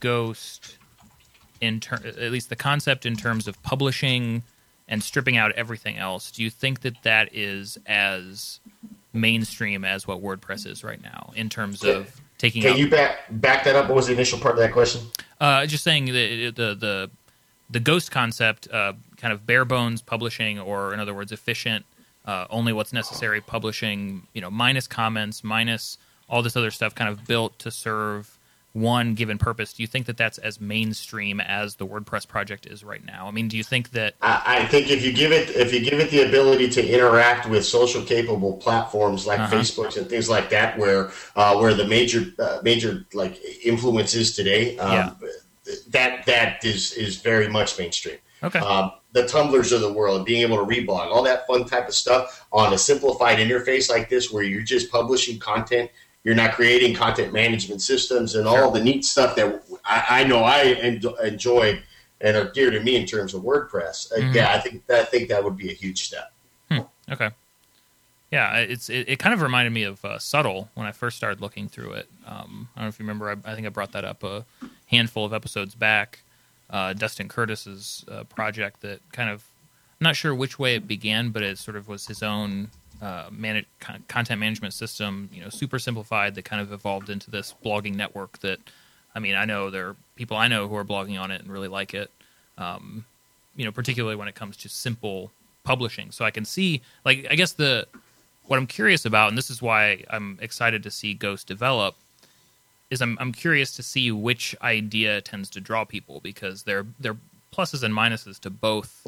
Ghost 0.00 0.76
in 1.60 1.80
ter- 1.80 1.96
at 1.96 2.30
least 2.32 2.48
the 2.48 2.56
concept 2.56 3.06
in 3.06 3.16
terms 3.16 3.48
of 3.48 3.60
publishing 3.62 4.42
and 4.88 5.02
stripping 5.02 5.36
out 5.36 5.52
everything 5.52 5.96
else, 5.98 6.30
do 6.30 6.42
you 6.42 6.50
think 6.50 6.80
that 6.80 7.02
that 7.02 7.28
is 7.34 7.78
as 7.86 8.60
mainstream 9.12 9.84
as 9.84 10.06
what 10.06 10.22
WordPress 10.22 10.66
is 10.66 10.84
right 10.84 11.02
now 11.02 11.32
in 11.34 11.48
terms 11.48 11.82
of 11.82 12.20
taking 12.36 12.62
can 12.62 12.72
out 12.72 12.78
you 12.78 12.90
back 12.90 13.20
back 13.30 13.64
that 13.64 13.74
up 13.74 13.88
what 13.88 13.96
was 13.96 14.06
the 14.06 14.12
initial 14.12 14.38
part 14.38 14.54
of 14.54 14.60
that 14.60 14.72
question 14.72 15.00
uh, 15.40 15.66
just 15.66 15.84
saying 15.84 16.06
the 16.06 16.50
the 16.50 16.74
the 16.74 17.10
the 17.70 17.80
ghost 17.80 18.10
concept, 18.10 18.68
uh, 18.72 18.94
kind 19.16 19.32
of 19.32 19.46
bare 19.46 19.64
bones 19.64 20.02
publishing, 20.02 20.58
or 20.58 20.94
in 20.94 21.00
other 21.00 21.14
words, 21.14 21.32
efficient, 21.32 21.84
uh, 22.24 22.46
only 22.50 22.72
what's 22.72 22.92
necessary 22.92 23.40
publishing. 23.40 24.26
You 24.32 24.40
know, 24.40 24.50
minus 24.50 24.86
comments, 24.86 25.44
minus 25.44 25.98
all 26.28 26.42
this 26.42 26.56
other 26.56 26.70
stuff, 26.70 26.94
kind 26.94 27.10
of 27.10 27.26
built 27.26 27.58
to 27.60 27.70
serve 27.70 28.37
one 28.80 29.14
given 29.14 29.38
purpose. 29.38 29.72
Do 29.72 29.82
you 29.82 29.86
think 29.86 30.06
that 30.06 30.16
that's 30.16 30.38
as 30.38 30.60
mainstream 30.60 31.40
as 31.40 31.76
the 31.76 31.86
WordPress 31.86 32.26
project 32.28 32.66
is 32.66 32.84
right 32.84 33.04
now? 33.04 33.26
I 33.26 33.30
mean, 33.30 33.48
do 33.48 33.56
you 33.56 33.64
think 33.64 33.90
that? 33.90 34.14
I, 34.20 34.58
I 34.62 34.66
think 34.66 34.90
if 34.90 35.04
you 35.04 35.12
give 35.12 35.32
it 35.32 35.50
if 35.50 35.72
you 35.72 35.80
give 35.80 36.00
it 36.00 36.10
the 36.10 36.22
ability 36.22 36.68
to 36.70 36.86
interact 36.86 37.48
with 37.48 37.64
social 37.64 38.02
capable 38.02 38.56
platforms 38.56 39.26
like 39.26 39.40
Uh-huh. 39.40 39.56
Facebooks 39.56 39.96
and 39.96 40.08
things 40.08 40.28
like 40.28 40.50
that, 40.50 40.78
where 40.78 41.10
uh, 41.36 41.56
where 41.56 41.74
the 41.74 41.86
major 41.86 42.26
uh, 42.38 42.58
major 42.62 43.06
like 43.12 43.38
influence 43.64 44.14
is 44.14 44.34
today, 44.34 44.76
um, 44.78 45.16
that 45.88 46.24
that 46.26 46.64
is 46.64 46.92
is 46.92 47.16
very 47.16 47.48
much 47.48 47.78
mainstream. 47.78 48.18
Okay, 48.42 48.60
um, 48.60 48.92
the 49.12 49.22
Tumblrs 49.22 49.72
of 49.72 49.80
the 49.80 49.92
world, 49.92 50.24
being 50.24 50.42
able 50.42 50.64
to 50.64 50.64
reblog, 50.64 51.10
all 51.10 51.22
that 51.24 51.46
fun 51.46 51.64
type 51.64 51.88
of 51.88 51.94
stuff 51.94 52.46
on 52.52 52.72
a 52.72 52.78
simplified 52.78 53.38
interface 53.38 53.90
like 53.90 54.08
this, 54.08 54.30
where 54.30 54.42
you're 54.44 54.62
just 54.62 54.90
publishing 54.92 55.38
content, 55.38 55.90
you're 56.24 56.34
not 56.34 56.52
creating 56.52 56.94
content 56.94 57.32
management 57.32 57.80
systems 57.80 58.34
and 58.34 58.46
all 58.46 58.70
the 58.70 58.82
neat 58.82 59.04
stuff 59.04 59.34
that 59.36 59.62
I, 59.84 60.20
I 60.20 60.24
know 60.24 60.40
I 60.42 60.62
en- 60.80 61.00
enjoy 61.22 61.82
and 62.20 62.36
are 62.36 62.50
dear 62.52 62.70
to 62.70 62.80
me 62.80 62.96
in 62.96 63.06
terms 63.06 63.32
of 63.34 63.42
WordPress. 63.42 64.12
Uh, 64.12 64.16
Mhm. 64.16 64.34
yeah, 64.34 64.52
I 64.52 64.58
think 64.58 64.82
I 64.90 65.04
think 65.04 65.28
that 65.28 65.42
would 65.44 65.56
be 65.56 65.70
a 65.70 65.74
huge 65.74 66.02
step. 66.04 66.32
okay. 67.10 67.30
Yeah, 68.30 68.56
it's 68.58 68.90
it, 68.90 69.08
it 69.08 69.18
kind 69.18 69.32
of 69.32 69.40
reminded 69.40 69.72
me 69.72 69.84
of 69.84 70.04
uh, 70.04 70.18
Svbtle 70.18 70.68
when 70.74 70.86
I 70.86 70.92
first 70.92 71.16
started 71.16 71.40
looking 71.40 71.66
through 71.68 71.92
it. 71.92 72.08
Um, 72.26 72.68
I 72.76 72.80
don't 72.80 72.84
know 72.84 72.88
if 72.88 72.98
you 72.98 73.04
remember. 73.04 73.30
I, 73.30 73.50
I 73.50 73.54
think 73.54 73.66
I 73.66 73.70
brought 73.70 73.92
that 73.92 74.04
up 74.04 74.22
a 74.22 74.44
handful 74.86 75.24
of 75.24 75.32
episodes 75.32 75.74
back. 75.74 76.20
Uh, 76.68 76.92
Dustin 76.92 77.28
Curtis's 77.28 78.04
uh, 78.10 78.24
project 78.24 78.82
that 78.82 79.00
kind 79.12 79.30
of 79.30 79.44
I'm 80.00 80.04
not 80.04 80.16
sure 80.16 80.34
which 80.34 80.58
way 80.58 80.74
it 80.74 80.86
began, 80.86 81.30
but 81.30 81.42
it 81.42 81.56
sort 81.58 81.76
of 81.76 81.88
was 81.88 82.06
his 82.08 82.22
own 82.22 82.68
uh, 83.02 83.28
manage, 83.30 83.66
con- 83.80 84.04
content 84.08 84.40
management 84.40 84.74
system. 84.74 85.30
You 85.32 85.42
know, 85.42 85.48
super 85.48 85.78
simplified 85.78 86.34
that 86.34 86.44
kind 86.44 86.62
of 86.62 86.72
evolved 86.72 87.10
into 87.10 87.30
this 87.30 87.54
blogging 87.64 87.94
network. 87.94 88.38
That 88.40 88.60
I 89.14 89.20
mean, 89.20 89.34
I 89.34 89.44
know 89.44 89.70
there 89.70 89.88
are 89.88 89.96
people 90.16 90.36
I 90.36 90.48
know 90.48 90.68
who 90.68 90.76
are 90.76 90.84
blogging 90.84 91.20
on 91.20 91.30
it 91.30 91.40
and 91.40 91.50
really 91.50 91.68
like 91.68 91.94
it. 91.94 92.10
Um, 92.56 93.04
you 93.56 93.64
know, 93.64 93.72
particularly 93.72 94.16
when 94.16 94.28
it 94.28 94.34
comes 94.34 94.56
to 94.58 94.68
simple 94.68 95.30
publishing. 95.64 96.10
So 96.10 96.24
I 96.24 96.30
can 96.30 96.44
see, 96.44 96.80
like, 97.04 97.26
I 97.30 97.34
guess 97.34 97.52
the 97.52 97.86
what 98.46 98.58
I'm 98.58 98.66
curious 98.66 99.04
about, 99.04 99.28
and 99.28 99.36
this 99.36 99.50
is 99.50 99.60
why 99.60 100.04
I'm 100.10 100.38
excited 100.40 100.82
to 100.82 100.90
see 100.90 101.12
Ghost 101.12 101.46
develop, 101.46 101.94
is 102.90 103.02
I'm 103.02 103.16
I'm 103.20 103.32
curious 103.32 103.74
to 103.76 103.82
see 103.82 104.10
which 104.10 104.56
idea 104.62 105.20
tends 105.20 105.50
to 105.50 105.60
draw 105.60 105.84
people 105.84 106.20
because 106.20 106.62
there 106.62 106.86
there 106.98 107.12
are 107.12 107.18
pluses 107.52 107.82
and 107.82 107.94
minuses 107.94 108.40
to 108.40 108.50
both 108.50 109.06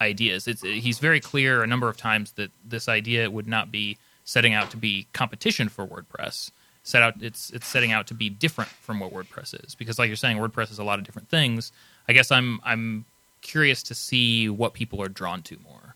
ideas. 0.00 0.46
It's 0.46 0.62
he's 0.62 0.98
very 0.98 1.20
clear 1.20 1.62
a 1.62 1.66
number 1.66 1.88
of 1.88 1.96
times 1.96 2.32
that 2.32 2.50
this 2.64 2.88
idea 2.88 3.30
would 3.30 3.46
not 3.46 3.70
be 3.70 3.98
setting 4.24 4.54
out 4.54 4.70
to 4.70 4.76
be 4.76 5.06
competition 5.12 5.68
for 5.68 5.86
WordPress. 5.86 6.50
Set 6.82 7.02
out 7.02 7.14
it's 7.20 7.50
it's 7.50 7.66
setting 7.66 7.92
out 7.92 8.06
to 8.06 8.14
be 8.14 8.30
different 8.30 8.70
from 8.70 9.00
what 9.00 9.12
WordPress 9.12 9.64
is 9.64 9.74
because 9.74 9.98
like 9.98 10.08
you're 10.08 10.16
saying 10.16 10.38
WordPress 10.38 10.70
is 10.70 10.78
a 10.78 10.84
lot 10.84 10.98
of 10.98 11.04
different 11.04 11.28
things. 11.28 11.72
I 12.08 12.12
guess 12.12 12.30
I'm 12.30 12.60
I'm 12.64 13.04
curious 13.40 13.82
to 13.84 13.94
see 13.94 14.48
what 14.48 14.74
people 14.74 15.02
are 15.02 15.08
drawn 15.08 15.42
to 15.42 15.58
more. 15.64 15.94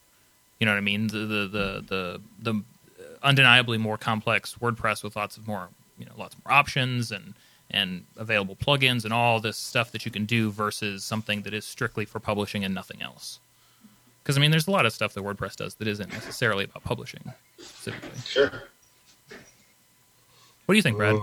You 0.59 0.67
know 0.67 0.73
what 0.73 0.79
I 0.79 0.83
mean? 0.83 1.09
The 1.09 1.19
the 1.19 1.49
the 1.49 1.85
the, 1.89 2.21
the 2.53 2.63
undeniably 3.23 3.79
more 3.79 3.97
complex 3.97 4.57
WordPress 4.61 5.03
with 5.03 5.17
lots 5.17 5.37
of 5.37 5.47
more 5.47 5.69
you 5.99 6.05
know 6.05 6.13
lots 6.17 6.37
more 6.45 6.53
options 6.53 7.13
and 7.13 7.35
and 7.71 8.05
available 8.17 8.55
plugins 8.55 9.05
and 9.05 9.13
all 9.15 9.41
this 9.41 9.57
stuff 9.57 9.93
that 9.93 10.05
you 10.05 10.11
can 10.11 10.27
do 10.27 10.51
versus 10.51 11.05
something 11.05 11.43
that 11.43 11.55
is 11.55 11.65
strictly 11.65 12.05
for 12.05 12.21
publishing 12.21 12.65
and 12.65 12.75
nothing 12.75 13.01
else. 13.01 13.41
Because 14.23 14.37
I 14.37 14.41
mean, 14.41 14.51
there's 14.51 14.69
a 14.69 14.71
lot 14.71 14.87
of 14.87 14.93
stuff 14.93 15.15
that 15.15 15.25
WordPress 15.25 15.57
does 15.57 15.75
that 15.75 15.89
isn't 15.89 16.13
necessarily 16.13 16.65
about 16.65 16.85
publishing 16.85 17.33
specifically. 17.59 18.11
Sure. 18.25 18.51
What 20.67 20.75
do 20.75 20.77
you 20.77 20.83
think, 20.83 20.97
Brad? 20.97 21.17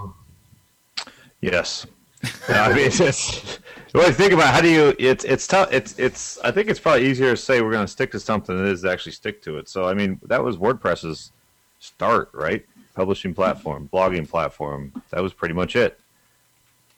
Yes. 1.41 1.85
No, 2.23 2.29
I 2.55 2.73
mean, 2.73 2.87
it's, 2.87 2.99
it's 2.99 3.59
well, 3.93 4.05
you 4.05 4.13
think 4.13 4.33
about 4.33 4.53
how 4.53 4.61
do 4.61 4.69
you? 4.69 4.93
It's 4.99 5.23
it's 5.23 5.47
tough. 5.47 5.71
It's 5.71 5.97
it's. 5.97 6.37
I 6.39 6.51
think 6.51 6.69
it's 6.69 6.79
probably 6.79 7.07
easier 7.07 7.31
to 7.31 7.37
say 7.37 7.61
we're 7.61 7.71
going 7.71 7.85
to 7.85 7.91
stick 7.91 8.11
to 8.11 8.19
something 8.19 8.55
than 8.55 8.65
it 8.65 8.71
is 8.71 8.81
to 8.81 8.91
actually 8.91 9.13
stick 9.13 9.41
to 9.43 9.57
it. 9.57 9.69
So 9.69 9.87
I 9.87 9.93
mean, 9.93 10.19
that 10.25 10.43
was 10.43 10.57
WordPress's 10.57 11.31
start, 11.79 12.29
right? 12.33 12.65
Publishing 12.93 13.33
platform, 13.33 13.89
blogging 13.91 14.27
platform. 14.27 14.91
That 15.11 15.23
was 15.23 15.33
pretty 15.33 15.53
much 15.53 15.77
it. 15.77 15.99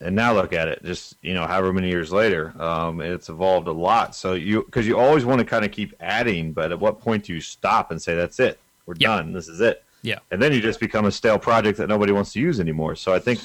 And 0.03 0.15
now 0.15 0.33
look 0.33 0.51
at 0.51 0.67
it. 0.67 0.83
Just 0.83 1.15
you 1.21 1.33
know, 1.33 1.45
however 1.45 1.71
many 1.71 1.89
years 1.89 2.11
later, 2.11 2.53
um, 2.59 3.01
it's 3.01 3.29
evolved 3.29 3.67
a 3.67 3.71
lot. 3.71 4.15
So 4.15 4.33
you 4.33 4.63
because 4.65 4.87
you 4.87 4.97
always 4.97 5.25
want 5.25 5.39
to 5.39 5.45
kind 5.45 5.63
of 5.63 5.71
keep 5.71 5.93
adding, 5.99 6.53
but 6.53 6.71
at 6.71 6.79
what 6.79 6.99
point 6.99 7.25
do 7.25 7.33
you 7.33 7.41
stop 7.41 7.91
and 7.91 8.01
say 8.01 8.15
that's 8.15 8.39
it? 8.39 8.59
We're 8.87 8.95
done. 8.95 9.31
This 9.31 9.47
is 9.47 9.61
it 9.61 9.83
Yeah. 10.01 10.17
and 10.31 10.41
then 10.41 10.51
you 10.53 10.59
just 10.59 10.79
become 10.79 11.05
a 11.05 11.11
stale 11.11 11.37
project 11.37 11.77
that 11.77 11.87
nobody 11.87 12.11
wants 12.11 12.33
to 12.33 12.39
use 12.39 12.59
anymore. 12.59 12.95
So 12.95 13.13
I 13.13 13.19
think 13.19 13.39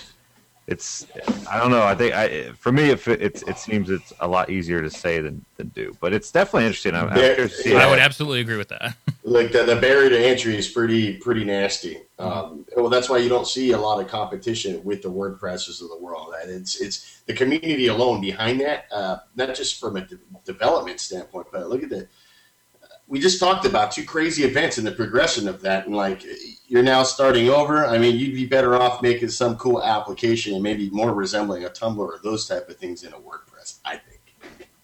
it's 0.67 1.07
I 1.49 1.59
don't 1.59 1.71
know. 1.71 1.85
I 1.85 1.95
think 1.95 2.15
I 2.15 2.51
for 2.53 2.73
me 2.73 2.91
it 2.91 3.07
it, 3.07 3.43
it 3.47 3.59
seems 3.59 3.89
it's 3.89 4.13
a 4.19 4.27
lot 4.27 4.51
easier 4.51 4.83
to 4.83 4.91
say 4.91 5.21
than, 5.21 5.45
than 5.57 5.69
do, 5.69 5.97
but 6.01 6.13
it's 6.13 6.33
definitely 6.33 6.67
interesting. 6.67 6.97
I'm, 6.97 7.09
I'm 7.09 7.15
curious 7.15 7.57
to 7.57 7.63
see 7.63 7.77
I 7.77 7.89
would 7.89 8.01
absolutely 8.01 8.41
agree 8.41 8.57
with 8.57 8.69
that. 8.69 8.97
like 9.23 9.53
the, 9.53 9.63
the 9.63 9.77
barrier 9.77 10.11
to 10.11 10.19
entry 10.19 10.57
is 10.57 10.67
pretty 10.67 11.19
pretty 11.19 11.45
nasty. 11.45 11.99
Um, 12.19 12.65
well, 12.77 12.89
that's 12.89 13.09
why 13.09 13.19
you 13.19 13.29
don't 13.29 13.47
see 13.47 13.73
a 13.73 13.79
lot 13.79 14.01
of 14.01 14.09
competition 14.09 14.83
with 14.83 15.03
the 15.03 15.11
WordPresses 15.11 15.81
of 15.83 15.89
the 15.89 15.99
world. 16.01 16.35
And 16.43 16.51
it's 16.51 16.81
it's 16.81 17.23
the 17.27 17.35
community 17.35 17.87
alone 17.87 18.21
behind 18.21 18.61
that, 18.61 18.87
uh, 18.91 19.19
not 19.37 19.55
just 19.55 19.79
from 19.79 19.97
a 19.97 20.01
de- 20.01 20.19
development 20.45 20.99
standpoint, 20.99 21.47
but 21.53 21.69
look 21.69 21.83
at 21.83 21.91
the. 21.91 22.09
We 23.09 23.21
just 23.21 23.39
talked 23.39 23.65
about 23.65 23.93
two 23.93 24.05
crazy 24.05 24.43
events 24.45 24.79
and 24.79 24.87
the 24.87 24.93
progression 24.93 25.47
of 25.47 25.61
that, 25.63 25.87
and 25.87 25.95
like 25.95 26.25
you're 26.67 26.83
now 26.83 27.05
starting 27.05 27.49
over. 27.49 27.87
I 27.87 27.99
mean, 27.99 28.17
you'd 28.17 28.35
be 28.35 28.47
better 28.47 28.75
off 28.75 29.01
making 29.01 29.29
some 29.29 29.57
cool 29.57 29.83
application 29.83 30.55
and 30.55 30.63
maybe 30.63 30.91
more 30.91 31.15
resembling 31.15 31.65
a 31.65 31.69
Tumblr 31.69 31.99
or 31.99 32.19
those 32.23 32.49
type 32.49 32.69
of 32.69 32.77
things 32.77 33.05
in 33.05 33.13
a 33.13 33.17
WordPress. 33.17 33.79
I 33.85 33.97
think. 33.97 34.17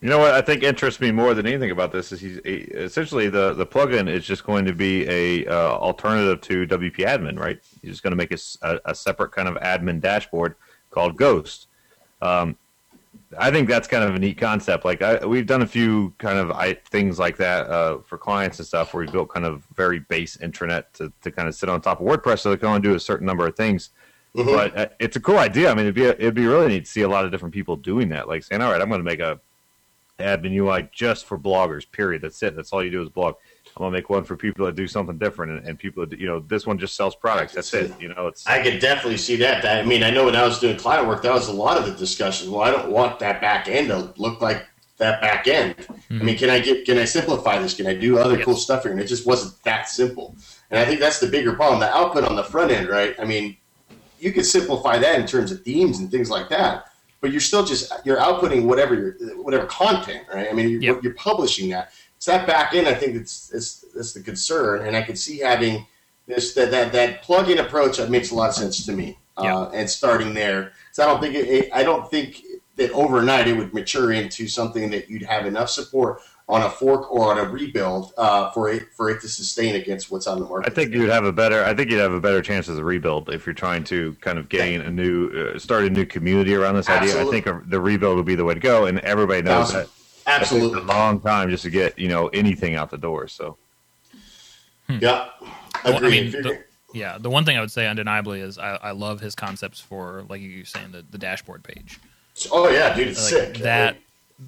You 0.03 0.09
know 0.09 0.19
what 0.19 0.35
I 0.35 0.41
think 0.41 0.65
interests 0.65 1.01
me 1.01 1.13
more 1.13 1.33
than 1.33 1.47
anything 1.47 1.71
about 1.71 1.93
this 1.93 2.11
is 2.11 2.21
he's 2.21 2.39
essentially 2.45 3.29
the 3.29 3.55
the 3.55 3.65
plugin 3.65 4.09
is 4.09 4.25
just 4.25 4.43
going 4.43 4.65
to 4.65 4.73
be 4.73 5.09
a 5.09 5.47
uh, 5.47 5.77
alternative 5.77 6.41
to 6.41 6.67
WP 6.67 6.97
Admin, 6.97 7.39
right? 7.39 7.61
He's 7.83 7.93
just 7.93 8.03
going 8.03 8.11
to 8.11 8.17
make 8.17 8.33
a, 8.33 8.81
a, 8.85 8.95
separate 8.97 9.31
kind 9.31 9.47
of 9.47 9.55
admin 9.57 10.01
dashboard 10.01 10.57
called 10.91 11.17
Ghost. 11.17 11.69
Um, 12.21 12.57
I 13.39 13.51
think 13.51 13.69
that's 13.69 13.89
kind 13.89 14.05
of 14.05 14.15
a 14.15 14.19
neat 14.19 14.39
concept. 14.39 14.85
Like 14.85 15.03
I, 15.03 15.25
we've 15.25 15.47
done 15.47 15.63
a 15.63 15.67
few 15.67 16.15
kind 16.19 16.39
of 16.39 16.51
I, 16.51 16.75
things 16.75 17.19
like 17.19 17.37
that 17.39 17.69
uh, 17.69 17.99
for 17.99 18.19
clients 18.19 18.59
and 18.59 18.67
stuff, 18.67 18.93
where 18.93 19.05
we 19.05 19.11
built 19.11 19.29
kind 19.29 19.47
of 19.47 19.65
very 19.75 20.01
base 20.01 20.37
intranet 20.37 20.85
to, 20.95 21.13
to 21.23 21.31
kind 21.31 21.49
of 21.49 21.55
sit 21.55 21.69
on 21.69 21.81
top 21.81 22.01
of 22.01 22.07
WordPress, 22.07 22.41
so 22.41 22.51
they 22.51 22.57
can 22.57 22.69
only 22.69 22.81
do 22.81 22.95
a 22.95 23.01
certain 23.01 23.27
number 23.27 23.47
of 23.47 23.57
things. 23.57 23.91
Mhm. 24.37 24.47
But 24.47 24.77
uh, 24.77 24.87
it's 24.99 25.17
a 25.17 25.21
cool 25.21 25.39
idea. 25.39 25.71
I 25.71 25.75
mean, 25.75 25.87
it'd 25.87 25.95
be 25.95 26.05
it'd 26.05 26.35
be 26.35 26.47
really 26.47 26.69
neat 26.69 26.85
to 26.87 26.91
see 26.91 27.03
a 27.03 27.09
lot 27.09 27.25
of 27.25 27.31
different 27.31 27.55
people 27.55 27.77
doing 27.77 28.09
that. 28.11 28.29
Like 28.29 28.43
saying, 28.43 28.63
"All 28.63 28.71
right, 28.71 28.81
I'm 28.81 28.89
going 28.89 29.01
to 29.01 29.05
make 29.05 29.21
a 29.21 29.41
admin 30.19 30.55
UI 30.55 30.89
just 30.93 31.27
for 31.27 31.39
bloggers. 31.39 31.91
Period. 31.91 32.23
That's 32.23 32.43
it. 32.43 32.57
That's 32.57 32.73
all 32.73 32.83
you 32.83 32.91
do 32.91 33.03
is 33.03 33.09
blog. 33.09 33.35
I'm 33.77 33.83
gonna 33.83 33.93
make 33.93 34.11
one 34.11 34.25
for 34.25 34.37
people 34.37 34.67
that 34.67 34.75
do 34.75 34.87
something 34.87 35.17
different, 35.19 35.53
and, 35.53 35.69
and 35.69 35.79
people 35.79 36.05
that 36.07 36.19
you 36.19 36.27
know, 36.27 36.41
this 36.41 36.67
one 36.67 36.79
just 36.79 36.95
sells 36.95 37.15
products. 37.15 37.55
That's 37.55 37.73
it. 37.73 37.93
You 38.01 38.09
know, 38.09 38.27
it's 38.27 38.47
I 38.47 38.63
could 38.63 38.81
definitely 38.81 39.17
see 39.17 39.37
that. 39.37 39.65
I 39.65 39.83
mean, 39.83 40.03
I 40.03 40.11
know 40.11 40.27
when 40.27 40.37
I 40.37 40.45
was 40.45 40.59
doing 40.59 40.77
client 40.77 41.07
work, 41.09 41.23
that 41.23 41.33
was 41.33 41.49
a 41.49 41.53
lot 41.53 41.79
of 41.79 41.87
the 41.87 41.93
discussion. 41.93 42.51
Well, 42.51 42.63
I 42.63 42.71
don't 42.71 42.91
want 42.91 43.19
that 43.21 43.41
back 43.41 43.69
end 43.69 43.89
to 43.89 44.13
look 44.17 44.41
like 44.41 44.67
that 44.99 45.21
back 45.21 45.49
end. 45.49 45.75
I 45.79 45.83
mm-hmm. 45.83 46.25
mean, 46.25 46.39
can 46.39 46.51
I 46.51 46.61
get 46.61 46.85
can 46.85 46.99
I 46.99 47.05
simplify 47.05 47.59
this? 47.59 47.75
Can 47.75 47.87
I 47.87 47.95
do 47.95 48.19
other 48.19 48.37
Yes. 48.37 48.45
cool 48.45 48.57
stuff 48.57 48.83
here? 48.83 48.93
And 48.93 49.01
it 49.01 49.07
just 49.07 49.27
wasn't 49.27 49.63
that 49.65 49.89
simple. 49.89 50.37
And 50.71 50.79
I 50.79 50.85
think 50.85 51.01
that's 51.01 51.19
the 51.19 51.29
bigger 51.29 51.55
problem. 51.55 51.81
The 51.81 51.95
output 51.95 52.25
on 52.25 52.37
the 52.37 52.45
front 52.45 52.71
end, 52.71 52.89
right? 52.89 53.15
I 53.19 53.25
mean, 53.25 53.57
you 54.19 54.33
could 54.33 54.47
simplify 54.47 54.99
that 54.99 55.21
in 55.21 55.27
terms 55.27 55.51
of 55.51 55.63
themes 55.63 55.99
and 55.99 56.11
things 56.11 56.31
like 56.31 56.49
that, 56.51 56.87
but 57.21 57.31
you're 57.33 57.41
still 57.41 57.65
just 57.65 57.93
you're 58.05 58.19
outputting 58.19 58.65
whatever 58.65 58.95
your 58.95 59.13
whatever 59.43 59.67
content, 59.67 60.27
right? 60.33 60.49
I 60.51 60.53
mean, 60.53 60.69
you're, 60.71 60.81
Yep. 60.81 61.03
you're 61.03 61.15
publishing 61.15 61.71
that. 61.71 61.93
It's 62.23 62.29
that 62.29 62.47
back 62.47 62.73
in, 62.73 62.87
I 62.87 62.95
think 62.95 63.17
it's 63.17 63.53
it's 63.53 63.85
that's 63.97 64.13
the 64.13 64.21
concern, 64.21 64.87
and 64.87 64.97
I 64.97 65.03
could 65.03 65.19
see 65.19 65.39
having 65.39 65.89
this 66.29 66.55
that 66.55 66.71
that, 66.71 66.93
that 66.93 67.23
plug-in 67.23 67.59
approach 67.59 67.97
that 67.97 68.11
makes 68.11 68.31
a 68.31 68.37
lot 68.37 68.51
of 68.51 68.55
sense 68.55 68.87
to 68.87 68.93
me. 68.93 69.19
Yeah. 69.43 69.57
Uh, 69.57 69.71
and 69.75 69.91
starting 69.91 70.33
there, 70.33 70.71
so 70.93 71.03
I 71.03 71.07
don't 71.07 71.21
think 71.21 71.35
it, 71.35 71.49
it, 71.49 71.71
I 71.73 71.83
don't 71.83 72.09
think 72.09 72.41
that 72.77 72.93
overnight 72.93 73.49
it 73.49 73.57
would 73.57 73.75
mature 73.75 74.13
into 74.13 74.47
something 74.47 74.89
that 74.91 75.11
you'd 75.11 75.25
have 75.25 75.47
enough 75.47 75.69
support 75.69 76.21
on 76.49 76.63
a 76.63 76.71
fork 76.71 77.11
or 77.11 77.33
on 77.33 77.39
a 77.39 77.51
rebuild 77.51 78.13
uh, 78.17 78.53
for 78.53 78.71
it 78.71 78.93
for 78.97 79.11
it 79.11 79.21
to 79.23 79.29
sustain 79.29 79.75
against 79.75 80.13
what's 80.13 80.29
on 80.29 80.39
the 80.39 80.47
market. 80.47 80.71
I 80.71 80.73
think 80.73 80.95
you'd 80.95 81.11
have 81.11 81.25
a 81.25 81.33
better. 81.33 81.65
I 81.65 81.75
think 81.75 81.91
you'd 81.91 81.99
have 81.99 82.13
a 82.13 82.21
better 82.21 82.41
chance 82.41 82.69
as 82.69 82.79
a 82.79 82.85
rebuild 82.85 83.31
if 83.31 83.47
you're 83.47 83.53
trying 83.53 83.83
to 83.85 84.15
kind 84.21 84.39
of 84.39 84.49
gain 84.49 84.81
a 84.83 84.93
new, 84.93 85.29
uh, 85.57 85.59
start 85.59 85.87
a 85.87 85.91
new 85.91 86.07
community 86.07 86.55
around 86.55 86.77
this 86.77 86.89
idea. 86.89 87.21
I 87.21 87.29
think 87.29 87.49
a, 87.49 87.61
the 87.67 87.81
rebuild 87.81 88.17
would 88.17 88.27
be 88.27 88.37
the 88.37 88.45
way 88.45 88.55
to 88.55 88.61
go, 88.61 88.87
and 88.87 89.01
everybody 89.01 89.43
knows 89.43 89.73
Thousand. 89.73 89.81
that. 89.81 90.02
That 90.25 90.39
takes 90.39 90.53
absolutely, 90.53 90.81
a 90.81 90.85
long 90.85 91.21
time 91.21 91.51
just 91.51 91.63
to 91.65 91.71
get 91.71 91.99
you 91.99 92.09
know 92.09 92.29
anything 92.29 92.75
out 92.77 92.91
the 92.91 92.99
door. 92.99 93.29
So 93.29 93.57
yeah, 94.89 95.29
Well, 95.85 95.95
I 95.95 95.97
agreed. 95.97 96.33
mean, 96.35 96.43
the, 96.43 96.65
yeah, 96.93 97.17
the 97.19 97.31
one 97.31 97.45
thing 97.45 97.57
I 97.57 97.61
would 97.61 97.71
say 97.71 97.87
undeniably 97.87 98.41
is 98.41 98.59
I, 98.59 98.75
I 98.83 98.91
love 98.91 99.21
his 99.21 99.35
concepts 99.35 99.81
for, 99.81 100.25
like 100.29 100.41
you 100.43 100.59
were 100.61 100.65
saying, 100.67 100.93
the, 100.93 101.03
the 101.11 101.17
dashboard 101.19 101.63
page. 101.65 101.99
oh 102.51 102.69
yeah, 102.69 102.95
dude, 102.95 103.09
it's 103.09 103.33
Like 103.33 103.43
sick. 103.55 103.57
that 103.59 103.97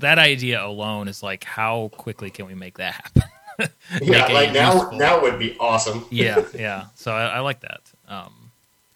that 0.01 0.19
idea 0.19 0.63
alone 0.65 1.09
is 1.09 1.23
like, 1.23 1.45
how 1.45 1.89
quickly 1.97 2.29
can 2.31 2.47
we 2.47 2.55
make 2.55 2.77
that 2.79 2.95
happen? 2.95 3.23
yeah, 4.03 4.27
like 4.27 4.53
now 4.53 4.75
useful. 4.75 4.99
now 4.99 5.23
would 5.23 5.39
be 5.39 5.57
awesome. 5.59 6.05
yeah, 6.11 6.45
yeah. 6.55 6.87
So 6.97 7.13
I, 7.13 7.27
I 7.37 7.41
like 7.41 7.61
that. 7.61 7.81
Um, 8.09 8.33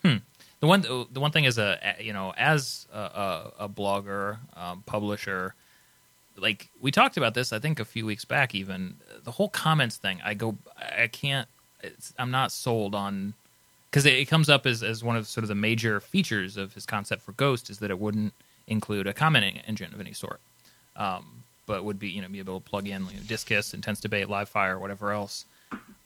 hmm. 0.05 0.16
The 0.61 0.66
one, 0.66 0.83
the 0.83 1.20
one 1.20 1.31
thing 1.31 1.45
is 1.45 1.57
a 1.57 1.95
you 2.01 2.12
know, 2.12 2.35
as 2.37 2.87
a, 2.93 2.99
a, 2.99 3.53
a 3.61 3.68
blogger, 3.68 4.39
um, 4.57 4.83
publisher, 4.85 5.55
like 6.41 6.68
we 6.80 6.91
talked 6.91 7.16
about 7.16 7.34
this, 7.34 7.53
I 7.53 7.59
think 7.59 7.80
a 7.80 7.84
few 7.84 8.07
weeks 8.07 8.24
back. 8.24 8.55
Even 8.55 8.97
the 9.24 9.32
whole 9.32 9.49
comments 9.49 9.97
thing, 9.97 10.20
I 10.24 10.34
go, 10.34 10.57
I 10.76 11.07
can't. 11.07 11.49
I'm 12.18 12.30
not 12.30 12.51
sold 12.51 12.95
on 12.95 13.34
because 13.91 14.05
it, 14.05 14.14
it 14.14 14.24
comes 14.26 14.49
up 14.49 14.66
as 14.66 14.82
as 14.82 15.05
one 15.05 15.16
of 15.16 15.26
sort 15.26 15.45
of 15.45 15.49
the 15.49 15.55
major 15.55 16.01
features 16.01 16.57
of 16.57 16.74
his 16.74 16.86
concept 16.86 17.22
for 17.22 17.32
Ghost 17.32 17.70
is 17.70 17.78
that 17.78 17.91
it 17.91 17.99
wouldn't 17.99 18.32
include 18.66 19.07
a 19.07 19.12
commenting 19.12 19.59
engine 19.66 19.93
of 19.95 20.01
any 20.01 20.12
sort. 20.12 20.41
Um, 20.97 21.45
but 21.66 21.84
would 21.84 21.99
be 21.99 22.09
you 22.09 22.22
know 22.22 22.28
be 22.28 22.39
able 22.39 22.61
to 22.61 22.68
plug 22.68 22.89
in 22.89 23.07
you 23.07 23.16
know, 23.16 23.22
Disqus, 23.22 23.74
Intense 23.74 24.01
Debate, 24.01 24.28
Livefyre, 24.28 24.80
whatever 24.80 25.12
else. 25.12 25.45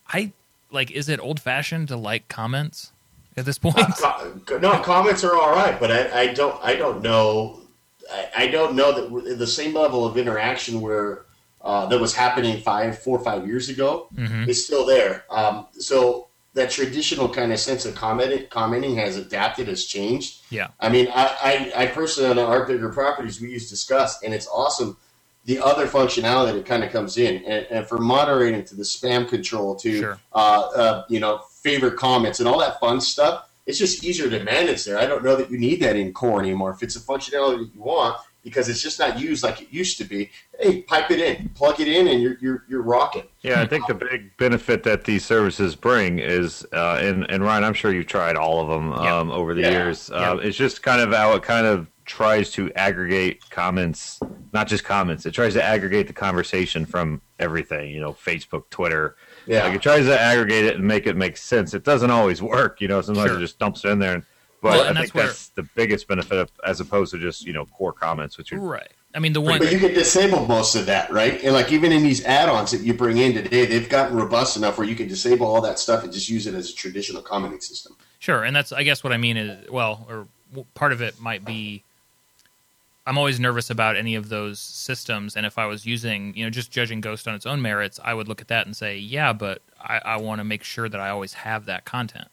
I 0.09 0.33
like. 0.71 0.91
Is 0.91 1.09
it 1.09 1.21
old 1.21 1.41
fashioned 1.41 1.89
to 1.89 1.97
like 1.97 2.29
comments 2.29 2.93
at 3.37 3.45
this 3.45 3.59
point? 3.59 3.79
Uh, 3.79 4.31
co- 4.45 4.59
no, 4.59 4.79
comments 4.81 5.25
are 5.25 5.35
all 5.35 5.53
right, 5.53 5.79
but 5.81 5.91
I, 5.91 6.23
I 6.23 6.35
don't 6.35 6.63
I 6.63 6.77
don't 6.77 7.03
know 7.03 7.62
I, 8.11 8.29
I 8.45 8.47
don't 8.49 8.75
know 8.75 8.93
that 8.93 9.39
the 9.39 9.47
same 9.47 9.75
level 9.75 10.07
of 10.07 10.17
interaction 10.17 10.81
where 10.81 11.25
uh, 11.61 11.87
that 11.87 12.01
was 12.01 12.15
happening 12.15 12.61
five 12.61 12.99
four 12.99 13.19
or 13.19 13.25
five 13.25 13.47
years 13.47 13.69
ago 13.69 14.09
Mhm. 14.17 14.49
is 14.49 14.65
still 14.65 14.85
there. 14.85 15.25
Um, 15.31 15.67
so 15.79 16.29
that 16.55 16.71
traditional 16.71 17.29
kind 17.29 17.53
of 17.53 17.59
sense 17.61 17.85
of 17.87 17.95
commenting 17.95 18.47
commenting 18.51 18.97
has 18.97 19.17
adapted, 19.17 19.69
has 19.69 19.85
changed. 19.85 20.41
Yeah. 20.51 20.69
I 20.81 20.89
mean, 20.89 21.09
I, 21.15 21.73
I, 21.77 21.83
I 21.85 21.87
personally 21.87 22.31
on 22.31 22.39
our 22.39 22.67
bigger 22.67 22.89
properties 22.91 23.41
we 23.41 23.51
use 23.51 23.73
Disqus, 23.73 24.15
and 24.25 24.35
it's 24.35 24.49
awesome. 24.49 24.97
The 25.45 25.59
other 25.61 25.87
functionality 25.89 26.53
that 26.55 26.67
kind 26.67 26.85
of 26.85 26.93
comes 26.93 27.17
in, 27.17 27.45
and, 27.45 27.67
and 27.71 27.87
for 27.89 27.99
moderating 27.99 28.65
to 28.67 28.77
the 28.77 28.83
spam 28.85 29.29
control 29.29 29.75
to 29.77 29.99
Sure. 29.99 30.19
uh, 30.35 30.37
uh, 30.77 31.05
you 31.09 31.21
know 31.21 31.41
favorite 31.63 31.97
comments 31.97 32.41
and 32.41 32.49
all 32.49 32.59
that 32.59 32.79
fun 32.81 33.01
stuff. 33.01 33.49
It's 33.67 33.79
just 33.79 34.03
easier 34.05 34.29
to 34.29 34.43
manage 34.43 34.85
there. 34.85 34.99
I 34.99 35.07
don't 35.07 35.25
know 35.25 35.37
that 35.37 35.51
you 35.51 35.59
need 35.59 35.81
that 35.83 35.95
in 35.97 36.13
core 36.13 36.41
anymore. 36.41 36.73
If 36.73 36.83
it's 36.83 36.97
a 36.97 37.01
functionality 37.01 37.59
that 37.59 37.71
you 37.75 37.81
want, 37.83 38.17
because 38.43 38.69
it's 38.69 38.83
just 38.83 38.99
not 38.99 39.21
used 39.21 39.45
like 39.45 39.63
it 39.63 39.69
used 39.71 39.99
to 39.99 40.05
be. 40.05 40.29
Hey, 40.59 40.83
pipe 40.83 41.13
it 41.13 41.21
in, 41.21 41.49
plug 41.51 41.79
it 41.79 41.87
in, 41.87 42.09
and 42.09 42.21
you're 42.21 42.37
you're, 42.41 42.65
you're 42.69 42.83
rocking. 42.83 43.23
yeah, 43.43 43.61
I 43.61 43.67
think 43.67 43.87
the 43.87 43.95
big 43.95 44.37
benefit 44.37 44.83
that 44.83 45.05
these 45.05 45.25
services 45.25 45.77
bring 45.77 46.19
is, 46.19 46.67
uh, 46.73 46.99
and 47.01 47.25
and 47.31 47.45
Ryan, 47.45 47.63
I'm 47.63 47.75
sure 47.75 47.93
you've 47.95 48.09
tried 48.09 48.35
all 48.35 48.61
of 48.61 48.69
them 48.69 48.91
Yeah. 48.91 49.17
um, 49.17 49.31
over 49.31 49.55
the 49.55 49.61
Yeah. 49.61 49.71
years. 49.71 50.11
Uh, 50.11 50.39
It's 50.43 50.57
just 50.57 50.83
kind 50.83 51.01
of 51.01 51.13
how 51.13 51.35
it 51.37 51.45
kind 51.45 51.67
of 51.67 51.87
tries 52.05 52.51
to 52.51 52.73
aggregate 52.73 53.49
comments, 53.51 54.19
not 54.53 54.67
just 54.67 54.83
comments. 54.83 55.25
It 55.25 55.31
tries 55.31 55.55
to 55.55 55.63
aggregate 55.63 56.09
the 56.09 56.13
conversation 56.13 56.85
from 56.85 57.23
everything. 57.39 57.91
You 57.91 58.01
know, 58.01 58.13
Facebook, 58.13 58.65
Twitter. 58.71 59.15
Yeah, 59.47 59.65
Like 59.65 59.75
it 59.75 59.83
tries 59.83 60.07
to 60.07 60.19
aggregate 60.21 60.65
it 60.65 60.77
and 60.77 60.85
make 60.85 61.07
it 61.07 61.17
make 61.17 61.37
sense. 61.37 61.75
It 61.75 61.85
doesn't 61.85 62.11
always 62.11 62.41
work, 62.43 62.81
you 62.81 62.89
know. 62.89 63.01
Sometimes 63.01 63.29
Sure. 63.29 63.37
it 63.39 63.41
just 63.41 63.59
dumps 63.59 63.85
it 63.85 63.89
in 63.89 63.99
there. 63.99 64.15
And, 64.15 64.23
but 64.61 64.71
Well, 64.73 64.85
I 64.85 64.89
and 64.89 64.97
think 64.97 65.07
that's 65.09 65.15
where- 65.15 65.27
that's 65.27 65.49
the 65.49 65.65
biggest 65.75 66.07
benefit 66.09 66.39
of, 66.39 66.51
as 66.65 66.81
opposed 66.81 67.13
to 67.13 67.19
just 67.19 67.45
you 67.45 67.53
know 67.53 67.67
core 67.67 67.93
comments, 67.93 68.39
which 68.39 68.53
are 68.53 68.59
Right. 68.61 68.91
I 69.15 69.19
mean, 69.19 69.33
the 69.35 69.41
one. 69.43 69.59
but 69.59 69.71
you 69.71 69.79
can 69.79 69.93
disable 69.93 70.47
most 70.47 70.75
of 70.75 70.87
that, 70.87 71.13
right? 71.13 71.43
And 71.45 71.53
like 71.53 71.71
even 71.71 71.93
in 71.93 72.03
these 72.03 72.25
add-ons 72.25 72.71
that 72.71 72.81
you 72.81 72.95
bring 72.95 73.19
in 73.19 73.35
today, 73.35 73.67
they've 73.67 73.89
gotten 73.89 74.17
robust 74.17 74.57
enough 74.57 74.79
where 74.79 74.87
you 74.87 74.95
can 74.97 75.07
disable 75.07 75.47
all 75.47 75.61
that 75.61 75.79
stuff 75.79 76.03
and 76.05 76.11
just 76.13 76.31
use 76.31 76.47
it 76.47 76.55
as 76.55 76.71
a 76.71 76.75
traditional 76.75 77.21
commenting 77.21 77.61
system. 77.61 77.95
Sure, 78.21 78.45
and 78.45 78.55
that's 78.57 78.73
I 78.73 78.85
guess 78.85 79.03
what 79.05 79.13
I 79.13 79.17
mean 79.19 79.37
is 79.37 79.69
well, 79.69 80.07
or 80.09 80.29
part 80.75 80.93
of 80.93 81.03
it 81.03 81.21
might 81.21 81.45
be. 81.45 81.83
I'm 83.07 83.19
always 83.19 83.41
nervous 83.41 83.69
about 83.69 83.97
any 83.97 84.15
of 84.15 84.29
those 84.29 84.61
systems, 84.61 85.35
and 85.37 85.45
if 85.45 85.59
I 85.59 85.67
was 85.67 85.85
using, 85.85 86.37
you 86.37 86.45
know, 86.45 86.51
just 86.51 86.71
judging 86.71 87.01
Ghost 87.01 87.27
on 87.27 87.35
its 87.35 87.47
own 87.47 87.61
merits, 87.61 87.99
I 88.05 88.15
would 88.15 88.29
look 88.29 88.41
at 88.41 88.49
that 88.49 88.67
and 88.67 88.77
say, 88.77 88.97
yeah, 88.97 89.33
but 89.33 89.61
I, 89.81 90.01
I 90.05 90.17
want 90.19 90.39
to 90.39 90.45
make 90.45 90.63
sure 90.63 90.89
that 90.89 91.01
I 91.01 91.11
always 91.11 91.33
have 91.35 91.67
that 91.67 91.85
content. 91.85 92.29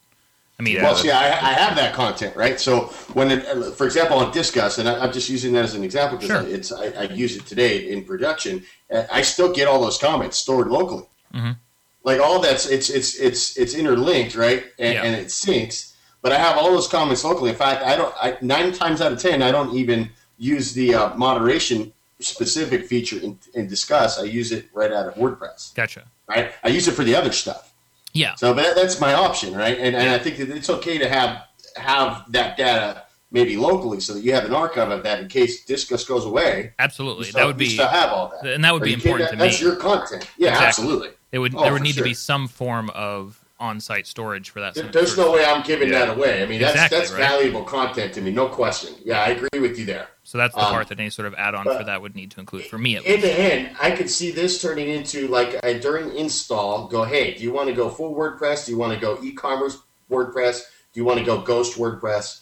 I 0.59 0.61
mean, 0.61 0.75
Yeah. 0.75 0.83
Well, 0.83 0.95
see, 0.95 1.09
I, 1.09 1.25
I 1.29 1.53
have 1.53 1.75
that 1.77 1.93
content, 1.95 2.35
right? 2.35 2.59
So 2.59 2.81
when, 3.13 3.31
it, 3.31 3.41
for 3.75 3.85
example, 3.85 4.17
on 4.17 4.31
Disqus, 4.31 4.77
and 4.77 4.87
I, 4.87 4.99
I'm 5.05 5.11
just 5.11 5.29
using 5.29 5.53
that 5.53 5.63
as 5.63 5.73
an 5.73 5.83
example 5.83 6.19
because 6.19 6.45
Sure. 6.45 6.53
it's 6.55 6.71
I, 6.71 6.85
I 6.89 7.03
use 7.13 7.35
it 7.35 7.45
today 7.47 7.89
in 7.91 8.03
production. 8.03 8.63
I 9.11 9.21
still 9.23 9.51
get 9.53 9.67
all 9.67 9.81
those 9.81 9.97
comments 9.97 10.37
stored 10.37 10.67
locally. 10.67 11.05
Mhm. 11.33 11.57
Like 12.03 12.19
all 12.21 12.39
that's 12.39 12.65
it's 12.67 12.89
it's 12.89 13.15
it's 13.19 13.57
it's 13.57 13.73
interlinked, 13.73 14.35
right? 14.35 14.65
And, 14.77 14.93
Yeah. 14.93 15.03
and 15.03 15.15
it 15.15 15.27
syncs. 15.27 15.93
But 16.21 16.31
I 16.33 16.37
have 16.39 16.57
all 16.57 16.71
those 16.71 16.87
comments 16.87 17.23
locally. 17.23 17.49
In 17.51 17.55
fact, 17.55 17.81
I 17.83 17.95
don't. 17.95 18.13
I, 18.21 18.37
nine 18.41 18.71
times 18.73 18.99
out 19.01 19.11
of 19.13 19.19
ten, 19.21 19.41
I 19.41 19.51
don't 19.51 19.73
even 19.75 20.09
use 20.39 20.73
the 20.73 20.95
uh, 20.95 21.15
moderation 21.15 21.93
specific 22.19 22.85
feature 22.87 23.19
in, 23.19 23.37
in 23.53 23.67
Disqus. 23.67 24.19
I 24.19 24.23
use 24.23 24.51
it 24.51 24.65
right 24.73 24.91
out 24.91 25.05
of 25.07 25.13
WordPress. 25.15 25.73
gotcha. 25.75 26.05
Right? 26.27 26.51
I 26.63 26.69
use 26.69 26.87
it 26.87 26.93
for 26.93 27.03
the 27.03 27.15
other 27.15 27.31
stuff. 27.31 27.73
Yeah, 28.11 28.33
So 28.35 28.53
that, 28.55 28.75
that's 28.75 28.99
my 28.99 29.13
option, 29.13 29.55
right? 29.55 29.77
And, 29.77 29.95
and 29.95 30.09
I 30.09 30.17
think 30.17 30.37
that 30.37 30.49
it's 30.49 30.69
okay 30.69 30.97
to 30.97 31.07
have 31.07 31.43
have 31.75 32.23
that 32.31 32.57
data 32.57 33.03
maybe 33.31 33.55
locally, 33.55 33.99
so 33.99 34.15
that 34.15 34.21
you 34.23 34.33
have 34.33 34.45
an 34.45 34.53
archive 34.53 34.89
of 34.89 35.03
that 35.03 35.19
in 35.19 35.27
case 35.27 35.63
Disqus 35.63 36.07
goes 36.07 36.25
away. 36.25 36.73
Absolutely, 36.79 37.27
You 37.27 37.33
that 37.33 37.45
would 37.45 37.57
be 37.57 37.69
still 37.69 37.87
have 37.87 38.09
all 38.11 38.33
that, 38.41 38.51
and 38.51 38.63
that 38.63 38.73
would 38.73 38.81
Or 38.81 38.85
be 38.85 38.93
important 38.93 39.29
to 39.29 39.35
me. 39.35 39.43
That's 39.43 39.61
your 39.61 39.75
content. 39.75 40.27
Yeah, 40.37 40.49
Exactly. 40.49 40.65
absolutely. 40.67 41.09
It 41.31 41.37
would 41.37 41.53
Oh, 41.55 41.61
there 41.61 41.71
would 41.73 41.83
need 41.83 41.95
to 41.97 42.03
be 42.03 42.15
some 42.15 42.47
form 42.47 42.89
of 42.89 43.38
on-site 43.59 44.07
storage 44.07 44.49
for 44.49 44.61
that. 44.61 44.73
There- 44.73 44.85
There's 44.85 45.17
no 45.17 45.31
way 45.31 45.43
I'm 45.43 45.61
giving 45.63 45.89
Yeah. 45.89 46.05
that 46.05 46.17
away. 46.17 46.41
I 46.41 46.45
mean, 46.45 46.61
that's 46.61 46.73
Exactly, 46.75 46.97
that's 46.99 47.11
right. 47.11 47.19
valuable 47.19 47.63
content 47.63 48.13
to 48.13 48.21
me, 48.21 48.31
no 48.31 48.47
question. 48.47 48.95
Yeah, 49.03 49.21
I 49.21 49.29
agree 49.29 49.59
with 49.59 49.77
you 49.77 49.85
there. 49.85 50.07
So 50.23 50.37
that's 50.37 50.55
the 50.55 50.61
Um, 50.61 50.71
part 50.71 50.87
that 50.89 50.99
any 50.99 51.09
sort 51.09 51.27
of 51.27 51.33
add-on 51.35 51.65
for 51.65 51.83
that 51.83 52.01
would 52.01 52.15
need 52.15 52.31
to 52.31 52.39
include 52.39 52.65
for 52.65 52.77
me 52.77 52.95
at 52.95 53.03
In 53.05 53.13
least. 53.15 53.23
the 53.23 53.33
end, 53.39 53.75
I 53.81 53.91
could 53.91 54.09
see 54.09 54.31
this 54.31 54.61
turning 54.61 54.89
into 54.89 55.27
like 55.27 55.59
a, 55.63 55.77
during 55.77 56.15
install, 56.15 56.87
go, 56.87 57.03
hey, 57.03 57.33
do 57.33 57.43
you 57.43 57.51
want 57.51 57.67
to 57.67 57.73
go 57.75 57.89
full 57.89 58.15
WordPress? 58.15 58.65
Do 58.65 58.71
you 58.71 58.77
want 58.77 58.93
to 58.93 58.99
go 58.99 59.19
e-commerce 59.21 59.77
WordPress? 60.09 60.61
Do 60.93 60.99
you 60.99 61.03
want 61.05 61.19
to 61.19 61.25
go 61.25 61.39
Ghost 61.41 61.77
WordPress? 61.77 62.41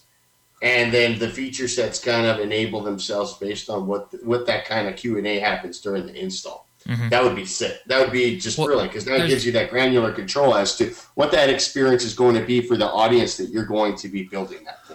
And 0.62 0.92
then 0.92 1.18
the 1.20 1.30
feature 1.30 1.68
sets 1.68 2.00
kind 2.00 2.26
of 2.28 2.40
enable 2.40 2.82
themselves 2.82 3.34
based 3.36 3.70
on 3.70 3.86
what 3.88 4.08
what 4.24 4.46
that 4.48 4.66
kind 4.66 4.88
of 4.88 4.96
Q 4.96 5.18
and 5.18 5.26
A 5.28 5.40
happens 5.40 5.80
during 5.80 6.06
the 6.08 6.16
install. 6.16 6.67
Mhm. 6.88 7.10
That 7.10 7.24
would 7.24 7.36
be 7.36 7.46
sick. 7.46 7.82
That 7.88 8.00
would 8.00 8.12
be 8.14 8.40
just 8.40 8.58
Well, 8.58 8.68
brilliant 8.68 8.92
because 8.92 9.06
that 9.06 9.28
gives 9.28 9.46
you 9.46 9.52
that 9.54 9.70
granular 9.70 10.12
control 10.14 10.56
as 10.56 10.76
to 10.78 10.94
what 11.16 11.32
that 11.32 11.50
experience 11.50 12.04
is 12.04 12.14
going 12.14 12.36
to 12.36 12.42
be 12.46 12.62
for 12.62 12.78
the 12.78 12.88
audience 12.88 13.36
that 13.38 13.50
you're 13.50 13.66
going 13.66 13.96
to 13.98 14.08
be 14.08 14.24
building 14.24 14.64
that 14.66 14.86
for. 14.86 14.94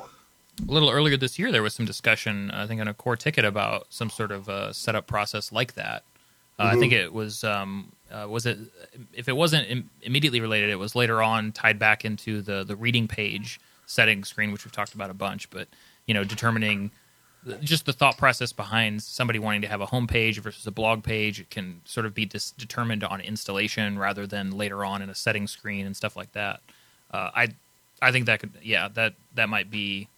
A 0.67 0.71
little 0.73 0.91
earlier 0.91 1.17
this 1.17 1.39
year, 1.39 1.53
there 1.53 1.63
was 1.63 1.75
some 1.75 1.85
discussion, 1.87 2.51
I 2.51 2.67
think, 2.67 2.81
on 2.81 2.89
a 2.89 2.95
core 2.95 3.17
ticket 3.17 3.45
about 3.45 3.87
some 3.91 4.09
sort 4.11 4.33
of 4.33 4.49
uh, 4.49 4.73
setup 4.73 5.07
process 5.07 5.53
like 5.53 5.75
that. 5.75 6.05
Uh, 6.59 6.63
I 6.65 6.75
Mhm. 6.75 6.79
think 6.81 6.93
it 6.95 7.13
was 7.13 7.45
um, 7.45 7.93
uh, 8.11 8.27
was 8.29 8.47
it 8.47 8.59
if 9.13 9.29
it 9.29 9.37
wasn't 9.37 9.69
Im- 9.69 9.91
immediately 10.03 10.41
related, 10.41 10.71
it 10.71 10.79
was 10.79 10.95
later 10.95 11.23
on 11.23 11.53
tied 11.53 11.79
back 11.79 12.05
into 12.05 12.41
the 12.43 12.65
the 12.65 12.77
reading 12.77 13.07
page 13.09 13.59
setting 13.87 14.25
screen, 14.25 14.53
which 14.53 14.65
we've 14.65 14.73
talked 14.73 14.95
about 14.95 15.11
a 15.11 15.15
bunch. 15.15 15.51
But 15.51 15.69
you 16.07 16.15
know, 16.15 16.25
determining 16.25 16.91
just 17.61 17.87
the 17.87 17.93
thought 17.93 18.17
process 18.19 18.53
behind 18.53 19.03
somebody 19.03 19.39
wanting 19.39 19.63
to 19.63 19.69
have 19.69 19.81
a 19.81 19.87
home 19.87 20.07
page 20.07 20.39
versus 20.41 20.67
a 20.67 20.71
blog 20.71 21.03
page 21.03 21.41
it 21.41 21.51
can 21.51 21.81
sort 21.85 22.07
of 22.07 22.15
be 22.15 22.25
dis- 22.25 22.53
determined 22.53 23.03
on 23.03 23.21
installation 23.21 23.99
rather 23.99 24.27
than 24.27 24.51
later 24.53 24.85
on 24.85 25.03
in 25.03 25.11
a 25.11 25.15
setting 25.15 25.47
screen 25.49 25.85
and 25.87 25.97
stuff 25.97 26.17
like 26.17 26.31
that. 26.33 26.61
Uh, 27.13 27.31
I 27.35 27.49
I 28.01 28.13
think 28.13 28.27
that 28.27 28.41
could 28.41 28.53
yeah 28.63 28.89
that 28.95 29.15
that 29.35 29.49
might 29.49 29.71
be 29.71 30.09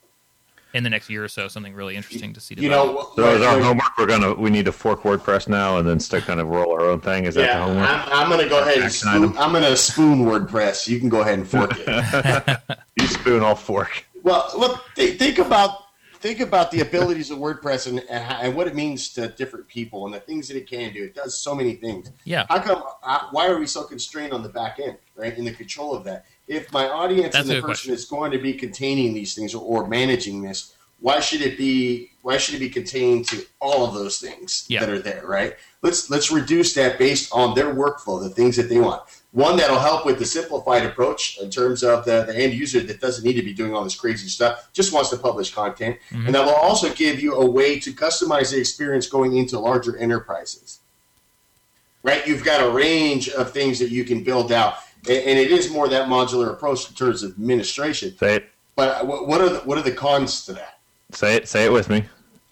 in 0.74 0.82
the 0.82 0.90
next 0.90 1.08
year 1.08 1.22
or 1.22 1.28
so 1.28 1.46
something 1.46 1.72
really 1.72 1.94
interesting 1.94 2.32
to 2.32 2.40
see. 2.40 2.54
You 2.56 2.62
develop. 2.62 3.16
know, 3.16 3.24
So 3.24 3.34
is 3.36 3.42
our 3.42 3.60
homework? 3.60 3.96
We're 3.96 4.06
gonna 4.06 4.34
we 4.34 4.50
need 4.50 4.64
to 4.64 4.72
fork 4.72 5.02
WordPress 5.02 5.48
now 5.48 5.78
and 5.78 5.88
then 5.88 6.00
stick 6.00 6.24
kind 6.24 6.40
of 6.40 6.48
roll 6.48 6.72
our 6.72 6.80
own 6.90 7.00
thing. 7.00 7.26
Is 7.26 7.36
that 7.36 7.42
the 7.42 7.46
Yeah, 7.46 7.64
homework? 7.64 7.88
I'm, 7.88 8.08
I'm 8.12 8.28
going 8.28 8.42
to 8.42 8.48
go 8.48 8.60
ahead 8.60 8.78
and 8.78 8.92
spoon, 8.92 9.10
item. 9.24 9.38
I'm 9.38 9.52
going 9.52 9.62
to 9.62 9.76
spoon 9.76 10.24
WordPress. 10.24 10.88
You 10.88 10.98
can 10.98 11.08
go 11.08 11.20
ahead 11.20 11.38
and 11.38 11.48
fork 11.48 11.70
it. 11.76 12.58
you 13.00 13.06
spoon, 13.06 13.44
I'll 13.44 13.54
fork. 13.54 14.04
well, 14.24 14.50
look, 14.58 14.80
th- 14.96 15.16
think 15.16 15.38
about 15.38 15.83
think 16.24 16.40
about 16.40 16.70
the 16.70 16.80
abilities 16.80 17.30
of 17.30 17.36
WordPress 17.36 17.86
and, 17.86 17.98
and, 18.08 18.24
how- 18.24 18.40
and 18.40 18.54
what 18.56 18.66
it 18.66 18.74
means 18.74 19.10
to 19.10 19.28
different 19.28 19.68
people 19.68 20.06
and 20.06 20.14
the 20.14 20.20
things 20.20 20.48
that 20.48 20.56
it 20.56 20.66
can 20.66 20.90
do. 20.94 21.04
It 21.04 21.14
does 21.14 21.36
so 21.36 21.54
many 21.54 21.74
things. 21.74 22.10
Yeah, 22.24 22.46
How 22.48 22.60
come? 22.60 22.82
Uh, 23.02 23.28
why 23.30 23.46
are 23.46 23.58
we 23.58 23.66
so 23.66 23.84
constrained 23.84 24.32
on 24.32 24.42
the 24.42 24.48
back 24.48 24.80
end, 24.82 24.96
right? 25.16 25.36
In 25.36 25.44
the 25.44 25.52
control 25.52 25.94
of 25.94 26.02
that. 26.04 26.24
If 26.48 26.72
my 26.72 26.88
audience 26.88 27.34
That's 27.34 27.46
and 27.50 27.58
the 27.58 27.60
person 27.60 27.66
question. 27.66 27.90
that's 27.90 28.06
going 28.06 28.30
to 28.30 28.38
be 28.38 28.54
containing 28.54 29.12
these 29.12 29.34
things 29.34 29.54
or, 29.54 29.62
or 29.62 29.86
managing 29.86 30.40
this, 30.40 30.74
why 31.00 31.20
should 31.20 31.42
it 31.42 31.58
be? 31.58 32.10
Why 32.22 32.38
should 32.38 32.54
it 32.54 32.60
be 32.60 32.70
contained 32.70 33.26
to 33.28 33.44
all 33.60 33.86
of 33.86 33.92
those 33.92 34.18
things 34.18 34.64
Yeah. 34.68 34.80
that 34.80 34.88
are 34.88 34.98
there, 35.00 35.26
right? 35.26 35.56
Let's 35.82 36.08
let's 36.08 36.32
reduce 36.32 36.72
that 36.74 36.98
based 36.98 37.30
on 37.34 37.54
their 37.54 37.74
workflow, 37.74 38.22
the 38.22 38.30
things 38.30 38.56
that 38.56 38.70
they 38.70 38.78
want. 38.78 39.02
One 39.34 39.56
that'll 39.56 39.80
help 39.80 40.06
with 40.06 40.20
the 40.20 40.24
simplified 40.24 40.84
approach 40.86 41.38
in 41.42 41.50
terms 41.50 41.82
of 41.82 42.04
the, 42.04 42.22
the 42.24 42.36
end 42.36 42.54
user 42.54 42.78
that 42.80 43.00
doesn't 43.00 43.24
need 43.24 43.32
to 43.34 43.42
be 43.42 43.52
doing 43.52 43.74
all 43.74 43.82
this 43.82 43.96
crazy 43.96 44.28
stuff, 44.28 44.68
just 44.72 44.92
wants 44.92 45.10
to 45.10 45.16
publish 45.16 45.52
content, 45.52 45.98
Mhm. 46.12 46.26
and 46.26 46.34
that 46.34 46.44
will 46.46 46.54
also 46.54 46.88
give 46.94 47.20
you 47.20 47.34
a 47.34 47.44
way 47.44 47.80
to 47.80 47.92
customize 47.92 48.52
the 48.52 48.58
experience 48.60 49.08
going 49.08 49.36
into 49.36 49.58
larger 49.58 49.96
enterprises 49.98 50.78
right? 52.04 52.26
You've 52.28 52.44
got 52.44 52.60
a 52.62 52.70
range 52.70 53.30
of 53.30 53.50
things 53.50 53.78
that 53.78 53.88
you 53.90 54.04
can 54.04 54.22
build 54.22 54.52
out, 54.52 54.74
and, 55.08 55.16
and 55.24 55.38
it 55.38 55.50
is 55.50 55.70
more 55.70 55.88
that 55.88 56.06
modular 56.06 56.52
approach 56.52 56.86
in 56.90 56.94
terms 56.94 57.22
of 57.22 57.30
administration. 57.30 58.14
Say 58.18 58.34
it. 58.36 58.50
But 58.76 59.06
what 59.06 59.26
what 59.26 59.40
are 59.40 59.48
the, 59.48 59.58
what 59.60 59.78
are 59.78 59.82
the 59.82 59.90
cons 59.92 60.44
to 60.44 60.52
that? 60.52 60.80
Say 61.12 61.36
it. 61.36 61.48
Say 61.48 61.64
it 61.64 61.72
with 61.72 61.88
me. 61.88 62.04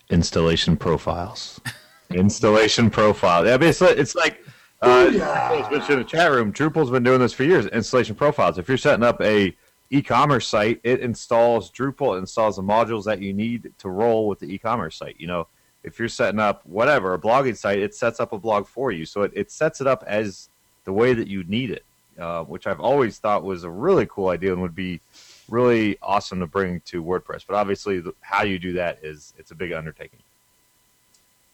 Installation 0.09 0.77
profiles. 0.79 1.61
Installation 2.11 2.89
profile. 2.91 3.47
I 3.47 3.59
mean, 3.59 3.69
it's, 3.69 3.83
it's 3.83 4.15
like 4.15 4.42
uh, 4.83 5.07
Booyah. 5.07 5.23
I 5.23 5.61
was 5.61 5.71
mentioning 5.71 6.01
in 6.01 6.05
the 6.05 6.11
chat 6.11 6.31
room. 6.31 6.53
Drupal's 6.53 6.91
been 6.91 7.03
doing 7.03 7.21
this 7.21 7.33
for 7.33 7.45
years. 7.45 7.67
Installation 7.67 8.15
profiles. 8.15 8.59
If 8.59 8.69
you're 8.69 8.77
setting 8.77 9.05
up 9.05 9.21
a 9.21 9.57
e-commerce 9.91 10.47
site, 10.47 10.81
it 10.83 11.01
installs 11.01 11.71
Drupal, 11.71 12.17
it 12.17 12.21
installs 12.21 12.57
the 12.57 12.63
modules 12.63 13.05
that 13.05 13.21
you 13.21 13.33
need 13.33 13.73
to 13.79 13.89
roll 13.91 14.27
with 14.27 14.39
the 14.39 14.53
e-commerce 14.53 14.97
site. 14.97 15.17
You 15.19 15.27
know, 15.27 15.47
if 15.85 15.99
you're 15.99 16.09
setting 16.09 16.41
up 16.41 16.65
whatever 16.67 17.15
a 17.15 17.19
blogging 17.19 17.57
site, 17.57 17.79
it 17.79 17.95
sets 17.95 18.19
up 18.19 18.33
a 18.33 18.39
blog 18.39 18.67
for 18.67 18.91
you. 18.91 19.05
So 19.05 19.23
it, 19.23 19.33
it 19.35 19.51
sets 19.51 19.81
it 19.81 19.87
up 19.87 20.03
as 20.07 20.49
the 20.85 20.93
way 20.93 21.13
that 21.13 21.29
you 21.29 21.45
need 21.45 21.71
it, 21.71 21.85
uh, 22.19 22.45
which 22.45 22.67
I've 22.67 22.81
always 22.81 23.19
thought 23.19 23.45
was 23.45 23.65
a 23.65 23.71
really 23.71 24.07
cool 24.07 24.29
idea 24.29 24.53
and 24.53 24.63
would 24.63 24.75
be 24.75 25.01
really 25.49 25.99
awesome 26.03 26.41
to 26.41 26.47
bring 26.47 26.81
to 26.87 27.03
WordPress. 27.03 27.45
But 27.47 27.57
obviously, 27.57 28.01
the, 28.01 28.15
how 28.21 28.45
you 28.45 28.59
do 28.59 28.73
that 28.75 28.99
is 29.03 29.35
it's 29.39 29.51
a 29.51 29.55
big 29.55 29.73
undertaking. 29.73 30.21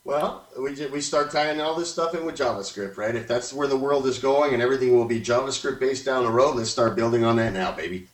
Well, 0.05 0.47
we 0.59 0.87
we 0.87 1.01
start 1.01 1.31
tying 1.31 1.61
all 1.61 1.75
this 1.75 1.93
stuff 1.93 2.15
in 2.15 2.25
with 2.25 2.37
JavaScript, 2.37 2.97
right? 2.97 3.15
If 3.15 3.29
that's 3.29 3.53
where 3.53 3.69
the 3.69 3.77
world 3.77 4.07
is 4.07 4.19
going 4.19 4.55
and 4.55 4.63
everything 4.63 4.97
will 4.97 5.05
be 5.05 5.21
JavaScript 5.21 5.81
based 5.81 6.05
down 6.07 6.25
the 6.25 6.31
road, 6.31 6.57
let's 6.57 6.71
start 6.71 6.97
building 6.97 7.25
on 7.25 7.37
that 7.37 7.53
now, 7.53 7.73
baby. 7.73 8.09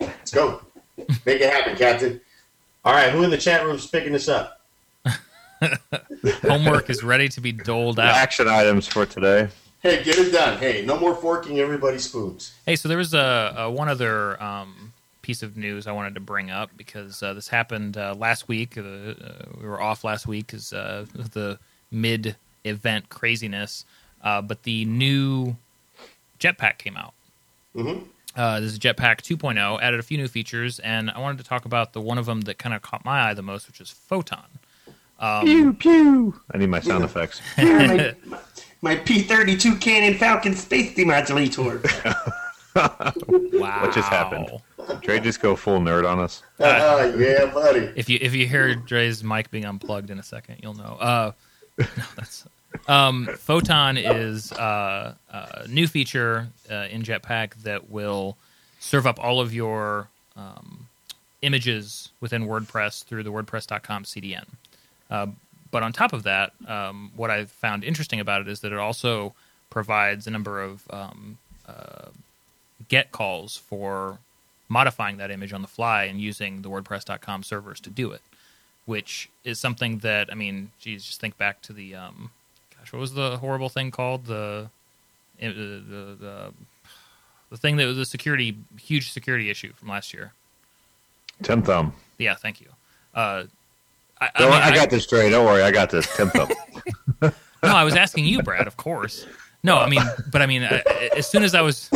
Let's 0.00 0.30
go. 0.30 0.62
Make 0.96 1.40
it 1.40 1.52
happen, 1.52 1.76
Captain. 1.76 2.20
All 2.84 2.92
right, 2.92 3.10
who 3.10 3.22
in 3.22 3.30
the 3.30 3.38
chat 3.38 3.64
room 3.64 3.76
is 3.76 3.86
picking 3.86 4.12
this 4.12 4.28
up? 4.28 4.60
homework 6.42 6.90
is 6.90 7.02
ready 7.02 7.28
to 7.28 7.40
be 7.40 7.52
doled 7.52 7.98
out. 7.98 8.14
Action 8.14 8.48
items 8.48 8.86
for 8.86 9.06
today. 9.06 9.48
Hey, 9.82 10.02
get 10.04 10.18
it 10.18 10.30
done. 10.30 10.58
Hey, 10.58 10.84
no 10.84 10.98
more 10.98 11.14
forking 11.14 11.58
everybody 11.58 11.98
spoons. 11.98 12.54
Hey, 12.66 12.76
so 12.76 12.88
there 12.88 12.98
was 12.98 13.14
a, 13.14 13.54
a 13.56 13.70
one 13.70 13.88
other 13.88 14.40
um, 14.42 14.91
piece 15.22 15.42
of 15.42 15.56
news 15.56 15.86
I 15.86 15.92
wanted 15.92 16.14
to 16.14 16.20
bring 16.20 16.50
up 16.50 16.70
because 16.76 17.22
uh, 17.22 17.32
this 17.34 17.48
happened 17.48 17.96
uh, 17.96 18.14
last 18.18 18.48
week. 18.48 18.76
Uh, 18.76 18.80
uh, 18.82 19.14
we 19.60 19.66
were 19.66 19.80
off 19.80 20.04
last 20.04 20.26
week 20.26 20.48
because 20.48 20.72
uh, 20.72 21.06
of 21.16 21.30
the 21.30 21.58
mid-event 21.90 23.08
craziness, 23.08 23.84
uh, 24.22 24.42
but 24.42 24.62
the 24.64 24.84
new 24.84 25.56
Jetpack 26.40 26.78
came 26.78 26.96
out. 26.96 27.14
Mhm. 27.76 28.04
Uh, 28.34 28.60
this 28.60 28.72
is 28.72 28.78
Jetpack 28.78 29.20
2.0, 29.20 29.80
added 29.82 30.00
a 30.00 30.02
few 30.02 30.16
new 30.16 30.26
features, 30.28 30.78
and 30.80 31.10
I 31.10 31.18
wanted 31.20 31.38
to 31.38 31.44
talk 31.44 31.64
about 31.66 31.92
the 31.92 32.00
one 32.00 32.16
of 32.18 32.24
them 32.26 32.40
that 32.42 32.56
kind 32.58 32.74
of 32.74 32.80
caught 32.82 33.04
my 33.04 33.28
eye 33.28 33.34
the 33.34 33.42
most, 33.42 33.66
which 33.68 33.80
is 33.80 33.90
Photon. 33.90 34.44
Um, 35.20 35.44
Pew 35.44 35.72
pew. 35.74 36.40
I 36.50 36.58
need 36.58 36.70
my 36.70 36.80
sound 36.80 37.00
Yeah. 37.02 37.04
effects. 37.06 37.40
my, 37.58 38.14
my 38.82 38.96
P32 38.96 39.80
Canon 39.80 40.18
Falcon 40.18 40.54
space 40.56 40.94
demodulator. 40.94 41.80
wow, 42.74 43.12
What 43.82 43.94
just 43.94 44.08
happened? 44.08 44.50
Dre 45.00 45.20
just 45.20 45.40
go 45.40 45.56
full 45.56 45.80
nerd 45.80 46.08
on 46.08 46.18
us. 46.18 46.42
Uh, 46.58 47.12
yeah, 47.18 47.46
buddy. 47.46 47.92
If 47.94 48.08
you 48.08 48.18
if 48.20 48.34
you 48.34 48.46
hear 48.46 48.74
Dre's 48.74 49.22
mic 49.22 49.50
being 49.50 49.64
unplugged 49.64 50.10
in 50.10 50.18
a 50.18 50.22
second, 50.22 50.56
you'll 50.62 50.74
know. 50.74 50.96
Uh, 51.00 51.32
no, 51.78 52.04
that's 52.16 52.46
um, 52.88 53.28
Photon 53.36 53.96
is 53.96 54.52
uh, 54.52 55.14
a 55.30 55.68
new 55.68 55.86
feature 55.86 56.48
uh, 56.70 56.86
in 56.90 57.02
Jetpack 57.02 57.54
that 57.62 57.90
will 57.90 58.36
serve 58.80 59.06
up 59.06 59.22
all 59.22 59.40
of 59.40 59.54
your 59.54 60.08
um, 60.36 60.88
images 61.42 62.10
within 62.20 62.46
WordPress 62.46 63.04
through 63.04 63.22
the 63.22 63.30
WordPress.com 63.30 64.04
CDN. 64.04 64.46
Uh, 65.10 65.26
but 65.70 65.82
on 65.82 65.92
top 65.92 66.12
of 66.12 66.22
that, 66.24 66.52
um, 66.66 67.10
what 67.16 67.30
I've 67.30 67.50
found 67.50 67.84
interesting 67.84 68.20
about 68.20 68.40
it 68.40 68.48
is 68.48 68.60
that 68.60 68.72
it 68.72 68.78
also 68.78 69.34
provides 69.70 70.26
a 70.26 70.30
number 70.30 70.62
of 70.62 70.82
um, 70.90 71.38
uh, 71.66 72.08
get 72.88 73.12
calls 73.12 73.56
for 73.56 74.18
modifying 74.68 75.18
that 75.18 75.30
image 75.30 75.52
on 75.52 75.62
the 75.62 75.68
fly 75.68 76.04
and 76.04 76.20
using 76.20 76.62
the 76.62 76.70
WordPress.com 76.70 77.42
servers 77.42 77.80
to 77.80 77.90
do 77.90 78.10
it, 78.12 78.22
which 78.86 79.28
is 79.44 79.58
something 79.58 79.98
that 79.98 80.30
I 80.30 80.34
mean, 80.34 80.70
geez, 80.80 81.04
just 81.04 81.20
think 81.20 81.36
back 81.36 81.60
to 81.62 81.72
the 81.72 81.94
um, 81.94 82.30
gosh, 82.78 82.92
what 82.92 83.00
was 83.00 83.14
the 83.14 83.38
horrible 83.38 83.68
thing 83.68 83.90
called 83.90 84.26
the 84.26 84.68
uh, 85.42 85.46
the 85.48 86.16
the, 86.18 86.52
the 87.50 87.56
thing 87.56 87.76
that 87.76 87.86
was 87.86 87.98
a 87.98 88.04
security 88.04 88.56
huge 88.80 89.12
security 89.12 89.50
issue 89.50 89.72
from 89.74 89.88
last 89.88 90.14
year. 90.14 90.32
Tim 91.42 91.62
Thumb. 91.62 91.92
Yeah, 92.18 92.34
thank 92.34 92.60
you. 92.60 92.68
Uh, 93.14 93.44
I, 94.20 94.30
I, 94.36 94.44
mean, 94.44 94.52
I, 94.52 94.74
got 94.74 94.90
this, 94.90 95.06
Dre. 95.06 95.28
Don't 95.28 95.44
worry. 95.44 95.62
I 95.62 95.72
got 95.72 95.90
this. 95.90 96.06
Tim 96.16 96.30
Thumb. 96.30 96.48
No, 97.64 97.76
I 97.76 97.84
was 97.84 97.94
asking 97.94 98.24
you, 98.24 98.42
Brad. 98.42 98.66
Of 98.66 98.76
course. 98.76 99.24
No, 99.62 99.78
I 99.78 99.88
mean, 99.88 100.02
but 100.32 100.42
I 100.42 100.46
mean, 100.46 100.64
I, 100.64 100.82
as 101.16 101.28
soon 101.28 101.44
as 101.44 101.54
I 101.54 101.60
was 101.60 101.88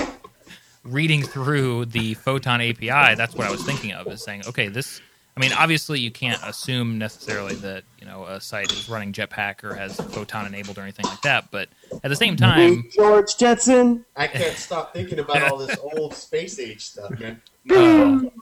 reading 0.87 1.23
through 1.23 1.87
the 1.87 2.15
Photon 2.15 2.61
API, 2.61 3.15
that's 3.15 3.35
what 3.35 3.47
I 3.47 3.51
was 3.51 3.65
thinking 3.65 3.93
of. 3.93 4.07
Is 4.07 4.23
saying, 4.23 4.43
okay, 4.49 4.69
this. 4.69 5.01
I 5.37 5.41
mean, 5.41 5.53
obviously, 5.53 6.01
you 6.01 6.11
can't 6.11 6.41
assume 6.45 6.97
necessarily 6.97 7.57
that 7.57 7.85
you 8.01 8.07
know 8.07 8.25
a 8.25 8.41
site 8.41 8.73
is 8.73 8.89
running 8.89 9.13
Jetpack 9.13 9.65
or 9.65 9.75
has 9.75 9.97
Photon 9.97 10.47
enabled 10.47 10.79
or 10.79 10.83
anything 10.83 11.05
like 11.05 11.21
that. 11.23 11.51
But 11.51 11.69
at 12.03 12.09
the 12.09 12.17
same 12.17 12.37
time, 12.37 12.85
George 12.95 13.37
Jetson. 13.37 14.05
I 14.17 14.29
can't 14.29 14.57
stop 14.57 14.95
thinking 14.95 15.19
about 15.19 15.43
all 15.43 15.59
this 15.59 15.77
old 15.79 16.15
space 16.15 16.59
age 16.59 16.87
stuff, 16.87 17.19
man. 17.21 17.43
oh, 17.71 18.33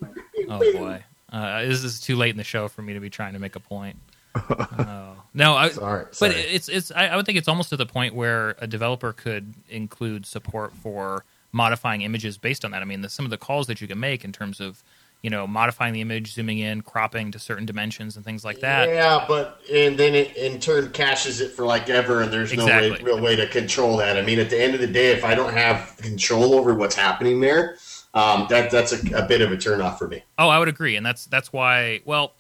oh 0.49 0.73
boy, 0.73 1.03
Uh, 1.33 1.63
this 1.63 1.83
is 1.83 2.01
too 2.01 2.15
late 2.15 2.31
in 2.31 2.37
the 2.37 2.45
show 2.45 2.69
for 2.69 2.83
me 2.83 2.93
to 2.95 3.01
be 3.01 3.11
trying 3.11 3.33
to 3.33 3.41
make 3.41 3.57
a 3.57 3.61
point. 3.61 3.97
Uh, 4.35 5.15
no, 5.35 5.55
I, 5.57 5.71
Sorry, 5.71 6.05
but 6.05 6.15
sorry. 6.15 6.35
it's 6.35 6.69
it's. 6.69 6.93
I, 6.93 7.07
I 7.07 7.17
would 7.17 7.27
think 7.27 7.39
it's 7.39 7.49
almost 7.49 7.71
to 7.71 7.77
the 7.77 7.87
point 7.87 8.15
where 8.15 8.55
a 8.59 8.69
developer 8.69 9.13
could 9.13 9.55
include 9.69 10.27
support 10.27 10.73
for 10.75 11.25
modifying 11.55 12.03
images 12.03 12.37
based 12.37 12.65
on 12.65 12.73
that. 12.73 12.83
I 12.83 12.85
mean, 12.85 13.01
the, 13.01 13.09
some 13.09 13.25
of 13.25 13.31
the 13.31 13.39
calls 13.39 13.69
that 13.69 13.81
you 13.81 13.89
can 13.89 14.01
make 14.01 14.25
in 14.25 14.33
terms 14.33 14.61
of 14.61 14.83
you 15.23 15.31
know 15.31 15.47
modifying 15.47 15.95
the 15.95 16.03
image, 16.03 16.35
zooming 16.35 16.59
in, 16.59 16.83
cropping 16.83 17.31
to 17.31 17.39
certain 17.39 17.65
dimensions, 17.65 18.17
and 18.17 18.25
things 18.25 18.45
like 18.45 18.61
that. 18.61 18.89
Yeah, 18.89 19.25
but 19.27 19.61
and 19.73 19.97
then 19.97 20.15
it 20.15 20.37
in 20.37 20.61
turn 20.61 20.91
caches 20.91 21.41
it 21.41 21.53
for 21.53 21.65
like 21.65 21.89
ever, 21.89 22.21
and 22.21 22.31
there's 22.31 22.53
no 22.53 22.67
way, 22.67 22.91
real 23.01 23.23
way 23.23 23.37
to 23.37 23.47
control 23.47 23.97
that. 23.99 24.19
I 24.19 24.23
mean, 24.23 24.39
at 24.39 24.51
the 24.51 24.61
end 24.61 24.75
of 24.75 24.81
the 24.81 24.87
day, 24.87 25.13
if 25.13 25.25
I 25.25 25.35
don't 25.35 25.55
have 25.55 25.97
control 25.97 26.55
over 26.55 26.75
what's 26.75 26.97
happening 26.97 27.41
there, 27.41 27.79
um, 28.13 28.47
that 28.51 28.71
that's 28.71 28.93
a, 28.93 29.25
a 29.25 29.27
bit 29.27 29.41
of 29.41 29.51
a 29.51 29.57
turnoff 29.57 29.99
for 29.99 30.09
me. 30.09 30.23
Oh, 30.39 30.49
I 30.49 30.59
would 30.59 30.69
agree, 30.69 30.97
and 30.97 31.07
that's 31.07 31.25
that's 31.27 31.53
why. 31.53 32.01
Well, 32.05 32.35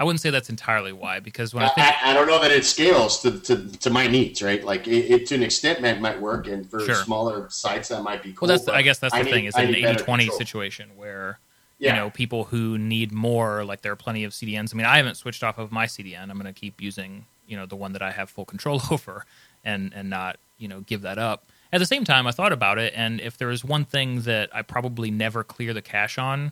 I 0.00 0.04
wouldn't 0.04 0.20
say 0.20 0.30
that's 0.30 0.48
entirely 0.48 0.92
why 0.94 1.20
because 1.20 1.52
when 1.54 1.62
I 1.62 1.66
I, 1.66 1.70
think 1.70 1.86
I, 1.86 2.10
I 2.10 2.14
don't 2.14 2.26
know 2.26 2.40
that 2.40 2.50
it 2.50 2.64
scales 2.64 3.20
to, 3.20 3.38
to, 3.40 3.70
to 3.78 3.90
my 3.90 4.06
needs, 4.06 4.42
right? 4.42 4.64
Like 4.64 4.88
it, 4.88 5.10
it 5.10 5.26
to 5.26 5.34
an 5.34 5.42
extent 5.42 5.82
might, 5.82 6.00
might 6.00 6.18
work, 6.20 6.46
and 6.48 6.68
for 6.68 6.80
Sure. 6.80 6.94
smaller 6.94 7.48
sites 7.50 7.88
that 7.88 8.02
might 8.02 8.22
be 8.22 8.32
cool. 8.32 8.48
Well, 8.48 8.56
that's 8.56 8.64
but 8.64 8.74
I 8.74 8.82
guess 8.82 8.98
that's 8.98 9.12
the 9.12 9.20
I 9.20 9.22
need- 9.22 9.30
thing 9.30 9.44
is 9.44 9.54
I 9.54 9.62
an 9.62 9.72
need 9.72 9.84
80-20 9.84 10.04
control. 10.06 10.38
situation 10.38 10.88
where 10.96 11.38
Yeah. 11.78 11.94
you 11.94 12.00
know 12.00 12.10
people 12.10 12.44
who 12.44 12.78
need 12.78 13.12
more 13.12 13.62
like 13.64 13.82
there 13.82 13.92
are 13.92 13.96
plenty 13.96 14.24
of 14.24 14.32
CDNs. 14.32 14.74
I 14.74 14.76
mean, 14.78 14.86
I 14.86 14.96
haven't 14.96 15.16
switched 15.16 15.44
off 15.44 15.58
of 15.58 15.70
my 15.70 15.84
CDN. 15.86 16.30
I'm 16.30 16.38
going 16.40 16.52
to 16.52 16.58
keep 16.58 16.80
using 16.80 17.26
you 17.46 17.56
know 17.58 17.66
the 17.66 17.76
one 17.76 17.92
that 17.92 18.00
I 18.02 18.10
have 18.12 18.30
full 18.30 18.46
control 18.46 18.80
over 18.90 19.26
and 19.64 19.92
and 19.94 20.08
not 20.08 20.38
you 20.58 20.66
know 20.68 20.80
give 20.80 21.02
that 21.02 21.18
up. 21.18 21.44
At 21.72 21.78
the 21.78 21.86
same 21.86 22.04
time, 22.04 22.26
I 22.26 22.32
thought 22.32 22.52
about 22.52 22.78
it, 22.78 22.94
and 22.96 23.20
if 23.20 23.36
there 23.38 23.50
is 23.50 23.64
one 23.64 23.84
thing 23.84 24.22
that 24.22 24.48
I 24.52 24.62
probably 24.62 25.10
never 25.10 25.44
clear 25.44 25.72
the 25.74 25.82
cache 25.82 26.18
on, 26.18 26.50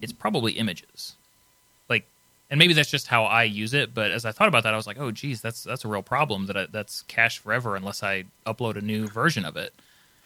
it's 0.00 0.12
probably 0.12 0.52
images. 0.52 1.16
Like, 2.48 2.52
and 2.52 2.58
maybe 2.58 2.72
that's 2.74 2.90
just 2.90 3.06
how 3.08 3.24
I 3.24 3.44
use 3.44 3.74
it. 3.74 3.94
But 3.94 4.10
as 4.10 4.24
I 4.24 4.32
thought 4.32 4.48
about 4.48 4.62
that, 4.64 4.72
I 4.74 4.76
was 4.76 4.86
like, 4.86 4.98
oh, 4.98 5.10
geez, 5.10 5.40
that's 5.40 5.64
that's 5.64 5.84
a 5.84 5.88
real 5.88 6.02
problem 6.02 6.46
that 6.46 6.56
I, 6.56 6.66
that's 6.66 7.02
cached 7.02 7.40
forever 7.40 7.76
unless 7.76 8.02
I 8.02 8.24
upload 8.46 8.76
a 8.76 8.80
new 8.80 9.06
version 9.08 9.44
of 9.44 9.56
it. 9.56 9.74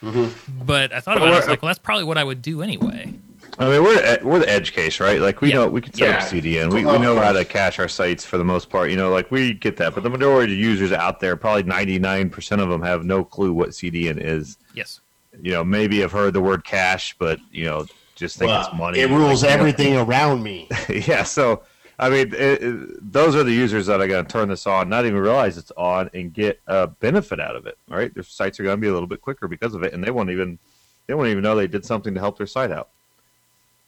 Mm-hmm. 0.03 0.65
But 0.65 0.93
I 0.93 1.01
thought 1.01 1.17
about 1.17 1.29
it. 1.29 1.35
I 1.35 1.37
was 1.39 1.49
like, 1.49 1.63
well, 1.63 1.69
that's 1.69 1.79
probably 1.79 2.05
what 2.05 2.19
I 2.19 2.25
would 2.25 2.43
do 2.43 2.63
anyway. 2.63 3.13
I 3.59 3.69
mean, 3.69 3.83
we're 3.83 4.03
at- 4.03 4.25
we're 4.25 4.39
the 4.39 4.49
edge 4.49 4.73
case, 4.73 4.99
right? 4.99 5.21
Like 5.21 5.41
we 5.41 5.51
Yeah. 5.51 5.57
know 5.57 5.69
we 5.69 5.81
can 5.81 5.93
set 5.93 6.11
up 6.17 6.23
CDN. 6.23 6.71
We, 6.73 6.85
we 6.85 6.99
know 6.99 7.21
how 7.21 7.33
to 7.33 7.45
cache 7.45 7.79
our 7.79 7.89
sites 7.89 8.25
for 8.25 8.39
the 8.39 8.45
most 8.45 8.71
part. 8.71 8.91
You 8.91 8.97
know, 8.97 9.11
like 9.11 9.31
we 9.31 9.53
get 9.55 9.77
that, 9.77 9.95
but 9.95 10.03
the 10.03 10.11
majority 10.11 10.55
of 10.55 10.59
users 10.59 10.91
out 10.93 11.21
there, 11.21 11.37
probably 11.37 11.65
ninety 11.65 11.99
nine 11.99 12.31
percent 12.31 12.61
of 12.61 12.69
them, 12.69 12.83
have 12.83 13.05
no 13.05 13.25
clue 13.25 13.53
what 13.53 13.71
CDN 13.71 14.19
is. 14.19 14.57
Yes. 14.75 15.01
You 15.41 15.53
know, 15.53 15.65
maybe 15.65 16.01
have 16.01 16.13
heard 16.13 16.35
the 16.35 16.41
word 16.41 16.65
cache, 16.65 17.15
but 17.19 17.39
you 17.51 17.65
know, 17.65 17.87
just 18.15 18.39
think 18.39 18.49
Well, 18.51 18.67
it's 18.67 18.75
money. 18.75 19.01
It 19.01 19.11
rules 19.11 19.45
everything 19.45 19.97
around 19.97 20.43
me. 20.43 20.69
yeah. 20.89 21.23
So, 21.23 21.63
I 22.03 22.11
mean, 22.11 22.35
it, 22.35 22.63
it, 22.63 23.13
those 23.13 23.37
are 23.37 23.45
the 23.45 23.53
users 23.53 23.87
that 23.87 24.01
are 24.01 24.09
going 24.09 24.25
to 24.25 24.31
turn 24.31 24.49
this 24.49 24.67
on, 24.67 24.89
not 24.89 25.07
even 25.07 25.19
realize 25.19 25.57
it's 25.57 25.71
on, 25.77 26.11
and 26.13 26.35
get 26.35 26.61
a 26.67 26.89
benefit 26.89 27.39
out 27.39 27.55
of 27.55 27.67
it. 27.67 27.79
Right? 27.89 28.13
Their 28.13 28.25
sites 28.25 28.59
are 28.59 28.65
going 28.65 28.77
to 28.77 28.81
be 28.81 28.89
a 28.89 28.93
little 28.93 29.07
bit 29.07 29.21
quicker 29.21 29.47
because 29.47 29.75
of 29.75 29.83
it, 29.85 29.93
and 29.93 30.03
they 30.03 30.11
won't 30.11 30.31
even 30.31 30.59
they 31.07 31.15
won't 31.15 31.29
even 31.29 31.43
know 31.43 31.55
they 31.55 31.67
did 31.67 31.85
something 31.85 32.13
to 32.15 32.21
help 32.21 32.39
their 32.39 32.47
site 32.47 32.73
out, 32.73 32.89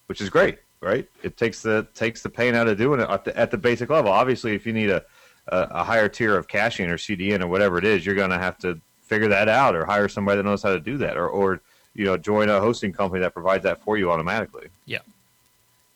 which 0.07 0.21
is 0.21 0.31
great. 0.31 0.59
Right? 0.81 1.09
It 1.23 1.37
takes 1.37 1.61
the 1.63 1.87
takes 1.95 2.23
the 2.23 2.31
pain 2.31 2.55
out 2.55 2.69
of 2.69 2.79
doing 2.79 3.01
it 3.01 3.11
at 3.11 3.25
the, 3.25 3.37
at 3.37 3.51
the 3.51 3.59
basic 3.59 3.91
level. 3.91 4.13
Obviously, 4.13 4.55
if 4.55 4.65
you 4.65 4.73
need 4.73 4.91
a 4.91 5.05
a, 5.49 5.59
a 5.71 5.85
higher 5.85 6.09
tier 6.09 6.39
of 6.39 6.47
caching 6.47 6.89
or 6.89 6.97
CDN 6.97 7.43
or 7.43 7.49
whatever 7.49 7.79
it 7.79 7.85
is, 7.85 8.07
you're 8.07 8.15
going 8.15 8.31
to 8.31 8.39
have 8.39 8.59
to 8.59 8.81
figure 9.03 9.29
that 9.29 9.49
out, 9.49 9.75
or 9.75 9.85
hire 9.85 10.09
somebody 10.09 10.37
that 10.37 10.45
knows 10.45 10.63
how 10.63 10.73
to 10.73 10.81
do 10.81 10.99
that, 10.99 11.17
or 11.17 11.29
or 11.29 11.61
you 11.95 12.05
know, 12.05 12.17
join 12.17 12.49
a 12.49 12.61
hosting 12.61 12.93
company 12.93 13.21
that 13.21 13.33
provides 13.33 13.63
that 13.65 13.83
for 13.83 13.97
you 13.97 14.11
automatically. 14.11 14.69
Yeah. 14.87 14.99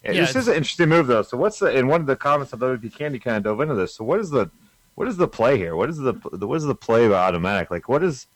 Yeah, 0.05 0.13
this 0.13 0.37
is 0.37 0.49
an 0.49 0.55
interesting 0.55 0.89
move, 0.89 1.07
though. 1.07 1.23
So, 1.23 1.37
what's 1.37 1.59
the? 1.59 1.77
In 1.77 1.89
one 1.89 2.01
of 2.01 2.07
the 2.07 2.17
comments 2.17 2.53
of 2.53 2.61
WP 2.61 2.95
Candy 2.95 3.19
kind 3.19 3.37
of 3.37 3.43
dove 3.43 3.61
into 3.61 3.75
this. 3.75 3.95
So, 3.95 4.05
what 4.05 4.21
is 4.21 4.31
the, 4.31 4.51
what 4.95 5.09
is 5.09 5.17
the 5.17 5.29
play 5.29 5.59
here? 5.59 5.75
What 5.75 5.91
is 5.91 5.99
the, 5.99 6.13
what 6.13 6.57
is 6.57 6.65
the 6.65 6.75
play 6.75 7.07
about 7.07 7.35
Automattic? 7.35 7.71
Like, 7.71 7.89
what 7.89 8.05
is, 8.05 8.27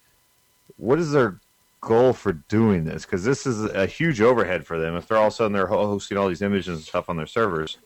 what 0.76 0.98
is 0.98 1.12
their 1.12 1.40
goal 1.80 2.12
for 2.12 2.32
doing 2.32 2.84
this? 2.84 3.04
Because 3.04 3.24
this 3.24 3.46
is 3.46 3.64
a 3.64 3.86
huge 3.86 4.20
overhead 4.20 4.66
for 4.66 4.78
them. 4.78 4.96
If 4.96 5.06
they're 5.06 5.18
all 5.18 5.26
of 5.28 5.32
a 5.32 5.36
sudden 5.36 5.52
they're 5.52 5.66
hosting 5.66 6.18
all 6.18 6.28
these 6.28 6.42
images 6.42 6.76
and 6.76 6.84
stuff 6.84 7.08
on 7.08 7.16
their 7.16 7.26
servers, 7.26 7.78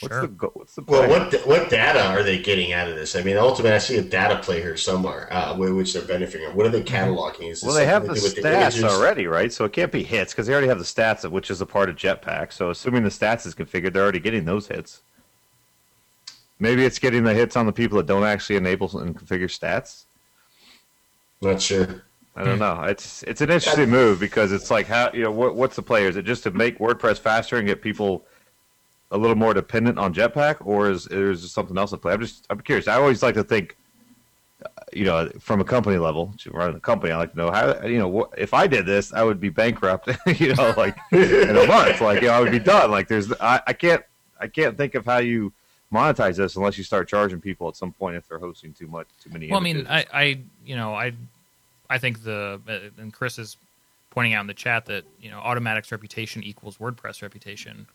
what's 0.00 0.14
Sure. 0.14 0.20
the 0.22 0.28
go- 0.28 0.50
what's 0.54 0.74
the 0.74 0.82
play? 0.82 1.00
Well, 1.00 1.08
what 1.30 1.46
what 1.46 1.70
data 1.70 2.04
are 2.06 2.22
they 2.22 2.38
getting 2.38 2.72
out 2.72 2.88
of 2.88 2.96
this? 2.96 3.16
I 3.16 3.22
mean, 3.22 3.36
ultimately, 3.36 3.74
I 3.74 3.78
see 3.78 3.96
a 3.98 4.02
data 4.02 4.36
play 4.42 4.60
here 4.60 4.76
somewhere, 4.76 5.32
uh, 5.32 5.54
which 5.56 5.92
they're 5.92 6.02
benefiting. 6.02 6.46
from. 6.48 6.56
What 6.56 6.66
are 6.66 6.70
they 6.70 6.82
cataloging? 6.82 7.50
Is 7.50 7.62
Well, 7.62 7.74
they 7.74 7.86
have 7.86 8.06
the 8.06 8.14
to 8.14 8.20
do 8.20 8.22
with 8.24 8.36
stats 8.36 8.62
images? 8.62 8.84
already, 8.84 9.26
right? 9.26 9.52
So 9.52 9.64
it 9.64 9.72
can't 9.72 9.92
be 9.92 10.02
hits 10.02 10.32
because 10.32 10.46
they 10.46 10.52
already 10.52 10.68
have 10.68 10.78
the 10.78 10.84
stats, 10.84 11.28
which 11.30 11.50
is 11.50 11.60
a 11.60 11.66
part 11.66 11.88
of 11.88 11.96
Jetpack. 11.96 12.52
So 12.52 12.70
assuming 12.70 13.02
the 13.04 13.10
stats 13.10 13.46
is 13.46 13.54
configured, 13.54 13.92
they're 13.92 14.02
already 14.02 14.20
getting 14.20 14.44
those 14.44 14.68
hits. 14.68 15.02
Maybe 16.60 16.84
it's 16.84 16.98
getting 16.98 17.22
the 17.24 17.34
hits 17.34 17.56
on 17.56 17.66
the 17.66 17.72
people 17.72 17.98
that 17.98 18.06
don't 18.06 18.24
actually 18.24 18.56
enable 18.56 18.98
and 18.98 19.16
configure 19.18 19.44
stats. 19.48 20.04
Not 21.40 21.62
sure. 21.62 22.02
I 22.34 22.44
don't 22.44 22.58
know. 22.60 22.82
It's 22.84 23.24
it's 23.24 23.40
an 23.40 23.50
interesting 23.50 23.90
move 23.90 24.20
because 24.20 24.52
it's 24.52 24.70
like 24.70 24.86
how 24.86 25.10
you 25.12 25.22
know 25.24 25.30
what, 25.32 25.56
what's 25.56 25.74
the 25.76 25.82
play? 25.82 26.04
Is 26.06 26.16
it 26.16 26.24
just 26.24 26.44
to 26.44 26.52
make 26.52 26.78
WordPress 26.78 27.18
faster 27.18 27.56
and 27.58 27.66
get 27.66 27.82
people 27.82 28.24
a 29.10 29.18
little 29.18 29.36
more 29.36 29.54
dependent 29.54 29.98
on 29.98 30.12
Jetpack, 30.12 30.56
or 30.64 30.90
is 30.90 31.06
is 31.06 31.40
there 31.40 31.48
something 31.48 31.78
else 31.78 31.92
at 31.92 32.02
play? 32.02 32.12
I'm 32.12 32.20
just 32.20 32.46
I'm 32.50 32.60
curious. 32.60 32.88
I 32.88 32.94
always 32.94 33.22
like 33.22 33.34
to 33.34 33.44
think, 33.44 33.76
uh, 34.64 34.68
you 34.92 35.04
know, 35.04 35.30
from 35.40 35.60
a 35.60 35.64
company 35.64 35.96
level, 35.96 36.34
to 36.38 36.50
run 36.50 36.74
a 36.74 36.80
company, 36.80 37.12
I 37.12 37.16
like 37.16 37.32
to 37.32 37.38
know 37.38 37.50
how 37.50 37.86
you 37.86 37.98
know 37.98 38.28
if 38.36 38.52
I 38.54 38.66
did 38.66 38.86
this, 38.86 39.12
I 39.12 39.22
would 39.22 39.40
be 39.40 39.48
bankrupt. 39.48 40.08
you 40.38 40.54
know, 40.54 40.74
like 40.76 40.96
in 41.12 41.56
a 41.56 41.66
month, 41.66 42.00
like 42.02 42.20
you 42.20 42.28
know, 42.28 42.34
I 42.34 42.40
would 42.40 42.52
be 42.52 42.58
done. 42.58 42.90
Like 42.90 43.08
there's 43.08 43.32
I, 43.40 43.60
I 43.66 43.72
can't 43.72 44.02
I 44.40 44.46
can't 44.46 44.76
think 44.76 44.94
of 44.94 45.04
how 45.04 45.18
you 45.18 45.52
monetize 45.92 46.36
this 46.36 46.56
unless 46.56 46.76
you 46.76 46.84
start 46.84 47.08
charging 47.08 47.40
people 47.40 47.68
at 47.68 47.76
some 47.76 47.92
point 47.92 48.16
if 48.16 48.28
they're 48.28 48.38
hosting 48.38 48.72
too 48.72 48.86
much 48.86 49.06
too 49.22 49.30
many. 49.30 49.50
Well, 49.50 49.60
I 49.60 49.62
mean. 49.62 49.86
I, 49.88 50.04
I, 50.12 50.38
you 50.64 50.76
know, 50.76 50.94
I, 50.94 51.12
I 51.88 51.98
think 51.98 52.22
the 52.22 52.60
uh, 52.68 53.00
and 53.00 53.12
Chris 53.12 53.38
is 53.38 53.56
pointing 54.10 54.34
out 54.34 54.42
in 54.42 54.46
the 54.46 54.54
chat 54.54 54.86
that 54.86 55.04
you 55.20 55.30
know, 55.30 55.38
Automattic's 55.38 55.90
reputation 55.92 56.42
equals 56.42 56.78
WordPress 56.78 57.22
reputation. 57.22 57.86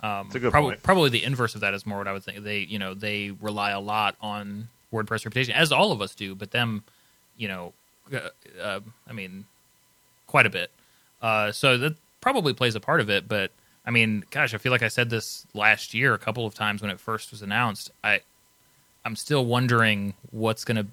Um, 0.00 0.26
It's 0.26 0.36
a 0.36 0.40
good 0.40 0.50
probably, 0.52 0.76
probably 0.76 1.10
the 1.10 1.24
inverse 1.24 1.54
of 1.54 1.62
that 1.62 1.74
is 1.74 1.84
more 1.84 1.98
what 1.98 2.06
I 2.08 2.12
would 2.12 2.22
think. 2.22 2.42
They, 2.44 2.60
you 2.60 2.78
know, 2.78 2.94
they 2.94 3.32
rely 3.40 3.70
a 3.70 3.80
lot 3.80 4.14
on 4.20 4.68
WordPress 4.92 5.24
reputation, 5.24 5.54
as 5.54 5.72
all 5.72 5.90
of 5.92 6.00
us 6.00 6.14
do. 6.14 6.34
But 6.34 6.50
them, 6.52 6.84
you 7.36 7.48
know, 7.48 7.72
uh, 8.12 8.28
uh, 8.62 8.80
I 9.08 9.12
mean, 9.12 9.44
quite 10.26 10.46
a 10.46 10.50
bit. 10.50 10.70
Uh, 11.20 11.50
so 11.52 11.76
that 11.78 11.94
probably 12.20 12.52
plays 12.52 12.74
a 12.74 12.80
part 12.80 13.00
of 13.00 13.10
it. 13.10 13.28
But 13.28 13.50
I 13.84 13.90
mean, 13.90 14.24
gosh, 14.30 14.54
I 14.54 14.58
feel 14.58 14.70
like 14.72 14.82
I 14.82 14.88
said 14.88 15.10
this 15.10 15.46
last 15.52 15.94
year 15.94 16.14
a 16.14 16.18
couple 16.18 16.46
of 16.46 16.54
times 16.54 16.80
when 16.80 16.90
it 16.90 17.00
first 17.00 17.30
was 17.32 17.42
announced. 17.42 17.90
I, 18.04 18.20
I'm 19.04 19.16
still 19.16 19.44
wondering 19.46 20.14
what's 20.30 20.64
gonna, 20.64 20.86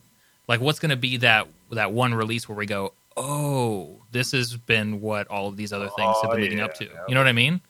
like, 0.47 0.61
what's 0.61 0.79
gonna 0.79 0.95
be 0.95 1.17
that 1.17 1.47
that 1.71 1.91
one 1.91 2.13
release 2.13 2.47
where 2.49 2.57
we 2.57 2.65
go, 2.65 2.93
oh, 3.17 3.97
this 4.11 4.31
has 4.31 4.55
been 4.57 5.01
what 5.01 5.27
all 5.27 5.47
of 5.47 5.57
these 5.57 5.71
other 5.73 5.89
things 5.89 6.15
have 6.21 6.31
Oh, 6.31 6.33
been 6.33 6.41
leading 6.41 6.57
yeah, 6.59 6.65
up 6.65 6.73
to. 6.75 6.85
yeah. 6.85 6.91
You 7.07 7.13
know 7.15 7.21
what 7.21 7.27
I 7.27 7.33
mean? 7.33 7.61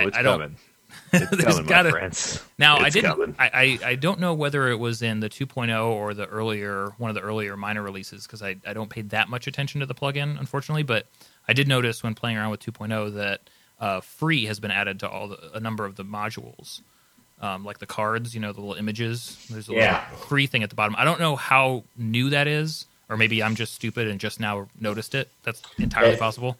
It's 0.00 0.16
I, 0.16 0.20
I 0.20 0.22
don't. 0.22 0.40
coming. 0.40 0.56
It's 1.12 1.42
coming, 1.44 1.66
gotta- 1.66 1.90
my 1.90 1.98
friends. 1.98 2.42
Now 2.58 2.76
I 2.78 2.88
didn't. 2.90 3.36
I, 3.38 3.50
I 3.82 3.88
I 3.90 3.94
don't 3.96 4.20
know 4.20 4.34
whether 4.34 4.68
it 4.68 4.78
was 4.78 5.02
in 5.02 5.20
the 5.20 5.28
2.0 5.28 5.84
or 5.86 6.14
the 6.14 6.26
earlier 6.26 6.92
one 6.98 7.08
of 7.10 7.14
the 7.14 7.20
earlier 7.22 7.56
minor 7.56 7.82
releases 7.82 8.26
because 8.26 8.42
I 8.42 8.56
I 8.66 8.72
don't 8.74 8.90
pay 8.90 9.02
that 9.02 9.28
much 9.28 9.46
attention 9.46 9.80
to 9.80 9.86
the 9.86 9.94
plugin 9.94 10.38
unfortunately. 10.38 10.82
But 10.84 11.06
I 11.48 11.52
did 11.52 11.66
notice 11.68 12.02
when 12.02 12.14
playing 12.14 12.36
around 12.36 12.50
with 12.50 12.60
2.0 12.60 13.14
that 13.14 13.40
uh, 13.80 14.00
free 14.00 14.44
has 14.46 14.60
been 14.60 14.70
added 14.70 15.00
to 15.00 15.08
all 15.08 15.28
the, 15.28 15.50
a 15.54 15.60
number 15.60 15.84
of 15.84 15.96
the 15.96 16.04
modules. 16.04 16.80
Um, 17.40 17.64
like 17.64 17.78
the 17.78 17.86
cards, 17.86 18.32
you 18.34 18.40
know, 18.40 18.52
the 18.52 18.60
little 18.60 18.76
images. 18.76 19.44
There's 19.50 19.68
a 19.68 19.72
Yeah. 19.72 20.04
little 20.12 20.26
free 20.26 20.46
thing 20.46 20.62
at 20.62 20.70
the 20.70 20.76
bottom. 20.76 20.94
I 20.96 21.04
don't 21.04 21.18
know 21.20 21.34
how 21.36 21.82
new 21.96 22.30
that 22.30 22.46
is, 22.46 22.86
or 23.10 23.16
maybe 23.16 23.42
I'm 23.42 23.56
just 23.56 23.74
stupid 23.74 24.06
and 24.06 24.20
just 24.20 24.38
now 24.40 24.68
noticed 24.80 25.14
it. 25.16 25.28
That's 25.42 25.60
entirely 25.78 26.12
Hey. 26.12 26.18
possible. 26.18 26.56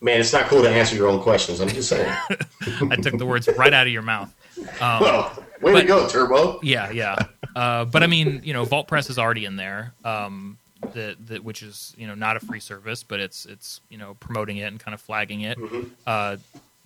Man, 0.00 0.20
it's 0.20 0.32
not 0.32 0.46
cool 0.46 0.62
to 0.62 0.70
answer 0.70 0.94
your 0.94 1.08
own 1.08 1.20
questions. 1.20 1.60
I'm 1.60 1.68
just 1.68 1.88
saying. 1.88 2.08
I 2.90 2.96
took 2.96 3.18
the 3.18 3.26
words 3.26 3.48
right 3.56 3.72
out 3.72 3.86
of 3.86 3.92
your 3.92 4.02
mouth. 4.02 4.32
Um, 4.80 5.00
well, 5.00 5.44
way 5.60 5.72
but- 5.72 5.80
to 5.82 5.86
go, 5.86 6.08
Turbo. 6.08 6.60
Yeah, 6.62 6.90
yeah. 6.90 7.16
Uh, 7.56 7.84
but 7.84 8.02
I 8.02 8.06
mean, 8.06 8.40
you 8.44 8.52
know, 8.52 8.64
Vault 8.64 8.86
Press 8.86 9.10
is 9.10 9.18
already 9.18 9.44
in 9.44 9.56
there, 9.56 9.92
um, 10.04 10.58
the, 10.92 11.16
the, 11.26 11.38
which 11.38 11.62
is 11.62 11.94
you 11.98 12.06
know 12.06 12.14
not 12.14 12.36
a 12.36 12.40
free 12.40 12.60
service, 12.60 13.02
but 13.02 13.18
it's 13.18 13.46
it's 13.46 13.80
you 13.88 13.98
know 13.98 14.14
promoting 14.20 14.58
it 14.58 14.66
and 14.66 14.78
kind 14.78 14.94
of 14.94 15.00
flagging 15.00 15.40
it. 15.40 15.58
Uh, 16.06 16.36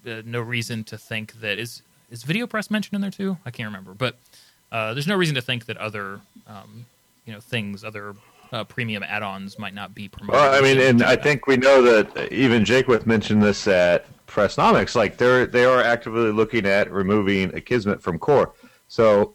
uh, 0.06 0.22
no 0.24 0.40
reason 0.40 0.82
to 0.84 0.96
think 0.96 1.34
that 1.40 1.58
is 1.58 1.82
is 2.10 2.22
Video 2.22 2.46
Press 2.46 2.70
mentioned 2.70 2.94
in 2.94 3.00
there 3.02 3.10
too. 3.10 3.36
I 3.44 3.50
can't 3.50 3.66
remember, 3.66 3.92
but 3.92 4.16
uh, 4.70 4.94
there's 4.94 5.06
no 5.06 5.16
reason 5.16 5.34
to 5.34 5.42
think 5.42 5.66
that 5.66 5.76
other 5.76 6.20
um, 6.46 6.86
you 7.26 7.34
know 7.34 7.40
things, 7.40 7.84
other 7.84 8.14
uh, 8.52 8.64
premium 8.64 9.02
add-ons 9.02 9.58
might 9.58 9.74
not 9.74 9.94
be 9.94 10.08
promoted. 10.08 10.34
Well, 10.40 10.54
I 10.54 10.60
mean, 10.60 10.78
and 10.80 11.02
I 11.02 11.16
think 11.16 11.46
we 11.46 11.56
know 11.56 11.82
that 11.82 12.32
even 12.32 12.64
Jaquith 12.64 13.06
mentioned 13.06 13.42
this 13.42 13.66
at 13.66 14.06
Pressnomics. 14.26 14.94
Like 14.94 15.16
they're 15.16 15.46
they 15.46 15.64
are 15.64 15.82
actively 15.82 16.30
looking 16.30 16.66
at 16.66 16.90
removing 16.90 17.50
Akismet 17.50 18.00
from 18.00 18.18
core. 18.18 18.52
So 18.88 19.34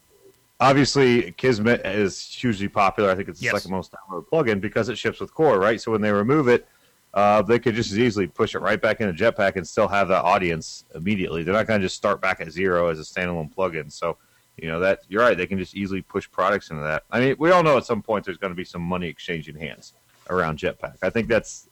obviously, 0.59 1.31
Kismet 1.33 1.85
is 1.85 2.21
hugely 2.21 2.67
popular. 2.67 3.09
I 3.09 3.15
think 3.15 3.29
it's 3.29 3.39
the 3.39 3.45
Yes. 3.45 3.55
second 3.55 3.71
most 3.71 3.91
downloaded 3.91 4.27
plugin 4.27 4.61
because 4.61 4.89
it 4.89 4.97
ships 4.97 5.19
with 5.19 5.33
core, 5.33 5.59
right? 5.59 5.81
So 5.81 5.91
when 5.91 6.01
they 6.01 6.11
remove 6.11 6.47
it, 6.47 6.67
uh, 7.13 7.41
they 7.41 7.57
could 7.59 7.73
just 7.75 7.91
as 7.91 7.97
easily 7.99 8.27
push 8.27 8.53
it 8.53 8.59
right 8.59 8.81
back 8.81 9.01
into 9.01 9.13
Jetpack 9.13 9.55
and 9.55 9.67
still 9.67 9.87
have 9.87 10.07
that 10.09 10.23
audience 10.23 10.83
immediately. 10.93 11.43
They're 11.43 11.53
not 11.53 11.65
going 11.67 11.79
to 11.79 11.85
just 11.85 11.95
start 11.95 12.21
back 12.21 12.41
at 12.41 12.51
zero 12.51 12.89
as 12.89 12.99
a 12.99 13.03
standalone 13.03 13.53
plugin. 13.53 13.91
So, 13.91 14.17
you 14.57 14.67
know 14.67 14.79
that 14.79 15.01
you're 15.07 15.21
right. 15.21 15.37
They 15.37 15.47
can 15.47 15.57
just 15.57 15.75
easily 15.75 16.01
push 16.01 16.29
products 16.29 16.69
into 16.71 16.83
that. 16.83 17.03
I 17.11 17.19
mean, 17.19 17.35
we 17.39 17.51
all 17.51 17.63
know 17.63 17.77
at 17.77 17.85
some 17.85 18.01
point 18.01 18.25
there's 18.25 18.37
going 18.37 18.51
to 18.51 18.55
be 18.57 18.63
some 18.65 18.81
money 18.81 19.07
exchanging 19.07 19.55
hands 19.55 19.93
around 20.29 20.57
Jetpack. 20.59 20.95
I 21.01 21.09
think 21.09 21.27
that's 21.27 21.67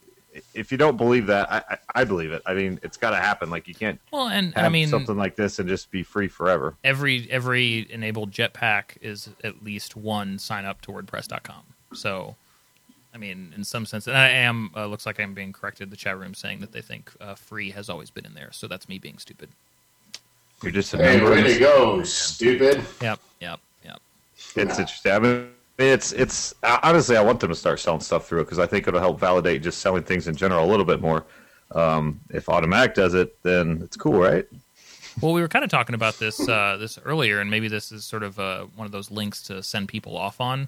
if 0.53 0.69
you 0.71 0.77
don't 0.77 0.97
believe 0.97 1.27
that, 1.27 1.49
I, 1.51 1.63
I, 1.69 1.77
I 2.01 2.03
believe 2.03 2.31
it. 2.31 2.41
I 2.45 2.53
mean, 2.53 2.77
it's 2.83 2.97
got 2.97 3.11
to 3.11 3.15
happen. 3.15 3.49
Like 3.49 3.67
you 3.67 3.73
can't 3.75 3.99
Well, 4.11 4.27
and 4.27 4.53
have 4.55 4.65
I 4.65 4.69
mean, 4.69 4.87
something 4.89 5.15
like 5.17 5.35
this 5.35 5.59
and 5.59 5.67
just 5.69 5.91
be 5.91 6.03
free 6.03 6.27
forever. 6.27 6.75
every 6.83 7.29
every 7.31 7.87
enabled 7.91 8.31
Jetpack 8.31 8.97
is 9.01 9.29
at 9.43 9.63
least 9.63 9.95
one 9.95 10.37
sign 10.39 10.65
up 10.65 10.81
to 10.81 10.91
WordPress.com. 10.91 11.63
So, 11.93 12.35
I 13.13 13.17
mean, 13.17 13.53
in 13.55 13.63
some 13.63 13.85
sense, 13.85 14.07
and 14.07 14.17
I 14.17 14.27
am 14.27 14.71
uh, 14.75 14.85
looks 14.87 15.05
like 15.05 15.19
I'm 15.21 15.33
being 15.33 15.53
corrected. 15.53 15.89
The 15.89 15.95
chat 15.95 16.19
room 16.19 16.33
saying 16.33 16.59
that 16.59 16.73
they 16.73 16.81
think 16.81 17.13
uh, 17.21 17.35
free 17.35 17.71
has 17.71 17.89
always 17.89 18.09
been 18.09 18.25
in 18.25 18.33
there. 18.33 18.49
So 18.51 18.67
that's 18.67 18.89
me 18.89 18.97
being 18.99 19.17
stupid. 19.17 19.49
You're 20.63 20.71
just 20.71 20.93
a 20.93 20.97
Hey, 20.97 21.17
number. 21.17 21.31
way 21.31 21.43
to 21.43 21.59
go, 21.59 22.01
stupid. 22.03 22.83
Yep, 23.01 23.19
yep, 23.41 23.59
yep. 23.83 24.01
It's 24.55 24.79
interesting. 24.79 25.11
I 25.11 25.19
mean, 25.19 25.47
it's 25.77 26.11
it's 26.13 26.55
honestly, 26.63 27.17
I 27.17 27.21
want 27.21 27.39
them 27.39 27.49
to 27.49 27.55
start 27.55 27.79
selling 27.79 27.99
stuff 28.01 28.27
through 28.27 28.41
it 28.41 28.45
because 28.45 28.59
I 28.59 28.65
think 28.65 28.87
it'll 28.87 28.99
help 28.99 29.19
validate 29.19 29.61
just 29.61 29.79
selling 29.79 30.03
things 30.03 30.27
in 30.27 30.35
general 30.35 30.65
a 30.65 30.69
little 30.69 30.85
bit 30.85 31.01
more. 31.01 31.25
Um, 31.71 32.19
if 32.29 32.45
Automattic 32.45 32.93
does 32.93 33.13
it, 33.13 33.41
then 33.43 33.81
it's 33.83 33.97
cool, 33.97 34.19
right? 34.19 34.45
Well, 35.21 35.33
we 35.33 35.41
were 35.41 35.47
kind 35.47 35.63
of 35.65 35.71
talking 35.71 35.95
about 35.95 36.17
this 36.19 36.47
uh, 36.47 36.77
this 36.79 36.97
earlier, 37.03 37.41
and 37.41 37.49
maybe 37.49 37.67
this 37.67 37.91
is 37.91 38.05
sort 38.05 38.23
of 38.23 38.39
uh, 38.39 38.65
one 38.75 38.85
of 38.85 38.91
those 38.91 39.11
links 39.11 39.41
to 39.43 39.61
send 39.61 39.87
people 39.89 40.17
off 40.17 40.39
on. 40.41 40.67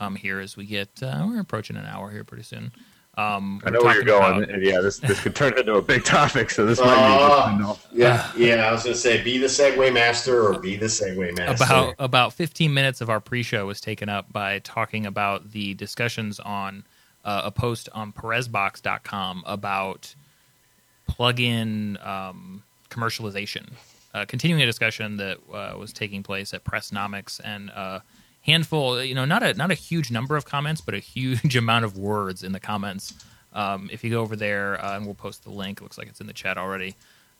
Um, 0.00 0.14
here 0.14 0.38
as 0.38 0.56
we 0.56 0.64
get, 0.64 0.88
uh, 1.02 1.26
we're 1.28 1.40
approaching 1.40 1.76
an 1.76 1.84
hour 1.84 2.08
here 2.10 2.22
pretty 2.22 2.44
soon. 2.44 2.70
Um, 3.18 3.60
I 3.64 3.70
know 3.70 3.80
where 3.82 3.96
you're 3.96 4.04
going, 4.04 4.44
about- 4.44 4.50
and 4.50 4.62
yeah, 4.62 4.80
this 4.80 5.00
this 5.00 5.18
could 5.18 5.34
turn 5.34 5.58
into 5.58 5.74
a 5.74 5.82
big 5.82 6.04
topic. 6.04 6.50
So 6.50 6.64
this 6.64 6.78
might 6.78 6.94
be 6.94 7.18
good 7.18 7.58
to 7.58 7.62
know. 7.62 7.78
Yeah, 7.92 8.30
yeah. 8.36 8.68
I 8.68 8.72
was 8.72 8.84
gonna 8.84 8.94
say, 8.94 9.22
be 9.24 9.38
the 9.38 9.48
segue 9.48 9.92
master 9.92 10.40
or 10.40 10.60
be 10.60 10.76
the 10.76 10.86
segue 10.86 11.36
master. 11.36 11.64
about 11.64 11.94
about 11.98 12.32
15 12.34 12.72
minutes 12.72 13.00
of 13.00 13.10
our 13.10 13.18
pre-show 13.18 13.66
was 13.66 13.80
taken 13.80 14.08
up 14.08 14.32
by 14.32 14.60
talking 14.60 15.04
about 15.04 15.50
the 15.50 15.74
discussions 15.74 16.38
on 16.38 16.84
uh, 17.24 17.42
a 17.46 17.50
post 17.50 17.88
on 17.92 18.12
perezbox.com 18.12 19.42
about 19.46 20.14
plugin 21.10 22.06
um, 22.06 22.62
commercialization 22.90 23.66
uh, 24.14 24.24
continuing 24.26 24.62
a 24.62 24.66
discussion 24.66 25.16
that 25.16 25.38
uh, 25.52 25.74
was 25.78 25.92
taking 25.92 26.22
place 26.22 26.54
at 26.54 26.64
pressnomics 26.64 27.40
and 27.44 27.70
a 27.70 28.02
handful 28.48 29.02
you 29.02 29.14
know 29.14 29.24
not 29.24 29.42
a 29.42 29.52
not 29.54 29.70
a 29.70 29.74
huge 29.74 30.10
number 30.10 30.36
of 30.36 30.44
comments 30.44 30.80
but 30.80 30.94
a 30.94 30.98
huge 30.98 31.54
amount 31.64 31.84
of 31.84 31.98
words 31.98 32.42
in 32.42 32.52
the 32.52 32.60
comments 32.60 33.12
um, 33.52 33.88
if 33.92 34.02
you 34.04 34.10
go 34.10 34.20
over 34.20 34.36
there 34.36 34.82
uh, 34.84 34.96
and 34.96 35.04
we'll 35.04 35.14
post 35.14 35.44
the 35.44 35.50
link 35.50 35.80
it 35.80 35.82
looks 35.82 35.98
like 35.98 36.08
it's 36.08 36.20
in 36.20 36.26
the 36.26 36.32
chat 36.32 36.56
already 36.58 36.94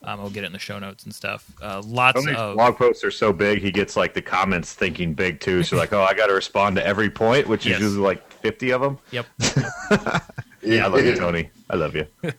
um, 0.04 0.20
I'll 0.20 0.30
get 0.30 0.44
it 0.44 0.46
in 0.46 0.52
the 0.52 0.60
show 0.60 0.78
notes 0.78 1.02
and 1.02 1.12
stuff. 1.12 1.50
Uh, 1.60 1.82
lots 1.84 2.22
Tony's 2.24 2.38
of 2.38 2.54
blog 2.54 2.76
posts 2.76 3.02
are 3.02 3.10
so 3.10 3.32
big, 3.32 3.60
he 3.60 3.72
gets 3.72 3.96
like 3.96 4.14
the 4.14 4.22
comments 4.22 4.72
thinking 4.72 5.12
big 5.12 5.40
too. 5.40 5.64
So 5.64 5.76
like, 5.76 5.92
oh, 5.92 6.02
I 6.04 6.14
got 6.14 6.28
to 6.28 6.34
respond 6.34 6.76
to 6.76 6.86
every 6.86 7.10
point, 7.10 7.48
which 7.48 7.66
Yes. 7.66 7.78
is 7.78 7.82
usually 7.86 8.04
like 8.06 8.32
fifty 8.34 8.70
of 8.70 8.80
them. 8.80 8.98
yep. 9.10 9.26
Yeah, 10.62 10.84
I 10.84 10.88
love 10.88 11.04
you, 11.04 11.16
Tony. 11.16 11.50
I 11.70 11.76
love 11.76 11.94
you. 11.94 12.06
you 12.22 12.30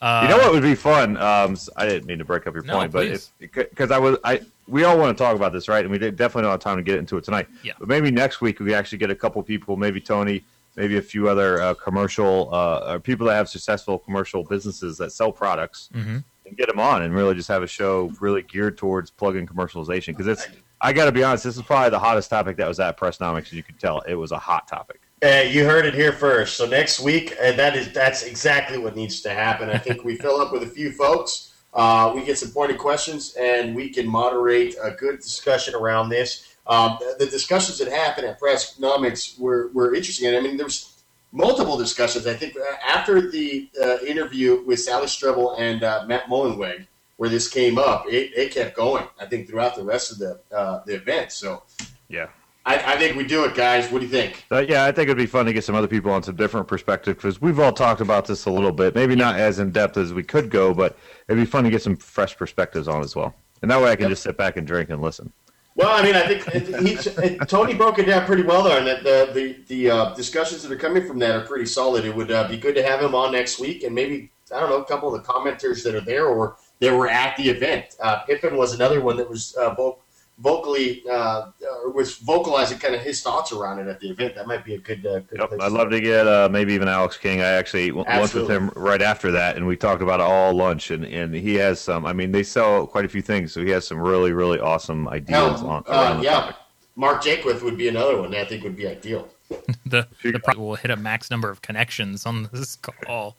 know 0.00 0.36
what 0.38 0.52
would 0.52 0.62
be 0.62 0.74
fun? 0.74 1.16
Um, 1.16 1.56
I 1.76 1.86
didn't 1.86 2.06
mean 2.06 2.18
to 2.18 2.24
break 2.24 2.46
up 2.46 2.54
your 2.54 2.64
No, 2.64 2.74
point, 2.74 2.92
but 2.92 3.28
because 3.38 3.90
I 3.90 3.98
was, 3.98 4.18
I 4.24 4.42
we 4.68 4.84
all 4.84 4.98
want 4.98 5.16
to 5.16 5.22
talk 5.22 5.36
about 5.36 5.52
this, 5.52 5.68
right? 5.68 5.84
And 5.84 5.90
we 5.90 5.98
definitely 5.98 6.42
don't 6.42 6.50
have 6.50 6.60
time 6.60 6.76
to 6.76 6.82
get 6.82 6.98
into 6.98 7.16
it 7.16 7.24
tonight. 7.24 7.48
Yeah. 7.62 7.72
But 7.78 7.88
maybe 7.88 8.10
next 8.10 8.40
week 8.40 8.60
we 8.60 8.74
actually 8.74 8.98
get 8.98 9.10
a 9.10 9.14
couple 9.14 9.42
people, 9.42 9.76
maybe 9.76 10.00
Tony, 10.00 10.44
maybe 10.76 10.96
a 10.98 11.02
few 11.02 11.28
other 11.28 11.60
uh, 11.62 11.74
commercial 11.74 12.52
uh, 12.54 12.92
or 12.94 13.00
people 13.00 13.26
that 13.28 13.34
have 13.34 13.48
successful 13.48 13.98
commercial 13.98 14.42
businesses 14.44 14.98
that 14.98 15.12
sell 15.12 15.32
products, 15.32 15.88
Mhm. 15.94 16.22
and 16.46 16.56
get 16.56 16.68
them 16.68 16.78
on 16.80 17.02
and 17.02 17.14
really 17.14 17.34
just 17.34 17.48
have 17.48 17.62
a 17.62 17.66
show 17.66 18.12
really 18.20 18.42
geared 18.42 18.76
towards 18.76 19.10
plug-in 19.10 19.46
commercialization 19.46 20.08
because 20.08 20.26
it's. 20.26 20.46
I 20.78 20.92
got 20.92 21.06
to 21.06 21.12
be 21.12 21.24
honest. 21.24 21.42
This 21.44 21.56
is 21.56 21.62
probably 21.62 21.88
the 21.88 21.98
hottest 21.98 22.28
topic 22.28 22.58
that 22.58 22.68
was 22.68 22.78
at 22.80 22.98
Pressnomics. 22.98 23.46
As 23.46 23.54
you 23.54 23.62
could 23.62 23.80
tell, 23.80 24.00
it 24.00 24.14
was 24.14 24.30
a 24.30 24.38
hot 24.38 24.68
topic. 24.68 25.00
Uh, 25.24 25.42
you 25.48 25.64
heard 25.64 25.86
it 25.86 25.94
here 25.94 26.12
first. 26.12 26.58
So 26.58 26.66
next 26.66 27.00
week, 27.00 27.34
uh, 27.42 27.52
that 27.52 27.74
is 27.74 27.90
that's 27.92 28.24
exactly 28.24 28.76
what 28.76 28.94
needs 28.94 29.22
to 29.22 29.30
happen. 29.30 29.70
I 29.70 29.78
think 29.78 30.04
we 30.04 30.16
fill 30.16 30.38
up 30.38 30.52
with 30.52 30.62
a 30.62 30.66
few 30.66 30.92
folks. 30.92 31.54
Uh, 31.76 32.10
we 32.14 32.24
get 32.24 32.38
some 32.38 32.50
pointed 32.50 32.78
questions, 32.78 33.36
and 33.38 33.76
we 33.76 33.90
can 33.90 34.08
moderate 34.08 34.74
a 34.82 34.92
good 34.92 35.20
discussion 35.20 35.74
around 35.74 36.08
this. 36.08 36.56
Um, 36.66 36.96
the, 36.98 37.24
the 37.26 37.30
discussions 37.30 37.78
that 37.78 37.88
happened 37.88 38.26
at 38.26 38.40
Pressnomics 38.40 39.38
were, 39.38 39.70
were 39.74 39.94
interesting. 39.94 40.34
I 40.34 40.40
mean, 40.40 40.56
there 40.56 40.64
was 40.64 41.02
multiple 41.32 41.76
discussions. 41.76 42.26
I 42.26 42.34
think 42.34 42.56
uh, 42.56 42.76
after 42.88 43.30
the 43.30 43.68
uh, 43.80 43.98
interview 43.98 44.64
with 44.64 44.80
Sally 44.80 45.06
Strebel 45.06 45.54
and 45.60 45.84
uh, 45.84 46.04
Matt 46.08 46.24
Mullenweg, 46.24 46.86
where 47.18 47.28
this 47.28 47.46
came 47.48 47.78
up, 47.78 48.06
it, 48.06 48.32
it 48.34 48.52
kept 48.52 48.74
going. 48.74 49.06
I 49.20 49.26
think 49.26 49.48
throughout 49.48 49.76
the 49.76 49.84
rest 49.84 50.12
of 50.12 50.18
the 50.18 50.40
uh, 50.56 50.82
the 50.86 50.94
event. 50.94 51.30
So 51.30 51.62
Yeah. 52.08 52.28
I, 52.68 52.94
I 52.94 52.96
think 52.98 53.16
we 53.16 53.24
do 53.24 53.44
it, 53.44 53.54
guys. 53.54 53.90
What 53.92 54.00
do 54.00 54.06
you 54.06 54.10
think? 54.10 54.44
Uh, 54.50 54.58
yeah, 54.58 54.84
I 54.84 54.90
think 54.92 55.04
it'd 55.08 55.16
be 55.16 55.24
fun 55.26 55.46
to 55.46 55.52
get 55.52 55.62
some 55.62 55.76
other 55.76 55.86
people 55.86 56.10
on 56.10 56.24
some 56.24 56.34
different 56.34 56.66
perspectives 56.66 57.14
because 57.16 57.40
we've 57.40 57.60
all 57.60 57.72
talked 57.72 58.00
about 58.00 58.26
this 58.26 58.46
a 58.46 58.50
little 58.50 58.72
bit. 58.72 58.94
Maybe 58.96 59.14
not 59.14 59.38
as 59.38 59.60
in 59.60 59.70
depth 59.70 59.96
as 59.96 60.12
we 60.12 60.24
could 60.24 60.50
go, 60.50 60.74
but 60.74 60.98
it'd 61.28 61.40
be 61.42 61.48
fun 61.48 61.62
to 61.64 61.70
get 61.70 61.80
some 61.80 61.96
fresh 61.96 62.36
perspectives 62.36 62.88
on 62.88 63.02
as 63.02 63.14
well. 63.14 63.34
And 63.62 63.70
that 63.70 63.80
way 63.80 63.90
I 63.90 63.94
can 63.96 64.02
Yep. 64.04 64.10
just 64.10 64.22
sit 64.24 64.36
back 64.36 64.56
and 64.56 64.66
drink 64.66 64.90
and 64.90 65.00
listen. 65.00 65.32
Well, 65.76 65.90
I 65.90 66.02
mean, 66.02 66.16
I 66.16 66.26
think 66.26 67.22
he, 67.22 67.36
Tony 67.46 67.74
broke 67.74 67.98
it 67.98 68.06
down 68.06 68.24
pretty 68.26 68.42
well 68.42 68.62
there, 68.62 68.78
and 68.78 68.86
that 68.86 69.04
the 69.04 69.30
the, 69.32 69.56
the 69.68 69.90
uh, 69.90 70.14
discussions 70.14 70.62
that 70.62 70.72
are 70.72 70.76
coming 70.76 71.06
from 71.06 71.18
that 71.20 71.36
are 71.36 71.42
pretty 71.46 71.66
solid. 71.66 72.04
It 72.06 72.16
would 72.16 72.32
uh, 72.32 72.48
be 72.48 72.56
good 72.56 72.74
to 72.76 72.82
have 72.82 73.00
him 73.02 73.14
on 73.14 73.30
next 73.32 73.60
week, 73.60 73.82
and 73.84 73.94
maybe 73.94 74.30
I 74.54 74.58
don't 74.60 74.70
know 74.70 74.80
a 74.80 74.84
couple 74.86 75.14
of 75.14 75.22
the 75.22 75.28
commenters 75.32 75.84
that 75.84 75.94
are 75.94 76.00
there 76.00 76.26
or 76.26 76.56
that 76.80 76.94
were 76.94 77.08
at 77.08 77.36
the 77.36 77.48
event. 77.50 77.94
Uh, 78.00 78.20
Pippin 78.20 78.56
was 78.56 78.74
another 78.74 79.02
one 79.02 79.16
that 79.18 79.28
was 79.28 79.54
uh, 79.56 79.74
vo- 79.74 79.98
vocally 80.38 81.02
uh, 81.10 81.50
was 81.94 82.16
vocalizing 82.16 82.78
kind 82.78 82.94
of 82.94 83.00
his 83.00 83.22
thoughts 83.22 83.52
around 83.52 83.78
it 83.78 83.86
at 83.88 84.00
the 84.00 84.10
event. 84.10 84.34
That 84.34 84.46
might 84.46 84.64
be 84.64 84.74
a 84.74 84.78
good. 84.78 85.04
Uh, 85.06 85.20
good 85.20 85.38
Yep, 85.38 85.48
place 85.48 85.60
I'd 85.62 85.72
love 85.72 85.90
to 85.90 86.00
get 86.00 86.26
uh, 86.26 86.48
maybe 86.50 86.72
even 86.74 86.88
Alex 86.88 87.16
King. 87.16 87.40
I 87.40 87.46
actually 87.46 87.84
ate 87.84 87.94
lunch 87.94 88.34
with 88.34 88.50
him 88.50 88.70
right 88.76 89.00
after 89.02 89.30
that, 89.32 89.56
and 89.56 89.66
we 89.66 89.76
talked 89.76 90.02
about 90.02 90.20
it 90.20 90.24
all 90.24 90.52
lunch. 90.54 90.90
And, 90.90 91.04
and 91.04 91.34
he 91.34 91.54
has 91.56 91.80
some. 91.80 92.04
I 92.06 92.12
mean, 92.12 92.32
they 92.32 92.42
sell 92.42 92.86
quite 92.86 93.04
a 93.04 93.08
few 93.08 93.22
things, 93.22 93.52
so 93.52 93.62
he 93.62 93.70
has 93.70 93.86
some 93.86 93.98
really 93.98 94.32
really 94.32 94.60
awesome 94.60 95.08
ideas 95.08 95.60
Hell, 95.60 95.68
on 95.68 95.84
uh, 95.86 96.20
yeah, 96.22 96.30
topic. 96.40 96.56
Mark 96.96 97.22
Jaquith 97.22 97.62
would 97.62 97.76
be 97.76 97.88
another 97.88 98.20
one 98.20 98.30
that 98.32 98.40
I 98.40 98.44
think 98.44 98.62
would 98.64 98.76
be 98.76 98.86
ideal. 98.86 99.28
the 99.86 100.06
you- 100.22 100.32
the 100.32 100.40
pro- 100.40 100.58
will 100.58 100.74
hit 100.74 100.90
a 100.90 100.96
max 100.96 101.30
number 101.30 101.50
of 101.50 101.62
connections 101.62 102.26
on 102.26 102.48
this 102.52 102.76
call. 102.76 103.36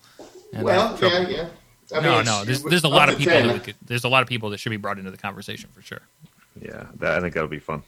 And 0.54 0.64
well, 0.64 0.98
yeah, 1.02 1.28
yeah. 1.28 1.50
I 1.96 2.00
no, 2.02 2.16
mean, 2.18 2.26
no. 2.26 2.42
it's- 2.42 2.46
There's 2.46 2.64
there's 2.64 2.84
a 2.84 2.88
lot 2.90 3.10
of 3.10 3.18
people 3.18 3.34
10. 3.34 3.48
that 3.48 3.54
we 3.54 3.60
could. 3.60 3.76
There's 3.86 4.04
a 4.04 4.10
lot 4.10 4.22
of 4.22 4.28
people 4.30 4.50
that 4.52 4.58
should 4.60 4.70
be 4.72 4.78
brought 4.78 4.98
into 5.00 5.12
the 5.12 5.18
conversation 5.18 5.70
for 5.74 5.82
sure. 5.82 6.02
Yeah, 6.62 6.86
that, 6.96 7.18
I 7.18 7.22
think 7.22 7.34
that'll 7.34 7.50
be 7.50 7.60
fun. 7.60 7.84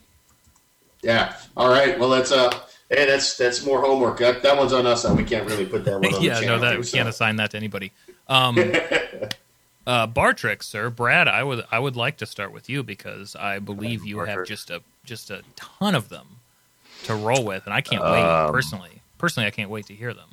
Yeah. 1.02 1.36
All 1.56 1.68
right. 1.68 1.98
Well, 1.98 2.10
that's 2.10 2.32
uh, 2.32 2.50
hey, 2.90 3.06
that's 3.06 3.36
that's 3.36 3.64
more 3.64 3.80
homework. 3.80 4.18
That, 4.18 4.42
that 4.42 4.56
one's 4.56 4.72
on 4.72 4.86
us. 4.86 5.04
Now 5.04 5.14
we 5.14 5.24
can't 5.24 5.48
really 5.48 5.66
put 5.66 5.84
that 5.84 6.00
one 6.00 6.14
on 6.14 6.22
yeah, 6.22 6.40
the 6.40 6.46
no, 6.46 6.58
that 6.58 6.72
too, 6.72 6.78
we 6.78 6.84
so. 6.84 6.96
can't 6.96 7.08
assign 7.08 7.36
that 7.36 7.50
to 7.52 7.56
anybody. 7.56 7.92
Um, 8.28 8.58
uh, 9.86 10.06
Bartrix, 10.06 10.64
sir, 10.64 10.90
Brad, 10.90 11.26
I 11.28 11.42
would 11.42 11.64
I 11.70 11.78
would 11.78 11.96
like 11.96 12.18
to 12.18 12.26
start 12.26 12.52
with 12.52 12.68
you 12.68 12.82
because 12.82 13.34
I 13.36 13.58
believe 13.58 14.04
you 14.04 14.18
have 14.20 14.46
just 14.46 14.70
a 14.70 14.82
just 15.04 15.30
a 15.30 15.42
ton 15.56 15.94
of 15.94 16.08
them 16.08 16.26
to 17.04 17.14
roll 17.14 17.44
with, 17.44 17.64
and 17.64 17.74
I 17.74 17.80
can't 17.80 18.02
Um, 18.02 18.12
wait 18.12 18.52
personally. 18.52 19.02
Personally, 19.18 19.46
I 19.46 19.50
can't 19.50 19.70
wait 19.70 19.86
to 19.86 19.94
hear 19.94 20.12
them. 20.14 20.28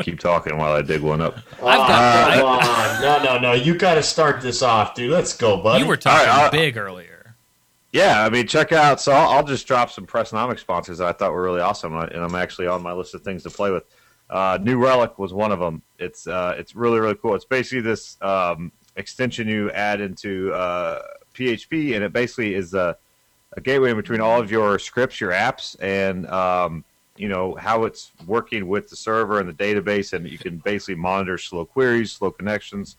Keep 0.00 0.20
talking 0.20 0.56
while 0.58 0.72
I 0.74 0.82
dig 0.82 1.00
one 1.00 1.20
up. 1.20 1.38
I've 1.54 1.60
got- 1.60 2.34
come 2.34 2.46
on. 2.46 3.02
No, 3.02 3.34
no, 3.34 3.38
no. 3.40 3.52
You 3.52 3.76
got 3.76 3.94
to 3.94 4.02
start 4.02 4.40
this 4.40 4.62
off, 4.62 4.94
dude. 4.94 5.10
Let's 5.10 5.36
go, 5.36 5.56
buddy. 5.62 5.82
You 5.82 5.88
were 5.88 5.96
talking 5.96 6.28
All 6.28 6.36
right, 6.36 6.46
I- 6.46 6.50
big 6.50 6.76
earlier. 6.76 7.34
Yeah, 7.92 8.24
I 8.24 8.30
mean, 8.30 8.46
check 8.46 8.72
out. 8.72 9.00
So 9.00 9.12
I'll, 9.12 9.28
I'll 9.30 9.42
just 9.44 9.66
drop 9.66 9.90
some 9.90 10.06
Pressnomic 10.06 10.58
sponsors 10.58 10.98
that 10.98 11.06
I 11.08 11.12
thought 11.12 11.32
were 11.32 11.42
really 11.42 11.60
awesome, 11.60 11.94
and 11.94 12.02
I- 12.04 12.08
and 12.14 12.22
I'm 12.22 12.34
actually 12.34 12.66
on 12.68 12.82
my 12.82 12.92
list 12.92 13.14
of 13.14 13.22
things 13.22 13.42
to 13.44 13.50
play 13.50 13.70
with. 13.70 13.84
Uh, 14.28 14.58
New 14.60 14.82
Relic 14.82 15.18
was 15.18 15.32
one 15.32 15.50
of 15.52 15.58
them. 15.60 15.82
It's 15.98 16.26
uh, 16.26 16.54
it's 16.58 16.74
really 16.76 16.98
really 16.98 17.14
cool. 17.14 17.34
It's 17.34 17.44
basically 17.44 17.80
this 17.80 18.16
um, 18.22 18.70
extension 18.96 19.48
you 19.48 19.70
add 19.70 20.00
into 20.00 20.52
uh, 20.52 21.00
PHP, 21.34 21.94
and 21.94 22.02
it 22.04 22.12
basically 22.12 22.54
is 22.54 22.74
a, 22.74 22.96
a 23.56 23.60
gateway 23.60 23.90
in 23.90 23.96
between 23.96 24.20
all 24.20 24.40
of 24.40 24.50
your 24.50 24.78
scripts, 24.80 25.20
your 25.20 25.30
apps, 25.30 25.76
and 25.80 26.26
um, 26.28 26.84
you 27.16 27.28
know 27.28 27.54
how 27.56 27.84
it's 27.84 28.12
working 28.26 28.68
with 28.68 28.88
the 28.88 28.96
server 28.96 29.40
and 29.40 29.48
the 29.48 29.52
database, 29.52 30.12
and 30.12 30.28
you 30.28 30.38
can 30.38 30.58
basically 30.58 30.96
monitor 30.96 31.38
slow 31.38 31.64
queries, 31.64 32.12
slow 32.12 32.30
connections, 32.30 32.96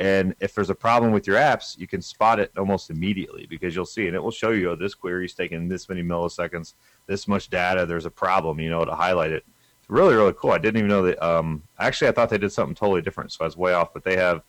and 0.00 0.34
if 0.40 0.54
there's 0.54 0.70
a 0.70 0.74
problem 0.74 1.12
with 1.12 1.26
your 1.26 1.36
apps, 1.36 1.78
you 1.78 1.86
can 1.86 2.00
spot 2.00 2.40
it 2.40 2.50
almost 2.56 2.88
immediately 2.88 3.46
because 3.46 3.76
you'll 3.76 3.84
see, 3.84 4.06
and 4.06 4.16
it 4.16 4.22
will 4.22 4.30
show 4.30 4.48
you, 4.48 4.70
oh, 4.70 4.74
this 4.74 4.94
query 4.94 5.26
is 5.26 5.34
taking 5.34 5.68
this 5.68 5.90
many 5.90 6.02
milliseconds, 6.02 6.72
this 7.06 7.28
much 7.28 7.50
data. 7.50 7.84
There's 7.84 8.06
a 8.06 8.10
problem, 8.10 8.60
you 8.60 8.70
know, 8.70 8.82
to 8.86 8.94
highlight 8.94 9.30
it. 9.30 9.44
It's 9.78 9.90
really, 9.90 10.14
really 10.14 10.32
cool. 10.32 10.52
I 10.52 10.58
didn't 10.58 10.78
even 10.78 10.88
know 10.88 11.02
that. 11.02 11.22
Um, 11.22 11.62
actually, 11.78 12.08
I 12.08 12.12
thought 12.12 12.30
they 12.30 12.38
did 12.38 12.50
something 12.50 12.74
totally 12.74 13.02
different, 13.02 13.30
so 13.30 13.44
I 13.44 13.44
was 13.44 13.58
way 13.58 13.74
off. 13.74 13.92
But 13.92 14.02
they 14.02 14.16
have 14.16 14.42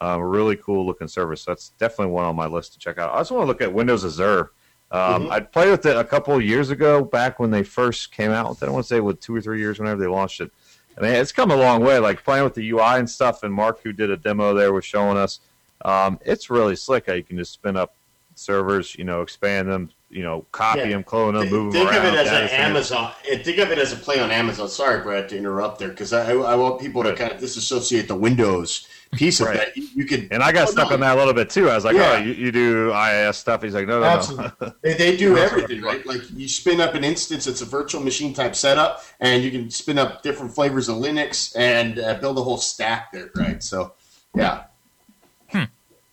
um, 0.00 0.20
a 0.20 0.26
really 0.26 0.56
cool 0.56 0.86
looking 0.86 1.08
service. 1.08 1.42
So 1.42 1.50
that's 1.50 1.70
definitely 1.78 2.14
one 2.14 2.24
on 2.24 2.34
my 2.34 2.46
list 2.46 2.72
to 2.72 2.78
check 2.78 2.96
out. 2.96 3.12
I 3.12 3.18
also 3.18 3.34
want 3.34 3.44
to 3.44 3.48
look 3.48 3.60
at 3.60 3.72
Windows 3.72 4.02
Azure. 4.02 4.52
Um, 4.90 5.26
Mhm. 5.26 5.30
I'd 5.32 5.52
played 5.52 5.70
with 5.70 5.84
it 5.86 5.96
a 5.96 6.04
couple 6.04 6.34
of 6.34 6.42
years 6.42 6.70
ago, 6.70 7.02
back 7.04 7.40
when 7.40 7.50
they 7.50 7.62
first 7.62 8.12
came 8.12 8.30
out 8.30 8.48
with 8.50 8.62
it. 8.62 8.66
I 8.66 8.70
want 8.70 8.84
to 8.84 8.88
say 8.88 9.00
with 9.00 9.20
two 9.20 9.34
or 9.34 9.40
three 9.40 9.58
years, 9.58 9.78
whenever 9.78 10.00
they 10.00 10.06
launched 10.06 10.40
it. 10.40 10.50
I 10.96 11.02
mean, 11.02 11.12
it's 11.12 11.32
come 11.32 11.50
a 11.50 11.56
long 11.56 11.82
way. 11.82 11.98
Like 11.98 12.24
playing 12.24 12.44
with 12.44 12.54
the 12.54 12.70
UI 12.70 12.98
and 12.98 13.10
stuff, 13.10 13.42
and 13.42 13.52
Mark, 13.52 13.80
who 13.82 13.92
did 13.92 14.10
a 14.10 14.16
demo 14.16 14.54
there, 14.54 14.72
was 14.72 14.84
showing 14.84 15.18
us. 15.18 15.40
Um, 15.84 16.18
it's 16.24 16.48
really 16.48 16.76
slick 16.76 17.06
how 17.06 17.12
you 17.14 17.22
can 17.22 17.36
just 17.36 17.52
spin 17.52 17.76
up 17.76 17.94
servers, 18.34 18.94
you 18.96 19.04
know, 19.04 19.22
expand 19.22 19.68
them, 19.68 19.90
you 20.08 20.22
know, 20.22 20.46
copy 20.52 20.80
Yeah. 20.80 20.88
them, 20.90 21.02
clone 21.04 21.34
them, 21.34 21.42
Think, 21.44 21.52
move 21.52 21.72
them 21.72 21.86
think 21.88 21.96
of 21.98 22.04
it 22.04 22.14
as 22.14 22.28
an. 22.28 22.48
Amazon. 22.60 23.12
eh, 23.28 23.38
Think 23.38 23.58
of 23.58 23.70
it 23.72 23.78
as 23.78 23.92
a 23.92 23.96
play 23.96 24.20
on 24.20 24.30
Amazon. 24.30 24.68
Sorry, 24.68 25.02
Brad, 25.02 25.28
to 25.30 25.36
interrupt 25.36 25.78
there, 25.80 25.88
because 25.88 26.12
I, 26.12 26.32
I 26.32 26.54
want 26.54 26.80
people 26.80 27.02
to 27.02 27.14
kind 27.14 27.32
of 27.32 27.38
disassociate 27.40 28.06
the 28.08 28.14
Windows 28.14 28.86
piece 29.12 29.40
of 29.40 29.46
Right. 29.48 29.56
that. 29.56 29.76
You, 29.76 29.88
you 29.94 30.04
could, 30.04 30.28
And 30.30 30.42
I 30.42 30.52
got 30.52 30.68
Oh, 30.68 30.70
stuck 30.70 30.88
no. 30.90 30.94
on 30.94 31.00
that 31.00 31.16
a 31.16 31.18
little 31.18 31.34
bit 31.34 31.50
too. 31.50 31.68
I 31.70 31.74
was 31.74 31.84
like, 31.84 31.96
Yeah. 31.96 32.14
"Oh, 32.14 32.18
you, 32.18 32.32
you 32.34 32.52
do 32.52 32.92
IIS 32.92 33.36
stuff?" 33.36 33.62
He's 33.62 33.74
like, 33.74 33.86
"No, 33.88 33.98
no, 34.00 34.06
Absolutely. 34.06 34.52
no." 34.60 34.72
They, 34.82 34.94
they 34.94 35.16
do 35.16 35.36
everything, 35.46 35.82
right? 35.82 36.04
Like 36.06 36.20
you 36.34 36.48
spin 36.48 36.80
up 36.80 36.94
an 36.94 37.02
instance, 37.04 37.46
it's 37.48 37.60
a 37.62 37.64
virtual 37.66 38.00
machine 38.02 38.32
type 38.32 38.54
setup, 38.54 39.02
and 39.20 39.42
you 39.42 39.50
can 39.50 39.70
spin 39.70 39.98
up 39.98 40.22
different 40.22 40.54
flavors 40.54 40.88
of 40.88 40.96
Linux 40.96 41.52
and 41.56 41.98
uh, 41.98 42.14
build 42.14 42.38
a 42.38 42.42
whole 42.42 42.58
stack 42.58 43.10
there, 43.12 43.30
right? 43.36 43.62
So, 43.62 43.92
yeah. 44.36 44.64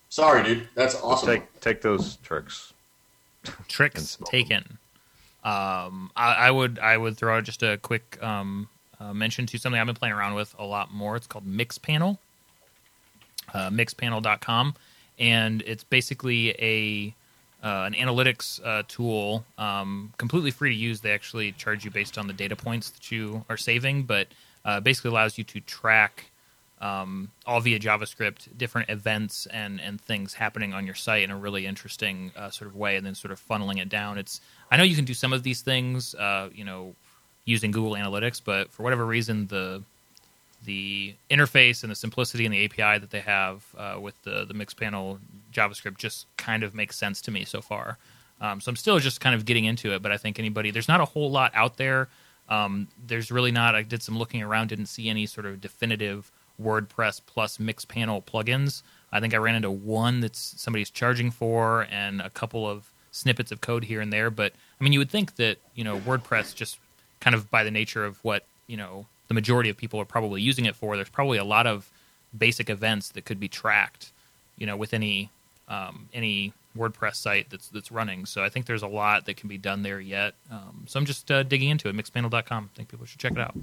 Sorry, 0.08 0.44
dude. 0.44 0.68
That's 0.76 0.94
awesome. 1.00 1.28
take 1.28 1.60
take 1.60 1.80
those 1.80 2.16
tricks. 2.16 2.72
Tricks 3.68 4.18
taken. 4.24 4.78
Um, 5.44 6.10
I, 6.16 6.34
I 6.34 6.50
would 6.50 6.78
I 6.78 6.96
would 6.96 7.16
throw 7.16 7.36
out 7.36 7.44
just 7.44 7.62
a 7.62 7.76
quick 7.78 8.18
um, 8.22 8.68
uh, 8.98 9.12
mention 9.12 9.46
to 9.46 9.58
something 9.58 9.80
I've 9.80 9.86
been 9.86 9.94
playing 9.94 10.14
around 10.14 10.34
with 10.34 10.54
a 10.58 10.64
lot 10.64 10.92
more. 10.92 11.16
It's 11.16 11.26
called 11.26 11.46
Mixpanel, 11.46 12.18
uh, 13.52 13.70
mixpanel.com, 13.70 14.74
and 15.18 15.62
it's 15.66 15.84
basically 15.84 16.50
a 16.52 17.14
uh, 17.66 17.84
an 17.86 17.94
analytics 17.94 18.60
uh, 18.64 18.82
tool, 18.88 19.44
um, 19.56 20.12
completely 20.18 20.50
free 20.50 20.70
to 20.70 20.76
use. 20.76 21.00
They 21.00 21.12
actually 21.12 21.52
charge 21.52 21.84
you 21.84 21.90
based 21.90 22.18
on 22.18 22.26
the 22.26 22.34
data 22.34 22.56
points 22.56 22.90
that 22.90 23.10
you 23.10 23.44
are 23.48 23.56
saving, 23.56 24.02
but 24.02 24.28
uh, 24.64 24.80
basically 24.80 25.10
allows 25.10 25.38
you 25.38 25.44
to 25.44 25.60
track 25.60 26.30
um, 26.84 27.30
all 27.46 27.60
via 27.60 27.80
JavaScript, 27.80 28.46
different 28.58 28.90
events 28.90 29.46
and 29.46 29.80
and 29.80 29.98
things 29.98 30.34
happening 30.34 30.74
on 30.74 30.84
your 30.84 30.94
site 30.94 31.22
in 31.22 31.30
a 31.30 31.36
really 31.36 31.64
interesting 31.64 32.30
uh, 32.36 32.50
sort 32.50 32.68
of 32.70 32.76
way, 32.76 32.96
and 32.96 33.06
then 33.06 33.14
sort 33.14 33.32
of 33.32 33.40
funneling 33.40 33.80
it 33.80 33.88
down. 33.88 34.18
It's 34.18 34.42
I 34.70 34.76
know 34.76 34.82
you 34.82 34.94
can 34.94 35.06
do 35.06 35.14
some 35.14 35.32
of 35.32 35.42
these 35.42 35.62
things, 35.62 36.14
uh, 36.14 36.50
you 36.54 36.62
know, 36.62 36.94
using 37.46 37.70
Google 37.70 37.92
Analytics, 37.92 38.42
but 38.44 38.70
for 38.70 38.82
whatever 38.82 39.06
reason, 39.06 39.46
the 39.46 39.82
the 40.66 41.14
interface 41.30 41.82
and 41.82 41.90
the 41.90 41.96
simplicity 41.96 42.44
and 42.44 42.52
the 42.52 42.64
API 42.66 42.98
that 42.98 43.10
they 43.10 43.20
have 43.20 43.64
uh, 43.78 43.98
with 43.98 44.22
the 44.24 44.44
the 44.44 44.54
Mixpanel 44.54 45.20
JavaScript 45.54 45.96
just 45.96 46.26
kind 46.36 46.62
of 46.62 46.74
makes 46.74 46.98
sense 46.98 47.22
to 47.22 47.30
me 47.30 47.46
so 47.46 47.62
far. 47.62 47.96
Um, 48.42 48.60
so 48.60 48.68
I'm 48.68 48.76
still 48.76 48.98
just 48.98 49.22
kind 49.22 49.34
of 49.34 49.46
getting 49.46 49.64
into 49.64 49.94
it, 49.94 50.02
but 50.02 50.12
I 50.12 50.18
think 50.18 50.38
anybody 50.38 50.70
there's 50.70 50.88
not 50.88 51.00
a 51.00 51.06
whole 51.06 51.30
lot 51.30 51.50
out 51.54 51.78
there. 51.78 52.08
Um, 52.50 52.88
there's 53.06 53.30
really 53.30 53.52
not. 53.52 53.74
I 53.74 53.80
did 53.80 54.02
some 54.02 54.18
looking 54.18 54.42
around, 54.42 54.66
didn't 54.68 54.86
see 54.86 55.08
any 55.08 55.24
sort 55.24 55.46
of 55.46 55.62
definitive 55.62 56.30
WordPress 56.62 57.20
plus 57.26 57.58
Mixpanel 57.58 58.24
plugins. 58.24 58.82
I 59.12 59.20
think 59.20 59.34
I 59.34 59.38
ran 59.38 59.54
into 59.54 59.70
one 59.70 60.20
that's 60.20 60.54
somebody's 60.56 60.90
charging 60.90 61.30
for, 61.30 61.86
and 61.90 62.20
a 62.20 62.30
couple 62.30 62.68
of 62.68 62.90
snippets 63.12 63.52
of 63.52 63.60
code 63.60 63.84
here 63.84 64.00
and 64.00 64.12
there. 64.12 64.30
But 64.30 64.52
I 64.80 64.84
mean, 64.84 64.92
you 64.92 64.98
would 64.98 65.10
think 65.10 65.36
that 65.36 65.58
you 65.74 65.84
know 65.84 65.98
WordPress 65.98 66.54
just 66.54 66.78
kind 67.20 67.34
of 67.34 67.50
by 67.50 67.64
the 67.64 67.70
nature 67.70 68.04
of 68.04 68.22
what 68.24 68.44
you 68.66 68.76
know 68.76 69.06
the 69.28 69.34
majority 69.34 69.70
of 69.70 69.76
people 69.76 70.00
are 70.00 70.04
probably 70.04 70.42
using 70.42 70.64
it 70.64 70.76
for. 70.76 70.96
There's 70.96 71.08
probably 71.08 71.38
a 71.38 71.44
lot 71.44 71.66
of 71.66 71.88
basic 72.36 72.68
events 72.68 73.10
that 73.10 73.24
could 73.24 73.38
be 73.38 73.48
tracked, 73.48 74.10
you 74.58 74.66
know, 74.66 74.76
with 74.76 74.92
any 74.92 75.30
um, 75.68 76.08
any 76.12 76.52
WordPress 76.76 77.16
site 77.16 77.50
that's 77.50 77.68
that's 77.68 77.92
running. 77.92 78.26
So 78.26 78.42
I 78.42 78.48
think 78.48 78.66
there's 78.66 78.82
a 78.82 78.88
lot 78.88 79.26
that 79.26 79.36
can 79.36 79.48
be 79.48 79.58
done 79.58 79.82
there 79.82 80.00
yet. 80.00 80.34
Um, 80.50 80.84
so 80.86 80.98
I'm 80.98 81.06
just 81.06 81.30
uh, 81.30 81.42
digging 81.42 81.70
into 81.70 81.88
it. 81.88 81.96
Mixpanel.com. 81.96 82.70
I 82.72 82.76
think 82.76 82.88
people 82.88 83.06
should 83.06 83.20
check 83.20 83.32
it 83.32 83.38
out. 83.38 83.54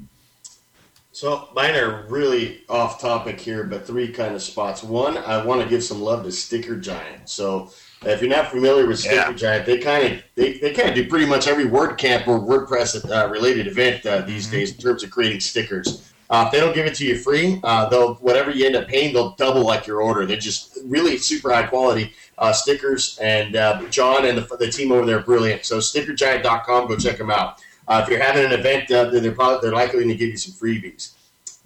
So 1.14 1.50
mine 1.54 1.76
are 1.76 2.06
really 2.08 2.64
off 2.70 3.02
topic 3.02 3.40
here, 3.40 3.66
but 3.66 3.86
three 3.86 4.12
kind 4.12 4.34
of 4.34 4.42
spots. 4.42 4.82
One, 4.82 5.18
I 5.18 5.44
want 5.44 5.62
to 5.62 5.68
give 5.68 5.84
some 5.84 6.02
love 6.02 6.24
to 6.24 6.32
Sticker 6.32 6.78
Giant. 6.78 7.28
So 7.28 7.72
if 8.06 8.22
you're 8.22 8.30
not 8.30 8.50
familiar 8.50 8.86
with 8.88 9.00
Sticker 9.00 9.16
Yeah. 9.16 9.34
Giant, 9.34 9.66
they 9.66 9.78
kind 9.78 10.14
of 10.14 10.24
they, 10.36 10.58
they 10.60 10.74
kind 10.74 10.90
of 10.90 10.96
do 10.96 11.08
pretty 11.08 11.26
much 11.26 11.48
every 11.48 11.66
WordCamp 11.66 12.28
or 12.28 12.40
WordPress 12.40 13.10
uh, 13.10 13.30
related 13.30 13.68
event 13.68 14.06
uh, 14.06 14.22
these 14.22 14.48
days 14.48 14.72
in 14.72 14.78
terms 14.78 15.04
of 15.04 15.12
creating 15.12 15.42
stickers. 15.42 16.08
Uh, 16.30 16.46
if 16.46 16.54
they 16.54 16.62
don't 16.62 16.74
give 16.74 16.86
it 16.86 16.96
to 16.96 17.06
you 17.06 17.18
free, 17.18 17.60
uh, 17.66 17.90
they'll 17.90 18.14
whatever 18.16 18.50
you 18.50 18.66
end 18.66 18.78
up 18.78 18.88
paying, 18.88 19.14
they'll 19.14 19.36
double 19.36 19.66
like 19.66 19.86
your 19.86 20.02
order. 20.02 20.26
They're 20.26 20.38
just 20.38 20.80
really 20.86 21.18
super 21.18 21.52
high 21.54 21.68
quality 21.68 22.14
uh, 22.38 22.54
stickers, 22.54 23.20
and 23.22 23.58
uh, 23.58 23.84
John 23.90 24.26
and 24.26 24.38
the, 24.38 24.56
the 24.56 24.72
team 24.72 24.94
over 24.94 25.06
there 25.06 25.18
are 25.18 25.24
brilliant. 25.24 25.66
So 25.66 25.80
stickergiant.com, 25.80 26.88
go 26.88 26.96
check 26.96 27.18
them 27.18 27.32
out. 27.32 27.62
Uh, 27.88 28.02
if 28.04 28.10
you're 28.10 28.22
having 28.22 28.46
an 28.46 28.52
event, 28.52 28.90
uh, 28.92 29.10
they're 29.10 29.32
probably 29.32 29.60
they're 29.62 29.76
likely 29.76 30.00
going 30.00 30.10
to 30.10 30.16
give 30.16 30.30
you 30.30 30.38
some 30.38 30.54
freebies. 30.54 31.14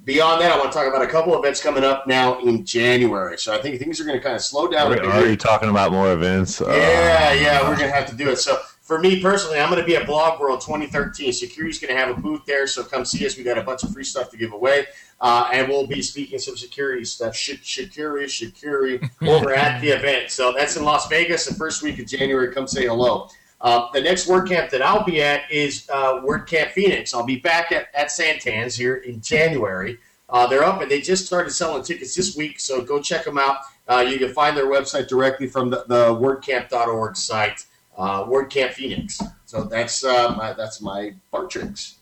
Beyond 0.04 0.40
that, 0.42 0.52
I 0.52 0.58
want 0.60 0.72
to 0.72 0.78
talk 0.78 0.88
about 0.88 1.02
a 1.02 1.08
couple 1.08 1.38
events 1.38 1.62
coming 1.62 1.84
up 1.84 2.06
now 2.06 2.40
in 2.40 2.64
January. 2.64 3.40
So 3.40 3.54
I 3.56 3.62
think 3.62 3.80
things 3.80 4.00
are 4.00 4.04
going 4.04 4.18
to 4.18 4.24
kind 4.24 4.36
of 4.36 4.42
slow 4.42 4.68
down. 4.68 4.88
a 4.88 4.90
We're 4.92 4.96
bit. 4.98 5.06
already 5.06 5.38
talking 5.38 5.70
about 5.70 5.92
more 5.92 6.14
events. 6.14 6.62
Uh, 6.62 6.68
Yeah, 6.70 7.34
yeah, 7.34 7.68
we're 7.68 7.76
gonna 7.76 7.90
have 7.92 8.08
to 8.10 8.16
do 8.16 8.30
it. 8.30 8.36
So 8.38 8.58
for 8.82 9.00
me 9.00 9.20
personally, 9.20 9.60
I'm 9.60 9.68
gonna 9.70 9.84
be 9.84 9.96
at 9.96 10.06
Blog 10.06 10.40
World 10.40 10.62
2013. 10.62 11.32
Sucuri's 11.32 11.80
gonna 11.80 12.00
have 12.00 12.16
a 12.16 12.22
booth 12.22 12.42
there, 12.46 12.68
so 12.68 12.84
come 12.84 13.04
see 13.04 13.26
us. 13.26 13.36
We 13.36 13.44
got 13.44 13.58
a 13.58 13.64
bunch 13.64 13.82
of 13.82 13.92
free 13.94 14.04
stuff 14.04 14.30
to 14.30 14.38
give 14.38 14.54
away, 14.54 14.86
uh, 15.22 15.50
and 15.52 15.68
we'll 15.68 15.88
be 15.88 16.04
speaking 16.04 16.38
some 16.38 16.56
security 16.56 17.04
stuff. 17.04 17.36
Security, 17.36 18.28
security 18.28 19.10
over 19.24 19.56
at 19.56 19.82
the 19.82 19.90
event. 19.90 20.30
So 20.30 20.54
that's 20.56 20.78
in 20.78 20.84
Las 20.84 21.08
Vegas, 21.08 21.46
the 21.46 21.56
first 21.56 21.82
week 21.82 21.98
of 21.98 22.06
January. 22.06 22.54
Come 22.54 22.68
say 22.68 22.86
hello. 22.86 23.28
Uh, 23.62 23.88
the 23.94 24.02
next 24.02 24.28
WordCamp 24.28 24.70
that 24.70 24.82
I'll 24.82 25.04
be 25.04 25.22
at 25.22 25.50
is 25.52 25.90
uh, 25.92 26.22
WordCamp 26.22 26.72
Phoenix. 26.72 27.14
I'll 27.14 27.26
be 27.26 27.38
back 27.38 27.72
at, 27.72 27.88
at 27.94 28.12
Santan's 28.12 28.76
here 28.76 28.98
in 28.98 29.22
January. 29.22 29.98
Uh, 30.30 30.48
they're 30.48 30.64
up 30.64 30.82
and 30.82 30.90
they 30.90 31.02
just 31.02 31.26
started 31.26 31.52
selling 31.52 31.84
tickets 31.84 32.16
this 32.16 32.36
week, 32.36 32.60
so 32.60 32.82
go 32.82 33.02
check 33.02 33.24
them 33.26 33.38
out. 33.38 33.60
Uh, 33.88 34.00
you 34.08 34.18
can 34.18 34.34
find 34.34 34.58
their 34.58 34.66
website 34.66 35.08
directly 35.08 35.48
from 35.48 35.70
the, 35.70 35.86
the 35.88 36.06
WordCamp.org 36.08 37.16
site, 37.16 37.66
uh, 37.98 38.24
WordCamp 38.26 38.74
Phoenix. 38.74 39.22
So 39.46 39.64
that's 39.64 40.04
uh, 40.04 40.34
my, 40.36 40.54
that's 40.54 40.82
my 40.82 41.14
bar 41.32 41.46
tricks. 41.46 41.96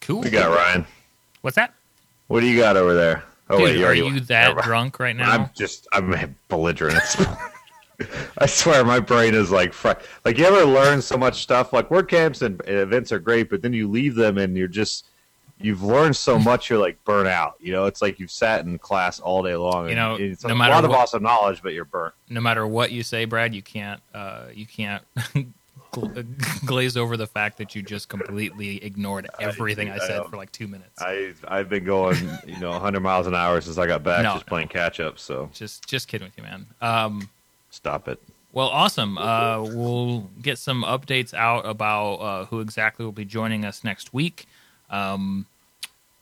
Cool. 0.00 0.20
We 0.22 0.30
got 0.30 0.54
Ryan. 0.54 0.86
What's 1.42 1.56
that? 1.56 1.74
What 2.28 2.40
do 2.40 2.46
you 2.46 2.58
got 2.58 2.76
over 2.76 2.94
there? 2.94 3.24
Oh 3.48 3.58
Dude, 3.58 3.64
wait, 3.64 3.76
you 3.76 3.82
are 3.82 3.86
already- 3.86 4.00
you 4.02 4.20
that 4.20 4.54
Yeah, 4.56 4.62
drunk 4.64 5.00
right 5.00 5.16
now? 5.16 5.30
I'm 5.30 5.50
just 5.54 5.88
I'm 5.92 6.36
belligerent. 6.48 7.02
I 8.38 8.46
swear 8.46 8.84
my 8.84 9.00
brain 9.00 9.34
is 9.34 9.50
like 9.50 9.72
fr- 9.72 9.92
like 10.24 10.38
you 10.38 10.44
ever 10.44 10.64
learn 10.64 11.02
so 11.02 11.16
much 11.16 11.42
stuff 11.42 11.72
like 11.72 11.90
word 11.90 12.08
camps 12.08 12.42
and 12.42 12.60
events 12.66 13.12
are 13.12 13.18
great, 13.18 13.50
but 13.50 13.62
then 13.62 13.72
you 13.72 13.88
leave 13.88 14.14
them 14.14 14.38
and 14.38 14.56
you're 14.56 14.68
just 14.68 15.06
you've 15.62 15.82
learned 15.82 16.16
so 16.16 16.38
much 16.50 16.70
you're 16.70 16.78
like 16.78 17.02
burnt 17.04 17.28
out. 17.28 17.54
You 17.60 17.72
know, 17.72 17.84
it's 17.86 18.00
like 18.00 18.18
you've 18.18 18.30
sat 18.30 18.64
in 18.64 18.78
class 18.78 19.20
all 19.20 19.42
day 19.42 19.54
long. 19.56 19.88
You 19.88 19.94
know, 19.94 20.14
it's 20.16 20.44
no 20.44 20.54
a 20.54 20.56
matter 20.56 20.72
lot 20.74 20.84
of 20.84 20.90
awesome 20.92 21.22
knowledge, 21.22 21.62
but 21.62 21.74
you're 21.74 21.84
burnt. 21.84 22.14
no 22.28 22.40
matter 22.40 22.66
what 22.66 22.90
you 22.92 23.02
say, 23.02 23.24
Brad, 23.26 23.54
you 23.54 23.62
can't 23.62 24.00
uh, 24.14 24.44
you 24.54 24.64
can't 24.66 25.02
glaze 26.66 26.96
over 26.96 27.16
the 27.16 27.26
fact 27.26 27.58
that 27.58 27.74
you 27.74 27.82
just 27.82 28.08
completely 28.08 28.82
ignored 28.84 29.28
everything 29.40 29.90
I, 29.90 29.96
I 29.96 29.98
said 29.98 30.18
know. 30.18 30.24
for 30.28 30.36
like 30.36 30.52
two 30.52 30.68
minutes. 30.68 31.02
I 31.02 31.32
I've 31.48 31.68
been 31.68 31.84
going 31.84 32.16
you 32.46 32.58
know 32.60 32.70
100 32.70 33.00
miles 33.00 33.26
an 33.26 33.34
hour 33.34 33.60
since 33.60 33.76
I 33.78 33.86
got 33.86 34.02
back, 34.02 34.22
No, 34.22 34.34
just 34.34 34.46
no. 34.46 34.50
playing 34.50 34.68
catch 34.68 35.00
up. 35.00 35.18
So 35.18 35.50
just 35.52 35.86
just 35.88 36.08
kidding 36.08 36.26
with 36.26 36.36
you, 36.36 36.44
man. 36.44 36.66
Um, 36.80 37.28
stop 37.70 38.08
it. 38.08 38.20
well, 38.52 38.68
awesome. 38.68 39.16
Uh, 39.18 39.62
we'll 39.62 40.28
get 40.42 40.58
some 40.58 40.82
updates 40.84 41.32
out 41.34 41.66
about 41.66 42.14
uh, 42.16 42.44
who 42.46 42.60
exactly 42.60 43.04
will 43.04 43.12
be 43.12 43.24
joining 43.24 43.64
us 43.64 43.84
next 43.84 44.12
week. 44.12 44.46
Um, 44.90 45.46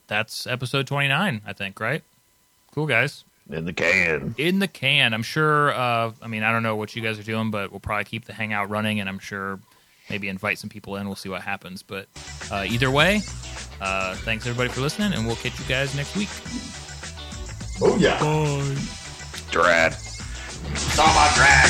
that's 0.07 0.47
episode 0.47 0.87
twenty 0.87 1.09
nine, 1.09 1.43
I 1.47 1.53
think. 1.53 1.81
Right? 1.81 2.03
Cool, 2.73 2.87
guys. 2.87 3.25
In 3.51 3.65
the 3.65 3.73
can. 3.73 4.35
in 4.37 4.59
the 4.59 4.69
can. 4.69 5.15
I'm 5.15 5.23
sure. 5.23 5.73
Uh, 5.73 6.13
I 6.21 6.29
mean, 6.29 6.43
I 6.43 6.53
don't 6.53 6.63
know 6.63 6.77
what 6.77 6.95
you 6.95 7.03
guys 7.03 7.19
are 7.19 7.23
doing, 7.23 7.51
but 7.51 7.71
we'll 7.71 7.81
probably 7.81 8.05
keep 8.05 8.27
the 8.27 8.35
hangout 8.35 8.69
running, 8.69 9.01
and 9.01 9.09
I'm 9.09 9.19
sure 9.19 9.59
maybe 10.11 10.29
invite 10.29 10.59
some 10.59 10.69
people 10.69 10.97
in. 10.97 11.07
We'll 11.07 11.17
see 11.17 11.31
what 11.31 11.41
happens. 11.43 11.83
But 11.83 12.09
uh, 12.51 12.67
either 12.69 12.91
way, 12.91 13.23
uh, 13.81 14.15
thanks 14.17 14.47
everybody 14.47 14.69
for 14.69 14.83
listening, 14.83 15.15
and 15.15 15.27
we'll 15.27 15.37
catch 15.37 15.59
you 15.59 15.65
guys 15.65 15.95
next 15.97 16.15
week. 16.15 16.29
Oh 17.81 17.97
yeah, 17.99 18.19
it's 20.73 20.99
all 20.99 21.07
about 21.07 21.35
drag. 21.35 21.69